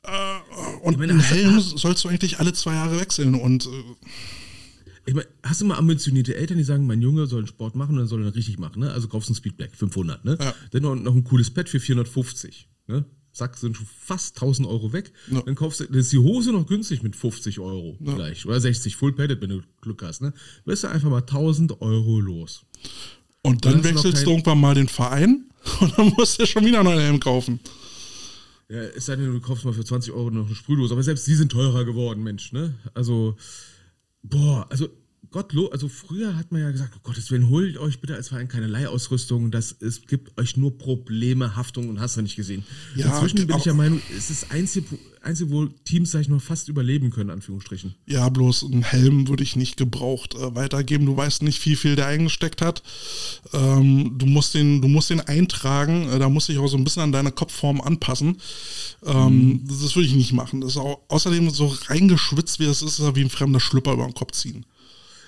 Äh, 0.03 0.79
und 0.83 0.97
meine, 0.97 1.13
einen 1.13 1.21
Helm 1.21 1.59
sollst 1.59 2.03
du 2.03 2.09
eigentlich 2.09 2.39
alle 2.39 2.53
zwei 2.53 2.73
Jahre 2.73 2.99
wechseln 2.99 3.35
und. 3.35 3.67
Ich 5.05 5.15
meine, 5.15 5.27
hast 5.43 5.61
du 5.61 5.65
mal 5.65 5.77
ambitionierte 5.77 6.35
Eltern, 6.35 6.57
die 6.57 6.63
sagen, 6.63 6.85
mein 6.85 7.01
Junge 7.01 7.25
soll 7.25 7.39
einen 7.39 7.47
Sport 7.47 7.75
machen 7.75 7.91
und 7.91 7.99
dann 7.99 8.07
soll 8.07 8.23
er 8.23 8.35
richtig 8.35 8.59
machen, 8.59 8.81
ne? 8.81 8.91
Also 8.91 9.07
kaufst 9.07 9.29
du 9.29 9.33
ein 9.33 9.35
Speedback 9.35 9.75
500, 9.75 10.23
ne? 10.25 10.37
Ja. 10.39 10.53
Dann 10.71 10.83
noch, 10.83 10.95
noch 10.95 11.15
ein 11.15 11.23
cooles 11.23 11.49
Pad 11.49 11.69
für 11.69 11.79
450, 11.79 12.67
ne? 12.87 13.05
Zack, 13.33 13.57
sind 13.57 13.77
schon 13.77 13.85
fast 13.85 14.35
1000 14.35 14.67
Euro 14.67 14.91
weg. 14.91 15.13
Ja. 15.31 15.41
Dann 15.41 15.55
kaufst 15.55 15.79
du, 15.79 15.85
dann 15.85 15.95
ist 15.95 16.11
die 16.11 16.17
Hose 16.17 16.51
noch 16.51 16.67
günstig 16.67 17.01
mit 17.01 17.15
50 17.15 17.59
Euro 17.59 17.97
ja. 18.01 18.13
gleich. 18.13 18.45
Oder 18.45 18.59
60, 18.59 18.95
full 18.95 19.13
padded, 19.13 19.41
wenn 19.41 19.49
du 19.49 19.61
Glück 19.79 20.03
hast, 20.03 20.21
ne? 20.21 20.33
Bist 20.65 20.83
du 20.83 20.89
einfach 20.89 21.09
mal 21.09 21.19
1000 21.19 21.81
Euro 21.81 22.19
los. 22.19 22.65
Und 23.41 23.65
dann, 23.65 23.81
dann 23.81 23.83
wechselst 23.83 24.25
du 24.25 24.31
irgendwann 24.31 24.59
mal 24.59 24.75
den 24.75 24.89
Verein 24.89 25.45
und 25.79 25.97
dann 25.97 26.13
musst 26.17 26.39
du 26.39 26.45
schon 26.45 26.65
wieder 26.65 26.81
einen 26.81 26.99
Helm 26.99 27.19
kaufen. 27.19 27.59
Ja, 28.69 28.81
es 28.83 29.05
sei 29.05 29.15
denn, 29.15 29.31
du 29.31 29.39
kaufst 29.41 29.65
mal 29.65 29.73
für 29.73 29.83
20 29.83 30.13
Euro 30.13 30.29
noch 30.29 30.45
eine 30.45 30.55
Sprühdose. 30.55 30.93
Aber 30.93 31.03
selbst 31.03 31.27
die 31.27 31.35
sind 31.35 31.51
teurer 31.51 31.83
geworden, 31.83 32.23
Mensch, 32.23 32.53
ne? 32.53 32.75
Also, 32.93 33.35
Boah, 34.23 34.67
also 34.69 35.00
Gottlo, 35.31 35.67
also 35.69 35.87
früher 35.87 36.35
hat 36.35 36.51
man 36.51 36.61
ja 36.61 36.71
gesagt, 36.71 36.93
oh 36.97 36.99
Gottes 37.03 37.31
Willen, 37.31 37.47
holt 37.47 37.77
euch 37.77 38.01
bitte 38.01 38.15
als 38.15 38.27
Verein 38.27 38.49
keine 38.49 38.67
Leihausrüstung, 38.67 39.49
das 39.49 39.73
es 39.79 40.01
gibt 40.05 40.37
euch 40.37 40.57
nur 40.57 40.77
Probleme, 40.77 41.55
Haftung 41.55 41.87
und 41.87 42.01
hast 42.01 42.17
du 42.17 42.21
nicht 42.21 42.35
gesehen. 42.35 42.65
Ja, 42.97 43.05
Inzwischen 43.05 43.47
bin 43.47 43.55
ich 43.55 43.63
der 43.63 43.73
Meinung, 43.73 44.01
es 44.09 44.29
ist 44.29 44.43
das 44.43 44.51
einzige, 44.51 44.99
einzige, 45.21 45.49
wo 45.49 45.67
Teams, 45.67 46.11
sag 46.11 46.19
ich 46.19 46.27
mal, 46.27 46.41
fast 46.41 46.67
überleben 46.67 47.11
können, 47.11 47.29
Anführungsstrichen. 47.29 47.95
Ja, 48.07 48.27
bloß 48.27 48.65
einen 48.65 48.83
Helm 48.83 49.29
würde 49.29 49.43
ich 49.43 49.55
nicht 49.55 49.77
gebraucht 49.77 50.35
äh, 50.35 50.53
weitergeben. 50.53 51.05
Du 51.05 51.15
weißt 51.15 51.43
nicht, 51.43 51.65
wie 51.65 51.77
viel 51.77 51.95
der 51.95 52.07
eingesteckt 52.07 52.61
hat. 52.61 52.83
Ähm, 53.53 54.15
du, 54.17 54.25
musst 54.25 54.53
den, 54.53 54.81
du 54.81 54.89
musst 54.89 55.11
den 55.11 55.21
eintragen, 55.21 56.09
äh, 56.09 56.19
da 56.19 56.27
muss 56.27 56.49
ich 56.49 56.57
auch 56.57 56.67
so 56.67 56.75
ein 56.75 56.83
bisschen 56.83 57.03
an 57.03 57.13
deine 57.13 57.31
Kopfform 57.31 57.79
anpassen. 57.79 58.37
Ähm, 59.05 59.35
mhm. 59.35 59.67
Das 59.67 59.95
würde 59.95 60.07
ich 60.07 60.15
nicht 60.15 60.33
machen. 60.33 60.59
Das 60.59 60.71
ist 60.71 60.77
auch, 60.77 60.99
außerdem 61.07 61.51
so 61.51 61.67
reingeschwitzt, 61.87 62.59
wie 62.59 62.65
das 62.65 62.81
ist, 62.81 62.99
ist 62.99 63.15
wie 63.15 63.21
ein 63.21 63.29
fremder 63.29 63.61
Schlüpper 63.61 63.93
über 63.93 64.03
den 64.03 64.13
Kopf 64.13 64.33
ziehen. 64.33 64.65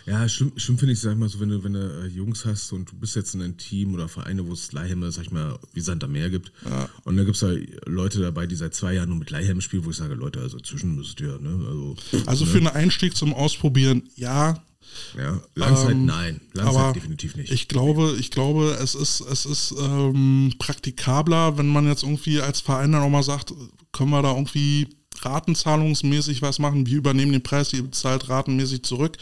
Ja, 0.05 0.27
schlimm, 0.27 0.51
schlimm 0.57 0.77
finde 0.77 0.93
ich, 0.93 0.99
sag 0.99 1.13
ich 1.13 1.17
mal 1.17 1.29
so, 1.29 1.39
wenn 1.39 1.49
du, 1.49 1.63
wenn 1.63 1.73
du 1.73 2.03
äh, 2.03 2.07
Jungs 2.07 2.45
hast 2.45 2.73
und 2.73 2.91
du 2.91 2.95
bist 2.95 3.15
jetzt 3.15 3.35
in 3.35 3.41
einem 3.41 3.57
Team 3.57 3.93
oder 3.93 4.09
Vereine, 4.09 4.45
wo 4.45 4.51
es 4.51 4.71
Leihhelme, 4.73 5.11
sag 5.11 5.25
ich 5.25 5.31
mal, 5.31 5.57
wie 5.73 5.79
Sand 5.79 6.03
am 6.03 6.11
Meer 6.11 6.29
gibt. 6.29 6.51
Ja. 6.65 6.89
Und 7.05 7.15
da 7.15 7.23
gibt 7.23 7.37
es 7.37 7.41
halt 7.41 7.87
Leute 7.87 8.19
dabei, 8.19 8.45
die 8.45 8.55
seit 8.55 8.73
zwei 8.73 8.93
Jahren 8.93 9.09
nur 9.09 9.17
mit 9.17 9.29
Leihhelmen 9.29 9.61
spielen, 9.61 9.85
wo 9.85 9.91
ich 9.91 9.95
sage, 9.95 10.13
Leute, 10.15 10.41
also 10.41 10.59
zwischen 10.59 10.95
müsst 10.95 11.21
ihr, 11.21 11.39
ne? 11.39 11.65
Also, 11.67 11.95
also 12.25 12.45
ne? 12.45 12.51
für 12.51 12.57
einen 12.57 12.67
Einstieg 12.67 13.15
zum 13.15 13.33
Ausprobieren, 13.33 14.03
ja. 14.15 14.61
Ja, 15.17 15.41
Langzeit 15.55 15.91
ähm, 15.91 16.05
nein, 16.05 16.41
Langzeit 16.53 16.95
definitiv 16.97 17.35
nicht. 17.35 17.51
Ich 17.51 17.67
glaube, 17.67 18.15
ich 18.19 18.29
glaube, 18.29 18.77
es 18.81 18.95
ist, 18.95 19.21
es 19.21 19.45
ist 19.45 19.73
ähm, 19.79 20.53
praktikabler, 20.59 21.57
wenn 21.57 21.67
man 21.67 21.87
jetzt 21.87 22.03
irgendwie 22.03 22.41
als 22.41 22.61
Verein 22.61 22.91
dann 22.91 23.01
auch 23.01 23.09
mal 23.09 23.23
sagt, 23.23 23.53
können 23.91 24.11
wir 24.11 24.21
da 24.21 24.35
irgendwie 24.35 24.89
ratenzahlungsmäßig 25.21 26.41
was 26.41 26.59
machen. 26.59 26.85
Wir 26.85 26.97
übernehmen 26.97 27.31
den 27.31 27.43
Preis, 27.43 27.73
ihr 27.73 27.83
bezahlt 27.83 28.29
ratenmäßig 28.29 28.83
zurück, 28.83 29.17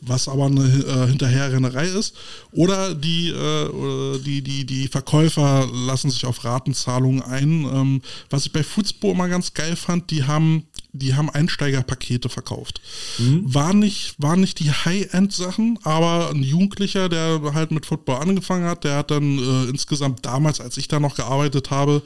was 0.00 0.28
aber 0.28 0.46
eine 0.46 0.64
äh, 0.64 1.06
Hinterherrennerei 1.08 1.86
ist. 1.86 2.14
Oder 2.52 2.94
die, 2.94 3.28
äh, 3.30 4.18
die, 4.20 4.42
die, 4.42 4.64
die 4.64 4.88
Verkäufer 4.88 5.68
lassen 5.72 6.10
sich 6.10 6.26
auf 6.26 6.44
Ratenzahlungen 6.44 7.22
ein. 7.22 7.64
Ähm, 7.64 8.02
was 8.30 8.46
ich 8.46 8.52
bei 8.52 8.62
Foodspo 8.62 9.12
immer 9.12 9.28
ganz 9.28 9.54
geil 9.54 9.76
fand, 9.76 10.10
die 10.10 10.24
haben 10.24 10.64
die 10.98 11.14
haben 11.14 11.30
Einsteigerpakete 11.30 12.28
verkauft. 12.28 12.80
Mhm. 13.18 13.42
War, 13.54 13.74
nicht, 13.74 14.14
war 14.18 14.36
nicht 14.36 14.58
die 14.60 14.70
High-End-Sachen, 14.70 15.78
aber 15.82 16.30
ein 16.30 16.42
Jugendlicher, 16.42 17.08
der 17.08 17.40
halt 17.54 17.70
mit 17.70 17.86
Football 17.86 18.16
angefangen 18.16 18.64
hat, 18.64 18.84
der 18.84 18.96
hat 18.96 19.10
dann 19.10 19.38
äh, 19.38 19.70
insgesamt 19.70 20.24
damals, 20.24 20.60
als 20.60 20.76
ich 20.76 20.88
da 20.88 21.00
noch 21.00 21.14
gearbeitet 21.14 21.70
habe, 21.70 22.02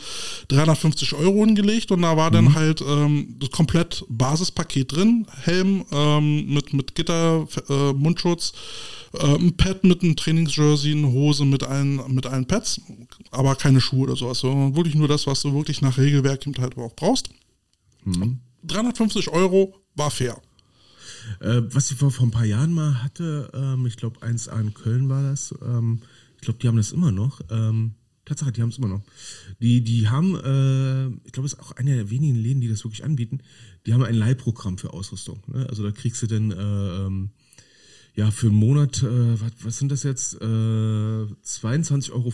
350 0.48 1.14
Euro 1.14 1.44
hingelegt 1.44 1.90
und 1.92 2.02
da 2.02 2.16
war 2.16 2.30
mhm. 2.30 2.34
dann 2.34 2.54
halt 2.54 2.80
ähm, 2.80 3.36
das 3.38 3.50
komplett 3.50 4.04
Basispaket 4.08 4.92
drin. 4.92 5.26
Helm 5.42 5.84
ähm, 5.92 6.52
mit, 6.52 6.72
mit 6.72 6.94
Gitter, 6.94 7.46
äh, 7.68 7.92
Mundschutz, 7.92 8.52
äh, 9.14 9.34
ein 9.34 9.56
Pad 9.56 9.84
mit 9.84 10.02
einem 10.02 10.16
Trainingsjersey, 10.16 10.92
eine 10.92 11.10
Hose 11.10 11.44
mit 11.44 11.62
allen, 11.64 12.00
mit 12.12 12.26
allen 12.26 12.46
Pads, 12.46 12.80
aber 13.30 13.54
keine 13.56 13.80
Schuhe 13.80 14.04
oder 14.04 14.16
sowas, 14.16 14.40
sondern 14.40 14.76
wirklich 14.76 14.94
nur 14.94 15.08
das, 15.08 15.26
was 15.26 15.42
du 15.42 15.54
wirklich 15.54 15.82
nach 15.82 15.98
Regelwerk 15.98 16.44
halt 16.58 16.76
auch 16.78 16.94
brauchst. 16.94 17.30
Mhm. 18.04 18.40
350 18.64 19.28
Euro 19.28 19.74
war 19.94 20.10
fair. 20.10 20.40
Äh, 21.40 21.62
was 21.66 21.90
ich 21.90 21.98
vor, 21.98 22.10
vor 22.10 22.26
ein 22.26 22.30
paar 22.30 22.44
Jahren 22.44 22.72
mal 22.72 23.02
hatte, 23.02 23.50
ähm, 23.54 23.86
ich 23.86 23.96
glaube, 23.96 24.22
eins 24.22 24.48
an 24.48 24.74
Köln 24.74 25.08
war 25.08 25.22
das, 25.22 25.54
ähm, 25.62 26.00
ich 26.36 26.42
glaube, 26.42 26.58
die 26.58 26.68
haben 26.68 26.76
das 26.76 26.92
immer 26.92 27.12
noch. 27.12 27.40
Ähm, 27.50 27.94
Tatsache, 28.24 28.52
die 28.52 28.62
haben 28.62 28.68
es 28.68 28.78
immer 28.78 28.88
noch. 28.88 29.02
Die, 29.60 29.82
die 29.82 30.08
haben, 30.08 30.36
äh, 30.36 31.08
ich 31.26 31.32
glaube, 31.32 31.46
es 31.46 31.54
ist 31.54 31.60
auch 31.60 31.72
einer 31.72 31.94
der 31.94 32.10
wenigen 32.10 32.36
Läden, 32.36 32.60
die 32.60 32.68
das 32.68 32.84
wirklich 32.84 33.04
anbieten, 33.04 33.40
die 33.86 33.92
haben 33.92 34.04
ein 34.04 34.14
Leihprogramm 34.14 34.78
für 34.78 34.92
Ausrüstung. 34.92 35.42
Ne? 35.48 35.66
Also 35.68 35.82
da 35.82 35.90
kriegst 35.90 36.22
du 36.22 36.26
dann, 36.26 36.50
äh, 36.52 37.06
ähm, 37.06 37.30
ja, 38.14 38.30
für 38.30 38.48
einen 38.48 38.56
Monat, 38.56 39.02
äh, 39.02 39.40
was, 39.40 39.52
was, 39.62 39.78
sind 39.78 39.90
das 39.90 40.02
jetzt? 40.02 40.34
Äh, 40.34 40.44
22,50 40.44 42.12
Euro 42.12 42.32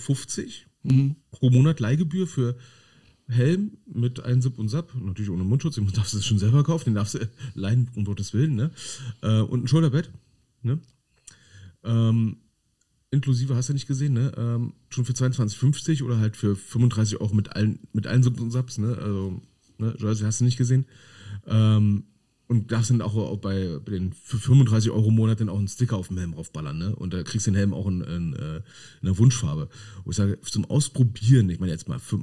mhm. 0.83 1.17
pro 1.31 1.51
Monat 1.51 1.81
Leihgebühr 1.81 2.27
für 2.27 2.57
Helm 3.29 3.79
mit 3.93 4.23
einem 4.25 4.41
Zip 4.41 4.59
und 4.59 4.69
Sap, 4.69 4.95
natürlich 4.95 5.31
ohne 5.31 5.45
Mundschutz, 5.45 5.75
den 5.75 5.91
darfst 5.93 6.15
du 6.15 6.21
schon 6.21 6.39
selber 6.39 6.63
kaufen, 6.63 6.87
den 6.87 6.95
darfst 6.95 7.15
du 7.15 7.29
leihen, 7.55 7.89
um 7.95 8.05
Gottes 8.05 8.33
Willen, 8.35 8.55
ne? 8.55 8.71
Äh, 9.23 9.41
und 9.41 9.65
ein 9.65 9.69
Schulterbett, 9.69 10.11
ne? 10.63 10.79
Ähm, 11.83 12.37
inklusive 13.11 13.57
hast 13.57 13.69
du 13.69 13.73
nicht 13.73 13.89
gesehen, 13.89 14.13
ne? 14.13 14.33
Ähm, 14.37 14.75
schon 14.91 15.05
für 15.05 15.13
22,50 15.13 16.05
oder 16.05 16.19
halt 16.19 16.37
für 16.37 16.55
35 16.55 17.21
Euro 17.21 17.35
mit 17.35 17.53
allen, 17.53 17.81
mit 17.93 18.07
allen 18.07 18.23
Sips 18.23 18.41
und 18.41 18.51
Saps, 18.53 18.79
ne? 18.79 18.97
Also, 18.97 19.43
ne? 19.79 19.95
Jersey 19.99 20.25
hast 20.25 20.41
du 20.41 20.45
nicht 20.45 20.59
gesehen. 20.59 20.87
Ähm, 21.47 22.05
und 22.49 22.71
darfst 22.71 22.91
dann 22.91 23.03
auch, 23.03 23.17
auch 23.17 23.39
bei, 23.39 23.81
bei, 23.85 23.91
den 23.91 24.13
für 24.13 24.39
35 24.39 24.93
Euro 24.93 25.09
im 25.09 25.17
Monat 25.17 25.41
dann 25.41 25.49
auch 25.49 25.59
einen 25.59 25.67
Sticker 25.67 25.97
auf 25.97 26.09
dem 26.09 26.19
Helm 26.19 26.33
draufballern, 26.33 26.79
ne? 26.79 26.95
Und 26.95 27.13
da 27.13 27.25
kriegst 27.25 27.49
du 27.49 27.51
den 27.51 27.57
Helm 27.57 27.75
auch 27.75 27.89
in, 27.89 28.03
in, 28.03 28.35
äh, 28.35 28.57
in 28.57 28.63
einer 29.09 29.19
Wunschfarbe. 29.19 29.69
Wo 30.05 30.11
ich 30.11 30.17
sage, 30.17 30.41
zum 30.43 30.65
Ausprobieren, 30.65 31.51
ich 31.51 31.59
meine 31.59 31.73
jetzt 31.73 31.89
mal, 31.89 31.99
für, 31.99 32.21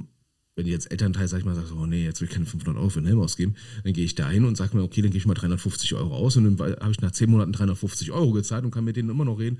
wenn 0.56 0.66
jetzt 0.66 0.90
Elternteil, 0.90 1.26
sag 1.28 1.38
ich 1.38 1.44
mal, 1.44 1.54
sagt, 1.54 1.72
oh 1.72 1.86
nee, 1.86 2.04
jetzt 2.04 2.20
will 2.20 2.28
ich 2.28 2.34
keine 2.34 2.46
500 2.46 2.76
Euro 2.76 2.88
für 2.88 3.00
einen 3.00 3.06
Helm 3.06 3.20
ausgeben, 3.20 3.54
dann 3.82 3.92
gehe 3.92 4.04
ich 4.04 4.14
da 4.14 4.28
hin 4.28 4.44
und 4.44 4.56
sage 4.56 4.76
mir, 4.76 4.82
okay, 4.82 5.02
dann 5.02 5.10
gehe 5.10 5.18
ich 5.18 5.26
mal 5.26 5.34
350 5.34 5.94
Euro 5.94 6.14
aus 6.14 6.36
und 6.36 6.44
dann 6.44 6.80
habe 6.80 6.92
ich 6.92 7.00
nach 7.00 7.10
10 7.10 7.30
Monaten 7.30 7.52
350 7.52 8.12
Euro 8.12 8.32
gezahlt 8.32 8.64
und 8.64 8.70
kann 8.70 8.84
mit 8.84 8.96
denen 8.96 9.10
immer 9.10 9.24
noch 9.24 9.38
reden. 9.38 9.58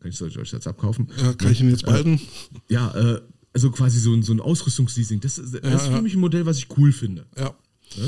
Kann 0.00 0.10
ich 0.10 0.20
euch 0.22 0.52
jetzt 0.52 0.66
abkaufen? 0.66 1.08
Ja, 1.16 1.32
kann 1.32 1.52
ich 1.52 1.60
ihn 1.60 1.70
jetzt 1.70 1.84
behalten? 1.84 2.20
Äh, 2.68 2.72
ja, 2.74 2.94
äh, 2.94 3.22
also 3.54 3.70
quasi 3.70 3.98
so 3.98 4.12
ein, 4.12 4.22
so 4.22 4.32
ein 4.32 4.40
Ausrüstungsleasing. 4.40 5.20
Das, 5.20 5.36
das 5.36 5.52
ja, 5.52 5.74
ist 5.74 5.86
für 5.86 5.92
ja. 5.92 6.02
mich 6.02 6.14
ein 6.14 6.20
Modell, 6.20 6.44
was 6.44 6.58
ich 6.58 6.68
cool 6.76 6.92
finde. 6.92 7.26
Ja. 7.36 7.54
ja. 7.96 8.04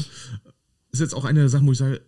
Ist 0.92 1.00
jetzt 1.00 1.14
auch 1.14 1.24
eine 1.24 1.40
der 1.40 1.48
Sachen, 1.48 1.66
wo 1.66 1.72
ich 1.72 1.78
sage, 1.78 2.02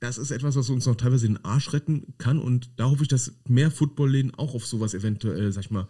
das 0.00 0.18
ist 0.18 0.30
etwas, 0.32 0.56
was 0.56 0.68
uns 0.68 0.84
noch 0.84 0.96
teilweise 0.96 1.26
den 1.26 1.42
Arsch 1.44 1.72
retten 1.72 2.14
kann 2.18 2.38
und 2.38 2.70
da 2.76 2.90
hoffe 2.90 3.02
ich, 3.02 3.08
dass 3.08 3.32
mehr 3.48 3.70
Footballläden 3.70 4.34
auch 4.34 4.54
auf 4.54 4.66
sowas 4.66 4.94
eventuell, 4.94 5.52
sag 5.52 5.64
ich 5.64 5.70
mal, 5.70 5.88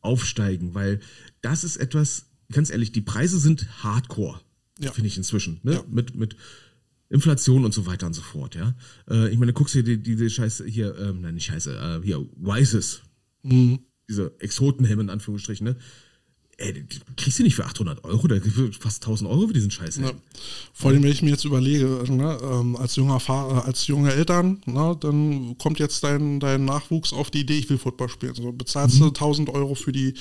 aufsteigen, 0.00 0.74
weil 0.74 1.00
das 1.40 1.64
ist 1.64 1.76
etwas, 1.76 2.25
ganz 2.52 2.70
ehrlich, 2.70 2.92
die 2.92 3.00
Preise 3.00 3.38
sind 3.38 3.82
hardcore, 3.82 4.40
ja. 4.78 4.92
finde 4.92 5.08
ich 5.08 5.16
inzwischen. 5.16 5.60
Ne? 5.62 5.74
Ja. 5.74 5.84
Mit, 5.88 6.14
mit 6.14 6.36
Inflation 7.08 7.64
und 7.64 7.72
so 7.72 7.86
weiter 7.86 8.06
und 8.06 8.14
so 8.14 8.22
fort, 8.22 8.54
ja. 8.54 8.74
Äh, 9.08 9.30
ich 9.30 9.38
meine, 9.38 9.52
guckst 9.52 9.74
dir 9.74 9.82
die, 9.82 10.02
diese 10.02 10.28
Scheiße 10.28 10.66
hier, 10.66 10.96
ähm, 10.98 11.20
nein, 11.20 11.34
nicht 11.34 11.46
Scheiße, 11.46 12.00
äh, 12.02 12.04
hier, 12.04 12.26
Wises. 12.36 13.02
Mhm. 13.42 13.80
Diese 14.08 14.34
Exotenhelme 14.40 15.02
in 15.02 15.10
Anführungsstrichen, 15.10 15.64
ne? 15.64 15.76
Ey, 16.58 16.86
kriegst 17.18 17.38
du 17.38 17.42
nicht 17.42 17.54
für 17.54 17.66
800 17.66 18.02
Euro, 18.04 18.28
da 18.28 18.38
kriegst 18.38 18.56
du 18.56 18.72
fast 18.72 19.02
1000 19.02 19.28
Euro 19.28 19.46
für 19.46 19.52
diesen 19.52 19.70
Scheiß. 19.70 19.98
Ja. 19.98 20.10
Vor 20.72 20.90
allem, 20.90 21.02
wenn 21.02 21.12
ich 21.12 21.20
mir 21.20 21.28
jetzt 21.28 21.44
überlege, 21.44 22.02
ne, 22.08 22.38
ähm, 22.42 22.76
als 22.76 22.96
junger 22.96 23.20
Fahrer, 23.20 23.66
als 23.66 23.86
junge 23.88 24.10
Eltern, 24.10 24.62
ne, 24.64 24.96
dann 24.98 25.58
kommt 25.58 25.78
jetzt 25.80 26.02
dein, 26.02 26.40
dein 26.40 26.64
Nachwuchs 26.64 27.12
auf 27.12 27.30
die 27.30 27.40
Idee, 27.40 27.58
ich 27.58 27.68
will 27.68 27.76
Football 27.76 28.08
spielen. 28.08 28.34
So, 28.34 28.52
bezahlst 28.52 28.96
mhm. 28.96 29.00
du 29.00 29.06
1000 29.08 29.50
Euro 29.50 29.74
für 29.74 29.92
die, 29.92 30.14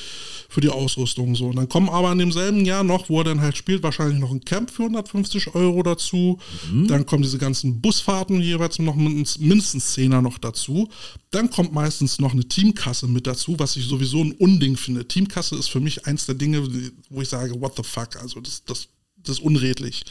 für 0.50 0.60
die 0.60 0.68
Ausrüstung. 0.68 1.36
So. 1.36 1.48
Und 1.48 1.56
dann 1.56 1.70
kommen 1.70 1.88
aber 1.88 2.12
in 2.12 2.18
demselben 2.18 2.66
Jahr 2.66 2.84
noch, 2.84 3.08
wo 3.08 3.20
er 3.20 3.24
dann 3.24 3.40
halt 3.40 3.56
spielt, 3.56 3.82
wahrscheinlich 3.82 4.20
noch 4.20 4.32
ein 4.32 4.44
Camp 4.44 4.72
für 4.72 4.84
150 4.84 5.56
Euro 5.56 5.84
dazu. 5.84 6.38
Mhm. 6.70 6.90
Dann 6.90 7.06
kommen 7.06 7.24
diese 7.24 7.38
ganzen 7.38 7.80
Busfahrten 7.80 8.42
jeweils 8.42 8.78
noch 8.80 8.96
mindestens 8.96 9.96
10er 9.96 10.20
noch 10.20 10.38
dazu. 10.38 10.90
Dann 11.32 11.50
kommt 11.50 11.74
meistens 11.74 12.20
noch 12.20 12.34
eine 12.34 12.44
Teamkasse 12.44 13.08
mit 13.08 13.26
dazu, 13.26 13.58
was 13.58 13.78
ich 13.78 13.86
sowieso 13.86 14.22
ein 14.22 14.34
Unding 14.34 14.76
finde. 14.76 15.08
Teamkasse 15.08 15.56
ist 15.56 15.70
für 15.70 15.80
mich 15.80 16.06
eins 16.06 16.25
der 16.28 16.36
Dinge, 16.36 16.68
wo 17.10 17.22
ich 17.22 17.30
sage, 17.30 17.60
what 17.60 17.76
the 17.78 17.84
fuck, 17.84 18.16
also 18.18 18.40
das, 18.40 18.64
das, 18.66 18.88
das 19.18 19.38
ist 19.38 19.44
unredlich. 19.44 20.04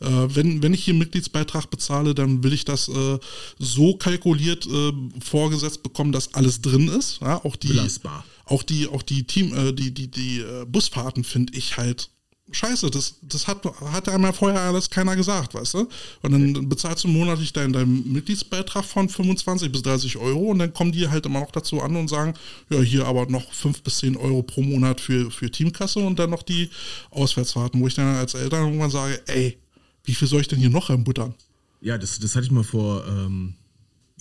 Äh, 0.00 0.06
wenn, 0.06 0.62
wenn 0.62 0.74
ich 0.74 0.84
hier 0.84 0.94
Mitgliedsbeitrag 0.94 1.70
bezahle, 1.70 2.14
dann 2.14 2.42
will 2.42 2.52
ich 2.52 2.64
das 2.64 2.88
äh, 2.88 3.18
so 3.58 3.96
kalkuliert 3.96 4.66
äh, 4.66 4.92
vorgesetzt 5.22 5.82
bekommen, 5.82 6.12
dass 6.12 6.34
alles 6.34 6.60
drin 6.60 6.88
ist. 6.88 7.20
Ja, 7.20 7.44
auch 7.44 7.56
die, 7.56 7.68
Belastbar. 7.68 8.24
Auch 8.44 8.62
die, 8.62 8.88
auch 8.88 9.02
die 9.02 9.24
Team, 9.24 9.54
äh, 9.54 9.72
die, 9.72 9.92
die, 9.92 10.10
die 10.10 10.40
äh, 10.40 10.64
Busfahrten 10.66 11.24
finde 11.24 11.54
ich 11.56 11.76
halt 11.76 12.10
scheiße, 12.50 12.90
das, 12.90 13.16
das 13.22 13.46
hat, 13.46 13.64
hat 13.64 14.08
einmal 14.08 14.32
vorher 14.32 14.60
alles 14.60 14.90
keiner 14.90 15.16
gesagt, 15.16 15.54
weißt 15.54 15.74
du? 15.74 15.88
Und 16.22 16.32
dann 16.32 16.68
bezahlst 16.68 17.04
du 17.04 17.08
monatlich 17.08 17.52
deinen, 17.52 17.72
deinen 17.72 18.12
Mitgliedsbeitrag 18.12 18.84
von 18.84 19.08
25 19.08 19.70
bis 19.70 19.82
30 19.82 20.16
Euro 20.18 20.50
und 20.50 20.58
dann 20.58 20.72
kommen 20.72 20.92
die 20.92 21.08
halt 21.08 21.26
immer 21.26 21.40
noch 21.40 21.50
dazu 21.50 21.80
an 21.80 21.96
und 21.96 22.08
sagen, 22.08 22.34
ja, 22.70 22.80
hier 22.80 23.06
aber 23.06 23.26
noch 23.26 23.52
5 23.52 23.82
bis 23.82 23.98
10 23.98 24.16
Euro 24.16 24.42
pro 24.42 24.62
Monat 24.62 25.00
für, 25.00 25.30
für 25.30 25.50
Teamkasse 25.50 26.00
und 26.00 26.18
dann 26.18 26.30
noch 26.30 26.42
die 26.42 26.70
Auswärtsfahrten, 27.10 27.80
wo 27.80 27.86
ich 27.86 27.94
dann 27.94 28.16
als 28.16 28.34
Eltern 28.34 28.64
irgendwann 28.64 28.90
sage, 28.90 29.20
ey, 29.26 29.58
wie 30.04 30.14
viel 30.14 30.28
soll 30.28 30.40
ich 30.40 30.48
denn 30.48 30.58
hier 30.58 30.70
noch 30.70 30.90
reinbuttern? 30.90 31.34
Ja, 31.80 31.98
das, 31.98 32.18
das 32.18 32.34
hatte 32.34 32.46
ich 32.46 32.52
mal 32.52 32.64
vor 32.64 33.04
ähm, 33.06 33.54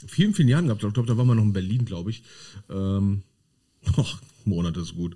vielen, 0.08 0.34
vielen 0.34 0.48
Jahren 0.48 0.66
gehabt. 0.66 0.84
Ich 0.84 0.94
glaube, 0.94 1.08
da 1.08 1.18
waren 1.18 1.28
wir 1.28 1.36
noch 1.36 1.44
in 1.44 1.54
Berlin, 1.54 1.86
glaube 1.86 2.12
ich. 2.12 2.24
Ähm, 2.70 3.24
oh, 3.98 4.06
Monate 4.46 4.80
ist 4.80 4.96
gut. 4.96 5.16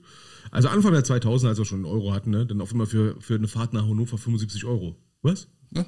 Also 0.56 0.70
Anfang 0.70 0.94
der 0.94 1.04
2000, 1.04 1.50
als 1.50 1.58
wir 1.58 1.66
schon 1.66 1.80
einen 1.80 1.94
Euro 1.94 2.14
hatten, 2.14 2.30
ne, 2.30 2.46
dann 2.46 2.62
auf 2.62 2.72
einmal 2.72 2.88
für, 2.88 3.20
für 3.20 3.36
eine 3.36 3.50
Fahrt 3.50 3.74
nach 3.74 3.84
Hannover 3.84 4.18
75 4.18 4.64
Euro. 4.64 4.96
Was? 5.22 5.50
Ja. 5.72 5.86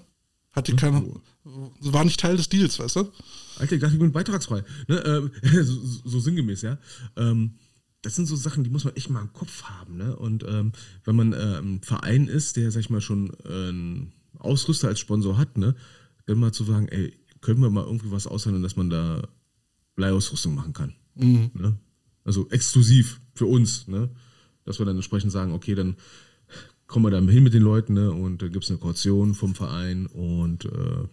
Hatte 0.52 0.74
hm? 0.74 0.78
keiner. 0.78 1.04
War 1.46 2.04
nicht 2.04 2.20
Teil 2.20 2.36
des 2.36 2.50
Deals, 2.50 2.78
weißt 2.78 2.98
du? 2.98 3.12
Alter, 3.60 3.76
ich 3.76 3.82
dachte, 3.82 3.94
ich 3.94 4.00
bin 4.00 4.12
beitragsfrei. 4.12 4.66
Ne, 4.90 5.32
äh, 5.44 5.64
so, 5.64 5.80
so, 6.04 6.20
sinngemäß, 6.20 6.64
ja. 6.64 6.78
Ähm, 7.16 7.54
das 8.02 8.18
sind 8.18 8.26
so 8.26 8.36
Sachen, 8.36 8.66
die 8.66 8.70
muss 8.70 8.84
man 8.84 8.94
echt 8.98 9.10
mal 9.10 9.22
im 9.22 9.32
Kopf 9.32 9.64
haben. 9.64 9.96
Ne? 9.96 10.14
Und 10.18 10.44
ähm, 10.44 10.74
wenn 11.06 11.16
man 11.16 11.32
äh, 11.32 11.60
ein 11.60 11.82
Verein 11.82 12.28
ist, 12.28 12.58
der, 12.58 12.70
sag 12.70 12.82
ich 12.82 12.90
mal, 12.90 13.00
schon 13.00 13.32
äh, 13.46 13.70
einen 13.70 14.12
Ausrüster 14.38 14.90
als 14.90 15.00
Sponsor 15.00 15.38
hat, 15.38 15.58
ne, 15.58 15.76
dann 16.26 16.40
mal 16.40 16.52
zu 16.52 16.66
sagen, 16.66 16.90
ey, 16.90 17.14
können 17.40 17.62
wir 17.62 17.70
mal 17.70 17.86
irgendwie 17.86 18.12
was 18.12 18.28
aushandeln, 18.28 18.64
dass 18.64 18.76
man 18.76 18.90
da 18.90 19.30
Bleiausrüstung 19.96 20.56
machen 20.56 20.74
kann. 20.74 20.94
Mhm. 21.16 21.52
Ne? 21.54 21.80
Also 22.26 22.50
exklusiv 22.50 23.22
für 23.34 23.46
uns. 23.46 23.88
Ne? 23.88 24.10
Dass 24.68 24.80
wir 24.80 24.86
dann 24.86 24.96
entsprechend 24.98 25.32
sagen, 25.32 25.54
okay, 25.54 25.74
dann 25.74 25.96
kommen 26.86 27.06
wir 27.06 27.12
da 27.12 27.20
hin 27.20 27.44
mit 27.44 27.54
den 27.54 27.64
Leuten 27.64 27.94
ne? 27.94 28.12
und 28.12 28.42
da 28.42 28.48
gibt 28.48 28.64
es 28.64 28.70
eine 28.70 28.80
Kaution 28.80 29.34
vom 29.34 29.56
Verein 29.56 30.06
und 30.08 30.66
äh, 30.66 31.08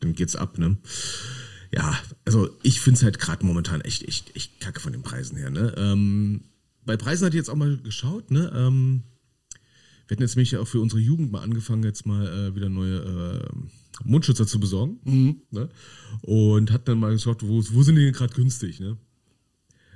dann 0.00 0.12
geht's 0.14 0.36
ab. 0.36 0.58
Ne? 0.58 0.76
Ja, 1.72 1.98
also 2.24 2.50
ich 2.62 2.80
finde 2.80 2.98
es 2.98 3.04
halt 3.04 3.18
gerade 3.18 3.44
momentan 3.44 3.80
echt, 3.80 4.02
echt, 4.06 4.34
echt 4.34 4.60
kacke 4.60 4.80
von 4.80 4.92
den 4.92 5.02
Preisen 5.02 5.36
her. 5.36 5.50
Ne? 5.50 5.74
Ähm, 5.76 6.44
bei 6.84 6.96
Preisen 6.96 7.26
hatte 7.26 7.36
ich 7.36 7.40
jetzt 7.40 7.50
auch 7.50 7.56
mal 7.56 7.76
geschaut. 7.78 8.30
Ne? 8.30 8.52
Ähm, 8.54 9.02
wir 10.06 10.14
hatten 10.14 10.22
jetzt 10.22 10.36
nämlich 10.36 10.56
auch 10.56 10.68
für 10.68 10.80
unsere 10.80 11.00
Jugend 11.00 11.32
mal 11.32 11.42
angefangen, 11.42 11.82
jetzt 11.82 12.06
mal 12.06 12.26
äh, 12.26 12.54
wieder 12.54 12.68
neue 12.68 13.42
äh, 13.42 14.04
Mundschützer 14.04 14.46
zu 14.46 14.60
besorgen. 14.60 15.00
Mhm. 15.04 15.42
Ne? 15.50 15.68
Und 16.22 16.70
hat 16.70 16.86
dann 16.88 16.98
mal 16.98 17.12
geschaut, 17.12 17.42
wo, 17.42 17.62
wo 17.70 17.82
sind 17.82 17.96
die 17.96 18.04
denn 18.04 18.12
gerade 18.12 18.34
günstig? 18.34 18.80
Ne? 18.80 18.96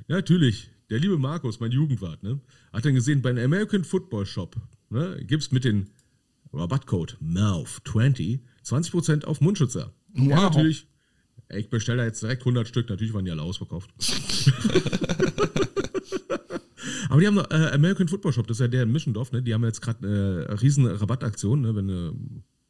Ja, 0.08 0.16
natürlich. 0.16 0.70
Der 0.90 0.98
liebe 0.98 1.16
Markus, 1.18 1.60
mein 1.60 1.70
Jugendwart, 1.70 2.22
ne? 2.24 2.40
hat 2.72 2.84
dann 2.84 2.94
gesehen, 2.94 3.22
beim 3.22 3.38
American 3.38 3.84
Football 3.84 4.26
Shop 4.26 4.56
ne, 4.90 5.22
gibt 5.24 5.44
es 5.44 5.52
mit 5.52 5.64
dem 5.64 5.86
Rabattcode 6.52 7.16
MOUTH20 7.22 8.40
20% 8.64 9.24
auf 9.24 9.40
Mundschützer. 9.40 9.94
Wow. 10.14 10.28
Ja, 10.28 10.42
natürlich. 10.42 10.88
Ich 11.48 11.70
bestelle 11.70 11.98
da 11.98 12.04
jetzt 12.04 12.22
direkt 12.22 12.42
100 12.42 12.66
Stück, 12.66 12.88
natürlich 12.88 13.14
waren 13.14 13.24
die 13.24 13.30
alle 13.30 13.42
ausverkauft. 13.42 13.90
Aber 17.08 17.20
die 17.20 17.26
haben 17.26 17.34
noch, 17.34 17.50
äh, 17.50 17.70
American 17.72 18.08
Football 18.08 18.32
Shop, 18.32 18.46
das 18.46 18.58
ist 18.58 18.60
ja 18.60 18.68
der 18.68 18.82
in 18.84 18.92
Mischendorf, 18.92 19.32
ne? 19.32 19.42
Die 19.42 19.52
haben 19.52 19.64
jetzt 19.64 19.80
gerade 19.80 20.06
eine 20.06 20.62
riesen 20.62 20.86
Rabattaktion, 20.86 21.60
ne? 21.60 21.74
Wenn 21.74 21.88
du 21.88 22.14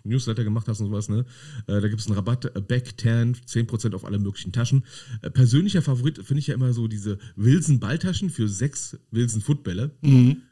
Newsletter 0.05 0.45
gemacht 0.45 0.69
hast 0.69 0.81
und 0.81 0.87
sowas, 0.87 1.09
ne? 1.09 1.25
Äh, 1.67 1.81
da 1.81 1.89
gibt 1.89 2.01
es 2.01 2.07
einen 2.07 2.17
Rabatt, 2.17 2.45
äh, 2.57 2.61
Back 2.61 3.01
10, 3.01 3.37
10% 3.47 3.95
auf 3.95 4.05
alle 4.05 4.19
möglichen 4.19 4.53
Taschen. 4.53 4.85
Äh, 5.23 5.31
persönlicher 5.31 5.83
Favorit 5.83 6.19
finde 6.19 6.41
ich 6.41 6.49
ja 6.49 6.55
immer 6.55 6.73
so 6.73 6.89
diese 6.89 7.19
Wilson 7.37 7.81
Balltaschen 7.81 8.31
für 8.31 8.49
sechs 8.49 8.99
Wilson 9.11 9.41
Footbälle. 9.41 9.91
Mhm. 10.03 10.43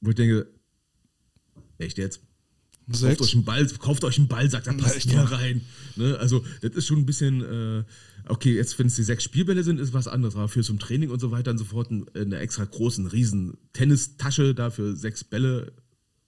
Wo 0.00 0.10
ich 0.10 0.16
denke, 0.16 0.46
echt 1.78 1.98
jetzt? 1.98 2.20
Kauft 2.92 3.22
euch 3.22 3.34
einen 3.34 3.44
Ball, 3.44 3.66
kauft 3.78 4.04
euch 4.04 4.18
einen 4.18 4.28
Ball, 4.28 4.50
sagt, 4.50 4.66
da 4.66 4.72
passt 4.74 5.06
mehr 5.06 5.22
rein. 5.30 5.62
Ne? 5.96 6.18
Also, 6.18 6.44
das 6.60 6.72
ist 6.72 6.86
schon 6.86 6.98
ein 6.98 7.06
bisschen, 7.06 7.40
äh, 7.40 7.84
okay, 8.28 8.54
jetzt, 8.54 8.78
wenn 8.78 8.88
es 8.88 8.96
die 8.96 9.02
sechs 9.02 9.24
Spielbälle 9.24 9.64
sind, 9.64 9.80
ist 9.80 9.94
was 9.94 10.06
anderes, 10.06 10.36
aber 10.36 10.48
für 10.48 10.62
zum 10.62 10.78
Training 10.78 11.08
und 11.08 11.18
so 11.18 11.30
weiter 11.30 11.50
und 11.50 11.58
so 11.58 11.64
fort 11.64 11.90
eine 11.90 12.38
extra 12.38 12.64
großen, 12.64 13.06
riesen 13.06 13.56
Tennistasche 13.72 14.54
da 14.54 14.68
für 14.68 14.94
sechs 14.96 15.24
Bälle 15.24 15.72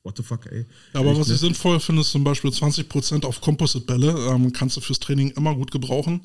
what 0.06 0.16
the 0.16 0.22
fuck, 0.22 0.46
ey. 0.50 0.64
Aber 0.94 1.10
Echt, 1.10 1.20
was 1.20 1.26
ich 1.26 1.32
ne? 1.34 1.38
sinnvoll 1.38 1.80
finde, 1.80 2.00
ist 2.00 2.10
zum 2.10 2.24
Beispiel 2.24 2.50
20% 2.50 3.26
auf 3.26 3.40
Composite-Bälle. 3.40 4.30
Ähm, 4.30 4.52
kannst 4.52 4.76
du 4.76 4.80
fürs 4.80 5.00
Training 5.00 5.32
immer 5.32 5.54
gut 5.54 5.70
gebrauchen. 5.70 6.22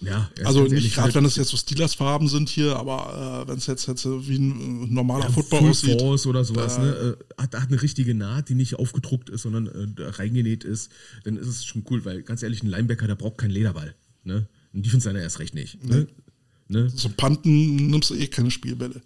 Ja, 0.00 0.28
also 0.44 0.64
nicht 0.64 0.94
gerade, 0.94 1.04
halt 1.04 1.14
wenn 1.14 1.24
es 1.24 1.36
jetzt 1.36 1.50
so 1.50 1.56
Steelers-Farben 1.56 2.26
sind 2.26 2.48
hier, 2.48 2.74
aber 2.74 3.44
äh, 3.44 3.48
wenn 3.48 3.58
es 3.58 3.68
jetzt, 3.68 3.86
jetzt 3.86 4.04
wie 4.04 4.36
ein 4.36 4.88
äh, 4.88 4.92
normaler 4.92 5.26
ja, 5.26 5.30
Football 5.30 5.60
Full 5.60 5.70
aussieht. 5.70 6.00
Force 6.00 6.26
oder 6.26 6.42
sowas, 6.42 6.76
äh, 6.76 6.80
ne? 6.80 7.16
Äh, 7.36 7.40
hat, 7.40 7.54
hat, 7.54 7.68
eine 7.68 7.80
richtige 7.80 8.12
Naht, 8.12 8.48
die 8.48 8.56
nicht 8.56 8.74
aufgedruckt 8.74 9.30
ist, 9.30 9.42
sondern 9.42 9.68
äh, 9.68 10.02
reingenäht 10.02 10.64
ist, 10.64 10.90
dann 11.22 11.36
ist 11.36 11.46
es 11.46 11.64
schon 11.64 11.84
cool, 11.88 12.04
weil 12.04 12.22
ganz 12.22 12.42
ehrlich, 12.42 12.64
ein 12.64 12.68
Linebacker, 12.68 13.06
der 13.06 13.14
braucht 13.14 13.38
keinen 13.38 13.52
Lederball. 13.52 13.94
Ne? 14.24 14.48
Ein 14.74 14.82
Defense-Einer 14.82 15.20
erst 15.20 15.38
recht 15.38 15.54
nicht. 15.54 15.82
Ne? 15.84 16.08
Ne? 16.66 16.90
So 16.90 17.08
Panten 17.08 17.76
nimmst 17.76 18.10
du 18.10 18.14
eh 18.14 18.26
keine 18.26 18.50
Spielbälle. 18.50 19.02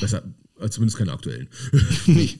Besser, 0.00 0.22
zumindest 0.68 0.98
keine 0.98 1.12
aktuellen. 1.12 1.48
nee. 2.06 2.38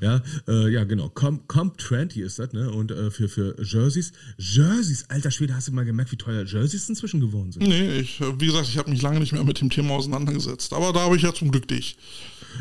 ja, 0.00 0.22
äh, 0.46 0.70
ja, 0.70 0.84
genau. 0.84 1.08
Comp, 1.08 1.48
Comp 1.48 1.80
20 1.80 2.22
ist 2.22 2.38
das, 2.38 2.52
ne? 2.52 2.70
Und 2.70 2.90
äh, 2.90 3.10
für, 3.10 3.28
für 3.28 3.56
Jerseys. 3.62 4.12
Jerseys, 4.36 5.06
alter 5.08 5.30
Schwede, 5.30 5.54
hast 5.54 5.68
du 5.68 5.72
mal 5.72 5.84
gemerkt, 5.84 6.12
wie 6.12 6.16
teuer 6.16 6.44
Jerseys 6.44 6.88
inzwischen 6.88 7.20
geworden 7.20 7.52
sind? 7.52 7.66
Nee, 7.66 8.00
ich, 8.00 8.20
wie 8.20 8.46
gesagt, 8.46 8.68
ich 8.68 8.78
habe 8.78 8.90
mich 8.90 9.02
lange 9.02 9.20
nicht 9.20 9.32
mehr 9.32 9.44
mit 9.44 9.60
dem 9.60 9.70
Thema 9.70 9.94
auseinandergesetzt. 9.94 10.72
Aber 10.72 10.92
da 10.92 11.00
habe 11.00 11.16
ich 11.16 11.22
ja 11.22 11.32
zum 11.32 11.50
Glück 11.50 11.68
dich. 11.68 11.96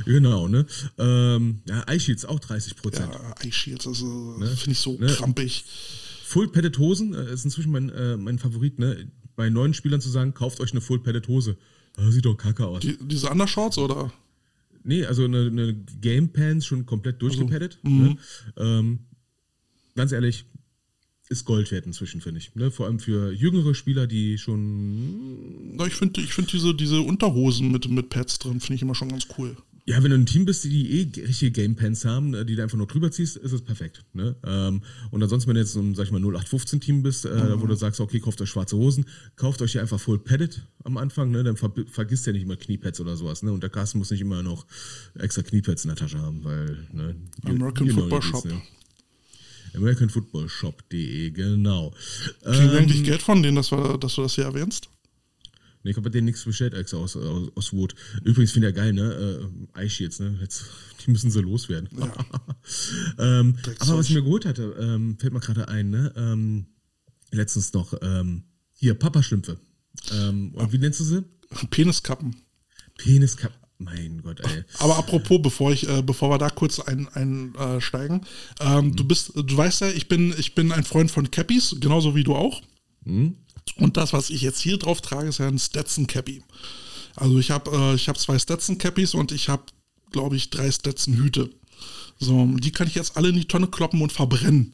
Genau, 0.06 0.48
ne? 0.48 0.66
Ähm, 0.98 1.62
ja, 1.68 1.84
iShields 1.92 2.26
auch 2.26 2.40
30 2.40 2.76
Prozent. 2.76 3.14
Ja, 3.14 3.48
iShields, 3.48 3.88
also 3.88 4.38
ne? 4.38 4.48
finde 4.48 4.72
ich 4.72 4.80
so 4.80 4.98
ne? 4.98 5.08
krampig. 5.08 5.66
Full-Padded 6.26 6.78
Hosen 6.78 7.14
äh, 7.14 7.32
ist 7.34 7.46
inzwischen 7.46 7.72
mein, 7.72 7.90
äh, 7.90 8.18
mein 8.18 8.38
Favorit, 8.38 8.80
ne? 8.80 9.10
Bei 9.36 9.50
neuen 9.50 9.74
Spielern 9.74 10.02
zu 10.02 10.10
sagen, 10.10 10.34
kauft 10.34 10.60
euch 10.60 10.72
eine 10.72 10.82
Full-Padded 10.82 11.28
Hose. 11.28 11.58
Das 11.96 12.14
sieht 12.14 12.26
doch 12.26 12.36
kacke 12.36 12.66
aus. 12.66 12.82
Die, 12.82 12.98
diese 13.02 13.30
Undershorts 13.30 13.78
oder? 13.78 14.12
Nee, 14.88 15.06
also 15.06 15.26
eine, 15.26 15.48
eine 15.48 15.74
Game 16.00 16.30
Pants 16.30 16.66
schon 16.66 16.86
komplett 16.86 17.22
durchgepaddet. 17.22 17.78
Also, 17.84 17.96
ne? 17.96 18.18
ähm, 18.56 19.00
ganz 19.96 20.14
ehrlich, 20.14 20.46
ist 21.28 21.44
Gold 21.44 21.72
wert 21.72 21.86
inzwischen, 21.86 22.22
finde 22.22 22.40
ich. 22.40 22.56
Ne? 22.56 22.72
Vor 22.72 22.86
allem 22.86 23.00
für 23.00 23.34
jüngere 23.34 23.76
Spieler, 23.76 24.08
die 24.08 24.38
schon. 24.38 25.76
Na, 25.76 25.86
ich 25.86 25.94
finde 25.94 26.22
ich 26.22 26.34
find 26.34 26.54
diese, 26.54 26.74
diese 26.74 27.02
Unterhosen 27.02 27.70
mit, 27.70 27.90
mit 27.90 28.10
Pads 28.10 28.40
drin, 28.40 28.62
finde 28.62 28.76
ich 28.76 28.82
immer 28.82 28.96
schon 28.96 29.10
ganz 29.10 29.28
cool. 29.38 29.58
Ja, 29.90 30.04
wenn 30.04 30.12
du 30.12 30.18
ein 30.18 30.26
Team 30.26 30.44
bist, 30.44 30.66
die 30.66 31.00
eh 31.00 31.22
richtige 31.22 31.52
Gamepants 31.52 32.04
haben, 32.04 32.34
äh, 32.34 32.46
die 32.46 32.58
du 32.58 32.62
einfach 32.62 32.78
nur 32.78 32.88
drüber 32.88 33.10
ziehst, 33.10 33.38
ist 33.38 33.54
es 33.54 33.62
perfekt. 33.62 34.04
Ne? 34.14 34.36
Ähm, 34.46 34.82
und 35.12 35.24
ansonsten, 35.24 35.48
wenn 35.48 35.56
du 35.56 35.62
jetzt 35.62 35.72
so 35.72 35.80
ein, 35.80 35.96
sag 35.96 36.06
ich 36.06 36.12
mal, 36.12 36.22
0815-Team 36.22 37.04
bist, 37.04 37.24
mhm. 37.24 37.62
wo 37.62 37.68
du 37.68 37.76
sagst, 37.76 38.02
okay, 38.02 38.20
kauft 38.20 38.42
euch 38.42 38.50
schwarze 38.50 38.76
Hosen, 38.76 39.06
kauft 39.38 39.62
euch 39.62 39.72
hier 39.72 39.82
einfach 39.82 40.00
Full 40.00 40.20
Padded 40.20 40.62
am 40.84 40.98
Anfang, 40.98 41.32
ne? 41.32 41.42
dann 41.44 41.56
ver 41.56 41.72
vergisst 41.90 42.28
ihr 42.28 42.34
nicht 42.34 42.44
immer 42.44 42.58
Kniepads 42.58 43.00
oder 43.00 43.16
sowas. 43.16 43.44
Ne? 43.44 43.52
Und 43.54 43.64
der 43.64 43.70
Carsten 43.70 43.98
muss 43.98 44.12
nicht 44.12 44.22
immer 44.22 44.44
noch 44.44 44.66
extra 45.18 45.42
Kniepads 45.42 45.86
in 45.86 45.90
der 45.90 45.98
Tasche 45.98 46.20
haben, 46.20 46.44
weil. 46.44 46.78
Ne, 46.92 47.16
American 47.46 47.90
Football 47.90 48.22
Shop. 48.22 48.44
Ne? 48.46 48.62
AmericanFootballShop.de, 49.76 51.32
genau. 51.32 51.94
Kriegen 52.44 52.70
ähm, 52.70 52.78
eigentlich 52.78 53.04
Geld 53.04 53.22
von 53.22 53.44
denen, 53.44 53.56
dass, 53.56 53.72
wir, 53.72 53.98
dass 53.98 54.16
du 54.16 54.24
das 54.24 54.36
hier 54.36 54.46
erwähnst? 54.46 54.90
Nee, 55.88 55.92
ich 55.92 55.98
habe 55.98 56.10
bei 56.10 56.14
denen 56.14 56.26
nichts 56.26 56.44
bestellt, 56.44 56.74
extra 56.74 56.98
aus, 56.98 57.16
aus, 57.16 57.50
aus 57.56 57.72
Wood. 57.72 57.96
Übrigens 58.26 58.52
finde 58.52 58.68
ich 58.68 58.76
ja 58.76 58.82
geil, 58.84 58.92
ne? 58.92 59.50
Äh, 59.74 59.84
Eye-Shields, 59.84 60.20
ne? 60.20 60.38
Jetzt, 60.42 60.66
die 61.06 61.12
müssen 61.12 61.32
so 61.32 61.40
loswerden. 61.40 61.88
Ja. 61.98 62.14
ähm, 63.40 63.56
aber 63.80 63.98
was 63.98 64.10
ich 64.10 64.16
mir 64.16 64.22
geholt 64.22 64.44
hatte, 64.44 64.76
ähm, 64.78 65.18
fällt 65.18 65.32
mir 65.32 65.40
gerade 65.40 65.70
ein, 65.70 65.90
ne? 65.90 66.12
Ähm, 66.18 66.66
letztens 67.32 67.72
noch, 67.72 67.94
ähm, 68.02 68.44
hier, 68.74 68.96
Papa-Schlümpfe. 68.96 69.60
Ähm, 70.12 70.54
und 70.56 70.74
wie 70.74 70.78
nennst 70.78 71.00
du 71.00 71.06
sie? 71.06 71.24
Peniskappen. 71.70 72.36
Peniskappen. 72.98 73.58
Mein 73.78 74.22
Gott, 74.24 74.42
ey. 74.42 74.66
Aber 74.80 74.98
apropos, 74.98 75.42
bevor 75.42 75.72
ich, 75.72 75.88
äh, 75.88 76.02
bevor 76.02 76.30
wir 76.30 76.38
da 76.38 76.50
kurz 76.50 76.82
einsteigen, 76.82 77.08
ein, 77.14 78.22
äh, 78.60 78.80
ähm, 78.80 78.88
mhm. 78.88 78.96
du 78.98 79.06
bist, 79.06 79.32
du 79.36 79.56
weißt 79.56 79.82
ja, 79.82 79.88
ich 79.88 80.10
bin, 80.10 80.36
ich 80.38 80.54
bin 80.54 80.74
ein 80.74 80.84
Freund 80.84 81.12
von 81.12 81.32
Cappies, 81.32 81.78
genauso 81.80 82.14
wie 82.14 82.26
du 82.26 82.36
auch. 82.36 82.62
Mhm. 83.06 83.38
Und 83.76 83.98
das, 83.98 84.14
was 84.14 84.30
ich 84.30 84.42
jetzt 84.42 84.62
hier 84.62 84.78
drauf 84.78 85.02
trage, 85.02 85.30
ist 85.30 85.40
ja 85.40 85.48
ein 85.48 85.60
Stetson 85.60 86.08
Cappy. 86.08 86.44
Also 87.16 87.40
ich 87.40 87.52
habe 87.52 87.72
äh, 87.72 87.96
ich 87.96 88.08
hab 88.08 88.18
zwei 88.18 88.40
Stetson 88.40 88.78
Cappies 88.78 89.14
und 89.14 89.32
ich 89.32 89.50
habe, 89.50 89.64
glaube 90.12 90.36
ich, 90.36 90.50
drei 90.50 90.72
Stetson 90.72 91.16
Hüte. 91.16 91.50
So, 92.20 92.46
die 92.58 92.72
kann 92.72 92.88
ich 92.88 92.96
jetzt 92.96 93.18
alle 93.18 93.30
in 93.30 93.36
die 93.36 93.46
Tonne 93.46 93.68
kloppen 93.68 94.02
und 94.02 94.12
verbrennen. 94.12 94.74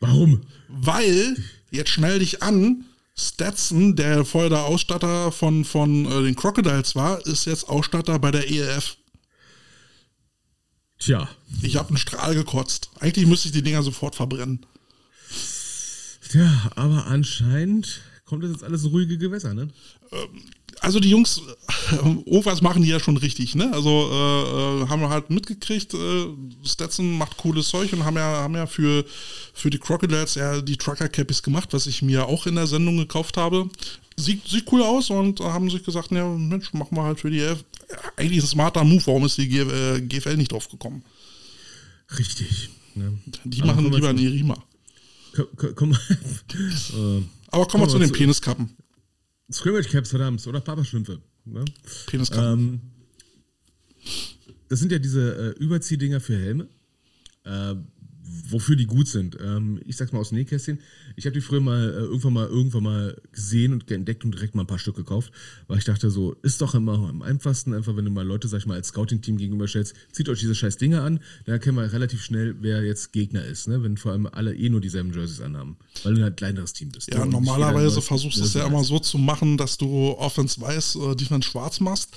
Warum? 0.00 0.42
Weil, 0.68 1.36
jetzt 1.70 1.90
schnell 1.90 2.18
dich 2.20 2.42
an, 2.42 2.84
Stetson, 3.16 3.96
der 3.96 4.24
vorher 4.24 4.50
der 4.50 4.64
Ausstatter 4.64 5.32
von, 5.32 5.64
von 5.64 6.06
äh, 6.06 6.22
den 6.22 6.36
Crocodiles 6.36 6.94
war, 6.94 7.24
ist 7.26 7.46
jetzt 7.46 7.68
Ausstatter 7.68 8.18
bei 8.18 8.30
der 8.30 8.48
ELF. 8.48 8.96
Tja. 10.98 11.28
Ich 11.62 11.76
habe 11.76 11.88
einen 11.88 11.98
Strahl 11.98 12.34
gekotzt. 12.34 12.90
Eigentlich 13.00 13.26
müsste 13.26 13.48
ich 13.48 13.52
die 13.52 13.62
Dinger 13.62 13.82
sofort 13.82 14.14
verbrennen. 14.14 14.66
Tja, 16.30 16.70
aber 16.76 17.06
anscheinend 17.06 18.02
kommt 18.28 18.44
das 18.44 18.50
jetzt 18.50 18.64
alles 18.64 18.84
ruhige 18.84 19.16
Gewässer, 19.18 19.54
ne? 19.54 19.68
Ähm, 20.12 20.42
also 20.80 21.00
die 21.00 21.10
Jungs, 21.10 21.40
äh, 21.90 21.96
irgendwas 21.96 22.62
machen 22.62 22.82
die 22.82 22.88
ja 22.88 23.00
schon 23.00 23.16
richtig, 23.16 23.54
ne? 23.54 23.72
Also 23.72 23.88
äh, 23.90 24.82
äh, 24.82 24.88
haben 24.88 25.00
wir 25.00 25.08
halt 25.08 25.30
mitgekriegt, 25.30 25.94
äh, 25.94 26.26
Stetson 26.62 27.16
macht 27.16 27.36
cooles 27.38 27.68
Zeug 27.68 27.92
und 27.92 28.04
haben 28.04 28.16
ja, 28.16 28.42
haben 28.42 28.54
ja 28.54 28.66
für, 28.66 29.04
für 29.54 29.70
die 29.70 29.78
Crocodiles 29.78 30.34
ja 30.34 30.60
die 30.60 30.76
Trucker 30.76 31.08
Cappies 31.08 31.42
gemacht, 31.42 31.72
was 31.72 31.86
ich 31.86 32.02
mir 32.02 32.26
auch 32.26 32.46
in 32.46 32.54
der 32.54 32.66
Sendung 32.66 32.98
gekauft 32.98 33.36
habe. 33.36 33.68
Sieht, 34.16 34.46
sieht 34.46 34.70
cool 34.70 34.82
aus 34.82 35.10
und 35.10 35.40
haben 35.40 35.70
sich 35.70 35.82
gesagt, 35.82 36.10
ja 36.10 36.28
Mensch, 36.28 36.72
machen 36.74 36.96
wir 36.96 37.02
halt 37.02 37.20
für 37.20 37.30
die 37.30 37.40
F. 37.40 37.64
Eigentlich 38.16 38.44
ein 38.44 38.48
smarter 38.48 38.84
Move, 38.84 39.02
warum 39.06 39.24
ist 39.24 39.38
die 39.38 39.48
G 39.48 39.60
äh, 39.60 40.00
GFL 40.00 40.36
nicht 40.36 40.52
drauf 40.52 40.68
gekommen? 40.68 41.02
Richtig. 42.18 42.70
Ne? 42.94 43.18
Die 43.44 43.62
Aber 43.62 43.72
machen 43.72 43.92
lieber 43.92 44.10
eine 44.10 44.20
Irima. 44.20 44.62
Komm, 45.34 45.74
komm, 45.74 45.92
äh, 46.52 47.22
Aber 47.48 47.66
kommen 47.66 47.84
wir 47.84 47.88
zu 47.88 47.98
den 47.98 48.12
Peniskappen. 48.12 48.76
Scrimmage 49.50 49.88
Caps, 49.88 50.10
verdammt, 50.10 50.46
oder 50.46 50.60
Papaschlümpfe. 50.60 51.20
Ne? 51.44 51.64
Peniskappen. 52.06 52.52
Ähm, 52.52 52.80
das 54.68 54.80
sind 54.80 54.92
ja 54.92 54.98
diese 54.98 55.54
äh, 55.56 55.62
Überziehdinger 55.62 56.20
für 56.20 56.36
Helme. 56.36 56.68
Äh, 57.44 57.74
wofür 58.48 58.76
die 58.76 58.86
gut 58.86 59.08
sind. 59.08 59.36
Ähm, 59.40 59.80
ich 59.86 59.96
sag's 59.96 60.12
mal 60.12 60.20
aus 60.20 60.30
dem 60.30 60.38
Nähkästchen. 60.38 60.80
Ich 61.16 61.26
habe 61.26 61.34
die 61.34 61.40
früher 61.40 61.60
mal 61.60 61.90
äh, 61.90 62.00
irgendwann 62.00 62.32
mal 62.32 62.46
irgendwann 62.46 62.82
mal 62.82 63.16
gesehen 63.32 63.72
und 63.72 63.90
entdeckt 63.90 64.24
und 64.24 64.32
direkt 64.32 64.54
mal 64.54 64.62
ein 64.62 64.66
paar 64.66 64.78
Stück 64.78 64.96
gekauft, 64.96 65.32
weil 65.66 65.78
ich 65.78 65.84
dachte 65.84 66.10
so, 66.10 66.34
ist 66.42 66.60
doch 66.60 66.74
immer 66.74 67.08
am 67.08 67.22
einfachsten, 67.22 67.74
einfach 67.74 67.96
wenn 67.96 68.04
du 68.04 68.10
mal 68.10 68.26
Leute, 68.26 68.48
sag 68.48 68.58
ich 68.58 68.66
mal, 68.66 68.74
als 68.74 68.88
Scouting-Team 68.88 69.36
gegenüberstellst, 69.36 69.94
zieht 70.12 70.28
euch 70.28 70.40
diese 70.40 70.54
scheiß 70.54 70.76
Dinge 70.76 71.02
an, 71.02 71.20
dann 71.44 71.54
erkennen 71.54 71.76
wir 71.76 71.92
relativ 71.92 72.22
schnell, 72.22 72.56
wer 72.60 72.82
jetzt 72.82 73.12
Gegner 73.12 73.44
ist, 73.44 73.68
ne? 73.68 73.82
wenn 73.82 73.96
vor 73.96 74.12
allem 74.12 74.26
alle 74.26 74.54
eh 74.54 74.68
nur 74.68 74.80
dieselben 74.80 75.12
Jerseys 75.12 75.40
anhaben, 75.40 75.76
weil 76.04 76.14
du 76.14 76.24
ein 76.24 76.36
kleineres 76.36 76.72
Team 76.72 76.90
bist. 76.90 77.12
Ja, 77.12 77.24
normalerweise 77.24 78.02
versuchst 78.02 78.38
du 78.38 78.44
es 78.44 78.54
ja 78.54 78.66
immer 78.66 78.84
so 78.84 78.98
zu 78.98 79.18
machen, 79.18 79.56
dass 79.56 79.78
du 79.78 79.86
Offense 80.18 80.60
weiß, 80.60 80.96
äh, 80.96 81.16
Defense 81.16 81.48
schwarz 81.48 81.80
machst. 81.80 82.10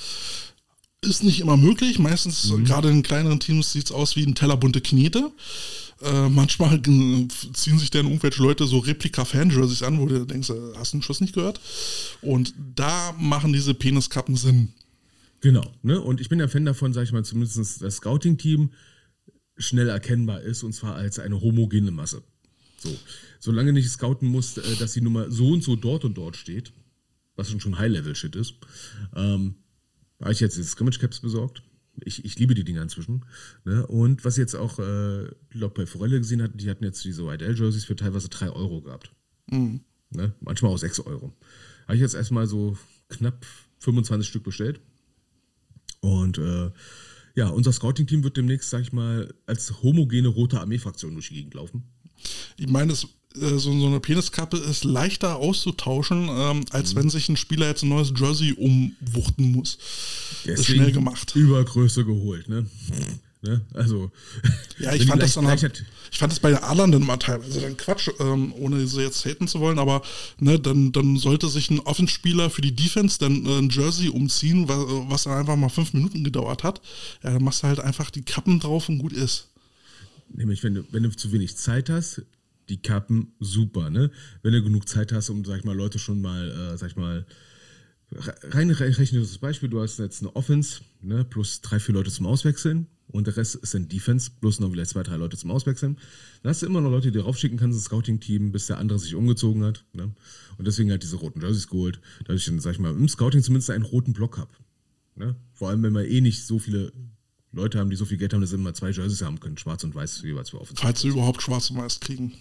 Ist 1.03 1.23
nicht 1.23 1.39
immer 1.39 1.57
möglich. 1.57 1.97
Meistens, 1.97 2.51
mhm. 2.51 2.63
gerade 2.63 2.89
in 2.89 3.01
kleineren 3.01 3.39
Teams, 3.39 3.71
sieht 3.71 3.85
es 3.85 3.91
aus 3.91 4.15
wie 4.15 4.23
ein 4.23 4.35
Teller 4.35 4.55
bunte 4.55 4.81
Knete. 4.81 5.31
Äh, 6.03 6.29
manchmal 6.29 6.81
ziehen 6.81 7.77
sich 7.77 7.91
dann 7.91 8.05
irgendwelche 8.05 8.41
Leute 8.41 8.65
so 8.65 8.79
Replika-Fan-Jerseys 8.79 9.83
an, 9.83 9.99
wo 9.99 10.05
du 10.05 10.25
denkst, 10.25 10.49
äh, 10.49 10.73
hast 10.75 10.93
du 10.93 10.97
den 10.97 11.03
Schuss 11.03 11.21
nicht 11.21 11.33
gehört? 11.33 11.59
Und 12.21 12.53
da 12.75 13.13
machen 13.19 13.53
diese 13.53 13.73
Peniskappen 13.73 14.35
Sinn. 14.35 14.69
Genau, 15.41 15.73
ne? 15.83 15.99
Und 16.01 16.21
ich 16.21 16.29
bin 16.29 16.39
der 16.39 16.49
Fan 16.49 16.65
davon, 16.65 16.93
sag 16.93 17.03
ich 17.03 17.11
mal, 17.11 17.25
zumindest 17.25 17.81
das 17.81 17.95
Scouting-Team 17.95 18.71
schnell 19.57 19.89
erkennbar 19.89 20.41
ist, 20.41 20.63
und 20.63 20.73
zwar 20.73 20.95
als 20.95 21.19
eine 21.19 21.39
homogene 21.39 21.91
Masse. 21.91 22.23
So. 22.77 22.95
Solange 23.39 23.73
nicht 23.73 23.89
scouten 23.89 24.27
muss, 24.27 24.57
äh, 24.57 24.75
dass 24.77 24.93
die 24.93 25.01
Nummer 25.01 25.29
so 25.29 25.49
und 25.49 25.63
so 25.63 25.75
dort 25.75 26.05
und 26.05 26.17
dort 26.17 26.35
steht, 26.35 26.73
was 27.35 27.49
schon 27.49 27.77
High-Level-Shit 27.77 28.35
ist, 28.35 28.55
ähm, 29.15 29.55
habe 30.19 30.33
ich 30.33 30.39
jetzt 30.39 30.57
die 30.57 30.63
Scrimmage 30.63 30.99
Caps 30.99 31.19
besorgt 31.19 31.63
ich, 32.05 32.25
ich 32.25 32.37
liebe 32.39 32.53
die 32.53 32.63
Dinger 32.63 32.81
inzwischen. 32.81 33.25
Ne? 33.65 33.85
Und 33.87 34.25
was 34.25 34.37
jetzt 34.37 34.55
auch, 34.55 34.79
äh, 34.79 35.27
glaube 35.49 35.73
bei 35.75 35.85
Forelle 35.85 36.17
gesehen 36.17 36.41
hat, 36.41 36.51
die 36.55 36.69
hatten 36.69 36.83
jetzt 36.83 37.03
diese 37.03 37.25
White 37.25 37.45
Jerseys 37.45 37.85
für 37.85 37.95
teilweise 37.95 38.29
3 38.29 38.49
Euro 38.51 38.81
gehabt. 38.81 39.11
Mhm. 39.49 39.81
Ne? 40.09 40.33
Manchmal 40.41 40.71
auch 40.71 40.77
6 40.77 41.01
Euro. 41.01 41.33
Habe 41.85 41.95
ich 41.95 42.01
jetzt 42.01 42.15
erstmal 42.15 42.47
so 42.47 42.77
knapp 43.09 43.45
25 43.79 44.27
Stück 44.27 44.43
bestellt. 44.43 44.79
Und 45.99 46.37
äh, 46.37 46.71
ja, 47.35 47.49
unser 47.49 47.71
Scouting-Team 47.71 48.23
wird 48.23 48.37
demnächst, 48.37 48.69
sag 48.69 48.81
ich 48.81 48.93
mal, 48.93 49.33
als 49.45 49.81
homogene 49.81 50.27
rote 50.27 50.59
Armee-Fraktion 50.59 51.13
durch 51.13 51.29
die 51.29 51.35
Gegend 51.35 51.53
laufen. 51.53 51.83
Ich 52.57 52.67
meine, 52.67 52.93
es 52.93 53.07
so, 53.33 53.57
so 53.57 53.87
eine 53.87 53.99
Peniskappe 53.99 54.57
ist 54.57 54.83
leichter 54.83 55.37
auszutauschen, 55.37 56.29
ähm, 56.29 56.65
als 56.71 56.93
mhm. 56.93 56.99
wenn 56.99 57.09
sich 57.09 57.29
ein 57.29 57.37
Spieler 57.37 57.67
jetzt 57.67 57.83
ein 57.83 57.89
neues 57.89 58.13
Jersey 58.15 58.53
umwuchten 58.53 59.51
muss. 59.51 59.77
Deswegen 60.45 60.59
ist 60.59 60.65
schnell 60.65 60.91
gemacht. 60.91 61.35
Übergröße 61.35 62.05
geholt, 62.05 62.49
ne? 62.49 62.65
ne? 63.41 63.61
Also. 63.73 64.11
Ja, 64.79 64.93
ich 64.93 65.05
fand, 65.05 65.21
das 65.21 65.35
dann 65.35 65.47
halt, 65.47 65.85
ich 66.11 66.17
fand 66.17 66.31
das 66.31 66.39
bei 66.39 66.49
den 66.49 66.59
Adlern 66.59 66.91
dann 66.91 67.05
mal 67.05 67.17
teilweise 67.17 67.61
dann 67.61 67.77
Quatsch, 67.77 68.09
ähm, 68.19 68.53
ohne 68.53 68.85
sie 68.87 69.01
jetzt 69.01 69.25
haten 69.25 69.47
zu 69.47 69.59
wollen, 69.59 69.79
aber 69.79 70.01
ne, 70.39 70.59
dann, 70.59 70.91
dann 70.91 71.17
sollte 71.17 71.47
sich 71.49 71.69
ein 71.69 71.79
Offenspieler 71.79 72.49
für 72.49 72.61
die 72.61 72.75
Defense 72.75 73.17
dann 73.19 73.45
äh, 73.45 73.59
ein 73.59 73.69
Jersey 73.69 74.09
umziehen, 74.09 74.67
was, 74.67 74.77
was 75.09 75.23
dann 75.23 75.33
einfach 75.33 75.55
mal 75.55 75.69
fünf 75.69 75.93
Minuten 75.93 76.23
gedauert 76.23 76.63
hat. 76.63 76.81
Ja, 77.23 77.31
dann 77.31 77.43
machst 77.43 77.63
du 77.63 77.67
halt 77.67 77.79
einfach 77.79 78.09
die 78.09 78.23
Kappen 78.23 78.59
drauf 78.59 78.89
und 78.89 78.99
gut 78.99 79.13
ist. 79.13 79.47
Nämlich, 80.33 80.63
wenn 80.63 80.75
du, 80.75 80.83
wenn 80.91 81.03
du 81.03 81.09
zu 81.09 81.31
wenig 81.31 81.57
Zeit 81.57 81.89
hast, 81.89 82.21
die 82.69 82.81
Kappen 82.81 83.33
super, 83.39 83.89
ne? 83.89 84.11
Wenn 84.41 84.53
du 84.53 84.63
genug 84.63 84.87
Zeit 84.87 85.11
hast, 85.11 85.29
um, 85.29 85.43
sag 85.45 85.59
ich 85.59 85.63
mal, 85.65 85.75
Leute 85.75 85.99
schon 85.99 86.21
mal, 86.21 86.49
äh, 86.49 86.77
sag 86.77 86.91
ich 86.91 86.95
mal, 86.95 87.25
rein 88.13 88.69
rechnerisches 88.69 89.37
Beispiel, 89.37 89.69
du 89.69 89.81
hast 89.81 89.99
jetzt 89.99 90.21
eine 90.21 90.35
Offense, 90.35 90.81
ne, 91.01 91.23
plus 91.23 91.61
drei, 91.61 91.79
vier 91.79 91.95
Leute 91.95 92.11
zum 92.11 92.25
Auswechseln 92.25 92.87
und 93.07 93.27
der 93.27 93.37
Rest 93.37 93.55
ist 93.55 93.73
dann 93.73 93.87
Defense, 93.87 94.31
plus 94.39 94.59
noch 94.59 94.69
vielleicht 94.71 94.91
zwei, 94.91 95.03
drei 95.03 95.15
Leute 95.15 95.37
zum 95.37 95.51
Auswechseln. 95.51 95.97
Dann 96.43 96.49
hast 96.49 96.61
du 96.61 96.65
immer 96.65 96.81
noch 96.81 96.89
Leute, 96.89 97.11
die 97.11 97.17
du 97.17 97.23
raufschicken 97.23 97.57
kannst, 97.57 97.77
ein 97.77 97.81
Scouting-Team, 97.81 98.51
bis 98.51 98.67
der 98.67 98.77
andere 98.77 98.99
sich 98.99 99.15
umgezogen 99.15 99.63
hat. 99.63 99.85
Ne? 99.93 100.13
Und 100.57 100.67
deswegen 100.67 100.91
halt 100.91 101.03
diese 101.03 101.17
roten 101.17 101.41
Jerseys 101.41 101.67
geholt, 101.67 101.99
dass 102.25 102.37
ich 102.37 102.45
dann, 102.45 102.59
sag 102.59 102.73
ich 102.73 102.79
mal, 102.79 102.91
im 102.91 103.09
Scouting 103.09 103.43
zumindest 103.43 103.69
einen 103.69 103.83
roten 103.83 104.13
Block 104.13 104.37
habe. 104.37 104.51
Ne? 105.15 105.35
Vor 105.53 105.69
allem, 105.69 105.83
wenn 105.83 105.93
wir 105.93 106.07
eh 106.07 106.21
nicht 106.21 106.45
so 106.45 106.59
viele 106.59 106.91
Leute 107.51 107.79
haben, 107.79 107.89
die 107.89 107.97
so 107.97 108.05
viel 108.05 108.17
Geld 108.17 108.33
haben, 108.33 108.41
dass 108.41 108.51
sie 108.51 108.55
immer 108.55 108.73
zwei 108.73 108.91
Jerseys 108.91 109.21
haben 109.21 109.39
können, 109.39 109.57
schwarz 109.57 109.83
und 109.83 109.93
weiß 109.93 110.21
jeweils 110.21 110.51
für 110.51 110.61
Offense. 110.61 110.81
Falls 110.81 111.01
sie 111.01 111.09
überhaupt 111.09 111.41
schwarz 111.41 111.69
und 111.69 111.77
weiß 111.77 111.99
kriegen. 111.99 112.33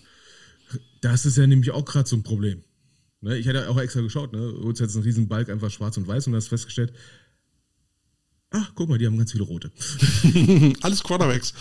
Das 1.01 1.27
ist 1.27 1.37
ja 1.37 1.47
nämlich 1.47 1.71
auch 1.71 1.85
gerade 1.85 2.09
so 2.09 2.17
ein 2.17 2.23
Problem. 2.23 2.63
Ne, 3.23 3.37
ich 3.37 3.47
hatte 3.47 3.69
auch 3.69 3.79
extra 3.79 4.01
geschaut, 4.01 4.33
ne? 4.33 4.39
Du 4.39 4.69
jetzt 4.69 4.95
einen 4.95 5.05
riesen 5.05 5.29
Balk 5.29 5.51
einfach 5.51 5.71
schwarz 5.71 5.97
und 5.97 6.09
weiß 6.09 6.27
und 6.27 6.35
hast 6.35 6.49
festgestellt, 6.49 6.93
ach, 8.51 8.73
guck 8.75 8.89
mal, 8.89 8.99
die 8.99 9.07
haben 9.07 9.19
ganz 9.19 9.33
viele 9.33 9.45
rote. 9.45 9.71
Alles 10.81 11.03
Quarterbacks. 11.03 11.53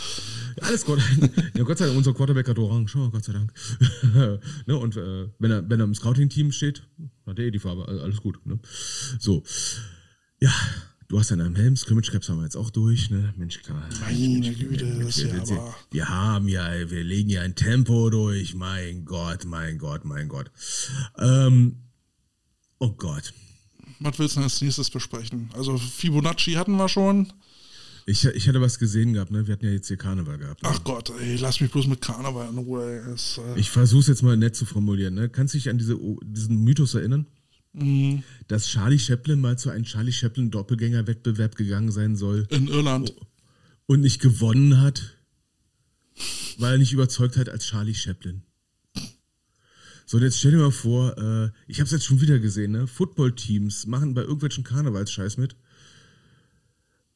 Alles 0.62 0.86
Quarterbacks. 0.86 1.44
Ja, 1.56 1.64
Gott 1.64 1.78
sei 1.78 1.86
Dank, 1.86 1.98
unser 1.98 2.14
Quarterback 2.14 2.48
hat 2.48 2.58
orange, 2.58 2.96
oh, 2.96 3.10
Gott 3.10 3.26
sei 3.26 3.34
Dank. 3.34 3.54
ne, 4.68 4.78
und 4.78 4.96
äh, 4.96 5.28
wenn, 5.40 5.52
er, 5.52 5.70
wenn 5.70 5.82
er 5.82 5.84
im 5.84 5.94
Scouting-Team 5.94 6.54
steht, 6.54 6.84
hat 7.26 7.38
er 7.38 7.46
eh 7.46 7.52
die 7.52 7.60
Farbe, 7.60 7.86
alles 7.88 8.22
gut. 8.22 8.46
Ne? 8.46 8.60
So. 9.20 9.44
Ja, 10.40 10.54
Du 11.10 11.18
hast 11.18 11.32
ja 11.32 11.38
einen 11.38 11.56
Helm, 11.56 11.76
Scrimmage 11.76 12.12
Caps 12.12 12.30
haben 12.30 12.38
wir 12.38 12.44
jetzt 12.44 12.56
auch 12.56 12.70
durch, 12.70 13.10
ne? 13.10 13.34
Mensch, 13.36 13.64
klar. 13.64 13.84
Meine 14.02 14.54
Güte, 14.54 14.86
das 15.00 15.18
ist 15.18 15.24
ja 15.24 15.42
aber... 15.42 15.76
Wir 15.90 16.08
haben 16.08 16.48
ja, 16.48 16.70
wir 16.88 17.04
legen 17.04 17.32
ja 17.32 17.42
ein 17.42 17.56
Tempo 17.56 18.12
durch, 18.12 18.54
mein 18.54 19.06
Gott, 19.06 19.44
mein 19.46 19.80
Gott, 19.80 20.06
mein 20.06 20.28
Gott. 20.28 20.52
Ähm, 21.18 21.78
oh 22.78 22.92
Gott. 22.92 23.34
Was 24.00 24.20
willst 24.20 24.38
du 24.38 24.42
als 24.42 24.62
nächstes 24.62 24.92
besprechen? 24.92 25.50
Also 25.54 25.80
Fibonacci 25.80 26.54
hatten 26.54 26.78
wir 26.78 26.88
schon. 26.88 27.34
Ich, 28.06 28.24
ich 28.26 28.48
hatte 28.48 28.62
was 28.62 28.78
gesehen 28.78 29.14
gehabt, 29.14 29.32
ne? 29.32 29.48
Wir 29.48 29.54
hatten 29.54 29.66
ja 29.66 29.72
jetzt 29.72 29.88
hier 29.88 29.98
Karneval 29.98 30.38
gehabt. 30.38 30.62
Ne? 30.62 30.70
Ach 30.72 30.84
Gott, 30.84 31.12
ey, 31.20 31.38
lass 31.38 31.60
mich 31.60 31.72
bloß 31.72 31.88
mit 31.88 32.02
Karneval 32.02 32.50
in 32.50 32.58
Ruhe. 32.60 33.02
Ey. 33.08 33.14
Es, 33.14 33.40
äh 33.40 33.60
ich 33.60 33.72
versuch's 33.72 34.06
jetzt 34.06 34.22
mal 34.22 34.38
nett 34.38 34.56
zu 34.56 34.66
formulieren, 34.66 35.16
ne? 35.16 35.28
Kannst 35.28 35.56
du 35.56 35.58
dich 35.58 35.70
an 35.70 35.80
diese, 35.80 35.98
diesen 36.24 36.64
Mythos 36.64 36.94
erinnern? 36.94 37.26
Mhm. 37.74 38.24
Dass 38.48 38.68
Charlie 38.68 39.00
Chaplin 39.00 39.40
mal 39.40 39.58
zu 39.58 39.70
einem 39.70 39.86
Charlie 39.86 40.12
Chaplin 40.12 40.52
Doppelgänger-Wettbewerb 40.52 41.56
gegangen 41.56 41.92
sein 41.92 42.16
soll. 42.16 42.48
In 42.50 42.68
Irland. 42.68 43.14
Und 43.86 44.02
nicht 44.02 44.22
gewonnen 44.22 44.82
hat, 44.82 45.18
weil 46.58 46.74
er 46.74 46.78
nicht 46.78 46.94
überzeugt 46.94 47.38
hat 47.38 47.50
als 47.50 47.66
Charlie 47.66 47.96
Chaplin. 47.96 48.44
So, 50.06 50.18
und 50.18 50.24
jetzt 50.24 50.40
stell 50.40 50.52
dir 50.52 50.58
mal 50.58 50.72
vor, 50.72 51.16
äh, 51.18 51.52
ich 51.68 51.80
habe 51.80 51.86
es 51.86 51.92
jetzt 51.92 52.06
schon 52.06 52.20
wieder 52.20 52.40
gesehen, 52.40 52.72
ne? 52.72 52.88
Footballteams 52.88 53.86
machen 53.86 54.16
bei 54.16 54.22
irgendwelchen 54.22 54.64
Karnevalsscheiß 54.64 55.38
mit. 55.38 55.56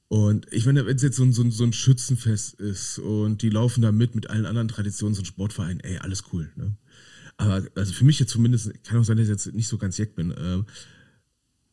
Und 0.09 0.45
ich 0.53 0.67
meine, 0.67 0.85
wenn 0.85 0.95
es 0.95 1.01
jetzt 1.01 1.17
so 1.17 1.23
ein, 1.23 1.33
so, 1.33 1.41
ein, 1.41 1.49
so 1.49 1.63
ein 1.63 1.73
Schützenfest 1.73 2.53
ist 2.59 2.99
und 2.99 3.41
die 3.41 3.49
laufen 3.49 3.81
da 3.81 3.91
mit 3.91 4.13
mit 4.13 4.29
allen 4.29 4.45
anderen 4.45 4.67
Traditions- 4.67 5.17
und 5.17 5.25
Sportvereinen, 5.25 5.79
ey, 5.79 5.97
alles 5.97 6.25
cool. 6.31 6.51
Ne? 6.55 6.77
Aber 7.37 7.65
also 7.75 7.93
für 7.93 8.05
mich 8.05 8.19
jetzt 8.19 8.31
zumindest, 8.31 8.83
kann 8.83 8.99
auch 8.99 9.03
sein, 9.03 9.17
dass 9.17 9.25
ich 9.25 9.31
jetzt 9.31 9.53
nicht 9.53 9.67
so 9.67 9.77
ganz 9.77 9.97
jeck 9.97 10.15
bin. 10.15 10.31
Äh, 10.31 10.63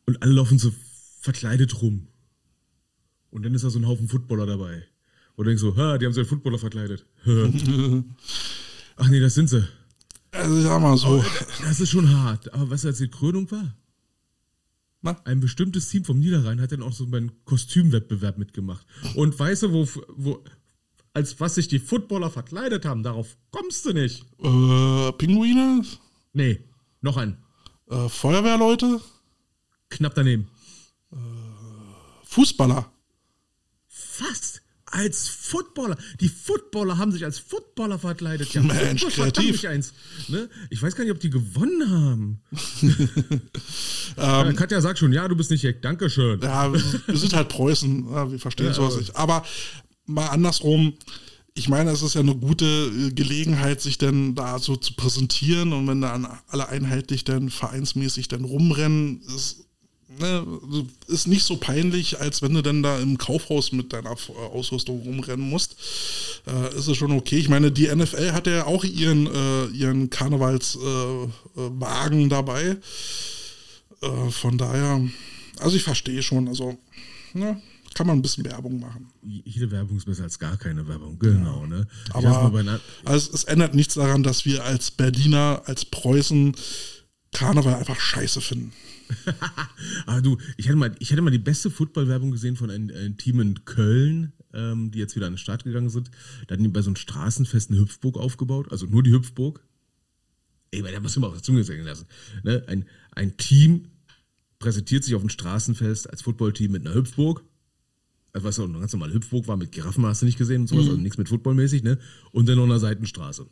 und 0.05 0.21
alle 0.21 0.33
laufen 0.33 0.57
so 0.57 0.73
verkleidet 1.21 1.81
rum. 1.81 2.07
Und 3.29 3.43
dann 3.43 3.53
ist 3.53 3.63
da 3.63 3.69
so 3.69 3.79
ein 3.79 3.87
Haufen 3.87 4.09
Footballer 4.09 4.45
dabei. 4.45 4.83
Und 5.35 5.45
denkst 5.45 5.61
so, 5.61 5.75
ha, 5.77 5.97
die 5.97 6.05
haben 6.05 6.13
sich 6.13 6.21
als 6.21 6.29
Footballer 6.29 6.59
verkleidet. 6.59 7.05
Ach 8.97 9.07
nee, 9.07 9.19
das 9.19 9.33
sind 9.33 9.49
sie. 9.49 9.65
Also 10.31 10.61
sag 10.61 10.81
mal 10.81 10.97
so. 10.97 11.23
Das 11.63 11.79
ist 11.79 11.89
schon 11.89 12.09
hart. 12.09 12.53
Aber 12.53 12.69
was 12.69 12.85
als 12.85 12.97
die 12.97 13.07
Krönung 13.07 13.49
war? 13.51 13.75
Na? 15.01 15.19
Ein 15.23 15.39
bestimmtes 15.39 15.89
Team 15.89 16.05
vom 16.05 16.19
Niederrhein 16.19 16.61
hat 16.61 16.71
dann 16.71 16.83
auch 16.83 16.93
so 16.93 17.07
beim 17.07 17.31
Kostümwettbewerb 17.45 18.37
mitgemacht. 18.37 18.85
Und 19.15 19.37
weißt 19.37 19.63
du, 19.63 19.73
wo, 19.73 19.87
wo, 20.09 20.43
als 21.13 21.39
was 21.39 21.55
sich 21.55 21.67
die 21.67 21.79
Footballer 21.79 22.29
verkleidet 22.29 22.85
haben, 22.85 23.03
darauf 23.03 23.35
kommst 23.51 23.85
du 23.85 23.93
nicht. 23.93 24.25
Äh, 24.39 25.11
Pinguine? 25.13 25.83
Nee, 26.33 26.61
noch 27.01 27.17
ein. 27.17 27.37
Äh, 27.89 28.07
Feuerwehrleute? 28.09 29.01
Knapp 29.89 30.15
daneben. 30.15 30.47
Fußballer? 32.23 32.91
Fast. 33.87 34.61
Als 34.93 35.29
Footballer. 35.29 35.97
Die 36.19 36.27
Footballer 36.27 36.97
haben 36.97 37.13
sich 37.13 37.23
als 37.23 37.39
Footballer 37.39 37.97
verkleidet. 37.97 38.53
Ja, 38.53 38.61
Mensch, 38.61 39.01
Football, 39.03 39.31
kreativ. 39.31 39.63
Eins, 39.65 39.93
ne? 40.27 40.49
Ich 40.69 40.81
weiß 40.83 40.95
gar 40.95 41.05
nicht, 41.05 41.13
ob 41.13 41.19
die 41.19 41.29
gewonnen 41.29 41.89
haben. 41.89 42.41
Ähm, 44.17 44.47
Ja, 44.47 44.53
Katja 44.53 44.81
sagt 44.81 44.99
schon, 44.99 45.13
ja, 45.13 45.25
du 45.29 45.37
bist 45.37 45.51
nicht 45.51 45.61
Jack. 45.63 45.81
Dankeschön. 45.81 46.41
Ja, 46.41 46.73
wir 46.73 46.81
sind 47.17 47.33
halt 47.33 47.47
Preußen, 47.47 48.11
ja, 48.11 48.29
wir 48.29 48.39
verstehen 48.39 48.65
Ja, 48.65 48.73
sowas 48.73 48.97
nicht. 48.97 49.15
Aber 49.15 49.45
mal 50.05 50.27
andersrum, 50.27 50.93
ich 51.53 51.67
meine, 51.67 51.91
es 51.91 52.01
ist 52.01 52.15
ja 52.15 52.21
eine 52.21 52.35
gute 52.35 52.65
äh, 52.65 53.11
Gelegenheit, 53.11 53.81
sich 53.81 53.97
dann 53.97 54.35
da 54.35 54.57
so 54.59 54.77
zu 54.77 54.93
präsentieren 54.93 55.73
und 55.73 55.85
wenn 55.87 55.99
dann 56.01 56.27
alle 56.47 56.69
einheitlich 56.69 57.25
dann 57.25 57.49
vereinsmäßig 57.49 58.29
dann 58.29 58.45
rumrennen, 58.45 59.21
ist, 59.21 59.65
ne, 60.19 60.45
ist 61.07 61.27
nicht 61.27 61.43
so 61.43 61.57
peinlich, 61.57 62.21
als 62.21 62.41
wenn 62.41 62.53
du 62.53 62.61
dann 62.61 62.83
da 62.83 62.97
im 62.99 63.17
Kaufhaus 63.17 63.73
mit 63.73 63.91
deiner 63.91 64.11
äh, 64.11 64.31
Ausrüstung 64.53 65.01
rumrennen 65.01 65.49
musst. 65.49 65.75
Äh, 66.47 66.77
ist 66.77 66.87
es 66.87 66.95
schon 66.97 67.11
okay. 67.11 67.37
Ich 67.37 67.49
meine, 67.49 67.71
die 67.71 67.93
NFL 67.93 68.31
hat 68.31 68.47
ja 68.47 68.65
auch 68.65 68.85
ihren, 68.85 69.27
äh, 69.27 69.65
ihren 69.67 70.09
Karnevalswagen 70.09 72.19
äh, 72.19 72.25
äh, 72.25 72.29
dabei. 72.29 72.77
Von 74.31 74.57
daher, 74.57 74.99
also 75.59 75.77
ich 75.77 75.83
verstehe 75.83 76.23
schon, 76.23 76.47
also 76.47 76.75
ne, 77.35 77.61
kann 77.93 78.07
man 78.07 78.17
ein 78.17 78.21
bisschen 78.21 78.45
Werbung 78.45 78.79
machen. 78.79 79.11
Jede 79.23 79.69
Werbung 79.71 79.97
ist 79.97 80.05
besser 80.05 80.23
als 80.23 80.39
gar 80.39 80.57
keine 80.57 80.87
Werbung. 80.87 81.19
Genau, 81.19 81.65
ne? 81.65 81.87
Ich 82.07 82.15
Aber 82.15 82.59
einer- 82.59 82.79
also 83.05 83.31
es 83.33 83.43
ändert 83.43 83.75
nichts 83.75 83.95
daran, 83.95 84.23
dass 84.23 84.45
wir 84.45 84.63
als 84.63 84.91
Berliner, 84.91 85.61
als 85.65 85.85
Preußen 85.85 86.55
Karneval 87.33 87.75
einfach 87.75 87.99
scheiße 87.99 88.41
finden. 88.41 88.71
Ah, 90.05 90.21
du, 90.21 90.37
ich 90.55 90.67
hatte 90.67 90.77
mal, 90.77 90.95
ich 90.99 91.11
hatte 91.11 91.21
mal 91.21 91.31
die 91.31 91.37
beste 91.37 91.69
Football-Werbung 91.69 92.31
gesehen 92.31 92.55
von 92.55 92.69
einem, 92.69 92.89
einem 92.95 93.17
Team 93.17 93.41
in 93.41 93.65
Köln, 93.65 94.31
ähm, 94.53 94.89
die 94.91 94.99
jetzt 94.99 95.15
wieder 95.17 95.27
an 95.27 95.33
den 95.33 95.37
Start 95.37 95.63
gegangen 95.65 95.89
sind. 95.89 96.09
Da 96.47 96.53
hatten 96.53 96.63
die 96.63 96.69
bei 96.69 96.81
so 96.81 96.89
einem 96.89 96.95
Straßenfest 96.95 97.69
eine 97.71 97.79
Hüpfburg 97.79 98.15
aufgebaut, 98.17 98.71
also 98.71 98.85
nur 98.85 99.03
die 99.03 99.11
Hüpfburg. 99.11 99.61
Ey, 100.71 100.81
weil 100.83 100.93
da 100.93 100.99
muss 101.01 101.11
ich 101.11 101.17
mal 101.19 101.27
auf 101.27 101.33
der 101.33 101.43
Zunge 101.43 101.63
sagen 101.65 101.81
lassen. 101.83 102.05
Ne? 102.43 102.63
Ein, 102.67 102.85
ein 103.11 103.35
Team 103.35 103.87
präsentiert 104.59 105.03
sich 105.03 105.13
auf 105.15 105.21
dem 105.21 105.29
Straßenfest 105.29 106.09
als 106.09 106.21
Footballteam 106.21 106.71
mit 106.71 106.85
einer 106.85 106.95
Hüpfburg. 106.95 107.43
Also, 108.33 108.47
was 108.47 108.59
auch 108.59 108.65
eine 108.65 108.79
ganz 108.79 108.93
normale 108.93 109.13
Hüpfburg 109.13 109.47
war, 109.47 109.57
mit 109.57 109.71
Giraffen 109.71 110.05
hast 110.05 110.21
du 110.21 110.25
nicht 110.25 110.37
gesehen 110.37 110.61
und 110.61 110.67
sowas, 110.67 110.85
also 110.85 110.97
nichts 110.97 111.17
mit 111.17 111.29
Footballmäßig, 111.29 111.83
ne? 111.83 111.97
Und 112.31 112.47
dann 112.47 112.57
noch 112.57 112.63
eine 112.63 112.79
Seitenstraße. 112.79 113.45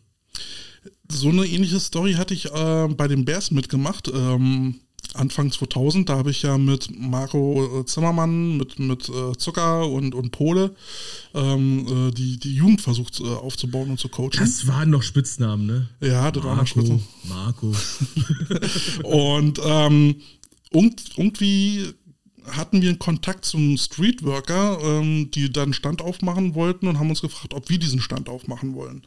So 1.11 1.29
eine 1.29 1.45
ähnliche 1.45 1.79
Story 1.79 2.13
hatte 2.13 2.33
ich 2.33 2.45
äh, 2.45 2.87
bei 2.95 3.07
den 3.07 3.25
Bears 3.25 3.51
mitgemacht. 3.51 4.09
Ähm, 4.13 4.75
Anfang 5.15 5.51
2000, 5.51 6.07
da 6.07 6.17
habe 6.17 6.31
ich 6.31 6.43
ja 6.43 6.57
mit 6.57 6.89
Marco 6.95 7.81
äh, 7.81 7.85
Zimmermann, 7.85 8.57
mit, 8.57 8.79
mit 8.79 9.09
äh, 9.09 9.35
Zucker 9.37 9.87
und, 9.89 10.13
und 10.13 10.31
Pole 10.31 10.75
ähm, 11.33 12.09
äh, 12.09 12.11
die, 12.11 12.37
die 12.39 12.53
Jugend 12.53 12.81
versucht 12.81 13.19
äh, 13.19 13.23
aufzubauen 13.23 13.89
und 13.89 13.99
zu 13.99 14.09
coachen. 14.09 14.31
Das 14.37 14.67
waren 14.67 14.91
noch 14.91 15.01
Spitznamen, 15.01 15.65
ne? 15.65 15.89
ja, 16.01 16.31
das 16.31 16.43
war 16.43 16.55
noch 16.55 16.67
spitze. 16.67 16.99
Marco. 17.27 17.73
Und 19.03 19.59
ähm, 19.63 20.15
irgend, 20.71 21.03
irgendwie 21.17 21.93
hatten 22.51 22.81
wir 22.81 22.89
einen 22.89 22.99
Kontakt 22.99 23.45
zum 23.45 23.77
Streetworker, 23.77 24.79
ähm, 24.83 25.31
die 25.31 25.51
dann 25.51 25.73
Stand 25.73 26.01
aufmachen 26.01 26.55
wollten 26.55 26.87
und 26.87 26.99
haben 26.99 27.09
uns 27.09 27.21
gefragt, 27.21 27.53
ob 27.53 27.69
wir 27.69 27.79
diesen 27.79 28.01
Stand 28.01 28.29
aufmachen 28.29 28.73
wollen. 28.75 29.03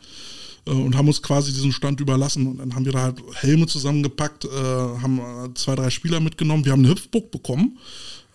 Äh, 0.66 0.70
und 0.70 0.96
haben 0.96 1.08
uns 1.08 1.22
quasi 1.22 1.52
diesen 1.52 1.72
Stand 1.72 2.00
überlassen. 2.00 2.46
Und 2.46 2.58
dann 2.58 2.74
haben 2.74 2.84
wir 2.84 2.92
da 2.92 3.02
halt 3.02 3.20
Helme 3.34 3.66
zusammengepackt, 3.66 4.44
äh, 4.44 4.48
haben 4.48 5.18
äh, 5.18 5.54
zwei, 5.54 5.74
drei 5.74 5.90
Spieler 5.90 6.20
mitgenommen. 6.20 6.64
Wir 6.64 6.72
haben 6.72 6.80
eine 6.84 6.90
Hüpfburg 6.90 7.30
bekommen 7.30 7.78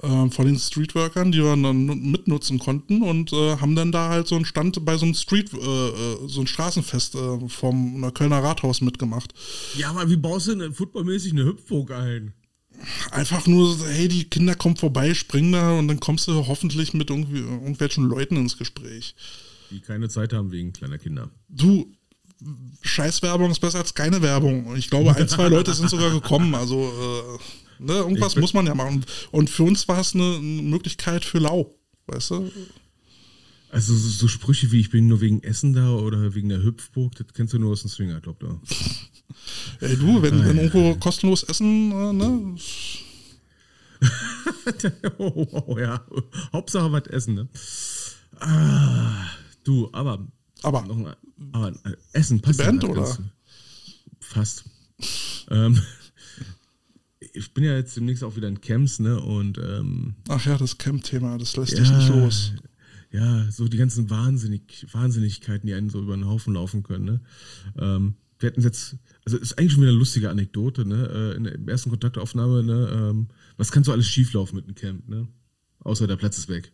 äh, 0.04 0.30
von 0.30 0.46
den 0.46 0.60
Streetworkern, 0.60 1.32
die 1.32 1.40
wir 1.40 1.56
dann 1.56 1.86
nu- 1.86 1.96
mitnutzen 1.96 2.60
konnten 2.60 3.02
und 3.02 3.32
äh, 3.34 3.58
haben 3.58 3.76
dann 3.76 3.92
da 3.92 4.10
halt 4.10 4.28
so 4.28 4.36
einen 4.36 4.46
Stand 4.46 4.84
bei 4.86 4.98
so 4.98 5.06
einem 5.06 5.16
Street, 5.16 5.54
äh, 5.54 6.28
so 6.28 6.42
ein 6.42 6.48
Straßenfest 6.48 7.18
vom 7.48 8.14
Kölner 8.14 8.44
Rathaus 8.44 8.82
mitgemacht. 8.82 9.34
Ja, 9.78 9.90
aber 9.92 10.10
wie 10.10 10.18
baust 10.18 10.48
du 10.48 10.56
denn 10.56 10.74
footballmäßig 10.74 11.32
eine 11.32 11.46
Hüpfburg 11.46 11.92
ein? 11.92 12.34
Einfach 13.12 13.48
nur, 13.48 13.78
hey, 13.88 14.08
die 14.08 14.26
Kinder 14.26 14.56
kommen 14.56 14.76
vorbei, 14.76 15.14
springen 15.14 15.52
da 15.52 15.78
und 15.78 15.88
dann 15.88 16.00
kommst 16.00 16.28
du 16.28 16.48
hoffentlich 16.48 16.94
mit 16.94 17.10
irgendwie, 17.10 17.40
irgendwelchen 17.40 18.06
Leuten 18.06 18.38
ins 18.38 18.58
Gespräch. 18.58 19.16
Die 19.72 19.82
keine 19.82 20.10
Zeit 20.10 20.34
haben 20.34 20.52
wegen 20.52 20.74
kleiner 20.74 20.98
Kinder. 20.98 21.30
Du, 21.50 21.92
Scheißwerbung 22.82 23.52
ist 23.52 23.60
besser 23.60 23.80
als 23.80 23.94
keine 23.94 24.22
Werbung. 24.22 24.76
Ich 24.76 24.90
glaube, 24.90 25.16
ein, 25.16 25.28
zwei 25.28 25.48
Leute 25.48 25.74
sind 25.74 25.90
sogar 25.90 26.12
gekommen. 26.12 26.56
Also, 26.56 26.78
äh, 27.80 27.84
ne, 27.84 27.94
irgendwas 27.94 28.36
muss 28.36 28.54
man 28.54 28.66
ja 28.66 28.76
machen. 28.76 29.06
Und 29.32 29.50
für 29.50 29.64
uns 29.64 29.88
war 29.88 30.00
es 30.00 30.14
eine 30.14 30.40
Möglichkeit 30.40 31.26
für 31.26 31.40
Lau. 31.40 31.76
Weißt 32.06 32.32
du? 32.32 32.52
Also 33.70 33.94
so, 33.96 34.10
so 34.10 34.28
Sprüche 34.28 34.72
wie 34.72 34.80
ich 34.80 34.90
bin 34.90 35.08
nur 35.08 35.20
wegen 35.22 35.44
Essen 35.44 35.74
da 35.74 35.92
oder 35.92 36.34
wegen 36.36 36.50
der 36.50 36.64
Hüpfburg, 36.64 37.16
das 37.16 37.28
kennst 37.34 37.54
du 37.54 37.60
nur 37.60 37.74
aus 37.74 37.82
dem 37.82 37.90
Swinger 37.90 38.22
Club 38.22 38.40
da. 38.40 38.60
Ey, 39.82 39.98
du, 39.98 40.22
wenn, 40.22 40.44
wenn 40.46 40.58
irgendwo 40.58 40.96
kostenlos 40.96 41.44
essen, 41.44 41.92
äh, 41.92 42.14
ne? 42.14 42.56
oh, 45.18 45.48
oh, 45.68 45.78
ja. 45.78 46.06
Hauptsache 46.54 46.92
was 46.92 47.08
essen, 47.08 47.36
ne? 47.36 47.48
Ah, 48.40 49.26
du, 49.64 49.90
aber 49.92 50.26
Aber 50.64 50.82
noch 50.84 50.98
ein, 50.98 51.16
aber 51.52 51.70
äh, 51.86 51.96
Essen 52.14 52.40
passt. 52.42 52.60
Band, 52.60 52.84
ja 52.84 52.90
oder? 52.90 53.18
Fast. 54.20 54.66
ähm, 55.50 55.82
ich 57.34 57.54
bin 57.54 57.64
ja 57.64 57.76
jetzt 57.76 57.96
demnächst 57.98 58.24
auch 58.24 58.36
wieder 58.36 58.48
in 58.48 58.62
Camps, 58.62 59.00
ne? 59.00 59.20
Und 59.20 59.58
ähm, 59.58 60.16
ach 60.30 60.46
ja, 60.46 60.58
das 60.58 60.78
Camp-Thema, 60.78 61.38
das 61.38 61.56
lässt 61.58 61.78
dich 61.78 61.90
nicht 61.92 62.10
los. 62.10 62.54
Ja, 63.12 63.50
so 63.52 63.68
die 63.68 63.78
ganzen 63.78 64.10
Wahnsinnig 64.10 64.86
Wahnsinnigkeiten, 64.92 65.68
die 65.68 65.74
einen 65.74 65.90
so 65.90 66.02
über 66.02 66.16
den 66.16 66.26
Haufen 66.28 66.54
laufen 66.54 66.84
können. 66.84 67.06
Ne? 67.06 67.22
Ähm, 67.80 68.16
wir 68.40 68.50
hatten 68.50 68.62
jetzt, 68.62 68.98
also 69.26 69.38
ist 69.38 69.58
eigentlich 69.58 69.72
schon 69.74 69.82
wieder 69.82 69.92
eine 69.92 70.00
lustige 70.00 70.30
Anekdote, 70.30 70.86
ne? 70.86 71.34
Äh, 71.34 71.38
in 71.38 71.44
der 71.46 71.58
ersten 71.68 71.90
Kontaktaufnahme, 71.90 72.64
ne? 72.64 72.90
Ähm, 72.94 73.28
was 73.56 73.72
kann 73.72 73.84
so 73.84 73.92
alles 73.92 74.08
schieflaufen 74.08 74.56
mit 74.58 74.66
einem 74.66 74.76
Camp, 74.76 75.08
ne? 75.08 75.28
Außer 75.80 76.06
der 76.06 76.18
Platz 76.18 76.38
ist 76.38 76.50
weg. 76.50 76.72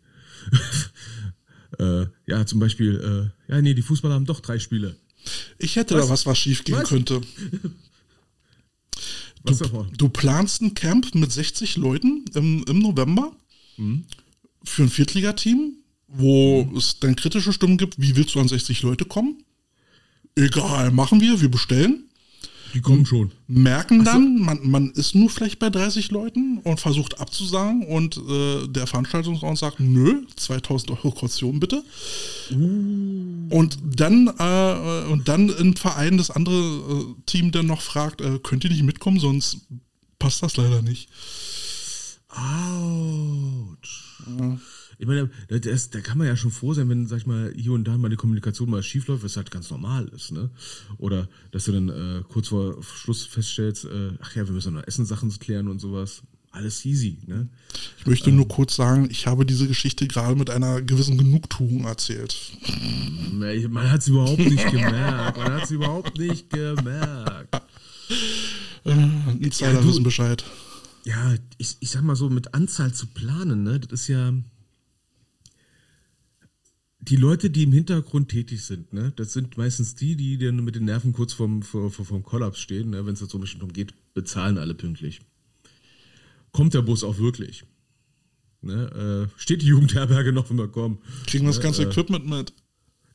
äh, 1.80 2.06
ja, 2.26 2.46
zum 2.46 2.60
Beispiel, 2.60 3.32
äh, 3.48 3.52
ja, 3.54 3.62
nee, 3.62 3.74
die 3.76 3.82
Fußballer 3.82 4.16
haben 4.16 4.26
doch 4.26 4.40
drei 4.42 4.60
Spiele. 4.60 4.96
Ich 5.58 5.76
hätte 5.78 5.96
Was? 5.96 6.08
da 6.08 6.10
was, 6.12 6.26
was 6.26 6.38
schief 6.38 6.64
gehen 6.64 6.76
Was? 6.76 6.90
könnte. 6.90 7.22
Du, 9.46 9.86
du 9.98 10.08
planst 10.08 10.62
ein 10.62 10.74
Camp 10.74 11.14
mit 11.16 11.30
60 11.30 11.76
Leuten 11.76 12.24
im, 12.34 12.64
im 12.64 12.80
November 12.80 13.36
Mhm. 13.76 14.06
für 14.64 14.84
ein 14.84 14.90
Viertligateam, 14.90 15.74
wo 16.14 16.70
es 16.78 17.00
dann 17.00 17.16
kritische 17.16 17.54
Stimmen 17.54 17.78
gibt, 17.78 18.00
wie 18.00 18.16
willst 18.16 18.36
du 18.36 18.40
an 18.40 18.48
60 18.48 18.82
Leute 18.84 19.06
kommen? 19.06 19.44
Egal, 20.36 20.92
machen 20.92 21.22
wir, 21.22 21.42
wir 21.42 21.50
bestellen. 21.50 22.06
Die 22.74 22.82
kommen 22.82 23.06
schon. 23.06 23.32
Merken 23.48 24.04
dann, 24.04 24.40
man, 24.40 24.60
man 24.64 24.92
ist 24.92 25.14
nur 25.14 25.30
vielleicht 25.30 25.60
bei 25.60 25.70
30 25.70 26.10
Leuten 26.10 26.58
und 26.64 26.80
versucht 26.80 27.20
abzusagen 27.20 27.86
und 27.86 28.18
äh, 28.18 28.68
der 28.68 28.88
Veranstaltungsraum 28.88 29.56
sagt, 29.56 29.80
nö, 29.80 30.26
2000 30.36 30.92
Euro 30.92 31.12
Kaution 31.12 31.60
bitte. 31.60 31.84
Und 32.50 33.78
dann 33.84 34.28
äh, 34.40 35.12
und 35.12 35.28
dann 35.28 35.50
im 35.50 35.76
Verein 35.76 36.18
das 36.18 36.32
andere 36.32 36.56
äh, 36.56 37.22
Team 37.28 37.52
dann 37.52 37.68
noch 37.68 37.82
fragt, 37.82 38.22
äh, 38.22 38.40
könnt 38.42 38.64
ihr 38.64 38.72
nicht 38.72 38.84
mitkommen, 38.84 39.20
sonst 39.20 39.60
passt 40.18 40.42
das 40.42 40.58
leider 40.58 40.82
nicht. 40.82 41.10
Autsch. 42.30 44.18
Ich 45.04 45.08
meine, 45.08 45.30
da, 45.50 45.60
das, 45.60 45.90
da 45.90 46.00
kann 46.00 46.18
man 46.18 46.28
ja 46.28 46.38
schon 46.38 46.50
froh 46.50 46.74
sein, 46.74 46.88
wenn, 46.88 47.08
sag 47.08 47.18
ich 47.18 47.26
mal, 47.26 47.54
hier 47.58 47.74
und 47.74 47.84
da 47.84 47.98
mal 47.98 48.08
die 48.08 48.16
Kommunikation 48.16 48.70
mal 48.70 48.82
schief 48.82 49.08
läuft, 49.08 49.26
was 49.26 49.36
halt 49.36 49.52
ganz 49.52 49.70
normal 49.70 50.08
ist, 50.16 50.32
ne? 50.32 50.50
Oder 50.98 51.28
dass 51.52 51.66
du 51.66 51.74
dann 51.74 51.90
äh, 51.90 52.24
kurz 52.30 52.48
vor 52.48 52.82
Schluss 52.82 53.26
feststellst, 53.26 53.84
äh, 53.84 54.12
ach 54.22 54.34
ja, 54.34 54.48
wir 54.48 54.54
müssen 54.54 54.76
noch 54.76 54.88
Essenssachen 54.88 55.30
klären 55.40 55.68
und 55.68 55.80
sowas. 55.80 56.22
Alles 56.52 56.86
easy, 56.86 57.18
ne? 57.28 57.50
Ich 58.00 58.06
möchte 58.06 58.30
ähm, 58.30 58.38
nur 58.38 58.48
kurz 58.48 58.78
sagen, 58.78 59.10
ich 59.12 59.28
habe 59.28 59.46
diese 59.46 59.68
Geschichte 59.68 60.08
gerade 60.08 60.38
mit 60.38 60.50
einer 60.50 60.82
gewissen 60.82 61.18
Genugtuung 61.18 61.84
erzählt. 61.84 62.38
Man 63.34 63.92
hat 63.92 64.00
es 64.00 64.08
überhaupt 64.08 64.40
nicht 64.40 64.72
gemerkt. 64.72 65.38
Man 65.38 65.52
hat 65.52 65.64
es 65.66 65.72
überhaupt 65.72 66.18
nicht 66.18 66.50
gemerkt. 66.50 67.62
Äh, 68.86 68.92
Insider 69.42 69.74
ja, 69.74 69.86
wissen 69.86 70.04
Bescheid. 70.04 70.46
Ja, 71.04 71.36
ich, 71.58 71.76
ich 71.82 71.90
sag 71.90 72.04
mal 72.04 72.16
so, 72.16 72.30
mit 72.30 72.54
Anzahl 72.54 72.94
zu 72.94 73.08
planen, 73.08 73.64
ne, 73.64 73.82
das 73.82 74.04
ist 74.04 74.08
ja. 74.08 74.32
Die 77.06 77.18
Leute, 77.18 77.50
die 77.50 77.64
im 77.64 77.74
Hintergrund 77.74 78.30
tätig 78.30 78.64
sind, 78.64 78.94
ne, 78.94 79.12
das 79.18 79.34
sind 79.34 79.58
meistens 79.58 79.96
die, 79.96 80.16
die 80.16 80.38
dann 80.38 80.64
mit 80.64 80.76
den 80.76 80.86
Nerven 80.86 81.12
kurz 81.12 81.34
vorm, 81.34 81.62
vor, 81.62 81.92
vom 81.92 82.24
Kollaps 82.24 82.60
stehen, 82.60 82.92
ne, 82.92 83.06
wenn 83.06 83.14
es 83.14 83.20
so 83.20 83.40
bestimmt 83.40 83.64
umgeht, 83.64 83.94
bezahlen 84.14 84.58
alle 84.58 84.74
pünktlich. 84.74 85.20
Kommt 86.54 86.74
der 86.74 86.82
Bus 86.82 87.04
auch 87.04 87.18
wirklich? 87.18 87.66
Ne, 88.62 89.28
äh, 89.28 89.40
steht 89.40 89.62
die 89.64 89.68
Jugendherberge 89.68 90.32
noch, 90.32 90.50
wenn 90.50 90.58
wir 90.58 90.70
kommen? 90.70 91.00
Kriegen 91.28 91.44
wir 91.44 91.50
das 91.50 91.58
ne, 91.58 91.64
ganze 91.64 91.84
äh, 91.84 91.88
Equipment 91.88 92.26
mit? 92.26 92.54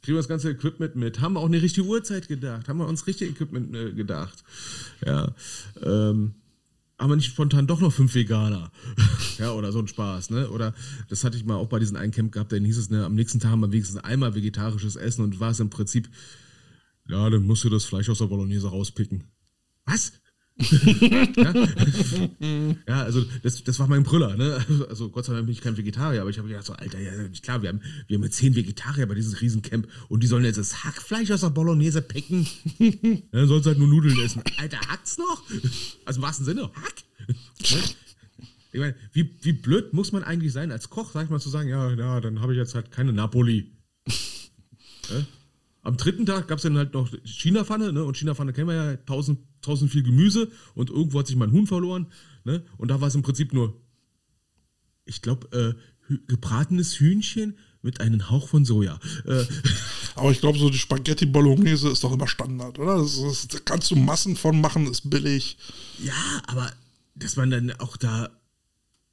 kriegen 0.02 0.16
wir 0.16 0.20
das 0.20 0.28
ganze 0.28 0.50
Equipment 0.50 0.96
mit, 0.96 1.20
haben 1.20 1.34
wir 1.34 1.40
auch 1.40 1.46
eine 1.46 1.60
richtige 1.60 1.86
Uhrzeit 1.86 2.28
gedacht, 2.28 2.68
haben 2.68 2.78
wir 2.78 2.86
uns 2.86 3.06
richtig 3.06 3.30
Equipment 3.30 3.74
äh, 3.74 3.92
gedacht. 3.92 4.44
Ja. 5.04 5.34
Ähm, 5.82 6.34
aber 6.98 7.16
nicht 7.16 7.26
spontan 7.26 7.66
doch 7.66 7.80
noch 7.80 7.92
fünf 7.92 8.14
Veganer. 8.14 8.70
ja, 9.38 9.52
oder 9.52 9.72
so 9.72 9.78
ein 9.78 9.88
Spaß, 9.88 10.30
ne? 10.30 10.50
Oder 10.50 10.74
das 11.08 11.24
hatte 11.24 11.36
ich 11.36 11.44
mal 11.44 11.54
auch 11.54 11.68
bei 11.68 11.78
diesem 11.78 11.96
einen 11.96 12.12
Camp 12.12 12.32
gehabt, 12.32 12.52
dann 12.52 12.64
hieß 12.64 12.76
es, 12.76 12.90
ne, 12.90 13.04
am 13.04 13.14
nächsten 13.14 13.40
Tag 13.40 13.52
haben 13.52 13.60
wir 13.60 13.72
wenigstens 13.72 14.02
einmal 14.02 14.34
vegetarisches 14.34 14.96
Essen 14.96 15.22
und 15.22 15.40
war 15.40 15.52
es 15.52 15.60
im 15.60 15.70
Prinzip, 15.70 16.10
ja, 17.08 17.30
dann 17.30 17.44
musst 17.44 17.64
du 17.64 17.70
das 17.70 17.84
Fleisch 17.84 18.10
aus 18.10 18.18
der 18.18 18.26
Bolognese 18.26 18.68
rauspicken. 18.68 19.24
Was? 19.86 20.12
Ja? 20.58 21.54
ja, 22.88 23.02
also 23.02 23.24
das, 23.42 23.62
das 23.62 23.78
war 23.78 23.86
mein 23.86 24.02
Brüller. 24.02 24.36
Ne? 24.36 24.64
Also 24.88 25.08
Gott 25.08 25.24
sei 25.24 25.34
Dank 25.34 25.46
bin 25.46 25.52
ich 25.52 25.60
kein 25.60 25.76
Vegetarier, 25.76 26.20
aber 26.20 26.30
ich 26.30 26.38
habe 26.38 26.48
gedacht, 26.48 26.66
so, 26.66 26.72
Alter, 26.72 26.98
ja, 26.98 27.12
klar, 27.42 27.62
wir 27.62 27.68
haben, 27.68 27.80
wir 28.06 28.16
haben 28.16 28.24
jetzt 28.24 28.36
zehn 28.36 28.54
Vegetarier 28.54 29.06
bei 29.06 29.14
diesem 29.14 29.34
Riesencamp 29.34 29.86
und 30.08 30.22
die 30.22 30.26
sollen 30.26 30.44
jetzt 30.44 30.58
das 30.58 30.84
Hackfleisch 30.84 31.30
aus 31.30 31.42
der 31.42 31.50
Bolognese 31.50 32.02
picken. 32.02 32.46
Dann 33.30 33.46
sollen 33.46 33.62
sie 33.62 33.68
halt 33.68 33.78
nur 33.78 33.88
Nudeln 33.88 34.18
essen. 34.18 34.42
Alter, 34.58 34.80
hackt's 34.88 35.18
noch? 35.18 35.44
Also 36.04 36.18
im 36.18 36.22
wahrsten 36.22 36.44
Sinne, 36.44 36.62
Hack? 36.62 37.04
Ne? 37.28 37.36
Ich 38.72 38.80
meine, 38.80 38.94
wie, 39.12 39.30
wie 39.42 39.52
blöd 39.52 39.94
muss 39.94 40.12
man 40.12 40.24
eigentlich 40.24 40.52
sein, 40.52 40.72
als 40.72 40.90
Koch, 40.90 41.12
sag 41.12 41.24
ich 41.24 41.30
mal, 41.30 41.40
zu 41.40 41.48
sagen, 41.48 41.68
ja, 41.68 41.90
ja, 41.90 42.20
dann 42.20 42.40
habe 42.40 42.52
ich 42.52 42.58
jetzt 42.58 42.74
halt 42.74 42.90
keine 42.90 43.12
Napoli. 43.12 43.72
Ja? 45.10 45.24
Am 45.82 45.96
dritten 45.96 46.26
Tag 46.26 46.48
gab 46.48 46.58
es 46.58 46.62
dann 46.62 46.76
halt 46.76 46.94
noch 46.94 47.10
China-Pfanne, 47.24 47.92
ne? 47.92 48.04
Und 48.04 48.16
China-Pfanne 48.16 48.52
kennen 48.52 48.68
wir 48.68 48.74
ja, 48.74 48.96
tausend, 48.96 49.40
tausend 49.62 49.90
viel 49.90 50.02
Gemüse 50.02 50.50
und 50.74 50.90
irgendwo 50.90 51.18
hat 51.20 51.26
sich 51.26 51.36
mein 51.36 51.52
Huhn 51.52 51.66
verloren, 51.66 52.06
ne? 52.44 52.62
Und 52.76 52.88
da 52.88 53.00
war 53.00 53.08
es 53.08 53.14
im 53.14 53.22
Prinzip 53.22 53.52
nur, 53.52 53.80
ich 55.04 55.22
glaube, 55.22 55.76
äh, 56.08 56.14
gebratenes 56.26 56.98
Hühnchen 56.98 57.56
mit 57.82 58.00
einem 58.00 58.28
Hauch 58.30 58.48
von 58.48 58.64
Soja. 58.64 58.98
Äh. 59.24 59.44
Aber 60.14 60.32
ich 60.32 60.40
glaube, 60.40 60.58
so 60.58 60.68
die 60.68 60.78
Spaghetti 60.78 61.26
Bolognese 61.26 61.90
ist 61.90 62.02
doch 62.02 62.12
immer 62.12 62.26
Standard, 62.26 62.78
oder? 62.78 62.98
Das, 62.98 63.16
ist, 63.16 63.54
da 63.54 63.58
kannst 63.64 63.90
du 63.90 63.96
Massen 63.96 64.36
von 64.36 64.60
machen, 64.60 64.86
ist 64.88 65.08
billig. 65.08 65.58
Ja, 66.02 66.12
aber 66.48 66.72
dass 67.14 67.36
man 67.36 67.50
dann 67.50 67.70
auch 67.78 67.96
da 67.96 68.28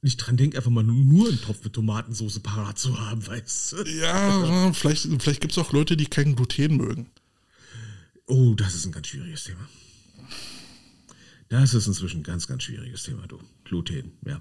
nicht 0.02 0.18
dran 0.18 0.36
denkt, 0.36 0.56
einfach 0.56 0.70
mal 0.70 0.84
nur 0.84 1.28
einen 1.28 1.40
Topf 1.40 1.64
mit 1.64 1.72
Tomatensauce 1.72 2.38
parat 2.40 2.78
zu 2.78 2.98
haben, 2.98 3.26
weißt 3.26 3.72
du? 3.72 3.82
Ja, 3.84 4.72
vielleicht, 4.72 5.08
vielleicht 5.20 5.40
gibt 5.40 5.52
es 5.52 5.58
auch 5.58 5.72
Leute, 5.72 5.96
die 5.96 6.06
kein 6.06 6.36
Gluten 6.36 6.76
mögen. 6.76 7.10
Oh, 8.26 8.54
das 8.54 8.74
ist 8.74 8.86
ein 8.86 8.92
ganz 8.92 9.08
schwieriges 9.08 9.44
Thema. 9.44 9.68
Das 11.48 11.74
ist 11.74 11.86
inzwischen 11.86 12.20
ein 12.20 12.24
ganz, 12.24 12.48
ganz 12.48 12.64
schwieriges 12.64 13.04
Thema, 13.04 13.26
du. 13.28 13.38
Gluten, 13.64 14.12
ja. 14.24 14.40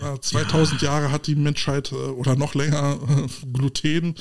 ja 0.00 0.20
2000 0.20 0.82
ja. 0.82 0.88
Jahre 0.88 1.12
hat 1.12 1.26
die 1.26 1.34
Menschheit 1.34 1.92
äh, 1.92 1.94
oder 1.94 2.36
noch 2.36 2.54
länger 2.54 2.98
äh, 3.08 3.46
Gluten 3.52 4.14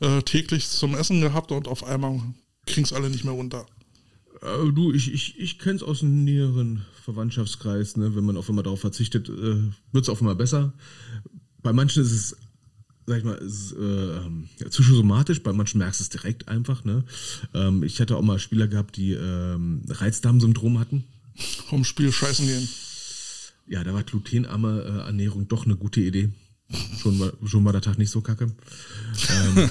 äh, 0.00 0.22
täglich 0.22 0.68
zum 0.68 0.94
Essen 0.94 1.20
gehabt 1.20 1.52
und 1.52 1.68
auf 1.68 1.84
einmal 1.84 2.20
kriegen 2.66 2.84
es 2.84 2.92
alle 2.92 3.10
nicht 3.10 3.24
mehr 3.24 3.34
runter. 3.34 3.66
Äh, 4.46 4.72
du, 4.72 4.92
ich, 4.92 5.12
ich, 5.12 5.38
ich 5.38 5.58
kenne 5.58 5.76
es 5.76 5.82
aus 5.82 6.00
dem 6.00 6.24
näheren 6.24 6.84
Verwandtschaftskreis, 7.04 7.96
ne? 7.96 8.14
wenn 8.14 8.24
man 8.24 8.36
auf 8.36 8.48
einmal 8.48 8.64
darauf 8.64 8.80
verzichtet, 8.80 9.28
äh, 9.28 9.32
wird 9.92 10.04
es 10.04 10.08
auf 10.08 10.20
einmal 10.20 10.36
besser. 10.36 10.72
Bei 11.62 11.72
manchen 11.72 12.02
ist 12.02 12.12
es, 12.12 12.36
sag 13.06 13.18
ich 13.18 13.24
mal, 13.24 13.34
ist, 13.34 13.72
äh, 13.72 14.68
psychosomatisch, 14.68 15.42
bei 15.42 15.52
manchen 15.52 15.78
merkst 15.78 16.00
du 16.00 16.04
es 16.04 16.10
direkt 16.10 16.48
einfach. 16.48 16.84
Ne? 16.84 17.04
Ähm, 17.54 17.82
ich 17.82 18.00
hatte 18.00 18.16
auch 18.16 18.22
mal 18.22 18.38
Spieler 18.38 18.68
gehabt, 18.68 18.96
die 18.96 19.12
ähm, 19.12 19.82
Reizdarmsyndrom 19.88 20.78
hatten. 20.78 21.04
Vom 21.68 21.84
Spiel 21.84 22.12
scheißen 22.12 22.46
gehen. 22.46 22.68
Ja, 23.68 23.84
da 23.84 23.92
war 23.92 24.04
glutenarme 24.04 24.82
äh, 24.82 25.06
Ernährung 25.06 25.48
doch 25.48 25.64
eine 25.64 25.76
gute 25.76 26.00
Idee. 26.00 26.30
Schon 26.98 27.18
war, 27.20 27.32
schon 27.44 27.64
war 27.64 27.72
der 27.72 27.80
Tag 27.80 27.98
nicht 27.98 28.10
so 28.10 28.20
kacke. 28.20 28.44
ähm, 28.44 29.70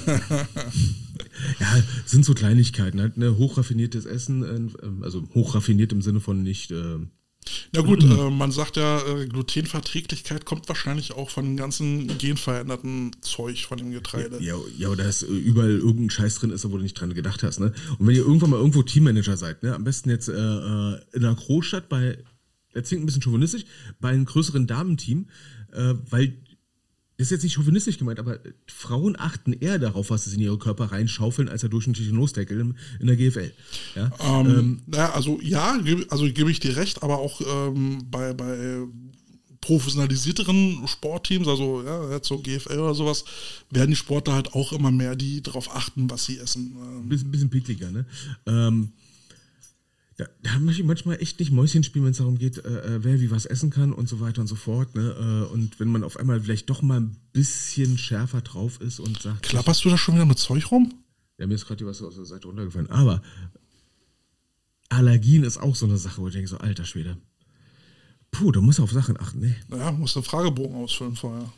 ja, 1.60 1.82
sind 2.06 2.24
so 2.24 2.32
Kleinigkeiten. 2.32 3.00
Halt, 3.00 3.16
ne? 3.18 3.36
Hochraffiniertes 3.36 4.06
Essen, 4.06 4.72
äh, 4.80 5.04
also 5.04 5.28
hochraffiniert 5.34 5.92
im 5.92 6.00
Sinne 6.00 6.20
von 6.20 6.42
nicht. 6.42 6.70
Äh, 6.70 7.00
ja 7.74 7.82
gut, 7.82 8.02
äh, 8.02 8.30
man 8.30 8.50
sagt 8.50 8.76
ja, 8.76 9.00
äh, 9.06 9.26
Glutenverträglichkeit 9.26 10.44
kommt 10.44 10.68
wahrscheinlich 10.68 11.12
auch 11.12 11.30
von 11.30 11.44
dem 11.44 11.56
ganzen 11.56 12.18
genveränderten 12.18 13.12
Zeug 13.20 13.66
von 13.66 13.78
dem 13.78 13.90
Getreide. 13.90 14.42
Ja, 14.42 14.56
ja 14.76 14.88
oder 14.88 15.04
dass 15.04 15.22
überall 15.22 15.70
irgendein 15.70 16.10
Scheiß 16.10 16.36
drin 16.36 16.50
ist, 16.50 16.64
wo 16.64 16.76
du 16.76 16.82
nicht 16.82 16.98
dran 16.98 17.14
gedacht 17.14 17.42
hast. 17.42 17.60
Ne? 17.60 17.72
Und 17.98 18.06
wenn 18.06 18.14
ihr 18.14 18.22
irgendwann 18.22 18.50
mal 18.50 18.56
irgendwo 18.56 18.82
Teammanager 18.82 19.36
seid, 19.36 19.62
ne? 19.62 19.74
am 19.74 19.84
besten 19.84 20.10
jetzt 20.10 20.28
äh, 20.28 20.32
äh 20.32 21.00
in 21.12 21.24
einer 21.24 21.34
Großstadt 21.34 21.88
bei, 21.88 22.18
jetzt 22.74 22.88
klingt 22.88 23.02
ein 23.02 23.06
bisschen 23.06 23.22
chauvinistisch, 23.22 23.64
bei 24.00 24.08
einem 24.08 24.24
größeren 24.24 24.66
Damenteam, 24.66 25.28
äh, 25.72 25.94
weil 26.10 26.38
das 27.18 27.28
ist 27.28 27.30
jetzt 27.30 27.44
nicht 27.44 27.54
chauvinistisch 27.54 27.98
gemeint, 27.98 28.18
aber 28.18 28.38
Frauen 28.66 29.16
achten 29.18 29.54
eher 29.54 29.78
darauf, 29.78 30.10
was 30.10 30.24
sie 30.24 30.34
in 30.34 30.42
ihre 30.42 30.58
Körper 30.58 30.92
reinschaufeln, 30.92 31.48
als 31.48 31.62
der 31.62 31.70
durchschnittliche 31.70 32.10
Losdeckel 32.10 32.74
in 33.00 33.06
der 33.06 33.16
GFL. 33.16 33.52
Ja, 33.94 34.12
ähm, 34.20 34.46
ähm, 34.46 34.82
naja, 34.86 35.12
also 35.12 35.40
ja, 35.40 35.78
also 36.10 36.30
gebe 36.30 36.50
ich 36.50 36.60
dir 36.60 36.76
recht, 36.76 37.02
aber 37.02 37.18
auch 37.18 37.40
ähm, 37.40 38.00
bei, 38.10 38.34
bei 38.34 38.86
professionalisierteren 39.62 40.86
Sportteams, 40.86 41.48
also 41.48 41.82
ja, 41.82 42.12
jetzt 42.12 42.28
so 42.28 42.38
GFL 42.38 42.78
oder 42.78 42.94
sowas, 42.94 43.24
werden 43.70 43.90
die 43.90 43.96
Sportler 43.96 44.34
halt 44.34 44.52
auch 44.54 44.72
immer 44.72 44.90
mehr, 44.90 45.16
die 45.16 45.42
darauf 45.42 45.74
achten, 45.74 46.10
was 46.10 46.26
sie 46.26 46.38
essen. 46.38 46.76
Ein 47.02 47.08
bisschen, 47.08 47.30
bisschen 47.30 47.50
pickliger, 47.50 47.90
ne? 47.90 48.06
Ähm, 48.46 48.92
da, 50.16 50.26
da 50.42 50.58
möchte 50.58 50.80
ich 50.80 50.86
manchmal 50.86 51.20
echt 51.20 51.38
nicht 51.40 51.52
Mäuschen 51.52 51.82
spielen, 51.82 52.06
wenn 52.06 52.12
es 52.12 52.18
darum 52.18 52.38
geht, 52.38 52.64
äh, 52.64 52.96
äh, 52.96 53.04
wer 53.04 53.20
wie 53.20 53.30
was 53.30 53.44
essen 53.44 53.70
kann 53.70 53.92
und 53.92 54.08
so 54.08 54.20
weiter 54.20 54.40
und 54.40 54.46
so 54.46 54.54
fort. 54.54 54.94
Ne? 54.94 55.46
Äh, 55.50 55.52
und 55.52 55.78
wenn 55.78 55.88
man 55.88 56.04
auf 56.04 56.16
einmal 56.16 56.40
vielleicht 56.40 56.70
doch 56.70 56.80
mal 56.80 57.00
ein 57.00 57.16
bisschen 57.32 57.98
schärfer 57.98 58.40
drauf 58.40 58.80
ist 58.80 58.98
und 58.98 59.20
sagt. 59.20 59.42
Klapperst 59.42 59.84
du 59.84 59.90
da 59.90 59.98
schon 59.98 60.14
wieder 60.14 60.24
mit 60.24 60.38
Zeug 60.38 60.70
rum? 60.70 60.94
Ja, 61.38 61.46
mir 61.46 61.54
ist 61.54 61.66
gerade 61.66 61.84
was 61.84 62.00
aus 62.00 62.14
der 62.14 62.24
Seite 62.24 62.48
runtergefallen. 62.48 62.88
Aber 62.88 63.20
Allergien 64.88 65.44
ist 65.44 65.58
auch 65.58 65.76
so 65.76 65.84
eine 65.84 65.98
Sache, 65.98 66.22
wo 66.22 66.28
ich 66.28 66.34
denke, 66.34 66.48
so 66.48 66.58
alter 66.58 66.86
Schwede. 66.86 67.18
Puh, 68.30 68.52
da 68.52 68.60
muss 68.62 68.80
auf 68.80 68.92
Sachen 68.92 69.20
achten, 69.20 69.40
ne? 69.40 69.56
Naja, 69.68 69.92
musst 69.92 70.16
einen 70.16 70.24
Fragebogen 70.24 70.76
ausfüllen 70.76 71.16
vorher. 71.16 71.52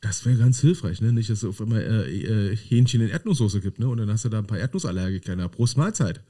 Das 0.00 0.24
wäre 0.24 0.36
ganz 0.36 0.60
hilfreich, 0.60 1.00
ne? 1.02 1.12
Nicht, 1.12 1.28
dass 1.28 1.38
es 1.38 1.44
auf 1.44 1.60
einmal 1.60 1.80
äh, 1.80 2.52
äh, 2.52 2.56
Hähnchen 2.56 3.02
in 3.02 3.08
Erdnusssoße 3.08 3.60
gibt, 3.60 3.78
ne? 3.78 3.88
Und 3.88 3.98
dann 3.98 4.10
hast 4.10 4.24
du 4.24 4.30
da 4.30 4.38
ein 4.38 4.46
paar 4.46 4.58
Erdnussallergiker. 4.58 5.36
Na, 5.36 5.48
Prost 5.48 5.76
Mahlzeit. 5.76 6.22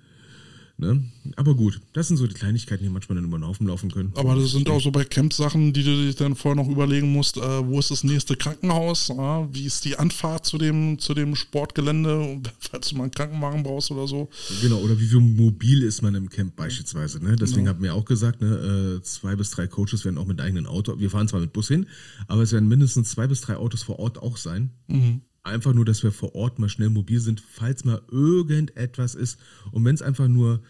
Ne? 0.78 1.02
Aber 1.36 1.54
gut, 1.54 1.80
das 1.92 2.08
sind 2.08 2.16
so 2.16 2.26
die 2.26 2.34
Kleinigkeiten, 2.34 2.82
die 2.82 2.90
manchmal 2.90 3.16
dann 3.16 3.24
über 3.24 3.38
den 3.38 3.46
Haufen 3.46 3.66
laufen 3.66 3.90
können. 3.90 4.12
Aber 4.16 4.34
das 4.34 4.50
sind 4.50 4.68
auch 4.68 4.80
so 4.80 4.90
bei 4.90 5.04
Camp-Sachen, 5.04 5.72
die 5.72 5.84
du 5.84 5.94
dich 5.94 6.16
dann 6.16 6.34
vorher 6.34 6.60
noch 6.60 6.68
überlegen 6.68 7.12
musst, 7.12 7.36
äh, 7.36 7.40
wo 7.40 7.78
ist 7.78 7.90
das 7.90 8.04
nächste 8.04 8.36
Krankenhaus, 8.36 9.10
äh, 9.10 9.14
wie 9.14 9.66
ist 9.66 9.84
die 9.84 9.96
Anfahrt 9.98 10.46
zu 10.46 10.58
dem, 10.58 10.98
zu 10.98 11.14
dem 11.14 11.36
Sportgelände, 11.36 12.40
falls 12.58 12.88
du 12.88 12.96
mal 12.96 13.04
einen 13.04 13.12
Krankenwagen 13.12 13.62
brauchst 13.62 13.90
oder 13.90 14.08
so. 14.08 14.28
Genau, 14.60 14.78
oder 14.80 14.98
wie 14.98 15.06
viel 15.06 15.20
mobil 15.20 15.82
ist 15.82 16.02
man 16.02 16.14
im 16.14 16.28
Camp 16.28 16.56
beispielsweise. 16.56 17.22
Ne? 17.22 17.36
Deswegen 17.36 17.64
genau. 17.64 17.76
haben 17.76 17.82
wir 17.82 17.94
auch 17.94 18.04
gesagt, 18.04 18.40
ne, 18.40 18.98
äh, 18.98 19.02
zwei 19.02 19.36
bis 19.36 19.50
drei 19.50 19.66
Coaches 19.66 20.04
werden 20.04 20.18
auch 20.18 20.26
mit 20.26 20.40
eigenen 20.40 20.66
Auto, 20.66 20.98
wir 20.98 21.10
fahren 21.10 21.28
zwar 21.28 21.40
mit 21.40 21.52
Bus 21.52 21.68
hin, 21.68 21.86
aber 22.26 22.42
es 22.42 22.52
werden 22.52 22.68
mindestens 22.68 23.10
zwei 23.10 23.26
bis 23.26 23.40
drei 23.40 23.56
Autos 23.56 23.82
vor 23.82 23.98
Ort 23.98 24.18
auch 24.18 24.36
sein. 24.36 24.70
Mhm. 24.88 25.20
Einfach 25.44 25.72
nur, 25.72 25.84
dass 25.84 26.02
wir 26.02 26.12
vor 26.12 26.34
Ort 26.34 26.58
mal 26.58 26.68
schnell 26.68 26.90
mobil 26.90 27.20
sind, 27.20 27.40
falls 27.40 27.84
mal 27.84 28.00
irgendetwas 28.10 29.14
ist. 29.14 29.38
Und 29.72 29.84
wenn 29.84 29.94
es 29.94 30.02
einfach 30.02 30.28
nur 30.28 30.62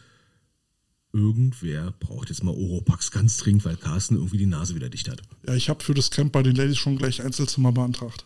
irgendwer 1.13 1.93
braucht 2.01 2.31
jetzt 2.31 2.43
mal 2.43 2.53
Oropax 2.53 3.11
ganz 3.11 3.37
dringend, 3.37 3.65
weil 3.65 3.77
Carsten 3.77 4.17
irgendwie 4.17 4.39
die 4.39 4.47
Nase 4.47 4.75
wieder 4.75 4.89
dicht 4.89 5.11
hat. 5.11 5.21
Ja, 5.47 5.55
ich 5.55 5.69
habe 5.69 5.85
für 5.85 5.95
das 5.95 6.11
Camp 6.11 6.33
bei 6.33 6.43
den 6.43 6.57
Ladies 6.57 6.79
schon 6.79 6.97
gleich 6.97 7.23
Einzelzimmer 7.23 7.71
beantragt. 7.73 8.25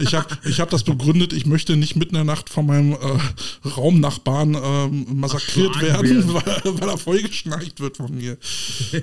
Ich 0.00 0.14
habe 0.14 0.26
ich 0.44 0.60
hab 0.60 0.70
das 0.70 0.84
begründet, 0.84 1.32
ich 1.32 1.46
möchte 1.46 1.76
nicht 1.76 1.96
mitten 1.96 2.14
in 2.14 2.26
der 2.26 2.34
Nacht 2.34 2.48
von 2.48 2.66
meinem 2.66 2.92
äh, 2.92 3.68
Raumnachbarn 3.68 4.56
ähm, 4.62 5.06
massakriert 5.14 5.72
Ach, 5.76 5.82
werden, 5.82 6.34
weil, 6.34 6.80
weil 6.80 6.88
er 6.88 6.98
vollgeschnarcht 6.98 7.80
wird 7.80 7.96
von 7.98 8.14
mir. 8.14 8.36
Ja, 8.92 9.00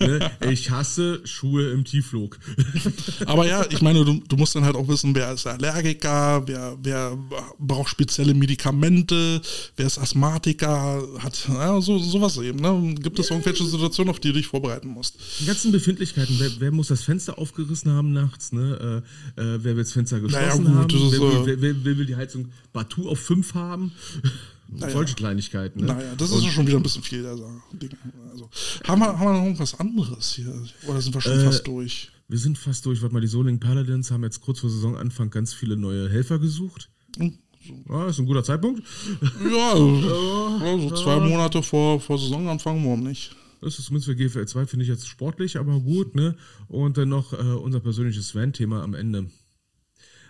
ne? 0.06 0.30
Ich 0.50 0.70
hasse 0.70 1.20
Schuhe 1.24 1.70
im 1.70 1.84
Tiefflug. 1.84 2.38
Aber 3.26 3.46
ja, 3.46 3.64
ich 3.70 3.82
meine, 3.82 4.04
du, 4.04 4.22
du 4.26 4.36
musst 4.36 4.54
dann 4.54 4.64
halt 4.64 4.76
auch 4.76 4.88
wissen, 4.88 5.14
wer 5.14 5.32
ist 5.32 5.46
Allergiker, 5.46 6.46
wer, 6.46 6.76
wer 6.82 7.18
braucht 7.58 7.90
spezielle 7.90 8.34
Medikamente, 8.34 9.40
wer 9.76 9.86
ist 9.86 9.98
Asthmatiker, 9.98 11.02
hat 11.18 11.48
ja, 11.48 11.80
so, 11.80 11.98
sowas 11.98 12.38
eben. 12.38 12.60
Ne? 12.60 12.94
Gibt 13.00 13.18
es 13.18 13.30
irgendwelche 13.30 13.64
Situationen, 13.64 14.10
auf 14.10 14.20
die 14.20 14.28
du 14.28 14.34
dich 14.34 14.46
vorbereiten 14.46 14.88
musst? 14.88 15.16
Die 15.40 15.46
ganzen 15.46 15.72
Befindlichkeiten, 15.72 16.36
wer, 16.38 16.50
wer 16.58 16.70
muss 16.70 16.88
das 16.88 17.02
Fenster 17.02 17.38
aufgerissen 17.38 17.92
haben 17.92 18.12
nachts, 18.12 18.52
ne? 18.52 19.02
Äh, 19.36 19.40
äh, 19.40 19.64
wer 19.74 19.78
will 19.78 19.84
das 19.84 19.92
Fenster 19.92 20.20
geschlossen 20.20 20.64
Naja, 20.64 20.82
gut, 20.84 20.92
haben, 20.92 21.12
wer, 21.12 21.20
äh, 21.20 21.46
wer, 21.46 21.60
wer, 21.62 21.84
wer 21.84 21.98
will 21.98 22.06
die 22.06 22.16
Heizung 22.16 22.48
partout 22.72 23.08
auf 23.08 23.18
5 23.20 23.54
haben? 23.54 23.92
Solche 24.76 25.14
Kleinigkeiten. 25.14 25.80
Ne? 25.80 25.86
Naja, 25.86 26.14
das 26.16 26.30
ist 26.32 26.44
schon 26.46 26.66
wieder 26.66 26.78
ein 26.78 26.82
bisschen 26.82 27.02
viel 27.02 27.22
Sache. 27.22 27.32
Also, 28.32 28.50
haben, 28.88 29.00
wir, 29.00 29.18
haben 29.18 29.26
wir 29.26 29.32
noch 29.34 29.42
irgendwas 29.44 29.78
anderes 29.78 30.32
hier? 30.34 30.52
Oder 30.88 31.00
sind 31.00 31.14
wir 31.14 31.20
schon 31.20 31.38
Äh, 31.38 31.44
fast 31.44 31.66
durch? 31.66 32.10
Wir 32.28 32.38
sind 32.38 32.56
fast 32.58 32.84
durch. 32.86 33.02
Warte 33.02 33.12
mal, 33.14 33.20
die 33.20 33.26
Solingen 33.28 33.60
Paladins 33.60 34.10
haben 34.10 34.24
jetzt 34.24 34.40
kurz 34.40 34.60
vor 34.60 34.70
Saisonanfang 34.70 35.30
ganz 35.30 35.52
viele 35.52 35.76
neue 35.76 36.08
Helfer 36.08 36.38
gesucht. 36.38 36.88
Hm, 37.18 37.34
Ja, 37.88 38.06
ist 38.08 38.18
ein 38.18 38.26
guter 38.26 38.42
Zeitpunkt. 38.42 38.82
Ja, 39.54 39.72
also 40.62 40.90
zwei 40.94 41.20
Monate 41.20 41.62
vor, 41.62 42.00
vor 42.00 42.18
Saisonanfang, 42.18 42.82
warum 42.84 43.02
nicht? 43.04 43.36
Das 43.60 43.78
ist 43.78 43.84
zumindest 43.86 44.06
für 44.10 44.16
GFL 44.16 44.46
2, 44.46 44.66
finde 44.66 44.82
ich 44.84 44.88
jetzt 44.90 45.06
sportlich, 45.06 45.56
aber 45.58 45.78
gut, 45.80 46.14
ne? 46.14 46.36
Und 46.68 46.96
dann 46.98 47.08
noch 47.10 47.32
äh, 47.32 47.36
unser 47.36 47.80
persönliches 47.80 48.32
Fan-Thema 48.32 48.82
am 48.82 48.94
Ende. 48.94 49.30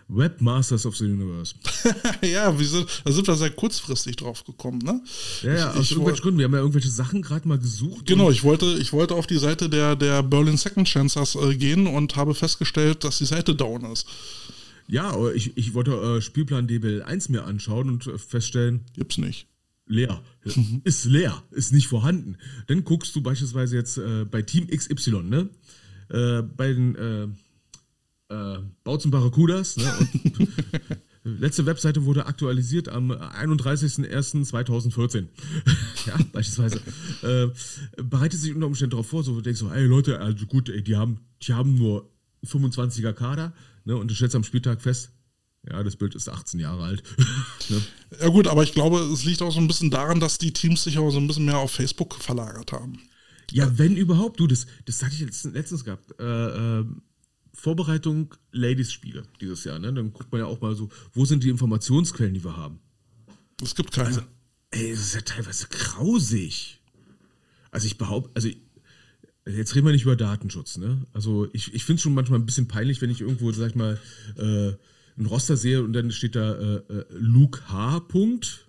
Webmasters 0.09 0.85
of 0.87 0.97
the 0.97 1.05
Universe. 1.05 1.55
ja, 2.23 2.59
wir 2.59 2.67
sind, 2.67 2.87
da 3.05 3.13
sind 3.13 3.27
wir 3.27 3.35
sehr 3.37 3.51
kurzfristig 3.51 4.17
drauf 4.17 4.45
gekommen, 4.45 4.79
ne? 4.79 5.01
Ja, 5.43 5.55
ja, 5.55 5.71
Ich- 5.73 5.77
aus 5.79 5.85
ich 5.85 5.91
irgendwelchen 5.93 6.23
Gründen. 6.23 6.39
Wir 6.39 6.45
haben 6.45 6.53
ja 6.53 6.59
irgendwelche 6.61 6.91
Sachen 6.91 7.23
gerade 7.23 7.49
mal 7.49 7.59
gesucht. 7.59 8.07
Genau, 8.07 8.31
ich 8.31 8.45
wollte, 8.45 8.67
ich 8.81 8.93
wollte 8.93 9.15
auf 9.15 9.27
die 9.27 9.39
Seite 9.39 9.69
der, 9.69 9.97
der 9.97 10.23
Berlin 10.23 10.57
Second 10.57 10.87
Chancers 10.89 11.35
äh, 11.37 11.55
gehen 11.57 11.87
und 11.87 12.17
habe 12.17 12.35
festgestellt, 12.35 13.03
dass 13.05 13.19
die 13.19 13.25
Seite 13.25 13.55
down 13.55 13.85
ist. 13.93 14.07
Ja, 14.87 15.17
ich, 15.33 15.57
ich 15.57 15.73
wollte 15.73 15.93
äh, 15.93 16.21
Spielplan 16.21 16.67
DBL 16.67 17.03
1 17.03 17.31
mir 17.31 17.45
anschauen 17.45 17.89
und 17.89 18.07
äh, 18.07 18.19
feststellen, 18.19 18.83
Gibt's 18.95 19.17
nicht. 19.17 19.47
leer. 19.87 20.21
Ist 20.85 21.07
leer, 21.07 21.43
ist 21.53 21.73
nicht 21.73 21.87
vorhanden. 21.89 22.37
Dann 22.67 22.85
guckst 22.85 23.17
du 23.17 23.23
beispielsweise 23.23 23.77
jetzt 23.77 23.97
äh, 23.97 24.27
bei 24.31 24.43
Team 24.43 24.67
XY, 24.69 25.23
ne? 25.23 25.49
Äh, 26.11 26.43
bei 26.43 26.75
den 26.75 26.95
äh, 28.35 28.59
Bautzen 28.83 29.11
Barracudas, 29.11 29.77
ne? 29.77 29.85
Letzte 31.27 31.65
Webseite 31.65 32.05
wurde 32.05 32.27
aktualisiert 32.27 32.91
am 32.91 33.11
31.01.2014. 33.11 35.25
ja, 36.07 36.19
beispielsweise. 36.33 36.83
Äh, 37.23 37.47
bereitet 38.03 38.41
sich 38.41 38.55
unter 38.55 38.67
Umständen 38.67 38.91
darauf 38.91 39.07
vor, 39.07 39.25
so 39.25 39.35
du 39.35 39.41
denkst 39.41 39.61
so, 39.61 39.71
ey 39.71 39.87
Leute, 39.87 40.21
also 40.21 40.45
gut, 40.45 40.69
ey, 40.69 40.83
die 40.83 40.97
haben, 40.97 41.21
die 41.43 41.55
haben 41.55 41.77
nur 41.77 42.11
25er 42.45 43.15
Kader, 43.15 43.55
ne? 43.87 43.97
Und 43.97 44.11
du 44.11 44.15
stellst 44.15 44.37
am 44.37 44.45
Spieltag 44.45 44.83
fest, 44.83 45.13
ja, 45.67 45.83
das 45.83 45.97
Bild 45.97 46.15
ist 46.15 46.29
18 46.29 46.61
Jahre 46.61 46.83
alt. 46.83 47.03
ne? 47.71 47.81
Ja 48.21 48.29
gut, 48.29 48.47
aber 48.47 48.63
ich 48.63 48.75
glaube, 48.75 48.99
es 48.99 49.25
liegt 49.25 49.41
auch 49.41 49.53
so 49.53 49.61
ein 49.61 49.67
bisschen 49.67 49.91
daran, 49.91 50.21
dass 50.21 50.37
die 50.37 50.53
Teams 50.53 50.85
sich 50.85 50.99
auch 50.99 51.11
so 51.11 51.19
ein 51.19 51.27
bisschen 51.27 51.47
mehr 51.47 51.57
auf 51.57 51.71
Facebook 51.71 52.17
verlagert 52.17 52.73
haben. 52.73 53.01
Ja, 53.51 53.79
wenn 53.79 53.97
überhaupt, 53.97 54.41
du, 54.41 54.47
das, 54.47 54.67
das 54.85 55.03
hatte 55.03 55.15
ich 55.15 55.21
jetzt 55.21 55.43
letztens 55.45 55.85
gehabt. 55.85 56.21
Äh, 56.21 56.85
Vorbereitung 57.65 58.35
Ladies-Spiele 58.53 59.23
dieses 59.41 59.65
Jahr, 59.65 59.79
ne? 59.79 59.91
Dann 59.91 60.13
guckt 60.13 60.31
man 60.31 60.41
ja 60.43 60.47
auch 60.47 60.61
mal 60.61 60.75
so, 60.77 60.91
wo 61.15 61.25
sind 61.25 61.43
die 61.43 61.49
Informationsquellen, 61.49 62.35
die 62.35 62.45
wir 62.45 62.59
haben. 62.59 62.79
Es 63.63 63.75
gibt 63.75 63.91
keine. 63.93 64.23
Ey, 64.71 64.91
das 64.91 65.01
ist 65.01 65.15
ja 65.15 65.23
teilweise 65.23 65.67
grausig. 65.71 66.81
Also 67.71 67.87
ich 67.87 67.97
behaupte, 67.97 68.31
also 68.35 68.49
jetzt 69.47 69.75
reden 69.75 69.87
wir 69.87 69.93
nicht 69.93 70.03
über 70.03 70.15
Datenschutz, 70.15 70.77
ne? 70.77 71.07
Also 71.15 71.49
ich, 71.55 71.73
ich 71.73 71.85
finde 71.85 71.97
es 71.97 72.03
schon 72.03 72.13
manchmal 72.13 72.39
ein 72.39 72.45
bisschen 72.45 72.69
peinlich, 72.69 73.01
wenn 73.01 73.09
ich 73.11 73.23
irgendwo, 73.23 73.51
sag 73.53 73.71
ich 73.71 73.77
mal, 73.77 73.99
äh, 74.37 74.73
ein 75.19 75.27
Roster 75.27 75.57
sehe 75.57 75.83
und 75.83 75.95
dann 75.95 76.11
steht 76.13 76.37
da 76.37 76.53
äh, 76.55 76.75
äh, 76.93 77.05
Luke 77.13 77.67
H. 77.69 78.01
Punkt, 78.01 78.69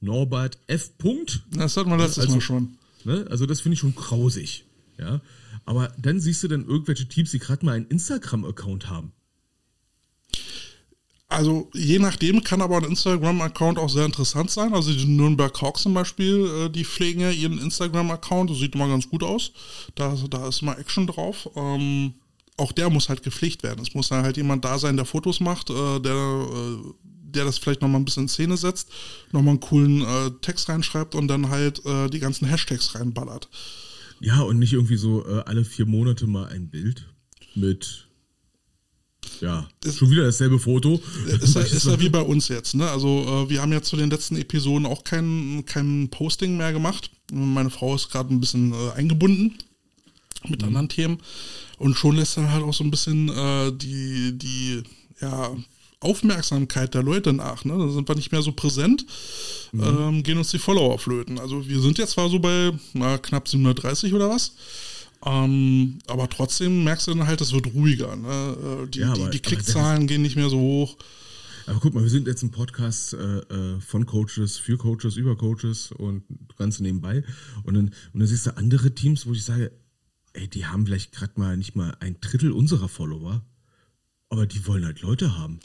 Norbert 0.00 0.58
F. 0.66 0.98
Punkt. 0.98 1.44
Das 1.50 1.78
hatten 1.78 1.88
wir 1.88 1.96
letztes 1.96 2.24
Also- 2.24 2.34
Mal 2.34 2.40
schon. 2.42 2.76
Ne? 3.04 3.26
Also 3.30 3.46
das 3.46 3.62
finde 3.62 3.74
ich 3.74 3.80
schon 3.80 3.94
grausig. 3.94 4.64
Ja? 4.98 5.22
Aber 5.68 5.92
dann 5.98 6.18
siehst 6.18 6.42
du 6.42 6.48
dann 6.48 6.66
irgendwelche 6.66 7.06
Teams, 7.06 7.30
die 7.30 7.38
gerade 7.38 7.66
mal 7.66 7.76
einen 7.76 7.88
Instagram-Account 7.88 8.88
haben. 8.88 9.12
Also 11.28 11.68
je 11.74 11.98
nachdem 11.98 12.42
kann 12.42 12.62
aber 12.62 12.78
ein 12.78 12.84
Instagram-Account 12.84 13.78
auch 13.78 13.90
sehr 13.90 14.06
interessant 14.06 14.50
sein. 14.50 14.72
Also 14.72 14.94
die 14.94 15.04
Nürnberg 15.04 15.60
Hawks 15.60 15.82
zum 15.82 15.92
Beispiel, 15.92 16.46
äh, 16.46 16.70
die 16.70 16.86
pflegen 16.86 17.20
ja 17.20 17.30
ihren 17.30 17.58
Instagram-Account. 17.58 18.48
Das 18.48 18.56
sieht 18.56 18.76
immer 18.76 18.88
ganz 18.88 19.10
gut 19.10 19.22
aus. 19.22 19.52
Da, 19.94 20.16
da 20.30 20.48
ist 20.48 20.62
immer 20.62 20.78
Action 20.78 21.06
drauf. 21.06 21.50
Ähm, 21.54 22.14
auch 22.56 22.72
der 22.72 22.88
muss 22.88 23.10
halt 23.10 23.22
gepflegt 23.22 23.62
werden. 23.62 23.82
Es 23.82 23.92
muss 23.92 24.08
dann 24.08 24.24
halt 24.24 24.38
jemand 24.38 24.64
da 24.64 24.78
sein, 24.78 24.96
der 24.96 25.04
Fotos 25.04 25.38
macht, 25.38 25.68
äh, 25.68 26.00
der, 26.00 26.14
äh, 26.14 26.92
der 27.04 27.44
das 27.44 27.58
vielleicht 27.58 27.82
nochmal 27.82 28.00
ein 28.00 28.06
bisschen 28.06 28.22
in 28.22 28.28
Szene 28.30 28.56
setzt, 28.56 28.88
nochmal 29.32 29.50
einen 29.50 29.60
coolen 29.60 30.00
äh, 30.00 30.30
Text 30.40 30.70
reinschreibt 30.70 31.14
und 31.14 31.28
dann 31.28 31.50
halt 31.50 31.84
äh, 31.84 32.08
die 32.08 32.20
ganzen 32.20 32.48
Hashtags 32.48 32.94
reinballert. 32.94 33.50
Ja, 34.20 34.40
und 34.40 34.58
nicht 34.58 34.72
irgendwie 34.72 34.96
so 34.96 35.26
äh, 35.26 35.42
alle 35.46 35.64
vier 35.64 35.86
Monate 35.86 36.26
mal 36.26 36.46
ein 36.46 36.68
Bild 36.68 37.06
mit, 37.54 38.08
ja, 39.40 39.68
schon 39.84 40.10
wieder 40.10 40.24
dasselbe 40.24 40.58
Foto. 40.58 41.00
Ist 41.26 41.54
ja, 41.54 41.60
ist 41.62 41.86
ja 41.86 42.00
wie 42.00 42.08
bei 42.08 42.20
uns 42.20 42.48
jetzt, 42.48 42.74
ne? 42.74 42.90
Also 42.90 43.46
äh, 43.46 43.50
wir 43.50 43.62
haben 43.62 43.72
ja 43.72 43.82
zu 43.82 43.96
den 43.96 44.10
letzten 44.10 44.36
Episoden 44.36 44.86
auch 44.86 45.04
kein, 45.04 45.64
kein 45.66 46.08
Posting 46.10 46.56
mehr 46.56 46.72
gemacht. 46.72 47.10
Meine 47.32 47.70
Frau 47.70 47.94
ist 47.94 48.10
gerade 48.10 48.32
ein 48.34 48.40
bisschen 48.40 48.72
äh, 48.72 48.92
eingebunden 48.96 49.54
mit 50.48 50.62
anderen 50.62 50.88
Themen. 50.88 51.18
Und 51.78 51.96
schon 51.96 52.16
lässt 52.16 52.36
dann 52.36 52.52
halt 52.52 52.64
auch 52.64 52.74
so 52.74 52.84
ein 52.84 52.90
bisschen 52.90 53.28
äh, 53.28 53.72
die, 53.72 54.36
die, 54.36 54.82
ja, 55.20 55.56
Aufmerksamkeit 56.00 56.94
der 56.94 57.02
Leute 57.02 57.32
nach. 57.32 57.64
Ne? 57.64 57.76
Da 57.76 57.88
sind 57.88 58.08
wir 58.08 58.14
nicht 58.14 58.30
mehr 58.32 58.42
so 58.42 58.52
präsent, 58.52 59.04
ähm, 59.74 60.22
gehen 60.22 60.38
uns 60.38 60.50
die 60.50 60.58
Follower 60.58 60.98
flöten. 60.98 61.38
Also 61.38 61.68
wir 61.68 61.80
sind 61.80 61.98
jetzt 61.98 62.12
zwar 62.12 62.28
so 62.28 62.38
bei 62.38 62.72
na, 62.94 63.18
knapp 63.18 63.48
730 63.48 64.14
oder 64.14 64.28
was, 64.30 64.52
ähm, 65.26 65.98
aber 66.06 66.28
trotzdem 66.28 66.84
merkst 66.84 67.08
du 67.08 67.14
dann 67.14 67.26
halt, 67.26 67.40
es 67.40 67.52
wird 67.52 67.74
ruhiger. 67.74 68.14
Ne? 68.16 68.56
Äh, 68.84 68.86
Die, 68.88 69.00
Ja, 69.00 69.12
die, 69.14 69.20
aber- 69.22 69.30
die 69.30 69.38
aber 69.38 69.48
Klickzahlen 69.48 70.06
gehen 70.06 70.22
nicht 70.22 70.36
mehr 70.36 70.48
so 70.50 70.58
hoch. 70.60 70.96
Aber 71.66 71.80
guck 71.80 71.92
mal, 71.92 72.02
wir 72.02 72.08
sind 72.10 72.26
jetzt 72.26 72.42
ein 72.42 72.50
Podcast 72.50 73.12
äh, 73.12 73.38
äh, 73.40 73.80
von 73.80 74.06
Coaches, 74.06 74.56
für 74.56 74.78
Coaches, 74.78 75.16
über 75.16 75.36
Coaches 75.36 75.92
und 75.92 76.22
ganz 76.56 76.80
nebenbei. 76.80 77.22
Und 77.64 77.74
dann, 77.74 77.86
und 78.14 78.20
dann 78.20 78.26
siehst 78.26 78.46
du 78.46 78.56
andere 78.56 78.94
Teams, 78.94 79.26
wo 79.26 79.32
ich 79.32 79.44
sage, 79.44 79.70
ey, 80.32 80.48
die 80.48 80.64
haben 80.64 80.86
vielleicht 80.86 81.12
gerade 81.12 81.32
mal 81.36 81.56
nicht 81.58 81.76
mal 81.76 81.94
ein 82.00 82.16
Drittel 82.22 82.52
unserer 82.52 82.88
Follower, 82.88 83.42
aber 84.30 84.46
die 84.46 84.66
wollen 84.66 84.84
halt 84.86 85.02
Leute 85.02 85.36
haben. 85.36 85.60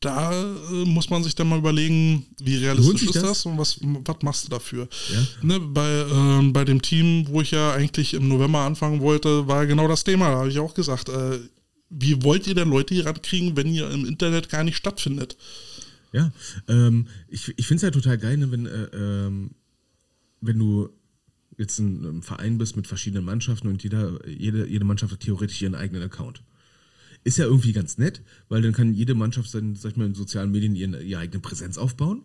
Da 0.00 0.32
äh, 0.32 0.84
muss 0.84 1.10
man 1.10 1.24
sich 1.24 1.34
dann 1.34 1.48
mal 1.48 1.58
überlegen, 1.58 2.26
wie 2.40 2.56
realistisch 2.56 3.02
ist 3.02 3.16
das? 3.16 3.22
das? 3.22 3.46
und 3.46 3.58
was, 3.58 3.78
was 3.80 4.16
machst 4.22 4.46
du 4.46 4.50
dafür. 4.50 4.88
Ja. 5.12 5.26
Ne, 5.42 5.60
bei, 5.60 5.88
ähm, 5.88 6.52
bei 6.52 6.64
dem 6.64 6.80
Team, 6.80 7.26
wo 7.28 7.40
ich 7.40 7.50
ja 7.50 7.72
eigentlich 7.72 8.14
im 8.14 8.28
November 8.28 8.60
anfangen 8.60 9.00
wollte, 9.00 9.48
war 9.48 9.66
genau 9.66 9.88
das 9.88 10.04
Thema. 10.04 10.30
Da 10.30 10.38
habe 10.38 10.50
ich 10.50 10.58
auch 10.60 10.74
gesagt, 10.74 11.08
äh, 11.08 11.40
wie 11.90 12.22
wollt 12.22 12.46
ihr 12.46 12.54
denn 12.54 12.70
Leute 12.70 12.94
hier 12.94 13.06
rankriegen, 13.06 13.56
wenn 13.56 13.66
ihr 13.66 13.90
im 13.90 14.04
Internet 14.04 14.48
gar 14.48 14.62
nicht 14.62 14.76
stattfindet? 14.76 15.36
Ja, 16.12 16.32
ähm, 16.68 17.08
ich, 17.28 17.52
ich 17.56 17.66
finde 17.66 17.76
es 17.76 17.82
ja 17.82 17.90
total 17.90 18.18
geil, 18.18 18.36
ne, 18.36 18.50
wenn, 18.50 18.66
äh, 18.66 18.88
ähm, 18.94 19.50
wenn 20.40 20.58
du 20.58 20.90
jetzt 21.56 21.78
ein, 21.80 22.04
ein 22.04 22.22
Verein 22.22 22.56
bist 22.56 22.76
mit 22.76 22.86
verschiedenen 22.86 23.24
Mannschaften 23.24 23.68
und 23.68 23.82
jeder, 23.82 24.26
jede, 24.26 24.66
jede 24.66 24.84
Mannschaft 24.84 25.12
hat 25.12 25.20
theoretisch 25.20 25.60
ihren 25.60 25.74
eigenen 25.74 26.02
Account. 26.02 26.42
Ist 27.24 27.38
ja 27.38 27.44
irgendwie 27.44 27.72
ganz 27.72 27.98
nett, 27.98 28.22
weil 28.48 28.62
dann 28.62 28.72
kann 28.72 28.94
jede 28.94 29.14
Mannschaft 29.14 29.52
dann, 29.54 29.74
sag 29.74 29.92
ich 29.92 29.96
mal, 29.96 30.06
in 30.06 30.14
sozialen 30.14 30.50
Medien 30.50 30.74
ihren, 30.74 30.94
ihre 31.00 31.20
eigene 31.20 31.40
Präsenz 31.40 31.76
aufbauen. 31.78 32.22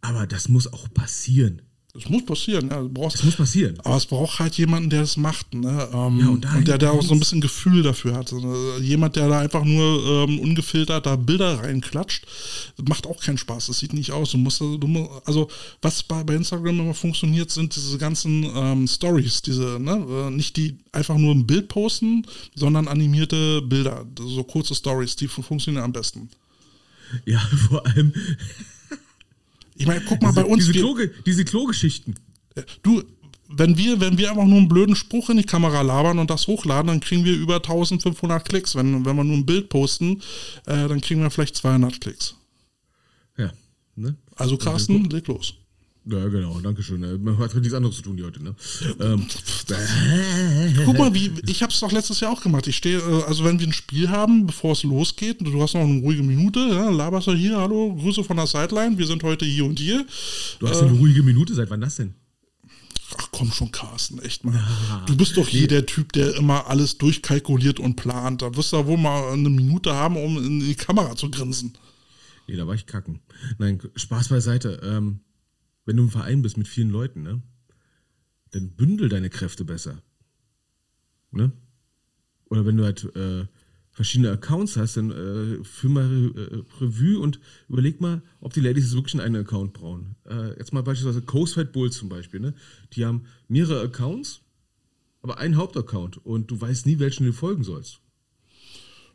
Aber 0.00 0.26
das 0.26 0.48
muss 0.48 0.72
auch 0.72 0.92
passieren. 0.92 1.62
Das 1.94 2.08
muss 2.08 2.24
passieren, 2.24 2.70
ja. 2.70 2.80
Brauchst, 2.80 3.18
Das 3.18 3.24
muss 3.24 3.36
passieren. 3.36 3.78
aber 3.84 3.98
es 3.98 4.06
braucht 4.06 4.38
halt 4.38 4.56
jemanden, 4.56 4.88
der 4.88 5.02
das 5.02 5.18
macht, 5.18 5.52
ne? 5.52 5.88
Ähm, 5.92 6.20
Ja, 6.20 6.28
und 6.28 6.46
und, 6.46 6.66
der, 6.66 6.78
der 6.78 6.90
auch 6.90 7.02
so 7.02 7.12
ein 7.12 7.18
bisschen 7.18 7.42
Gefühl 7.42 7.82
dafür 7.82 8.14
hat. 8.14 8.32
Jemand, 8.80 9.16
der 9.16 9.28
da 9.28 9.40
einfach 9.40 9.62
nur 9.62 10.26
ähm, 10.26 10.38
ungefiltert 10.38 11.04
da 11.04 11.16
Bilder 11.16 11.58
reinklatscht, 11.58 12.24
macht 12.88 13.06
auch 13.06 13.20
keinen 13.20 13.36
Spaß. 13.36 13.66
Das 13.66 13.78
sieht 13.78 13.92
nicht 13.92 14.10
aus. 14.10 14.30
Du 14.30 14.38
musst, 14.38 14.60
du 14.62 14.78
musst 14.86 15.10
also 15.26 15.48
was 15.82 16.02
bei, 16.02 16.24
bei 16.24 16.34
Instagram 16.34 16.80
immer 16.80 16.94
funktioniert, 16.94 17.50
sind 17.50 17.76
diese 17.76 17.98
ganzen 17.98 18.44
ähm, 18.54 18.88
Stories, 18.88 19.42
diese, 19.42 19.78
ne? 19.78 20.06
Äh, 20.08 20.30
nicht 20.30 20.56
die 20.56 20.78
einfach 20.92 21.18
nur 21.18 21.34
ein 21.34 21.46
Bild 21.46 21.68
posten, 21.68 22.24
sondern 22.54 22.88
animierte 22.88 23.60
Bilder, 23.60 24.06
so 24.18 24.42
kurze 24.44 24.74
Stories, 24.74 25.14
die 25.16 25.28
fun- 25.28 25.44
funktionieren 25.44 25.84
am 25.84 25.92
besten. 25.92 26.30
Ja, 27.26 27.38
vor 27.68 27.86
allem 27.86 28.14
Ich 29.74 29.86
meine, 29.86 30.02
guck 30.06 30.22
mal 30.22 30.32
bei 30.32 30.44
uns. 30.44 30.66
diese, 30.66 30.78
Kloge, 30.78 31.12
diese 31.24 31.44
Klogeschichten. 31.44 32.14
Du, 32.82 33.02
wenn 33.48 33.76
wir, 33.76 34.00
wenn 34.00 34.18
wir 34.18 34.30
einfach 34.30 34.44
nur 34.44 34.58
einen 34.58 34.68
blöden 34.68 34.96
Spruch 34.96 35.30
in 35.30 35.36
die 35.36 35.44
Kamera 35.44 35.82
labern 35.82 36.18
und 36.18 36.30
das 36.30 36.46
hochladen, 36.46 36.88
dann 36.88 37.00
kriegen 37.00 37.24
wir 37.24 37.34
über 37.34 37.56
1500 37.56 38.46
Klicks. 38.48 38.74
Wenn, 38.74 39.04
wenn 39.04 39.16
wir 39.16 39.24
nur 39.24 39.36
ein 39.36 39.46
Bild 39.46 39.68
posten, 39.68 40.22
äh, 40.66 40.88
dann 40.88 41.00
kriegen 41.00 41.22
wir 41.22 41.30
vielleicht 41.30 41.56
200 41.56 42.00
Klicks. 42.00 42.34
Ja. 43.36 43.52
Ne? 43.96 44.16
Also 44.36 44.56
Carsten, 44.56 45.04
leg 45.10 45.26
los. 45.28 45.54
Ja, 46.04 46.26
genau, 46.28 46.58
danke 46.60 46.82
schön. 46.82 47.02
Äh, 47.04 47.16
Man 47.18 47.38
hat 47.38 47.54
nichts 47.54 47.74
anderes 47.74 47.96
zu 47.96 48.02
tun 48.02 48.16
die 48.16 48.24
heute, 48.24 48.42
ne? 48.42 48.56
Ähm, 48.98 49.26
Guck 50.84 50.98
mal, 50.98 51.14
wie, 51.14 51.30
ich 51.46 51.62
habe 51.62 51.72
es 51.72 51.78
doch 51.78 51.92
letztes 51.92 52.18
Jahr 52.18 52.32
auch 52.32 52.42
gemacht. 52.42 52.66
Ich 52.66 52.76
stehe, 52.76 52.98
äh, 52.98 53.22
also 53.22 53.44
wenn 53.44 53.60
wir 53.60 53.68
ein 53.68 53.72
Spiel 53.72 54.08
haben, 54.08 54.46
bevor 54.46 54.72
es 54.72 54.82
losgeht, 54.82 55.40
du 55.40 55.62
hast 55.62 55.74
noch 55.74 55.82
eine 55.82 56.00
ruhige 56.00 56.24
Minute, 56.24 56.58
ja, 56.58 56.90
laberst 56.90 57.28
du 57.28 57.34
hier, 57.34 57.56
hallo, 57.56 57.94
Grüße 57.94 58.24
von 58.24 58.36
der 58.36 58.48
Sideline, 58.48 58.98
wir 58.98 59.06
sind 59.06 59.22
heute 59.22 59.44
hier 59.44 59.64
und 59.64 59.78
hier. 59.78 60.04
du 60.58 60.68
hast 60.68 60.80
ja 60.80 60.88
eine 60.88 60.98
ruhige 60.98 61.22
Minute, 61.22 61.54
seit 61.54 61.70
wann 61.70 61.80
das 61.80 61.96
denn? 61.96 62.14
Ach 63.18 63.28
komm 63.30 63.52
schon, 63.52 63.70
Carsten, 63.70 64.18
echt 64.20 64.44
mal. 64.44 64.58
Du 65.06 65.16
bist 65.16 65.36
doch 65.36 65.46
hier 65.46 65.68
der 65.68 65.86
Typ, 65.86 66.12
der 66.14 66.34
immer 66.34 66.66
alles 66.66 66.98
durchkalkuliert 66.98 67.78
und 67.78 67.94
plant. 67.94 68.42
Da 68.42 68.56
wirst 68.56 68.72
du 68.72 68.86
wohl 68.86 68.96
mal 68.96 69.32
eine 69.32 69.50
Minute 69.50 69.94
haben, 69.94 70.16
um 70.16 70.38
in 70.38 70.60
die 70.60 70.74
Kamera 70.74 71.14
zu 71.14 71.30
grinsen. 71.30 71.74
Nee, 72.48 72.56
da 72.56 72.66
war 72.66 72.74
ich 72.74 72.86
kacken. 72.86 73.20
Nein, 73.58 73.80
Spaß 73.94 74.28
beiseite. 74.28 74.80
Ähm, 74.82 75.20
wenn 75.84 75.96
du 75.96 76.04
im 76.04 76.10
Verein 76.10 76.42
bist 76.42 76.56
mit 76.56 76.68
vielen 76.68 76.90
Leuten, 76.90 77.22
ne? 77.22 77.42
Dann 78.50 78.70
bündel 78.70 79.08
deine 79.08 79.30
Kräfte 79.30 79.64
besser. 79.64 80.02
Ne? 81.30 81.52
Oder 82.50 82.66
wenn 82.66 82.76
du 82.76 82.84
halt 82.84 83.04
äh, 83.16 83.46
verschiedene 83.90 84.30
Accounts 84.30 84.76
hast, 84.76 84.96
dann 84.96 85.10
äh, 85.10 85.64
führ 85.64 85.90
mal 85.90 86.32
äh, 86.36 86.82
Revue 86.82 87.18
und 87.18 87.40
überleg 87.68 88.00
mal, 88.00 88.22
ob 88.40 88.52
die 88.52 88.60
Ladies 88.60 88.94
wirklich 88.94 89.20
einen 89.20 89.36
Account 89.36 89.72
brauchen. 89.72 90.16
Äh, 90.28 90.58
jetzt 90.58 90.72
mal 90.72 90.82
beispielsweise 90.82 91.22
Coast 91.22 91.54
Fat 91.54 91.72
Bulls 91.72 91.96
zum 91.96 92.08
Beispiel, 92.08 92.40
ne? 92.40 92.54
Die 92.92 93.04
haben 93.04 93.24
mehrere 93.48 93.82
Accounts, 93.82 94.42
aber 95.22 95.38
einen 95.38 95.56
Hauptaccount 95.56 96.18
und 96.18 96.50
du 96.50 96.60
weißt 96.60 96.86
nie, 96.86 96.98
welchen 96.98 97.24
du 97.24 97.32
folgen 97.32 97.64
sollst. 97.64 98.00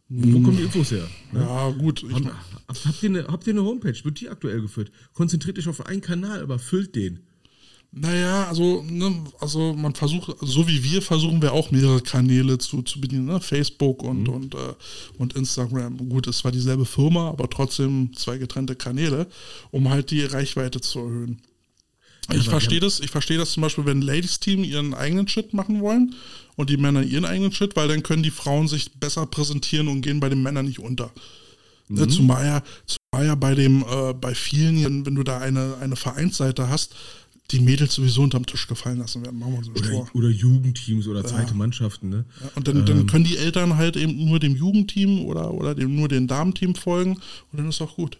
Wo 0.09 0.39
kommen 0.41 0.55
die 0.57 0.63
Infos 0.63 0.91
her? 0.91 1.07
Ne? 1.33 1.41
Ja, 1.41 1.69
gut. 1.71 2.03
Ich, 2.03 2.13
Hab, 2.13 2.23
habt, 2.67 3.03
ihr 3.03 3.09
eine, 3.09 3.27
habt 3.27 3.45
ihr 3.45 3.53
eine 3.53 3.63
Homepage? 3.63 3.97
Wird 4.03 4.21
die 4.21 4.29
aktuell 4.29 4.61
geführt? 4.61 4.91
Konzentriert 5.13 5.59
euch 5.59 5.67
auf 5.67 5.85
einen 5.85 6.01
Kanal, 6.01 6.41
aber 6.41 6.59
füllt 6.59 6.95
den. 6.95 7.19
naja, 7.91 8.47
also, 8.47 8.83
ne, 8.83 9.23
also 9.39 9.73
man 9.73 9.95
versucht, 9.95 10.35
so 10.41 10.67
wie 10.67 10.83
wir 10.83 11.01
versuchen 11.01 11.41
wir 11.41 11.51
auch 11.53 11.71
mehrere 11.71 12.01
Kanäle 12.01 12.57
zu, 12.57 12.81
zu 12.83 13.01
bedienen. 13.01 13.25
Ne? 13.25 13.41
Facebook 13.41 14.03
und, 14.03 14.29
und, 14.29 14.55
äh, 14.55 14.57
und 15.17 15.35
Instagram. 15.35 15.97
Gut, 16.09 16.27
es 16.27 16.43
war 16.43 16.51
dieselbe 16.51 16.85
Firma, 16.85 17.29
aber 17.29 17.49
trotzdem 17.49 18.13
zwei 18.15 18.37
getrennte 18.37 18.75
Kanäle, 18.75 19.27
um 19.71 19.89
halt 19.89 20.11
die 20.11 20.23
Reichweite 20.23 20.79
zu 20.79 20.99
erhöhen. 20.99 21.41
Ich 22.33 22.49
verstehe 22.49 22.79
das, 22.79 22.99
ich 22.99 23.09
verstehe 23.09 23.37
das 23.37 23.51
zum 23.51 23.61
Beispiel, 23.61 23.85
wenn 23.85 24.01
Ladies 24.01 24.39
Team 24.39 24.63
ihren 24.63 24.93
eigenen 24.93 25.27
Shit 25.27 25.53
machen 25.53 25.81
wollen 25.81 26.13
und 26.55 26.69
die 26.69 26.77
Männer 26.77 27.03
ihren 27.03 27.25
eigenen 27.25 27.51
Shit, 27.51 27.75
weil 27.75 27.87
dann 27.87 28.03
können 28.03 28.23
die 28.23 28.31
Frauen 28.31 28.67
sich 28.67 28.91
besser 28.93 29.25
präsentieren 29.25 29.87
und 29.87 30.01
gehen 30.01 30.19
bei 30.19 30.29
den 30.29 30.43
Männern 30.43 30.65
nicht 30.65 30.79
unter. 30.79 31.11
Ne, 31.89 32.05
zumal 32.09 32.45
ja, 32.45 32.63
zumal 32.85 33.25
ja 33.27 33.35
bei 33.35 33.55
dem, 33.55 33.81
äh, 33.89 34.13
bei 34.13 34.35
vielen, 34.35 35.05
wenn 35.05 35.15
du 35.15 35.23
da 35.23 35.37
eine, 35.37 35.77
eine 35.79 35.95
Vereinsseite 35.95 36.67
hast, 36.67 36.95
die 37.51 37.61
Mädels 37.61 37.93
sowieso 37.93 38.23
unterm 38.23 38.45
Tisch 38.45 38.67
gefallen 38.67 38.99
lassen 38.99 39.23
werden. 39.23 39.39
Machen 39.39 39.53
wir 39.53 39.59
uns 39.59 39.69
Oder, 39.69 39.89
vor. 39.89 40.09
oder 40.13 40.29
Jugendteams 40.29 41.07
oder 41.07 41.23
zweite 41.23 41.53
Mannschaften, 41.53 42.09
ne? 42.09 42.25
Ja, 42.41 42.49
und 42.55 42.67
dann, 42.67 42.85
dann 42.85 43.07
können 43.07 43.23
die 43.23 43.37
Eltern 43.37 43.77
halt 43.77 43.95
eben 43.95 44.25
nur 44.25 44.39
dem 44.39 44.55
Jugendteam 44.55 45.21
oder, 45.25 45.53
oder 45.53 45.73
dem, 45.73 45.95
nur 45.95 46.09
dem 46.09 46.27
Damenteam 46.27 46.75
folgen 46.75 47.13
und 47.13 47.57
dann 47.57 47.69
ist 47.69 47.81
auch 47.81 47.95
gut. 47.95 48.17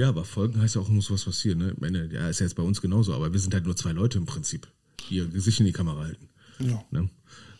Ja, 0.00 0.08
aber 0.08 0.24
Folgen 0.24 0.62
heißt 0.62 0.76
ja 0.76 0.80
auch, 0.80 0.88
muss 0.88 1.10
was 1.10 1.24
passieren. 1.24 1.58
Ne? 1.58 1.72
Ich 1.74 1.80
meine, 1.80 2.08
ja, 2.10 2.26
ist 2.30 2.40
ja 2.40 2.46
jetzt 2.46 2.54
bei 2.56 2.62
uns 2.62 2.80
genauso, 2.80 3.12
aber 3.12 3.30
wir 3.34 3.38
sind 3.38 3.52
halt 3.52 3.66
nur 3.66 3.76
zwei 3.76 3.92
Leute 3.92 4.16
im 4.16 4.24
Prinzip, 4.24 4.66
die 5.10 5.16
ihr 5.16 5.26
Gesicht 5.26 5.60
in 5.60 5.66
die 5.66 5.72
Kamera 5.72 6.00
halten. 6.04 6.26
Ja. 6.58 6.82
Ne? 6.90 7.10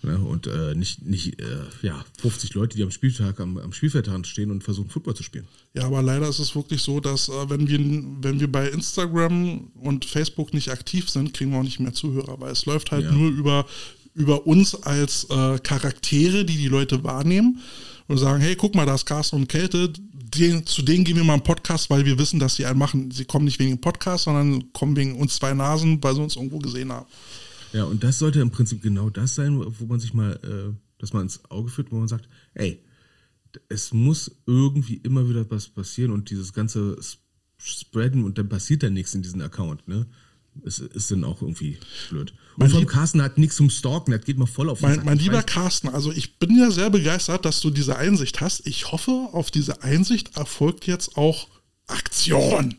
Ne? 0.03 0.19
Und 0.19 0.47
äh, 0.47 0.75
nicht, 0.75 1.03
nicht 1.05 1.39
äh, 1.39 1.59
ja, 1.83 2.03
50 2.23 2.55
Leute, 2.55 2.79
die 2.79 2.83
am 2.83 2.91
Spieltag 2.91 3.41
am, 3.41 3.59
am 3.59 3.75
Spielfeldrand 3.75 4.27
stehen 4.27 4.51
und 4.51 4.65
versuchen, 4.65 4.89
Football 4.89 5.15
zu 5.15 5.23
spielen. 5.23 5.47
Ja, 5.75 5.85
aber 5.85 6.01
leider 6.01 6.29
ist 6.31 6.39
es 6.39 6.55
wirklich 6.57 6.81
so, 6.81 6.99
dass 7.01 7.29
äh, 7.29 7.51
wenn, 7.51 7.69
wir, 7.69 7.79
wenn 8.23 8.41
wir 8.41 8.51
bei 8.51 8.71
Instagram 8.71 9.71
und 9.75 10.07
Facebook 10.07 10.55
nicht 10.55 10.71
aktiv 10.71 11.11
sind, 11.11 11.35
kriegen 11.35 11.51
wir 11.51 11.59
auch 11.59 11.63
nicht 11.65 11.81
mehr 11.81 11.93
Zuhörer, 11.93 12.41
weil 12.41 12.53
es 12.53 12.65
läuft 12.65 12.91
halt 12.91 13.05
Ja. 13.05 13.13
nur 13.13 13.29
über, 13.31 13.67
über 14.15 14.47
uns 14.47 14.75
als 14.75 15.25
äh, 15.25 15.59
Charaktere, 15.59 16.47
die 16.47 16.57
die 16.57 16.69
Leute 16.69 17.05
wahrnehmen 17.05 17.61
und 18.09 18.17
sagen, 18.17 18.41
hey, 18.41 18.57
guck 18.57 18.75
mal, 18.75 18.87
da 18.87 18.95
ist 18.95 19.05
Carsten 19.05 19.37
und 19.37 19.49
Kälte, 19.49 19.93
den, 20.35 20.67
zu 20.67 20.83
denen 20.83 21.05
gehen 21.05 21.17
wir 21.17 21.25
mal 21.25 21.35
einen 21.35 21.43
Podcast, 21.43 21.91
weil 21.91 22.05
wir 22.05 22.19
wissen, 22.19 22.39
dass 22.39 22.57
sie 22.57 22.67
einen 22.67 22.79
machen. 22.79 23.11
Sie 23.11 23.25
kommen 23.25 23.45
nicht 23.45 23.59
wegen 23.59 23.71
dem 23.71 23.81
Podcast, 23.81 24.25
sondern 24.25 24.73
kommen 24.73 24.97
wegen 24.97 25.17
uns 25.17 25.37
zwei 25.37 25.55
Nasen, 25.55 26.03
weil 26.03 26.15
sie 26.15 26.23
uns 26.23 26.37
irgendwo 26.37 26.59
gesehen 26.59 26.93
haben. 26.93 27.07
Ja, 27.73 27.85
und 27.85 28.03
das 28.03 28.19
sollte 28.19 28.41
im 28.41 28.51
Prinzip 28.51 28.83
genau 28.83 29.11
das 29.11 29.35
sein, 29.35 29.59
wo 29.59 29.87
man 29.87 30.01
sich 30.01 30.13
mal, 30.13 30.33
äh, 30.43 30.75
dass 30.99 31.13
man 31.13 31.23
ins 31.23 31.45
Auge 31.51 31.71
führt, 31.71 31.93
wo 31.93 31.99
man 31.99 32.09
sagt, 32.09 32.29
ey, 32.55 32.83
es 33.69 33.93
muss 33.93 34.31
irgendwie 34.47 34.97
immer 34.97 35.29
wieder 35.29 35.49
was 35.51 35.69
passieren 35.69 36.13
und 36.13 36.31
dieses 36.31 36.53
ganze 36.53 36.99
Spreaden 37.59 38.25
und 38.25 38.39
dann 38.39 38.49
passiert 38.49 38.83
dann 38.83 38.95
nichts 38.95 39.15
in 39.15 39.23
diesem 39.23 39.41
Account, 39.41 39.87
ne? 39.89 40.07
Es 40.65 40.81
ist 40.81 41.11
dann 41.11 41.25
auch 41.25 41.43
irgendwie 41.43 41.79
blöd. 42.09 42.35
Mein 42.61 42.67
Und 42.69 42.73
vom 42.73 42.81
Lieb- 42.81 42.91
Carsten 42.91 43.23
hat 43.23 43.39
nichts 43.39 43.57
zum 43.57 43.71
Stalken, 43.71 44.11
das 44.13 44.23
geht 44.25 44.37
mal 44.37 44.45
voll 44.47 44.69
auf 44.69 44.81
den 44.81 44.91
Mein, 44.91 45.05
mein 45.05 45.19
lieber 45.19 45.43
Carsten, 45.43 45.89
also 45.89 46.13
ich 46.13 46.39
bin 46.39 46.57
ja 46.59 46.71
sehr 46.71 46.91
begeistert, 46.91 47.47
dass 47.47 47.61
du 47.61 47.71
diese 47.71 47.97
Einsicht 47.97 48.43
hast. 48.43 48.67
Ich 48.67 48.93
hoffe, 48.93 49.11
auf 49.33 49.51
diese 49.51 49.83
Einsicht 49.83 50.37
erfolgt 50.37 50.87
jetzt 50.87 51.17
auch 51.17 51.49
Aktion. 51.87 52.75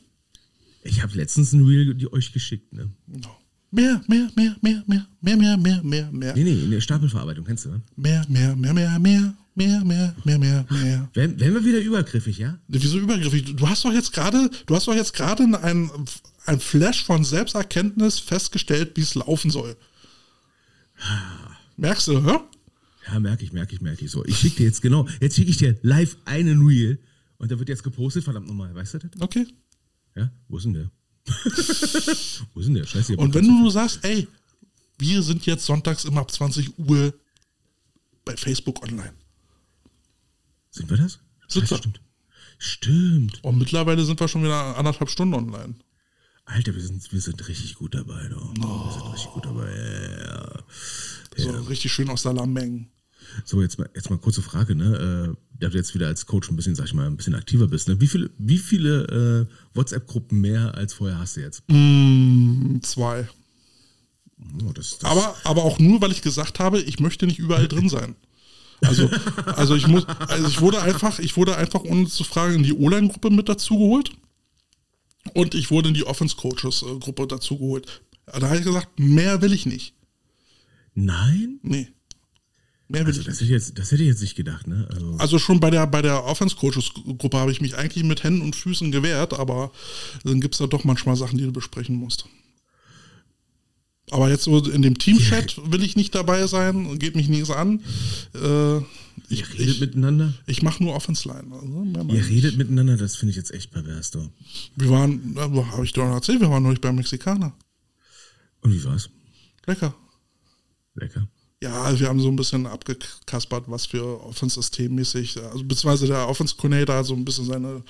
Ich 0.84 1.02
habe 1.02 1.16
letztens 1.18 1.52
ein 1.54 1.66
Reel 1.66 1.96
die 1.96 2.12
euch 2.14 2.32
geschickt, 2.32 2.72
ne? 2.74 2.90
Mehr, 3.72 4.02
mehr, 4.08 4.30
mehr, 4.36 4.56
mehr, 4.62 4.84
mehr, 4.86 5.08
mehr, 5.22 5.38
mehr, 5.38 5.58
mehr, 5.58 5.82
mehr, 5.84 6.12
mehr, 6.12 6.34
Nee, 6.36 6.44
nee, 6.44 6.64
eine 6.64 6.80
Stapelverarbeitung, 6.82 7.44
kennst 7.46 7.66
du, 7.66 7.70
ne? 7.70 7.82
mehr, 7.96 8.24
mehr, 8.30 8.56
mehr, 8.56 8.74
mehr, 8.74 9.00
mehr, 9.00 9.34
mehr, 9.56 9.84
mehr, 9.84 10.16
mehr, 10.24 10.38
mehr, 10.40 10.66
mehr. 10.70 11.10
Werden, 11.14 11.40
werden 11.40 11.54
wir 11.56 11.66
wieder 11.66 11.80
übergriffig, 11.80 12.38
ja? 12.38 12.60
Wieso 12.68 13.00
übergriffig? 13.00 13.56
Du 13.56 13.68
hast 13.68 13.84
doch 13.84 13.94
jetzt 13.94 14.14
gerade, 14.14 14.50
du 14.68 14.76
hast 14.76 14.88
doch 14.88 14.96
jetzt 14.96 15.14
gerade 15.14 15.44
ein, 15.64 15.90
ein 16.46 16.60
Flash 16.60 17.04
von 17.04 17.24
Selbsterkenntnis 17.24 18.20
festgestellt, 18.20 18.92
wie 18.96 19.02
es 19.02 19.16
laufen 19.16 19.52
soll. 19.52 19.78
Merkst 21.78 22.08
du, 22.08 22.24
hä? 22.24 22.40
Ja, 23.08 23.20
merke 23.20 23.44
ich, 23.44 23.54
merke 23.54 23.74
ich, 23.74 23.82
merke 23.82 24.06
ich. 24.06 24.12
So, 24.12 24.24
ich 24.26 24.38
schicke 24.38 24.58
dir 24.58 24.66
jetzt 24.66 24.82
genau, 24.82 25.08
jetzt 25.20 25.36
schicke 25.36 25.50
ich 25.50 25.58
dir 25.58 25.78
live 25.82 26.18
einen 26.26 26.66
Reel 26.66 27.00
und 27.38 27.50
der 27.50 27.60
wird 27.60 27.70
jetzt 27.70 27.84
gepostet, 27.84 28.24
verdammt 28.24 28.48
nochmal, 28.48 28.74
weißt 28.74 28.96
du 28.96 29.00
das? 29.00 29.22
Okay. 29.22 29.48
Ja, 30.16 30.32
wo 30.48 30.58
ist 30.58 30.66
denn 30.66 30.74
der? 30.74 30.92
wo 32.54 32.60
ist 32.60 32.66
denn 32.68 32.76
der? 32.76 32.86
Scheiße. 32.86 33.16
Und 33.18 33.34
wenn 33.34 33.46
du 33.46 33.52
nur 33.52 33.72
sagst, 33.72 34.04
ey, 34.04 34.28
wir 34.98 35.24
sind 35.24 35.46
jetzt 35.46 35.66
sonntags 35.66 36.06
immer 36.06 36.22
ab 36.22 36.32
20 36.32 36.78
Uhr 36.78 37.14
bei 38.24 38.38
Facebook 38.38 38.84
online. 38.84 39.14
Sind 40.70 40.90
wir 40.90 40.98
das? 40.98 41.20
Sind 41.48 41.70
wir. 41.70 41.78
stimmt. 41.78 42.02
Stimmt. 42.60 43.44
Und 43.44 43.58
mittlerweile 43.58 44.06
sind 44.06 44.20
wir 44.20 44.28
schon 44.28 44.44
wieder 44.44 44.78
anderthalb 44.78 45.10
Stunden 45.10 45.34
online. 45.34 45.76
Alter, 46.54 46.76
wir 46.76 46.82
sind, 46.82 47.12
wir 47.14 47.22
sind 47.22 47.48
richtig 47.48 47.76
gut 47.76 47.96
dabei, 47.96 48.28
doch. 48.30 48.54
Wir 48.56 48.92
sind 48.92 49.14
richtig 49.14 49.32
gut 49.32 49.46
dabei. 49.46 49.72
Ja, 49.72 50.64
ja. 51.38 51.44
So 51.44 51.62
richtig 51.64 51.92
schön 51.94 52.10
aus 52.10 52.24
der 52.24 52.34
Lameng. 52.34 52.88
So, 53.46 53.62
jetzt 53.62 53.80
mal, 53.80 53.90
jetzt 53.96 54.10
mal 54.10 54.18
kurze 54.18 54.42
Frage, 54.42 54.76
ne? 54.76 55.34
Äh, 55.34 55.36
da 55.60 55.70
du 55.70 55.78
jetzt 55.78 55.94
wieder 55.94 56.08
als 56.08 56.26
Coach 56.26 56.50
ein 56.50 56.56
bisschen, 56.58 56.76
sag 56.76 56.86
ich 56.86 56.94
mal, 56.94 57.08
ein 57.08 57.16
bisschen 57.16 57.36
aktiver 57.36 57.68
bist, 57.68 57.88
ne? 57.88 58.02
Wie 58.02 58.08
viele, 58.08 58.32
wie 58.38 58.58
viele 58.58 59.48
äh, 59.48 59.76
WhatsApp-Gruppen 59.78 60.42
mehr 60.42 60.76
als 60.76 60.94
vorher 60.94 61.20
hast 61.20 61.38
du 61.38 61.42
jetzt? 61.42 61.64
Zwei. 62.86 63.30
Oh, 64.66 64.72
das, 64.74 64.98
das, 64.98 65.10
Aber, 65.10 65.36
aber 65.44 65.64
auch 65.64 65.80
nur, 65.80 66.02
weil 66.02 66.12
ich 66.12 66.22
gesagt 66.22 66.60
habe, 66.60 66.82
ich 66.82 67.00
möchte 67.00 67.28
nicht 67.28 67.40
überall 67.40 67.68
drin 67.68 67.88
sein. 67.88 68.16
Also, 68.82 69.10
also 69.56 69.76
ich 69.76 69.88
muss, 69.88 70.06
also 70.06 70.48
ich 70.48 70.60
wurde 70.60 70.82
einfach, 70.82 71.20
ich 71.20 71.38
wurde 71.38 71.56
einfach 71.56 71.82
ohne 71.84 72.08
zu 72.08 72.24
fragen 72.24 72.56
in 72.56 72.64
die 72.64 72.74
O-Line-Gruppe 72.74 73.30
mit 73.30 73.48
dazugeholt. 73.48 74.12
Und 75.34 75.56
ich 75.56 75.72
wurde 75.72 75.90
in 75.90 75.94
die 75.94 76.06
Offense-Coaches-Gruppe 76.06 77.28
dazugeholt. 77.28 78.02
Da 78.26 78.42
habe 78.48 78.58
ich 78.58 78.64
gesagt, 78.64 79.00
mehr 79.00 79.42
will 79.42 79.54
ich 79.54 79.66
nicht. 79.66 79.94
Nein? 80.94 81.60
Nee. 81.64 81.88
Mehr 82.88 83.02
will 83.02 83.08
Also 83.08 83.22
ich 83.22 83.26
das 83.28 83.36
nicht. 83.36 83.44
hätte, 83.50 83.54
jetzt, 83.54 83.78
das 83.80 83.92
hätte 83.92 84.04
ich 84.04 84.10
jetzt 84.10 84.22
nicht 84.22 84.36
gedacht, 84.36 84.68
ne? 84.68 84.88
Also, 84.94 85.16
Also 85.18 85.40
schon 85.40 85.60
bei 85.62 85.70
der, 85.70 85.88
bei 85.88 86.02
der 86.02 86.26
Offense-Coaches-Gruppe 86.26 87.38
habe 87.38 87.52
ich 87.52 87.62
mich 87.62 87.76
eigentlich 87.78 88.04
mit 88.04 88.24
Händen 88.24 88.42
und 88.42 88.56
Füßen 88.56 88.92
gewehrt, 88.92 89.34
aber 89.34 89.72
dann 90.24 90.42
gibt 90.42 90.56
es 90.56 90.60
da 90.60 90.68
doch 90.68 90.84
manchmal 90.84 91.16
Sachen, 91.16 91.38
die 91.38 91.46
du 91.46 91.54
besprechen 91.54 91.96
musst. 91.96 92.26
Aber 94.12 94.30
jetzt 94.30 94.44
so 94.44 94.60
in 94.70 94.82
dem 94.82 94.98
Team-Chat 94.98 95.72
will 95.72 95.84
ich 95.84 95.96
nicht 95.96 96.14
dabei 96.14 96.46
sein, 96.46 97.00
geht 97.00 97.16
mich 97.16 97.30
nichts 97.30 97.50
an. 97.50 97.80
Äh, 98.36 98.78
ich 99.30 99.40
ihr 99.40 99.50
redet 99.54 99.76
ich, 99.76 99.80
miteinander? 99.80 100.34
ich 100.48 100.62
mache 100.62 100.84
nur 100.84 100.94
Offense-Line. 100.94 101.48
Also, 101.52 101.66
mehr 101.66 102.04
mach 102.04 102.14
Ihr 102.14 102.22
ich 102.22 102.30
redet 102.30 102.58
miteinander, 102.58 102.98
das 102.98 103.16
finde 103.16 103.32
ich 103.32 103.38
jetzt 103.38 103.54
echt 103.54 103.72
pervers, 103.72 104.12
doch. 104.12 104.30
wir 104.76 104.90
waren, 104.90 105.36
habe 105.38 105.86
ich 105.86 105.94
dir 105.94 106.04
noch 106.04 106.16
erzählt, 106.16 106.42
wir 106.42 106.50
waren 106.50 106.64
neulich 106.64 106.82
beim 106.82 106.96
Mexikaner. 106.96 107.54
Und 108.60 108.74
wie 108.74 108.84
war's? 108.84 109.10
Lecker. 109.66 109.96
Lecker. 110.96 111.28
Ja, 111.64 112.00
wir 112.00 112.08
haben 112.08 112.20
so 112.20 112.28
ein 112.28 112.36
bisschen 112.36 112.66
abgekaspert, 112.66 113.66
was 113.68 113.94
wir 113.94 114.04
Offense-Systemmäßig, 114.04 115.38
also 115.38 115.64
beziehungsweise 115.64 116.08
der 116.08 116.28
Offense-Coordinator 116.28 116.96
hat 116.96 117.06
so 117.06 117.14
ein 117.14 117.24
bisschen 117.24 117.46
seine 117.46 117.84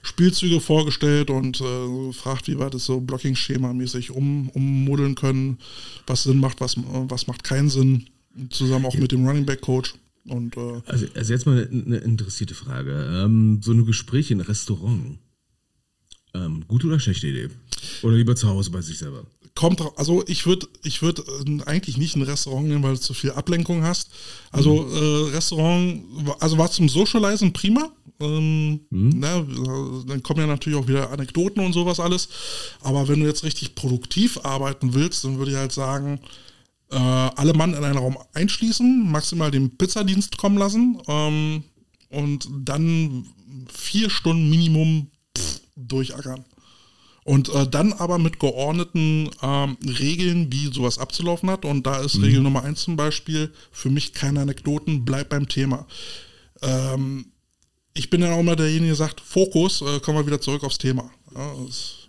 Spielzüge 0.00 0.60
vorgestellt 0.60 1.28
und 1.28 1.60
äh, 1.60 2.12
fragt, 2.14 2.48
wie 2.48 2.58
wir 2.58 2.70
das 2.70 2.86
so 2.86 3.00
Blocking-Schema-mäßig 3.00 4.12
um, 4.12 4.48
ummodeln 4.50 5.14
können, 5.14 5.58
was 6.06 6.22
Sinn 6.22 6.38
macht, 6.38 6.62
was, 6.62 6.76
was 6.78 7.26
macht 7.26 7.44
keinen 7.44 7.68
Sinn, 7.68 8.08
zusammen 8.48 8.86
auch 8.86 8.94
mit 8.94 9.12
dem 9.12 9.26
Running 9.26 9.44
Back-Coach. 9.44 9.94
Und, 10.28 10.56
äh, 10.56 10.80
also, 10.86 11.06
also, 11.14 11.32
jetzt 11.32 11.44
mal 11.44 11.68
eine, 11.70 11.84
eine 11.84 11.96
interessierte 11.98 12.54
Frage. 12.54 13.22
Ähm, 13.24 13.60
so 13.62 13.72
ein 13.72 13.84
Gespräch 13.84 14.30
in 14.30 14.40
Restaurant. 14.40 15.18
Ähm, 16.34 16.64
gute 16.66 16.86
oder 16.86 17.00
schlechte 17.00 17.26
Idee? 17.26 17.48
Oder 18.02 18.16
lieber 18.16 18.36
zu 18.36 18.48
Hause 18.48 18.70
bei 18.70 18.80
sich 18.80 18.98
selber? 18.98 19.26
Kommt 19.58 19.82
also 19.96 20.22
ich 20.28 20.46
würde 20.46 20.68
ich 20.84 21.02
würde 21.02 21.22
äh, 21.22 21.62
eigentlich 21.64 21.96
nicht 21.96 22.14
ein 22.14 22.22
Restaurant 22.22 22.68
nehmen, 22.68 22.84
weil 22.84 22.94
du 22.94 23.00
zu 23.00 23.12
viel 23.12 23.32
Ablenkung 23.32 23.82
hast. 23.82 24.08
Also 24.52 24.82
mhm. 24.82 24.94
äh, 24.94 25.34
Restaurant, 25.34 26.04
also 26.38 26.58
war 26.58 26.70
zum 26.70 26.88
Socializen 26.88 27.52
prima. 27.52 27.90
Ähm, 28.20 28.80
mhm. 28.90 29.18
ne, 29.18 30.04
dann 30.06 30.22
kommen 30.22 30.40
ja 30.40 30.46
natürlich 30.46 30.78
auch 30.78 30.86
wieder 30.86 31.10
Anekdoten 31.10 31.64
und 31.64 31.72
sowas 31.72 31.98
alles. 31.98 32.28
Aber 32.82 33.08
wenn 33.08 33.18
du 33.18 33.26
jetzt 33.26 33.42
richtig 33.42 33.74
produktiv 33.74 34.38
arbeiten 34.44 34.94
willst, 34.94 35.24
dann 35.24 35.38
würde 35.38 35.50
ich 35.50 35.56
halt 35.56 35.72
sagen, 35.72 36.20
äh, 36.92 36.96
alle 36.96 37.52
Mann 37.52 37.74
in 37.74 37.82
einen 37.82 37.98
Raum 37.98 38.16
einschließen, 38.34 39.10
maximal 39.10 39.50
den 39.50 39.76
Pizzadienst 39.76 40.38
kommen 40.38 40.58
lassen 40.58 41.02
ähm, 41.08 41.64
und 42.10 42.48
dann 42.60 43.26
vier 43.74 44.08
Stunden 44.08 44.48
Minimum 44.50 45.10
pff, 45.36 45.62
durchackern. 45.74 46.44
Und 47.28 47.50
äh, 47.50 47.68
dann 47.68 47.92
aber 47.92 48.16
mit 48.16 48.40
geordneten 48.40 49.28
ähm, 49.42 49.76
Regeln, 49.84 50.50
wie 50.50 50.72
sowas 50.72 50.98
abzulaufen 50.98 51.50
hat. 51.50 51.66
Und 51.66 51.86
da 51.86 51.98
ist 52.00 52.14
mhm. 52.14 52.24
Regel 52.24 52.40
Nummer 52.40 52.64
eins 52.64 52.84
zum 52.84 52.96
Beispiel, 52.96 53.52
für 53.70 53.90
mich 53.90 54.14
keine 54.14 54.40
Anekdoten, 54.40 55.04
bleib 55.04 55.28
beim 55.28 55.46
Thema. 55.46 55.86
Ähm, 56.62 57.26
ich 57.92 58.08
bin 58.08 58.22
dann 58.22 58.32
auch 58.32 58.40
immer 58.40 58.56
derjenige, 58.56 58.86
der 58.86 58.96
sagt, 58.96 59.20
Fokus, 59.20 59.82
äh, 59.82 60.00
kommen 60.00 60.16
wir 60.16 60.26
wieder 60.26 60.40
zurück 60.40 60.64
aufs 60.64 60.78
Thema. 60.78 61.10
Ja, 61.34 61.52
das, 61.66 62.08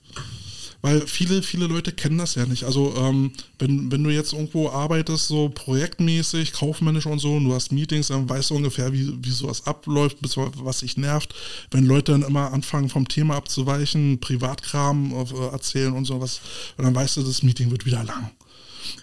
weil 0.81 1.05
viele, 1.07 1.43
viele 1.43 1.67
Leute 1.67 1.91
kennen 1.91 2.17
das 2.17 2.35
ja 2.35 2.45
nicht. 2.45 2.63
Also 2.63 2.95
ähm, 2.97 3.31
wenn, 3.57 3.91
wenn 3.91 4.03
du 4.03 4.09
jetzt 4.09 4.33
irgendwo 4.33 4.69
arbeitest, 4.69 5.27
so 5.27 5.49
projektmäßig, 5.49 6.53
kaufmännisch 6.53 7.05
und 7.05 7.19
so, 7.19 7.33
und 7.33 7.45
du 7.45 7.53
hast 7.53 7.71
Meetings, 7.71 8.07
dann 8.07 8.29
weißt 8.29 8.51
du 8.51 8.55
ungefähr, 8.55 8.93
wie, 8.93 9.13
wie 9.21 9.31
sowas 9.31 9.67
abläuft, 9.67 10.17
was 10.21 10.79
sich 10.79 10.97
nervt. 10.97 11.33
Wenn 11.71 11.85
Leute 11.85 12.13
dann 12.13 12.23
immer 12.23 12.53
anfangen, 12.53 12.89
vom 12.89 13.07
Thema 13.07 13.35
abzuweichen, 13.35 14.19
Privatkram 14.19 15.11
äh, 15.11 15.51
erzählen 15.51 15.93
und 15.93 16.05
sowas, 16.05 16.41
dann 16.77 16.95
weißt 16.95 17.17
du, 17.17 17.23
das 17.23 17.43
Meeting 17.43 17.71
wird 17.71 17.85
wieder 17.85 18.03
lang. 18.03 18.31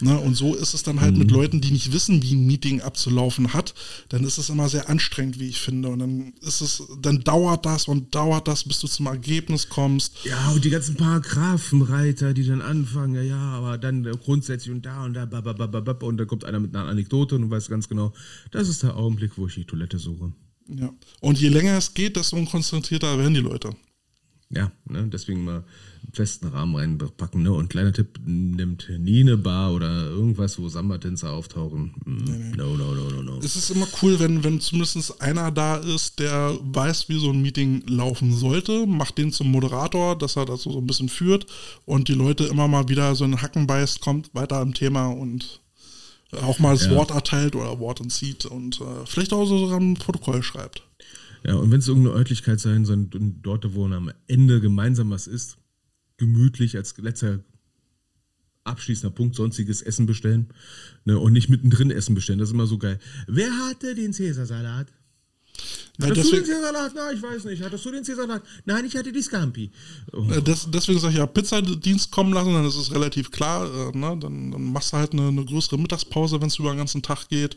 Ne? 0.01 0.19
Und 0.19 0.35
so 0.35 0.55
ist 0.55 0.75
es 0.75 0.83
dann 0.83 1.01
halt 1.01 1.15
mhm. 1.15 1.21
mit 1.21 1.31
Leuten, 1.31 1.61
die 1.61 1.71
nicht 1.71 1.93
wissen, 1.93 2.23
wie 2.23 2.35
ein 2.35 2.47
Meeting 2.47 2.81
abzulaufen 2.81 3.53
hat. 3.53 3.75
Dann 4.09 4.25
ist 4.25 4.39
es 4.39 4.49
immer 4.49 4.69
sehr 4.69 4.89
anstrengend, 4.89 5.39
wie 5.39 5.49
ich 5.49 5.61
finde. 5.61 5.89
Und 5.89 5.99
dann 5.99 6.33
ist 6.41 6.61
es, 6.61 6.83
dann 7.01 7.25
dauert 7.25 7.67
das 7.67 7.89
und 7.89 8.15
dauert 8.15 8.49
das, 8.49 8.65
bis 8.65 8.81
du 8.81 8.89
zum 8.89 9.07
Ergebnis 9.07 9.69
kommst. 9.69 10.25
Ja, 10.25 10.51
und 10.51 10.65
die 10.65 10.71
ganzen 10.71 10.97
Paragraphenreiter, 10.97 12.35
die 12.35 12.47
dann 12.47 12.63
anfangen, 12.63 13.15
ja, 13.15 13.23
ja, 13.23 13.39
aber 13.39 13.79
dann 13.79 14.05
grundsätzlich 14.25 14.75
und 14.75 14.85
da 14.85 15.05
und 15.05 15.15
da, 15.15 15.27
babababab, 15.27 16.03
und 16.03 16.19
dann 16.19 16.27
kommt 16.27 16.45
einer 16.45 16.61
mit 16.61 16.75
einer 16.75 16.89
Anekdote 16.89 17.37
und 17.37 17.51
weiß 17.51 17.69
ganz 17.69 17.89
genau, 17.89 18.13
das 18.51 18.69
ist 18.69 18.83
der 18.83 18.97
Augenblick, 18.97 19.33
wo 19.37 19.47
ich 19.47 19.55
die 19.55 19.65
Toilette 19.65 19.99
suche. 19.99 20.33
Ja. 20.69 20.93
Und 21.21 21.39
je 21.39 21.49
länger 21.49 21.77
es 21.77 21.95
geht, 21.95 22.17
desto 22.17 22.37
unkonzentrierter 22.37 23.19
werden 23.19 23.35
die 23.35 23.41
Leute. 23.41 23.75
Ja, 24.51 24.71
ne, 24.85 25.09
deswegen 25.09 25.45
mal 25.45 25.65
festen 26.17 26.49
Rahmen 26.49 26.75
reinpacken. 26.75 27.43
Ne? 27.43 27.53
Und 27.53 27.69
kleiner 27.69 27.93
Tipp, 27.93 28.19
nimmt 28.25 28.91
nie 28.99 29.21
eine 29.21 29.37
Bar 29.37 29.73
oder 29.73 30.07
irgendwas, 30.07 30.59
wo 30.59 30.69
Samba-Tänzer 30.69 31.31
auftauchen. 31.31 31.95
Mm, 32.05 32.17
nee, 32.17 32.31
nee. 32.31 32.57
No, 32.57 32.77
no, 32.77 32.95
no, 32.95 33.11
no, 33.11 33.23
no. 33.23 33.39
Es 33.39 33.55
ist 33.55 33.71
immer 33.71 33.87
cool, 34.03 34.19
wenn, 34.19 34.43
wenn 34.43 34.61
zumindest 34.61 35.21
einer 35.21 35.51
da 35.51 35.77
ist, 35.77 36.19
der 36.19 36.59
weiß, 36.63 37.09
wie 37.09 37.21
so 37.21 37.31
ein 37.31 37.43
Meeting 37.43 37.83
laufen 37.87 38.35
sollte, 38.35 38.87
macht 38.87 39.19
den 39.19 39.31
zum 39.31 39.51
Moderator, 39.51 40.19
dass 40.19 40.37
er 40.37 40.47
das 40.47 40.63
so 40.63 40.79
ein 40.79 40.87
bisschen 40.87 41.09
führt 41.09 41.47
und 41.85 42.09
die 42.09 42.15
Leute 42.15 42.45
immer 42.45 42.67
mal 42.67 42.89
wieder 42.89 43.15
so 43.15 43.25
einen 43.25 43.43
Hacken 43.43 43.67
beißt, 43.67 44.01
kommt 44.01 44.35
weiter 44.35 44.63
im 44.63 44.75
Thema 44.75 45.09
und 45.09 45.61
auch 46.43 46.59
mal 46.59 46.75
das 46.75 46.87
ja. 46.87 46.93
Wort 46.93 47.11
erteilt 47.11 47.55
oder 47.55 47.79
Wort 47.79 48.01
entzieht 48.01 48.47
und 48.47 48.81
äh, 48.81 49.07
vielleicht 49.07 49.33
auch 49.33 49.47
sogar 49.47 49.79
ein 49.79 49.95
Protokoll 49.95 50.43
schreibt. 50.43 50.83
Ja, 51.45 51.55
und 51.55 51.71
wenn 51.71 51.79
es 51.79 51.87
irgendeine 51.87 52.17
Örtlichkeit 52.17 52.59
sein 52.59 52.85
soll, 52.85 53.07
dort, 53.43 53.75
wo 53.75 53.85
am 53.87 54.11
Ende 54.27 54.61
gemeinsam 54.61 55.11
was 55.11 55.27
ist, 55.29 55.59
gemütlich 56.17 56.77
als 56.77 56.97
letzter 56.99 57.41
abschließender 58.67 59.15
Punkt 59.15 59.37
sonstiges 59.37 59.83
Essen 59.83 60.07
bestellen 60.07 60.49
ne, 61.05 61.19
und 61.19 61.33
nicht 61.33 61.49
mittendrin 61.49 61.91
Essen 61.91 62.15
bestellen. 62.15 62.39
Das 62.39 62.49
ist 62.49 62.55
immer 62.55 62.67
so 62.67 62.79
geil. 62.79 62.99
Wer 63.27 63.51
hatte 63.59 63.95
den 63.95 64.13
Cäsarsalat? 64.13 64.89
Ja, 65.99 66.09
Hattest 66.09 66.27
deswegen, 66.27 66.43
du 66.45 66.51
den 66.51 66.57
Cäsarsalat? 66.57 66.95
Nein, 66.95 67.17
ich 67.17 67.23
weiß 67.23 67.45
nicht. 67.45 67.63
Hattest 67.63 67.85
du 67.85 67.91
den 67.93 68.05
Cäsarsalat? 68.05 68.43
Nein, 68.65 68.85
ich 68.85 68.97
hatte 68.97 69.13
die 69.13 69.23
Scampi. 69.23 69.71
Oh. 70.13 70.25
Das, 70.45 70.69
deswegen 70.71 70.99
sage 70.99 71.13
ich 71.13 71.19
ja, 71.19 71.27
Pizzadienst 71.27 72.11
kommen 72.11 72.33
lassen, 72.33 72.53
dann 72.53 72.67
ist 72.67 72.77
es 72.77 72.93
relativ 72.93 73.31
klar. 73.31 73.65
Äh, 73.67 73.97
ne? 73.97 74.17
dann, 74.21 74.51
dann, 74.51 74.73
machst 74.73 74.93
du 74.93 74.97
halt 74.97 75.13
eine, 75.13 75.29
eine 75.29 75.45
größere 75.45 75.79
Mittagspause, 75.79 76.41
wenn 76.41 76.49
es 76.49 76.59
über 76.59 76.73
den 76.73 76.79
ganzen 76.79 77.03
Tag 77.03 77.29
geht. 77.29 77.57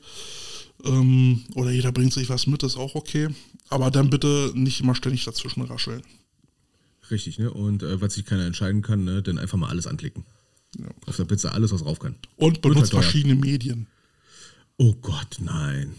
Ähm, 0.86 1.44
oder 1.56 1.72
jeder 1.72 1.92
bringt 1.92 2.14
sich 2.14 2.30
was 2.30 2.48
mit, 2.48 2.64
ist 2.64 2.78
auch 2.78 2.96
okay. 2.96 3.30
Aber 3.70 3.92
dann 3.92 4.10
bitte 4.10 4.52
nicht 4.56 4.80
immer 4.80 4.96
ständig 4.96 5.26
dazwischen 5.26 5.62
rascheln. 5.64 6.04
Richtig, 7.12 7.40
ne? 7.40 7.52
Und 7.52 7.84
äh, 7.84 8.02
was 8.02 8.14
sich 8.14 8.26
keiner 8.26 8.46
entscheiden 8.46 8.82
kann, 8.82 9.04
ne? 9.04 9.22
dann 9.22 9.38
einfach 9.38 9.58
mal 9.58 9.70
alles 9.70 9.88
anklicken. 9.88 10.26
Ja. 10.78 10.88
Auf 11.08 11.16
der 11.16 11.26
Pizza 11.26 11.54
alles, 11.54 11.72
was 11.72 11.86
rauf 11.86 12.00
kann. 12.00 12.16
Und 12.36 12.62
benutzt 12.62 12.94
halt 12.94 13.04
verschiedene 13.04 13.36
Medien. 13.36 13.88
Oh 14.78 14.94
Gott, 15.02 15.38
nein. 15.40 15.96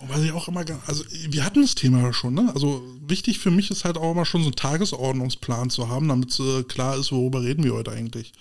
Und 0.00 0.08
was 0.10 0.22
ich 0.22 0.32
auch 0.32 0.48
immer, 0.48 0.64
also 0.86 1.04
wir 1.28 1.44
hatten 1.44 1.62
das 1.62 1.74
Thema 1.74 2.12
schon, 2.12 2.34
ne? 2.34 2.50
Also 2.54 2.82
wichtig 3.06 3.38
für 3.38 3.50
mich 3.50 3.70
ist 3.70 3.84
halt 3.84 3.96
auch 3.96 4.12
immer 4.12 4.24
schon 4.24 4.42
so 4.42 4.48
einen 4.48 4.56
Tagesordnungsplan 4.56 5.70
zu 5.70 5.88
haben, 5.88 6.08
damit 6.08 6.38
äh, 6.38 6.62
klar 6.62 6.96
ist, 6.96 7.12
worüber 7.12 7.42
reden 7.42 7.64
wir 7.64 7.72
heute 7.72 7.92
eigentlich. 7.92 8.32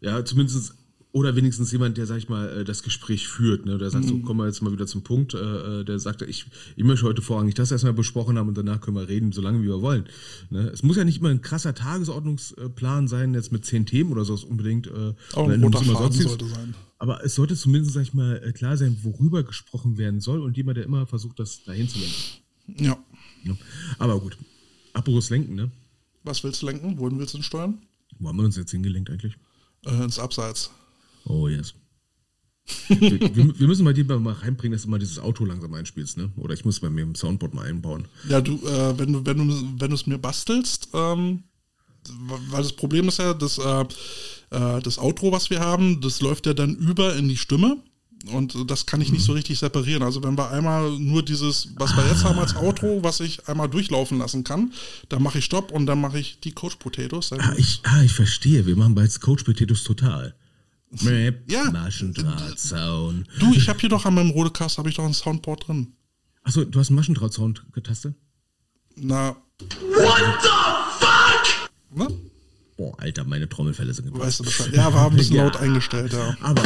Ja, 0.00 0.24
zumindest 0.24 0.74
oder 1.12 1.34
wenigstens 1.36 1.72
jemand, 1.72 1.96
der, 1.96 2.06
sag 2.06 2.18
ich 2.18 2.28
mal, 2.28 2.48
äh, 2.48 2.64
das 2.64 2.82
Gespräch 2.82 3.28
führt. 3.28 3.64
Ne? 3.64 3.78
Der 3.78 3.90
sagt, 3.90 4.04
mhm. 4.04 4.08
so 4.08 4.18
kommen 4.20 4.40
wir 4.40 4.46
jetzt 4.46 4.60
mal 4.60 4.72
wieder 4.72 4.86
zum 4.86 5.02
Punkt. 5.02 5.34
Äh, 5.34 5.80
äh, 5.80 5.84
der 5.84 5.98
sagt, 5.98 6.22
ich, 6.22 6.46
ich 6.76 6.84
möchte 6.84 7.06
heute 7.06 7.22
vorrangig 7.22 7.54
das 7.54 7.72
erstmal 7.72 7.94
besprochen 7.94 8.36
haben 8.38 8.48
und 8.48 8.58
danach 8.58 8.80
können 8.80 8.96
wir 8.96 9.08
reden, 9.08 9.32
solange 9.32 9.62
wie 9.62 9.66
wir 9.66 9.80
wollen. 9.80 10.06
Ne? 10.50 10.68
Es 10.68 10.82
muss 10.82 10.96
ja 10.96 11.04
nicht 11.04 11.20
immer 11.20 11.30
ein 11.30 11.40
krasser 11.40 11.74
Tagesordnungsplan 11.74 13.08
sein, 13.08 13.34
jetzt 13.34 13.52
mit 13.52 13.64
zehn 13.64 13.86
Themen 13.86 14.12
oder 14.12 14.24
so 14.24 14.34
unbedingt. 14.46 14.90
Auch 15.34 15.48
ein 15.48 15.62
roter 15.62 15.82
Faden 15.82 16.12
sollte 16.12 16.46
sein. 16.46 16.74
Aber 16.98 17.24
es 17.24 17.34
sollte 17.34 17.54
zumindest, 17.54 17.94
sag 17.94 18.02
ich 18.02 18.12
mal, 18.14 18.40
klar 18.52 18.76
sein, 18.76 18.98
worüber 19.02 19.44
gesprochen 19.44 19.98
werden 19.98 20.20
soll 20.20 20.40
und 20.40 20.56
jemand, 20.56 20.76
der 20.76 20.84
immer 20.84 21.06
versucht, 21.06 21.38
das 21.38 21.62
dahin 21.64 21.88
zu 21.88 21.98
lenken. 21.98 22.84
Ja. 22.84 22.98
ja. 23.44 23.56
Aber 23.98 24.20
gut. 24.20 24.36
Apropos 24.92 25.30
lenken, 25.30 25.54
ne? 25.54 25.70
Was 26.24 26.42
willst 26.42 26.60
du 26.60 26.66
lenken? 26.66 26.98
Wohin 26.98 27.18
willst 27.18 27.34
du 27.34 27.38
denn 27.38 27.44
steuern? 27.44 27.78
Wo 28.18 28.28
haben 28.28 28.36
wir 28.36 28.44
uns 28.44 28.56
jetzt 28.56 28.72
hingelenkt 28.72 29.10
eigentlich? 29.10 29.34
Äh, 29.86 30.02
ins 30.02 30.18
Abseits. 30.18 30.70
Oh, 31.28 31.48
yes. 31.48 31.74
wir, 32.88 33.58
wir, 33.58 33.66
müssen 33.66 33.84
mal 33.84 33.94
dir 33.94 34.04
mal 34.04 34.32
reinbringen, 34.32 34.72
dass 34.72 34.82
du 34.82 34.90
mal 34.90 34.98
dieses 34.98 35.18
Auto 35.18 35.44
langsam 35.44 35.72
einspielst, 35.72 36.18
ne? 36.18 36.30
Oder 36.36 36.54
ich 36.54 36.64
muss 36.64 36.80
bei 36.80 36.90
mir 36.90 37.02
im 37.02 37.14
Soundboard 37.14 37.54
mal 37.54 37.66
einbauen. 37.66 38.06
Ja, 38.28 38.40
du, 38.40 38.56
äh, 38.66 38.98
wenn 38.98 39.12
du, 39.12 39.24
wenn 39.24 39.38
du, 39.38 39.54
wenn 39.78 39.88
du 39.88 39.94
es 39.94 40.06
mir 40.06 40.18
bastelst, 40.18 40.88
ähm, 40.92 41.44
weil 42.10 42.62
das 42.62 42.72
Problem 42.72 43.08
ist 43.08 43.18
ja, 43.18 43.34
dass 43.34 43.58
äh, 43.58 43.84
äh, 44.50 44.82
das 44.82 44.98
Outro, 44.98 45.32
was 45.32 45.50
wir 45.50 45.60
haben, 45.60 46.00
das 46.00 46.20
läuft 46.20 46.46
ja 46.46 46.54
dann 46.54 46.76
über 46.76 47.16
in 47.16 47.28
die 47.28 47.36
Stimme. 47.36 47.78
Und 48.32 48.68
das 48.68 48.84
kann 48.84 49.00
ich 49.00 49.12
nicht 49.12 49.24
so 49.24 49.32
mhm. 49.32 49.36
richtig 49.36 49.60
separieren. 49.60 50.02
Also 50.02 50.22
wenn 50.24 50.36
wir 50.36 50.50
einmal 50.50 50.90
nur 50.98 51.22
dieses, 51.22 51.68
was 51.76 51.96
wir 51.96 52.04
jetzt 52.08 52.24
haben 52.24 52.38
als 52.38 52.56
Outro, 52.56 53.02
was 53.04 53.20
ich 53.20 53.48
einmal 53.48 53.68
durchlaufen 53.68 54.18
lassen 54.18 54.42
kann, 54.42 54.72
dann 55.08 55.22
mache 55.22 55.38
ich 55.38 55.44
Stopp 55.44 55.70
und 55.70 55.86
dann 55.86 56.00
mache 56.00 56.18
ich 56.18 56.40
die 56.40 56.50
Coach 56.50 56.76
Potatoes. 56.76 57.32
Ah 57.32 57.54
ich, 57.56 57.80
ah, 57.84 58.02
ich 58.02 58.12
verstehe. 58.12 58.66
Wir 58.66 58.74
machen 58.74 58.96
bald 58.96 59.20
Coach 59.20 59.44
Potatoes 59.44 59.84
total. 59.84 60.34
Ja. 61.46 61.70
Maschendrahtzaun. 61.70 63.26
Du, 63.38 63.52
ich 63.52 63.68
habe 63.68 63.78
hier 63.78 63.88
doch 63.88 64.06
an 64.06 64.14
meinem 64.14 64.30
Rodecast 64.30 64.78
habe 64.78 64.88
ich 64.88 64.96
doch 64.96 65.04
ein 65.04 65.14
Soundboard 65.14 65.68
drin. 65.68 65.92
Achso, 66.44 66.64
du 66.64 66.78
hast 66.78 66.88
einen 66.88 66.96
Maschendrahtzaun-Taste? 66.96 68.14
Na. 68.96 69.36
What 69.60 70.42
the 70.42 70.48
fuck? 70.98 71.70
Ne? 71.94 72.08
Boah, 72.76 72.98
Alter, 73.00 73.24
meine 73.24 73.48
Trommelfälle 73.48 73.92
sind 73.92 74.06
gebrochen. 74.06 74.26
Weißt 74.26 74.40
du 74.40 74.44
Bescheid? 74.44 74.72
Ja, 74.72 74.92
war 74.94 75.10
ein 75.10 75.16
bisschen 75.16 75.36
ja. 75.36 75.44
laut 75.44 75.56
eingestellt, 75.56 76.12
ja. 76.12 76.36
Aber 76.40 76.62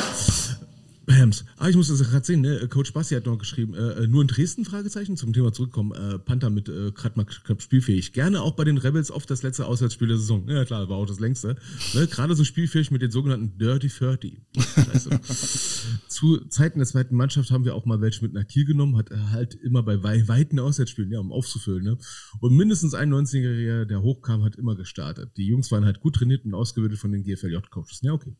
Hams. 1.10 1.44
Ah, 1.56 1.68
ich 1.68 1.76
muss 1.76 1.88
das 1.88 2.02
gerade 2.02 2.24
sehen, 2.24 2.42
ne? 2.42 2.68
Coach 2.68 2.92
Bassi 2.92 3.14
hat 3.14 3.26
noch 3.26 3.38
geschrieben, 3.38 3.74
äh, 3.74 4.06
nur 4.06 4.22
in 4.22 4.28
Dresden, 4.28 4.64
Fragezeichen, 4.64 5.16
zum 5.16 5.32
Thema 5.32 5.52
zurückkommen. 5.52 5.92
Äh, 5.92 6.18
Panther 6.18 6.50
mit 6.50 6.68
äh, 6.68 6.92
gerade 6.92 7.16
mal 7.16 7.26
spielfähig. 7.58 8.12
Gerne 8.12 8.42
auch 8.42 8.52
bei 8.52 8.64
den 8.64 8.78
Rebels 8.78 9.10
oft 9.10 9.30
das 9.30 9.42
letzte 9.42 9.66
Auswärtsspiel 9.66 10.08
der 10.08 10.18
Saison. 10.18 10.48
Ja 10.48 10.64
klar, 10.64 10.88
war 10.88 10.96
auch 10.96 11.06
das 11.06 11.20
längste. 11.20 11.56
Ne? 11.94 12.06
Gerade 12.06 12.34
so 12.34 12.44
spielfähig 12.44 12.90
mit 12.90 13.02
den 13.02 13.10
sogenannten 13.10 13.58
Dirty 13.58 13.88
30. 13.88 14.42
Scheiße. 14.56 15.20
Zu 16.08 16.36
Zeiten 16.48 16.78
der 16.78 16.86
zweiten 16.86 17.16
Mannschaft 17.16 17.50
haben 17.50 17.64
wir 17.64 17.74
auch 17.74 17.84
mal 17.84 18.00
welche 18.00 18.22
mit 18.22 18.32
nach 18.32 18.46
Kiel 18.46 18.64
genommen, 18.64 18.96
hat 18.96 19.10
halt 19.10 19.54
immer 19.54 19.82
bei 19.82 20.02
weiten 20.02 20.58
Auswärtsspielen, 20.58 21.10
ja, 21.10 21.18
um 21.18 21.32
aufzufüllen. 21.32 21.82
Ne? 21.82 21.98
Und 22.40 22.56
mindestens 22.56 22.94
ein 22.94 23.12
90-Jähriger, 23.12 23.86
der 23.86 24.02
hochkam, 24.02 24.44
hat 24.44 24.56
immer 24.56 24.76
gestartet. 24.76 25.36
Die 25.36 25.46
Jungs 25.46 25.70
waren 25.72 25.84
halt 25.84 26.00
gut 26.00 26.16
trainiert 26.16 26.44
und 26.44 26.54
ausgebildet 26.54 26.98
von 26.98 27.12
den 27.12 27.24
GFLJ-Coaches. 27.24 28.00
Ja, 28.02 28.12
okay. 28.12 28.36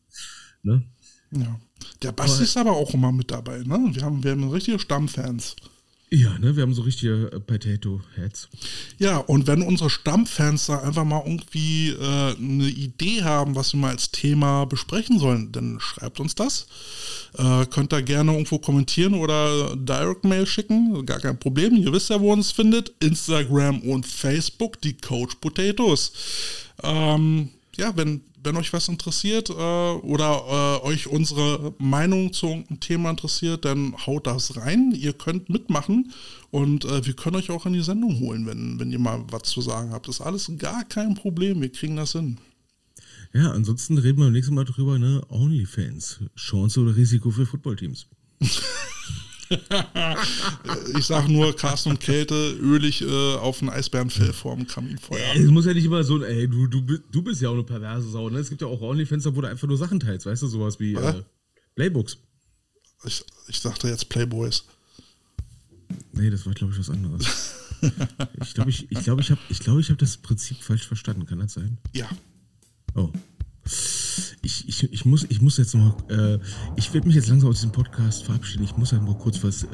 Ne? 0.61 0.85
Ja. 1.35 1.59
Der 2.01 2.11
Basti 2.11 2.43
ist 2.43 2.57
aber 2.57 2.71
auch 2.71 2.93
immer 2.93 3.11
mit 3.11 3.31
dabei, 3.31 3.59
ne? 3.59 3.91
Wir 3.93 4.03
haben, 4.03 4.23
wir 4.23 4.31
haben 4.31 4.49
richtige 4.49 4.79
Stammfans. 4.79 5.55
Ja, 6.15 6.37
ne, 6.37 6.55
wir 6.55 6.61
haben 6.61 6.75
so 6.75 6.83
richtige 6.83 7.31
äh, 7.31 7.39
Potato 7.39 7.99
Heads. 8.15 8.47
Ja, 8.99 9.17
und 9.17 9.47
wenn 9.47 9.63
unsere 9.63 9.89
Stammfans 9.89 10.67
da 10.67 10.79
einfach 10.81 11.05
mal 11.05 11.23
irgendwie 11.25 11.89
äh, 11.89 12.35
eine 12.37 12.67
Idee 12.67 13.23
haben, 13.23 13.55
was 13.55 13.73
wir 13.73 13.79
mal 13.79 13.89
als 13.89 14.11
Thema 14.11 14.65
besprechen 14.65 15.17
sollen, 15.17 15.51
dann 15.51 15.79
schreibt 15.79 16.19
uns 16.19 16.35
das. 16.35 16.67
Äh, 17.35 17.65
könnt 17.65 17.93
da 17.93 18.01
gerne 18.01 18.31
irgendwo 18.31 18.59
kommentieren 18.59 19.15
oder 19.15 19.75
Direct 19.75 20.23
Mail 20.23 20.45
schicken, 20.45 21.03
gar 21.07 21.19
kein 21.19 21.39
Problem. 21.39 21.77
Ihr 21.77 21.91
wisst 21.91 22.11
ja, 22.11 22.21
wo 22.21 22.31
uns 22.31 22.51
findet. 22.51 22.93
Instagram 22.99 23.79
und 23.81 24.05
Facebook, 24.05 24.79
die 24.81 24.95
Coach 24.95 25.37
Potatoes. 25.41 26.11
Ähm, 26.83 27.49
ja, 27.77 27.95
wenn 27.95 28.21
wenn 28.43 28.57
euch 28.57 28.73
was 28.73 28.87
interessiert 28.87 29.49
äh, 29.49 29.53
oder 29.53 30.81
äh, 30.83 30.85
euch 30.85 31.07
unsere 31.07 31.73
Meinung 31.79 32.33
zu 32.33 32.47
irgendeinem 32.47 32.79
Thema 32.79 33.09
interessiert, 33.11 33.65
dann 33.65 33.95
haut 34.05 34.27
das 34.27 34.57
rein. 34.57 34.91
Ihr 34.91 35.13
könnt 35.13 35.49
mitmachen 35.49 36.11
und 36.51 36.85
äh, 36.85 37.05
wir 37.05 37.13
können 37.13 37.37
euch 37.37 37.49
auch 37.51 37.65
in 37.65 37.73
die 37.73 37.83
Sendung 37.83 38.19
holen, 38.19 38.45
wenn, 38.45 38.79
wenn 38.79 38.91
ihr 38.91 38.99
mal 38.99 39.23
was 39.29 39.43
zu 39.43 39.61
sagen 39.61 39.91
habt. 39.91 40.07
Das 40.07 40.19
ist 40.19 40.25
alles 40.25 40.51
gar 40.57 40.83
kein 40.83 41.15
Problem. 41.15 41.61
Wir 41.61 41.71
kriegen 41.71 41.95
das 41.95 42.11
hin. 42.11 42.37
Ja, 43.33 43.51
ansonsten 43.51 43.97
reden 43.97 44.19
wir 44.19 44.25
beim 44.25 44.33
nächsten 44.33 44.53
Mal 44.53 44.65
drüber, 44.65 44.99
ne? 44.99 45.21
Onlyfans. 45.29 46.19
Chance 46.35 46.81
oder 46.81 46.95
Risiko 46.95 47.31
für 47.31 47.45
Footballteams. 47.45 48.07
ich 50.97 51.05
sag 51.05 51.27
nur 51.27 51.55
Carsten 51.55 51.91
und 51.91 51.99
Kälte, 51.99 52.33
ölig 52.59 53.01
äh, 53.01 53.35
auf 53.35 53.61
ein 53.61 53.69
Eisbärenfell 53.69 54.33
vorm 54.33 54.67
Kaminfeuer. 54.67 55.35
Es 55.35 55.49
muss 55.49 55.65
ja 55.65 55.73
nicht 55.73 55.85
immer 55.85 56.03
so, 56.03 56.23
ey, 56.23 56.47
du, 56.47 56.67
du, 56.67 56.81
du 56.81 57.21
bist 57.21 57.41
ja 57.41 57.49
auch 57.49 57.53
eine 57.53 57.63
perverse 57.63 58.09
Sau, 58.09 58.29
ne? 58.29 58.39
Es 58.39 58.49
gibt 58.49 58.61
ja 58.61 58.67
auch 58.67 58.81
Onlyfans, 58.81 59.25
wo 59.25 59.41
du 59.41 59.47
einfach 59.47 59.67
nur 59.67 59.77
Sachen 59.77 59.99
teilst, 59.99 60.25
weißt 60.25 60.43
du, 60.43 60.47
sowas 60.47 60.79
wie 60.79 60.93
äh, 60.93 61.23
Playbooks. 61.75 62.17
Ich, 63.05 63.23
ich 63.47 63.61
dachte 63.61 63.87
jetzt 63.87 64.09
Playboys. 64.09 64.65
Nee, 66.13 66.29
das 66.29 66.45
war, 66.45 66.53
glaube 66.53 66.73
ich, 66.73 66.79
was 66.79 66.89
anderes. 66.89 67.55
ich 68.41 68.53
glaube, 68.53 68.69
ich, 68.69 68.89
ich, 68.89 68.99
glaub, 68.99 69.19
ich 69.19 69.31
habe 69.31 69.41
ich 69.49 69.59
glaub, 69.59 69.79
ich 69.79 69.89
hab 69.89 69.97
das 69.97 70.17
Prinzip 70.17 70.57
falsch 70.61 70.87
verstanden. 70.87 71.25
Kann 71.25 71.39
das 71.39 71.53
sein? 71.53 71.77
Ja. 71.93 72.09
Oh. 72.95 73.09
Ich, 74.41 74.67
ich, 74.67 74.91
ich, 74.91 75.05
muss, 75.05 75.25
ich 75.29 75.41
muss 75.41 75.57
jetzt 75.57 75.73
noch, 75.73 75.97
äh, 76.09 76.37
ich 76.75 76.93
werde 76.93 77.07
mich 77.07 77.15
jetzt 77.15 77.29
langsam 77.29 77.49
aus 77.49 77.55
diesem 77.55 77.71
Podcast 77.71 78.23
verabschieden. 78.23 78.63
Ich 78.63 78.75
muss 78.75 78.91
mal 78.91 79.17
kurz 79.17 79.41
was 79.43 79.63
äh, 79.63 79.67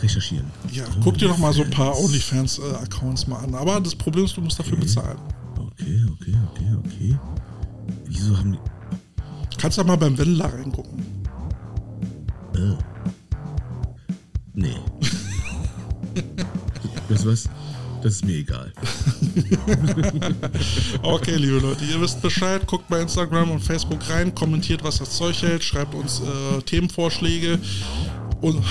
recherchieren. 0.00 0.46
Ja, 0.70 0.84
oh, 0.88 1.00
guck 1.02 1.18
dir 1.18 1.28
doch 1.28 1.38
mal 1.38 1.52
so 1.52 1.62
ein 1.62 1.70
paar 1.70 1.98
OnlyFans-Accounts 1.98 3.26
mal 3.26 3.38
an. 3.38 3.54
Aber 3.54 3.80
das 3.80 3.94
Problem 3.94 4.24
ist, 4.24 4.36
du 4.36 4.40
musst 4.40 4.58
dafür 4.58 4.74
okay. 4.74 4.82
bezahlen. 4.82 5.18
Okay, 5.58 6.04
okay, 6.12 6.36
okay, 6.50 6.76
okay. 6.84 7.18
Wieso 8.06 8.36
haben 8.36 8.52
die. 8.52 8.58
Kannst 9.58 9.78
du 9.78 9.84
mal 9.84 9.96
beim 9.96 10.16
Wendler 10.16 10.52
reingucken. 10.52 11.04
Äh. 12.54 12.76
Nee. 14.54 14.76
weißt 17.08 17.24
du 17.24 17.30
was? 17.30 17.48
Das 18.02 18.14
ist 18.14 18.24
mir 18.24 18.38
egal. 18.38 18.72
okay, 21.02 21.36
liebe 21.36 21.58
Leute, 21.58 21.84
ihr 21.84 22.00
wisst 22.00 22.20
Bescheid. 22.20 22.66
Guckt 22.66 22.88
bei 22.88 23.00
Instagram 23.00 23.52
und 23.52 23.60
Facebook 23.60 24.00
rein, 24.10 24.34
kommentiert, 24.34 24.82
was 24.82 24.98
das 24.98 25.16
Zeug 25.16 25.40
hält, 25.42 25.62
schreibt 25.62 25.94
uns 25.94 26.20
äh, 26.20 26.60
Themenvorschläge. 26.62 27.60
Und 28.40 28.64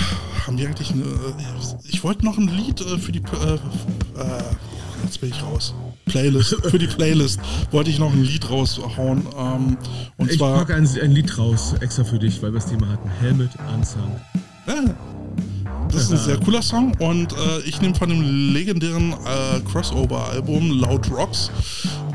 haben 0.46 0.58
wir 0.58 0.68
eigentlich 0.68 0.92
eine. 0.92 1.04
Äh, 1.04 1.88
ich 1.88 2.04
wollte 2.04 2.26
noch 2.26 2.38
ein 2.38 2.50
Lied 2.50 2.82
äh, 2.82 2.98
für 2.98 3.14
die. 3.14 3.20
Äh, 3.20 3.54
äh, 3.54 3.58
jetzt 5.04 5.22
bin 5.22 5.30
ich 5.30 5.42
raus. 5.42 5.74
Playlist. 6.06 6.58
Für 6.70 6.78
die 6.78 6.88
Playlist 6.88 7.40
wollte 7.72 7.90
ich 7.90 8.00
noch 8.00 8.12
ein 8.12 8.24
Lied 8.24 8.50
raushauen. 8.50 9.26
Ähm, 9.38 9.78
und 10.18 10.30
ich 10.30 10.38
zwar. 10.38 10.58
packe 10.58 10.76
ein, 10.76 10.86
ein 10.86 11.12
Lied 11.12 11.38
raus, 11.38 11.74
extra 11.80 12.04
für 12.04 12.20
dich, 12.20 12.42
weil 12.42 12.52
wir 12.52 12.60
das 12.60 12.70
Thema 12.70 12.90
hatten. 12.90 13.10
Helmet 13.22 13.52
Unsung. 13.74 14.20
Ja. 14.68 15.21
Das 15.92 16.04
ist 16.04 16.12
ein 16.12 16.18
sehr 16.18 16.38
cooler 16.38 16.62
Song 16.62 16.94
und 17.00 17.34
äh, 17.34 17.60
ich 17.66 17.82
nehme 17.82 17.94
von 17.96 18.08
dem 18.08 18.54
legendären 18.54 19.12
äh, 19.12 19.60
Crossover-Album 19.72 20.72
Loud 20.80 21.12
Rocks 21.12 21.52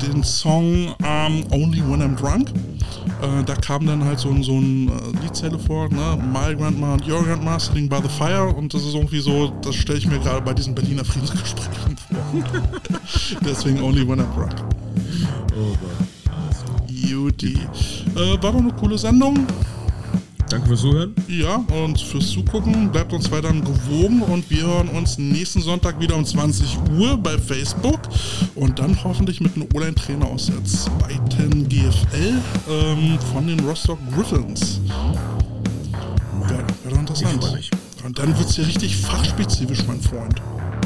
den 0.01 0.23
Song 0.23 0.95
um, 0.99 1.43
Only 1.51 1.81
When 1.81 2.01
I'm 2.01 2.15
Drunk. 2.15 2.49
Äh, 2.49 3.43
da 3.45 3.55
kam 3.55 3.85
dann 3.85 4.03
halt 4.03 4.19
so, 4.19 4.29
so 4.41 4.59
ein 4.59 4.87
äh, 4.89 5.23
Liedzelle 5.23 5.59
vor, 5.59 5.89
ne? 5.89 6.17
My 6.33 6.55
Grandma 6.55 6.93
and 6.93 7.07
Your 7.07 7.23
Grandma 7.23 7.59
sitting 7.59 7.87
by 7.87 7.97
the 8.01 8.09
fire 8.09 8.47
und 8.47 8.73
das 8.73 8.83
ist 8.83 8.95
irgendwie 8.95 9.19
so, 9.19 9.53
das 9.61 9.75
stelle 9.75 9.99
ich 9.99 10.07
mir 10.07 10.19
gerade 10.19 10.41
bei 10.41 10.53
diesen 10.53 10.73
Berliner 10.73 11.05
Friedensgesprächen 11.05 11.97
vor. 12.09 12.61
Deswegen 13.45 13.81
Only 13.81 14.07
When 14.07 14.21
I'm 14.21 14.33
Drunk. 14.35 14.55
Oh 15.55 15.75
Gott. 15.81 16.07
Juti. 16.89 17.59
Äh, 18.15 18.41
war 18.41 18.51
doch 18.51 18.55
eine 18.55 18.73
coole 18.73 18.97
Sendung. 18.97 19.45
Danke 20.49 20.67
fürs 20.67 20.81
Zuhören. 20.81 21.13
Ja, 21.27 21.55
und 21.83 21.99
fürs 21.99 22.29
Zugucken. 22.29 22.89
Bleibt 22.91 23.11
uns 23.11 23.29
weiterhin 23.31 23.63
gewogen 23.63 24.21
und 24.21 24.49
wir 24.49 24.63
hören 24.63 24.87
uns 24.89 25.17
nächsten 25.17 25.61
Sonntag 25.61 25.99
wieder 25.99 26.15
um 26.15 26.25
20 26.25 26.77
Uhr 26.97 27.17
bei 27.17 27.37
Facebook 27.37 27.99
und 28.55 28.79
dann 28.79 28.97
hoffentlich 29.03 29.41
mit 29.41 29.55
einem 29.55 29.67
O-Line-Trainer 29.73 30.25
aus 30.25 30.45
der 30.47 30.63
zweiten 30.63 31.67
GFL 31.67 32.39
ähm, 32.69 33.19
von 33.33 33.45
den 33.47 33.59
Rostock 33.59 33.99
Griffins. 34.15 34.79
Wäre 36.47 36.63
wär 36.85 36.99
interessant. 36.99 37.69
Und 38.05 38.17
dann 38.17 38.37
wird 38.37 38.49
es 38.49 38.55
hier 38.55 38.67
richtig 38.67 38.95
fachspezifisch, 38.95 39.85
mein 39.85 39.99
Freund. 39.99 40.41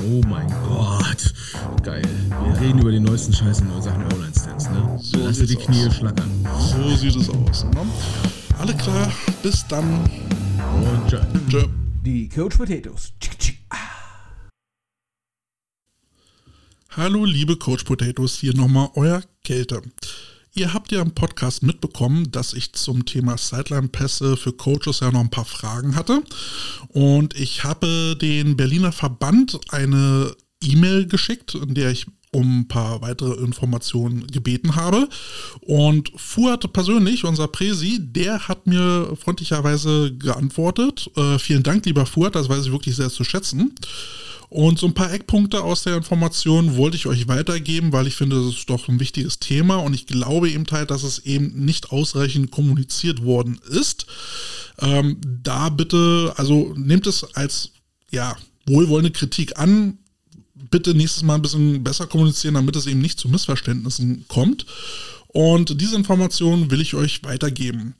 Oh 0.09 0.21
mein 0.27 0.47
Gott. 0.67 1.33
Geil. 1.83 2.01
Wir 2.45 2.61
reden 2.61 2.79
über 2.79 2.91
die 2.91 2.99
neuesten 2.99 3.33
Scheiße 3.33 3.61
in 3.63 3.81
Sachen 3.81 4.03
O-Line-Stands, 4.05 4.69
ne? 4.69 4.99
So 4.99 5.19
Lass 5.19 5.37
dir 5.37 5.45
die 5.45 5.55
Knie 5.55 5.85
aus. 5.87 5.95
schlackern. 5.95 6.31
So 6.59 6.95
sieht 6.95 7.15
es 7.15 7.29
aus. 7.29 7.65
Ne? 7.65 7.81
Alle 8.59 8.75
klar, 8.75 9.11
bis 9.43 9.65
dann. 9.67 10.09
Und 10.75 11.07
tschö. 11.07 11.19
tschö. 11.49 11.67
Die 12.03 12.29
Coach 12.29 12.57
Potatoes. 12.57 13.13
Hallo 16.89 17.25
liebe 17.25 17.55
Coach 17.55 17.85
Potatoes, 17.85 18.35
hier 18.35 18.53
nochmal 18.53 18.89
euer 18.95 19.23
Kälte. 19.43 19.81
Ihr 20.53 20.73
habt 20.73 20.91
ja 20.91 21.01
im 21.01 21.11
Podcast 21.11 21.63
mitbekommen, 21.63 22.29
dass 22.31 22.53
ich 22.53 22.73
zum 22.73 23.05
Thema 23.05 23.37
Sideline-Pässe 23.37 24.35
für 24.35 24.51
Coaches 24.51 24.99
ja 24.99 25.09
noch 25.09 25.21
ein 25.21 25.29
paar 25.29 25.45
Fragen 25.45 25.95
hatte. 25.95 26.21
Und 26.89 27.39
ich 27.39 27.63
habe 27.63 28.17
den 28.19 28.57
Berliner 28.57 28.91
Verband 28.91 29.59
eine 29.69 30.35
E-Mail 30.61 31.07
geschickt, 31.07 31.55
in 31.55 31.73
der 31.73 31.91
ich 31.91 32.07
um 32.31 32.61
ein 32.61 32.67
paar 32.67 33.01
weitere 33.01 33.33
Informationen 33.43 34.25
gebeten 34.27 34.75
habe. 34.75 35.07
Und 35.61 36.11
Fuad 36.15 36.71
persönlich, 36.71 37.25
unser 37.25 37.47
Presi, 37.47 37.99
der 37.99 38.47
hat 38.47 38.67
mir 38.67 39.15
freundlicherweise 39.21 40.13
geantwortet. 40.15 41.09
Äh, 41.17 41.39
vielen 41.39 41.63
Dank, 41.63 41.85
lieber 41.85 42.05
Fuad, 42.05 42.35
das 42.35 42.47
weiß 42.47 42.65
ich 42.65 42.71
wirklich 42.71 42.95
sehr 42.95 43.09
zu 43.09 43.23
schätzen. 43.23 43.75
Und 44.47 44.79
so 44.79 44.87
ein 44.87 44.93
paar 44.93 45.13
Eckpunkte 45.13 45.63
aus 45.63 45.83
der 45.83 45.95
Information 45.95 46.75
wollte 46.75 46.97
ich 46.97 47.05
euch 47.05 47.29
weitergeben, 47.29 47.93
weil 47.93 48.07
ich 48.07 48.15
finde, 48.15 48.35
das 48.35 48.55
ist 48.55 48.69
doch 48.69 48.89
ein 48.89 48.99
wichtiges 48.99 49.39
Thema 49.39 49.77
und 49.77 49.93
ich 49.93 50.07
glaube 50.07 50.49
eben 50.49 50.65
halt, 50.71 50.91
dass 50.91 51.03
es 51.03 51.19
eben 51.19 51.63
nicht 51.63 51.91
ausreichend 51.91 52.51
kommuniziert 52.51 53.23
worden 53.23 53.61
ist. 53.69 54.07
Ähm, 54.79 55.17
da 55.23 55.69
bitte, 55.69 56.33
also 56.35 56.73
nehmt 56.75 57.07
es 57.07 57.23
als, 57.35 57.71
ja, 58.11 58.35
wohlwollende 58.65 59.11
Kritik 59.11 59.57
an, 59.57 59.99
bitte 60.53 60.93
nächstes 60.93 61.23
Mal 61.23 61.35
ein 61.35 61.41
bisschen 61.41 61.83
besser 61.83 62.07
kommunizieren, 62.07 62.55
damit 62.55 62.75
es 62.75 62.87
eben 62.87 63.01
nicht 63.01 63.19
zu 63.19 63.29
Missverständnissen 63.29 64.25
kommt. 64.27 64.65
Und 65.33 65.79
diese 65.79 65.95
Informationen 65.95 66.71
will 66.71 66.81
ich 66.81 66.93
euch 66.93 67.23
weitergeben. 67.23 67.95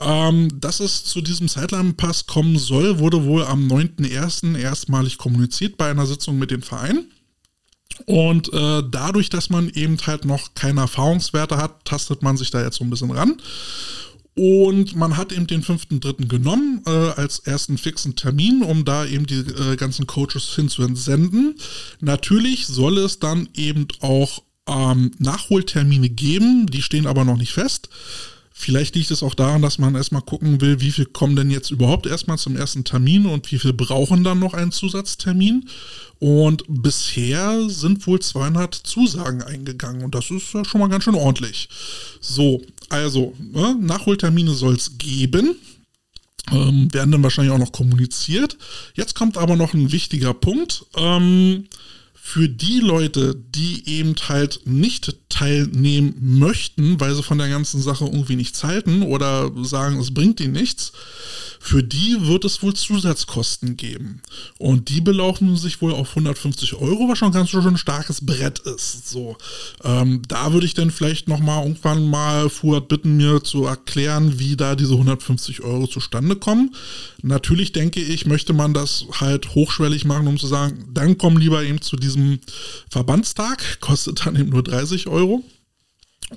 Ähm, 0.00 0.60
dass 0.60 0.80
es 0.80 1.04
zu 1.04 1.20
diesem 1.20 1.46
Sideline-Pass 1.46 2.26
kommen 2.26 2.58
soll, 2.58 2.98
wurde 2.98 3.24
wohl 3.24 3.44
am 3.44 3.68
9.01. 3.68 4.58
erstmalig 4.58 5.18
kommuniziert 5.18 5.76
bei 5.76 5.90
einer 5.90 6.06
Sitzung 6.06 6.36
mit 6.36 6.50
den 6.50 6.62
Vereinen. 6.62 7.12
Und 8.06 8.52
äh, 8.52 8.82
dadurch, 8.90 9.30
dass 9.30 9.50
man 9.50 9.68
eben 9.70 9.96
halt 10.04 10.24
noch 10.24 10.54
keine 10.54 10.80
Erfahrungswerte 10.80 11.58
hat, 11.58 11.84
tastet 11.84 12.22
man 12.22 12.36
sich 12.36 12.50
da 12.50 12.60
jetzt 12.60 12.76
so 12.76 12.84
ein 12.84 12.90
bisschen 12.90 13.12
ran. 13.12 13.40
Und 14.36 14.96
man 14.96 15.16
hat 15.16 15.32
eben 15.32 15.46
den 15.46 15.62
5.3. 15.62 16.26
genommen 16.26 16.82
äh, 16.86 16.90
als 16.90 17.38
ersten 17.40 17.78
fixen 17.78 18.16
Termin, 18.16 18.62
um 18.62 18.84
da 18.84 19.06
eben 19.06 19.26
die 19.26 19.38
äh, 19.38 19.76
ganzen 19.76 20.06
Coaches 20.08 20.54
hin 20.56 20.68
zu 20.68 20.82
entsenden. 20.82 21.54
Natürlich 22.00 22.66
soll 22.66 22.98
es 22.98 23.20
dann 23.20 23.48
eben 23.54 23.86
auch 24.00 24.42
ähm, 24.68 25.12
Nachholtermine 25.18 26.08
geben, 26.08 26.66
die 26.66 26.82
stehen 26.82 27.06
aber 27.06 27.24
noch 27.24 27.36
nicht 27.36 27.52
fest. 27.52 27.88
Vielleicht 28.56 28.94
liegt 28.94 29.10
es 29.10 29.24
auch 29.24 29.34
daran, 29.34 29.62
dass 29.62 29.78
man 29.78 29.96
erstmal 29.96 30.22
gucken 30.22 30.60
will, 30.60 30.80
wie 30.80 30.92
viel 30.92 31.06
kommen 31.06 31.34
denn 31.34 31.50
jetzt 31.50 31.72
überhaupt 31.72 32.06
erstmal 32.06 32.38
zum 32.38 32.56
ersten 32.56 32.84
Termin 32.84 33.26
und 33.26 33.50
wie 33.50 33.58
viel 33.58 33.72
brauchen 33.72 34.22
dann 34.22 34.38
noch 34.38 34.54
einen 34.54 34.70
Zusatztermin. 34.70 35.68
Und 36.20 36.62
bisher 36.68 37.68
sind 37.68 38.06
wohl 38.06 38.20
200 38.20 38.72
Zusagen 38.72 39.42
eingegangen 39.42 40.04
und 40.04 40.14
das 40.14 40.30
ist 40.30 40.54
ja 40.54 40.64
schon 40.64 40.80
mal 40.80 40.88
ganz 40.88 41.02
schön 41.02 41.16
ordentlich. 41.16 41.68
So, 42.20 42.62
also, 42.90 43.34
ne, 43.40 43.76
Nachholtermine 43.80 44.54
soll 44.54 44.76
es 44.76 44.98
geben. 44.98 45.56
Ähm, 46.52 46.94
werden 46.94 47.10
dann 47.10 47.24
wahrscheinlich 47.24 47.52
auch 47.52 47.58
noch 47.58 47.72
kommuniziert. 47.72 48.56
Jetzt 48.94 49.16
kommt 49.16 49.36
aber 49.36 49.56
noch 49.56 49.74
ein 49.74 49.90
wichtiger 49.90 50.32
Punkt. 50.32 50.86
Ähm, 50.96 51.64
für 52.14 52.48
die 52.48 52.80
Leute, 52.80 53.34
die 53.34 53.86
eben 53.88 54.14
halt 54.28 54.60
nicht 54.64 55.14
teilnehmen 55.34 56.14
möchten, 56.38 57.00
weil 57.00 57.12
sie 57.14 57.22
von 57.22 57.38
der 57.38 57.48
ganzen 57.48 57.82
Sache 57.82 58.04
irgendwie 58.04 58.36
nichts 58.36 58.62
halten 58.62 59.02
oder 59.02 59.50
sagen, 59.64 59.98
es 59.98 60.14
bringt 60.14 60.40
ihnen 60.40 60.52
nichts, 60.52 60.92
für 61.58 61.82
die 61.82 62.28
wird 62.28 62.44
es 62.44 62.62
wohl 62.62 62.74
Zusatzkosten 62.74 63.76
geben. 63.76 64.20
Und 64.58 64.90
die 64.90 65.00
belaufen 65.00 65.56
sich 65.56 65.80
wohl 65.80 65.92
auf 65.92 66.10
150 66.10 66.74
Euro, 66.74 67.08
was 67.08 67.18
schon 67.18 67.32
ganz 67.32 67.50
schön 67.50 67.66
ein 67.66 67.78
starkes 67.78 68.24
Brett 68.24 68.60
ist. 68.60 69.08
So, 69.08 69.36
ähm, 69.82 70.20
da 70.28 70.52
würde 70.52 70.66
ich 70.66 70.74
dann 70.74 70.90
vielleicht 70.90 71.26
nochmal 71.26 71.62
irgendwann 71.62 72.08
mal 72.08 72.50
Fuad 72.50 72.88
bitten, 72.88 73.16
mir 73.16 73.42
zu 73.42 73.64
erklären, 73.64 74.38
wie 74.38 74.56
da 74.56 74.76
diese 74.76 74.92
150 74.92 75.62
Euro 75.62 75.86
zustande 75.86 76.36
kommen. 76.36 76.74
Natürlich 77.22 77.72
denke 77.72 78.00
ich, 78.00 78.26
möchte 78.26 78.52
man 78.52 78.74
das 78.74 79.06
halt 79.18 79.54
hochschwellig 79.54 80.04
machen, 80.04 80.28
um 80.28 80.38
zu 80.38 80.46
sagen, 80.46 80.84
dann 80.92 81.16
komm 81.16 81.38
lieber 81.38 81.64
eben 81.64 81.80
zu 81.80 81.96
diesem 81.96 82.40
Verbandstag, 82.90 83.80
kostet 83.80 84.26
dann 84.26 84.36
eben 84.36 84.50
nur 84.50 84.62
30 84.62 85.06
Euro. 85.08 85.23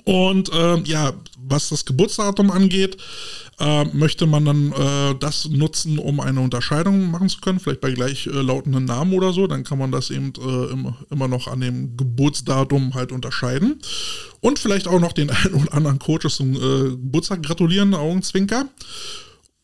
Und 0.04 0.52
äh, 0.52 0.78
ja, 0.82 1.12
was 1.38 1.70
das 1.70 1.84
Geburtsdatum 1.84 2.50
angeht, 2.50 2.98
äh, 3.58 3.84
möchte 3.86 4.26
man 4.26 4.44
dann 4.44 4.72
äh, 4.72 5.14
das 5.18 5.48
nutzen, 5.48 5.98
um 5.98 6.20
eine 6.20 6.40
Unterscheidung 6.40 7.10
machen 7.10 7.28
zu 7.28 7.40
können, 7.40 7.58
vielleicht 7.58 7.80
bei 7.80 7.90
gleichlautenden 7.90 8.84
Namen 8.84 9.14
oder 9.14 9.32
so, 9.32 9.46
dann 9.46 9.64
kann 9.64 9.78
man 9.78 9.90
das 9.90 10.10
eben 10.10 10.32
äh, 10.38 10.72
immer, 10.72 10.96
immer 11.10 11.26
noch 11.26 11.48
an 11.48 11.60
dem 11.60 11.96
Geburtsdatum 11.96 12.94
halt 12.94 13.10
unterscheiden. 13.12 13.80
Und 14.40 14.58
vielleicht 14.58 14.86
auch 14.86 15.00
noch 15.00 15.12
den 15.12 15.30
einen 15.30 15.54
oder 15.54 15.74
anderen 15.74 15.98
Coaches 15.98 16.36
zum 16.36 16.54
äh, 16.54 16.90
Geburtstag 16.90 17.42
gratulieren, 17.42 17.94
Augenzwinker. 17.94 18.66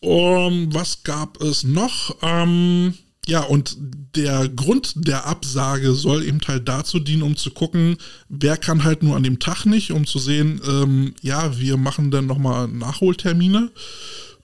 Um, 0.00 0.74
was 0.74 1.02
gab 1.02 1.40
es 1.40 1.62
noch? 1.64 2.16
Ähm, 2.20 2.94
ja, 3.26 3.40
und 3.42 3.76
der 4.16 4.48
Grund 4.48 4.92
der 4.96 5.26
Absage 5.26 5.94
soll 5.94 6.24
eben 6.24 6.40
halt 6.46 6.68
dazu 6.68 7.00
dienen, 7.00 7.22
um 7.22 7.36
zu 7.36 7.50
gucken, 7.50 7.96
wer 8.28 8.56
kann 8.56 8.84
halt 8.84 9.02
nur 9.02 9.16
an 9.16 9.22
dem 9.22 9.38
Tag 9.38 9.64
nicht, 9.64 9.92
um 9.92 10.06
zu 10.06 10.18
sehen, 10.18 10.60
ähm, 10.66 11.14
ja, 11.22 11.58
wir 11.58 11.76
machen 11.76 12.10
dann 12.10 12.26
nochmal 12.26 12.68
Nachholtermine, 12.68 13.70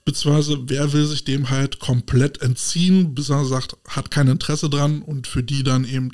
beziehungsweise 0.03 0.57
wer 0.67 0.93
will 0.93 1.05
sich 1.05 1.23
dem 1.23 1.49
halt 1.49 1.79
komplett 1.79 2.41
entziehen, 2.41 3.13
bis 3.13 3.29
er 3.29 3.45
sagt, 3.45 3.77
hat 3.87 4.09
kein 4.09 4.27
Interesse 4.27 4.69
dran 4.69 5.01
und 5.01 5.27
für 5.27 5.43
die 5.43 5.63
dann 5.63 5.85
eben 5.85 6.11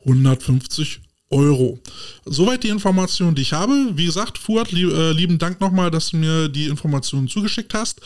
150 0.00 1.00
Euro. 1.30 1.78
Soweit 2.24 2.64
die 2.64 2.68
Information, 2.68 3.34
die 3.34 3.42
ich 3.42 3.52
habe. 3.52 3.90
Wie 3.94 4.06
gesagt, 4.06 4.38
Fuad, 4.38 4.72
lieb, 4.72 4.90
äh, 4.90 5.12
lieben 5.12 5.38
Dank 5.38 5.60
nochmal, 5.60 5.90
dass 5.90 6.10
du 6.10 6.16
mir 6.16 6.48
die 6.48 6.66
Informationen 6.66 7.28
zugeschickt 7.28 7.74
hast. 7.74 8.00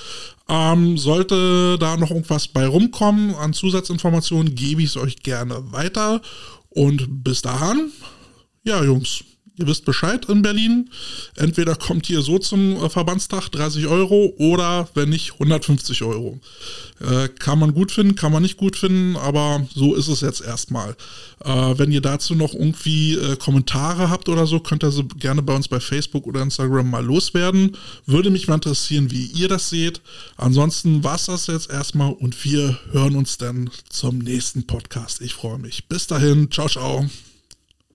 Ähm, 0.48 0.98
sollte 0.98 1.78
da 1.78 1.96
noch 1.96 2.10
irgendwas 2.10 2.48
bei 2.48 2.66
rumkommen 2.66 3.34
an 3.36 3.52
Zusatzinformationen, 3.52 4.54
gebe 4.54 4.82
ich 4.82 4.88
es 4.88 4.96
euch 4.96 5.22
gerne 5.22 5.72
weiter. 5.72 6.20
Und 6.70 7.22
bis 7.22 7.42
dahin, 7.42 7.92
ja, 8.64 8.82
Jungs, 8.82 9.24
Ihr 9.58 9.66
wisst 9.66 9.84
Bescheid 9.84 10.24
in 10.30 10.40
Berlin. 10.40 10.88
Entweder 11.36 11.76
kommt 11.76 12.08
ihr 12.08 12.22
so 12.22 12.38
zum 12.38 12.76
äh, 12.76 12.88
Verbandstag 12.88 13.50
30 13.50 13.86
Euro 13.86 14.32
oder 14.38 14.88
wenn 14.94 15.10
nicht 15.10 15.34
150 15.34 16.02
Euro. 16.04 16.40
Äh, 17.00 17.28
kann 17.28 17.58
man 17.58 17.74
gut 17.74 17.92
finden, 17.92 18.14
kann 18.14 18.32
man 18.32 18.42
nicht 18.42 18.56
gut 18.56 18.76
finden, 18.76 19.16
aber 19.16 19.66
so 19.74 19.94
ist 19.94 20.08
es 20.08 20.22
jetzt 20.22 20.40
erstmal. 20.40 20.96
Äh, 21.44 21.74
wenn 21.76 21.92
ihr 21.92 22.00
dazu 22.00 22.34
noch 22.34 22.54
irgendwie 22.54 23.14
äh, 23.14 23.36
Kommentare 23.36 24.08
habt 24.08 24.30
oder 24.30 24.46
so, 24.46 24.58
könnt 24.58 24.84
ihr 24.84 24.90
sie 24.90 25.04
gerne 25.18 25.42
bei 25.42 25.54
uns 25.54 25.68
bei 25.68 25.80
Facebook 25.80 26.26
oder 26.26 26.40
Instagram 26.40 26.88
mal 26.88 27.04
loswerden. 27.04 27.76
Würde 28.06 28.30
mich 28.30 28.48
mal 28.48 28.54
interessieren, 28.54 29.10
wie 29.10 29.26
ihr 29.26 29.48
das 29.48 29.68
seht. 29.68 30.00
Ansonsten 30.38 31.04
war 31.04 31.16
es 31.16 31.26
das 31.26 31.46
jetzt 31.48 31.70
erstmal 31.70 32.12
und 32.12 32.42
wir 32.44 32.78
hören 32.92 33.16
uns 33.16 33.36
dann 33.36 33.70
zum 33.90 34.18
nächsten 34.18 34.66
Podcast. 34.66 35.20
Ich 35.20 35.34
freue 35.34 35.58
mich. 35.58 35.88
Bis 35.88 36.06
dahin, 36.06 36.50
ciao, 36.50 36.68
ciao. 36.68 37.06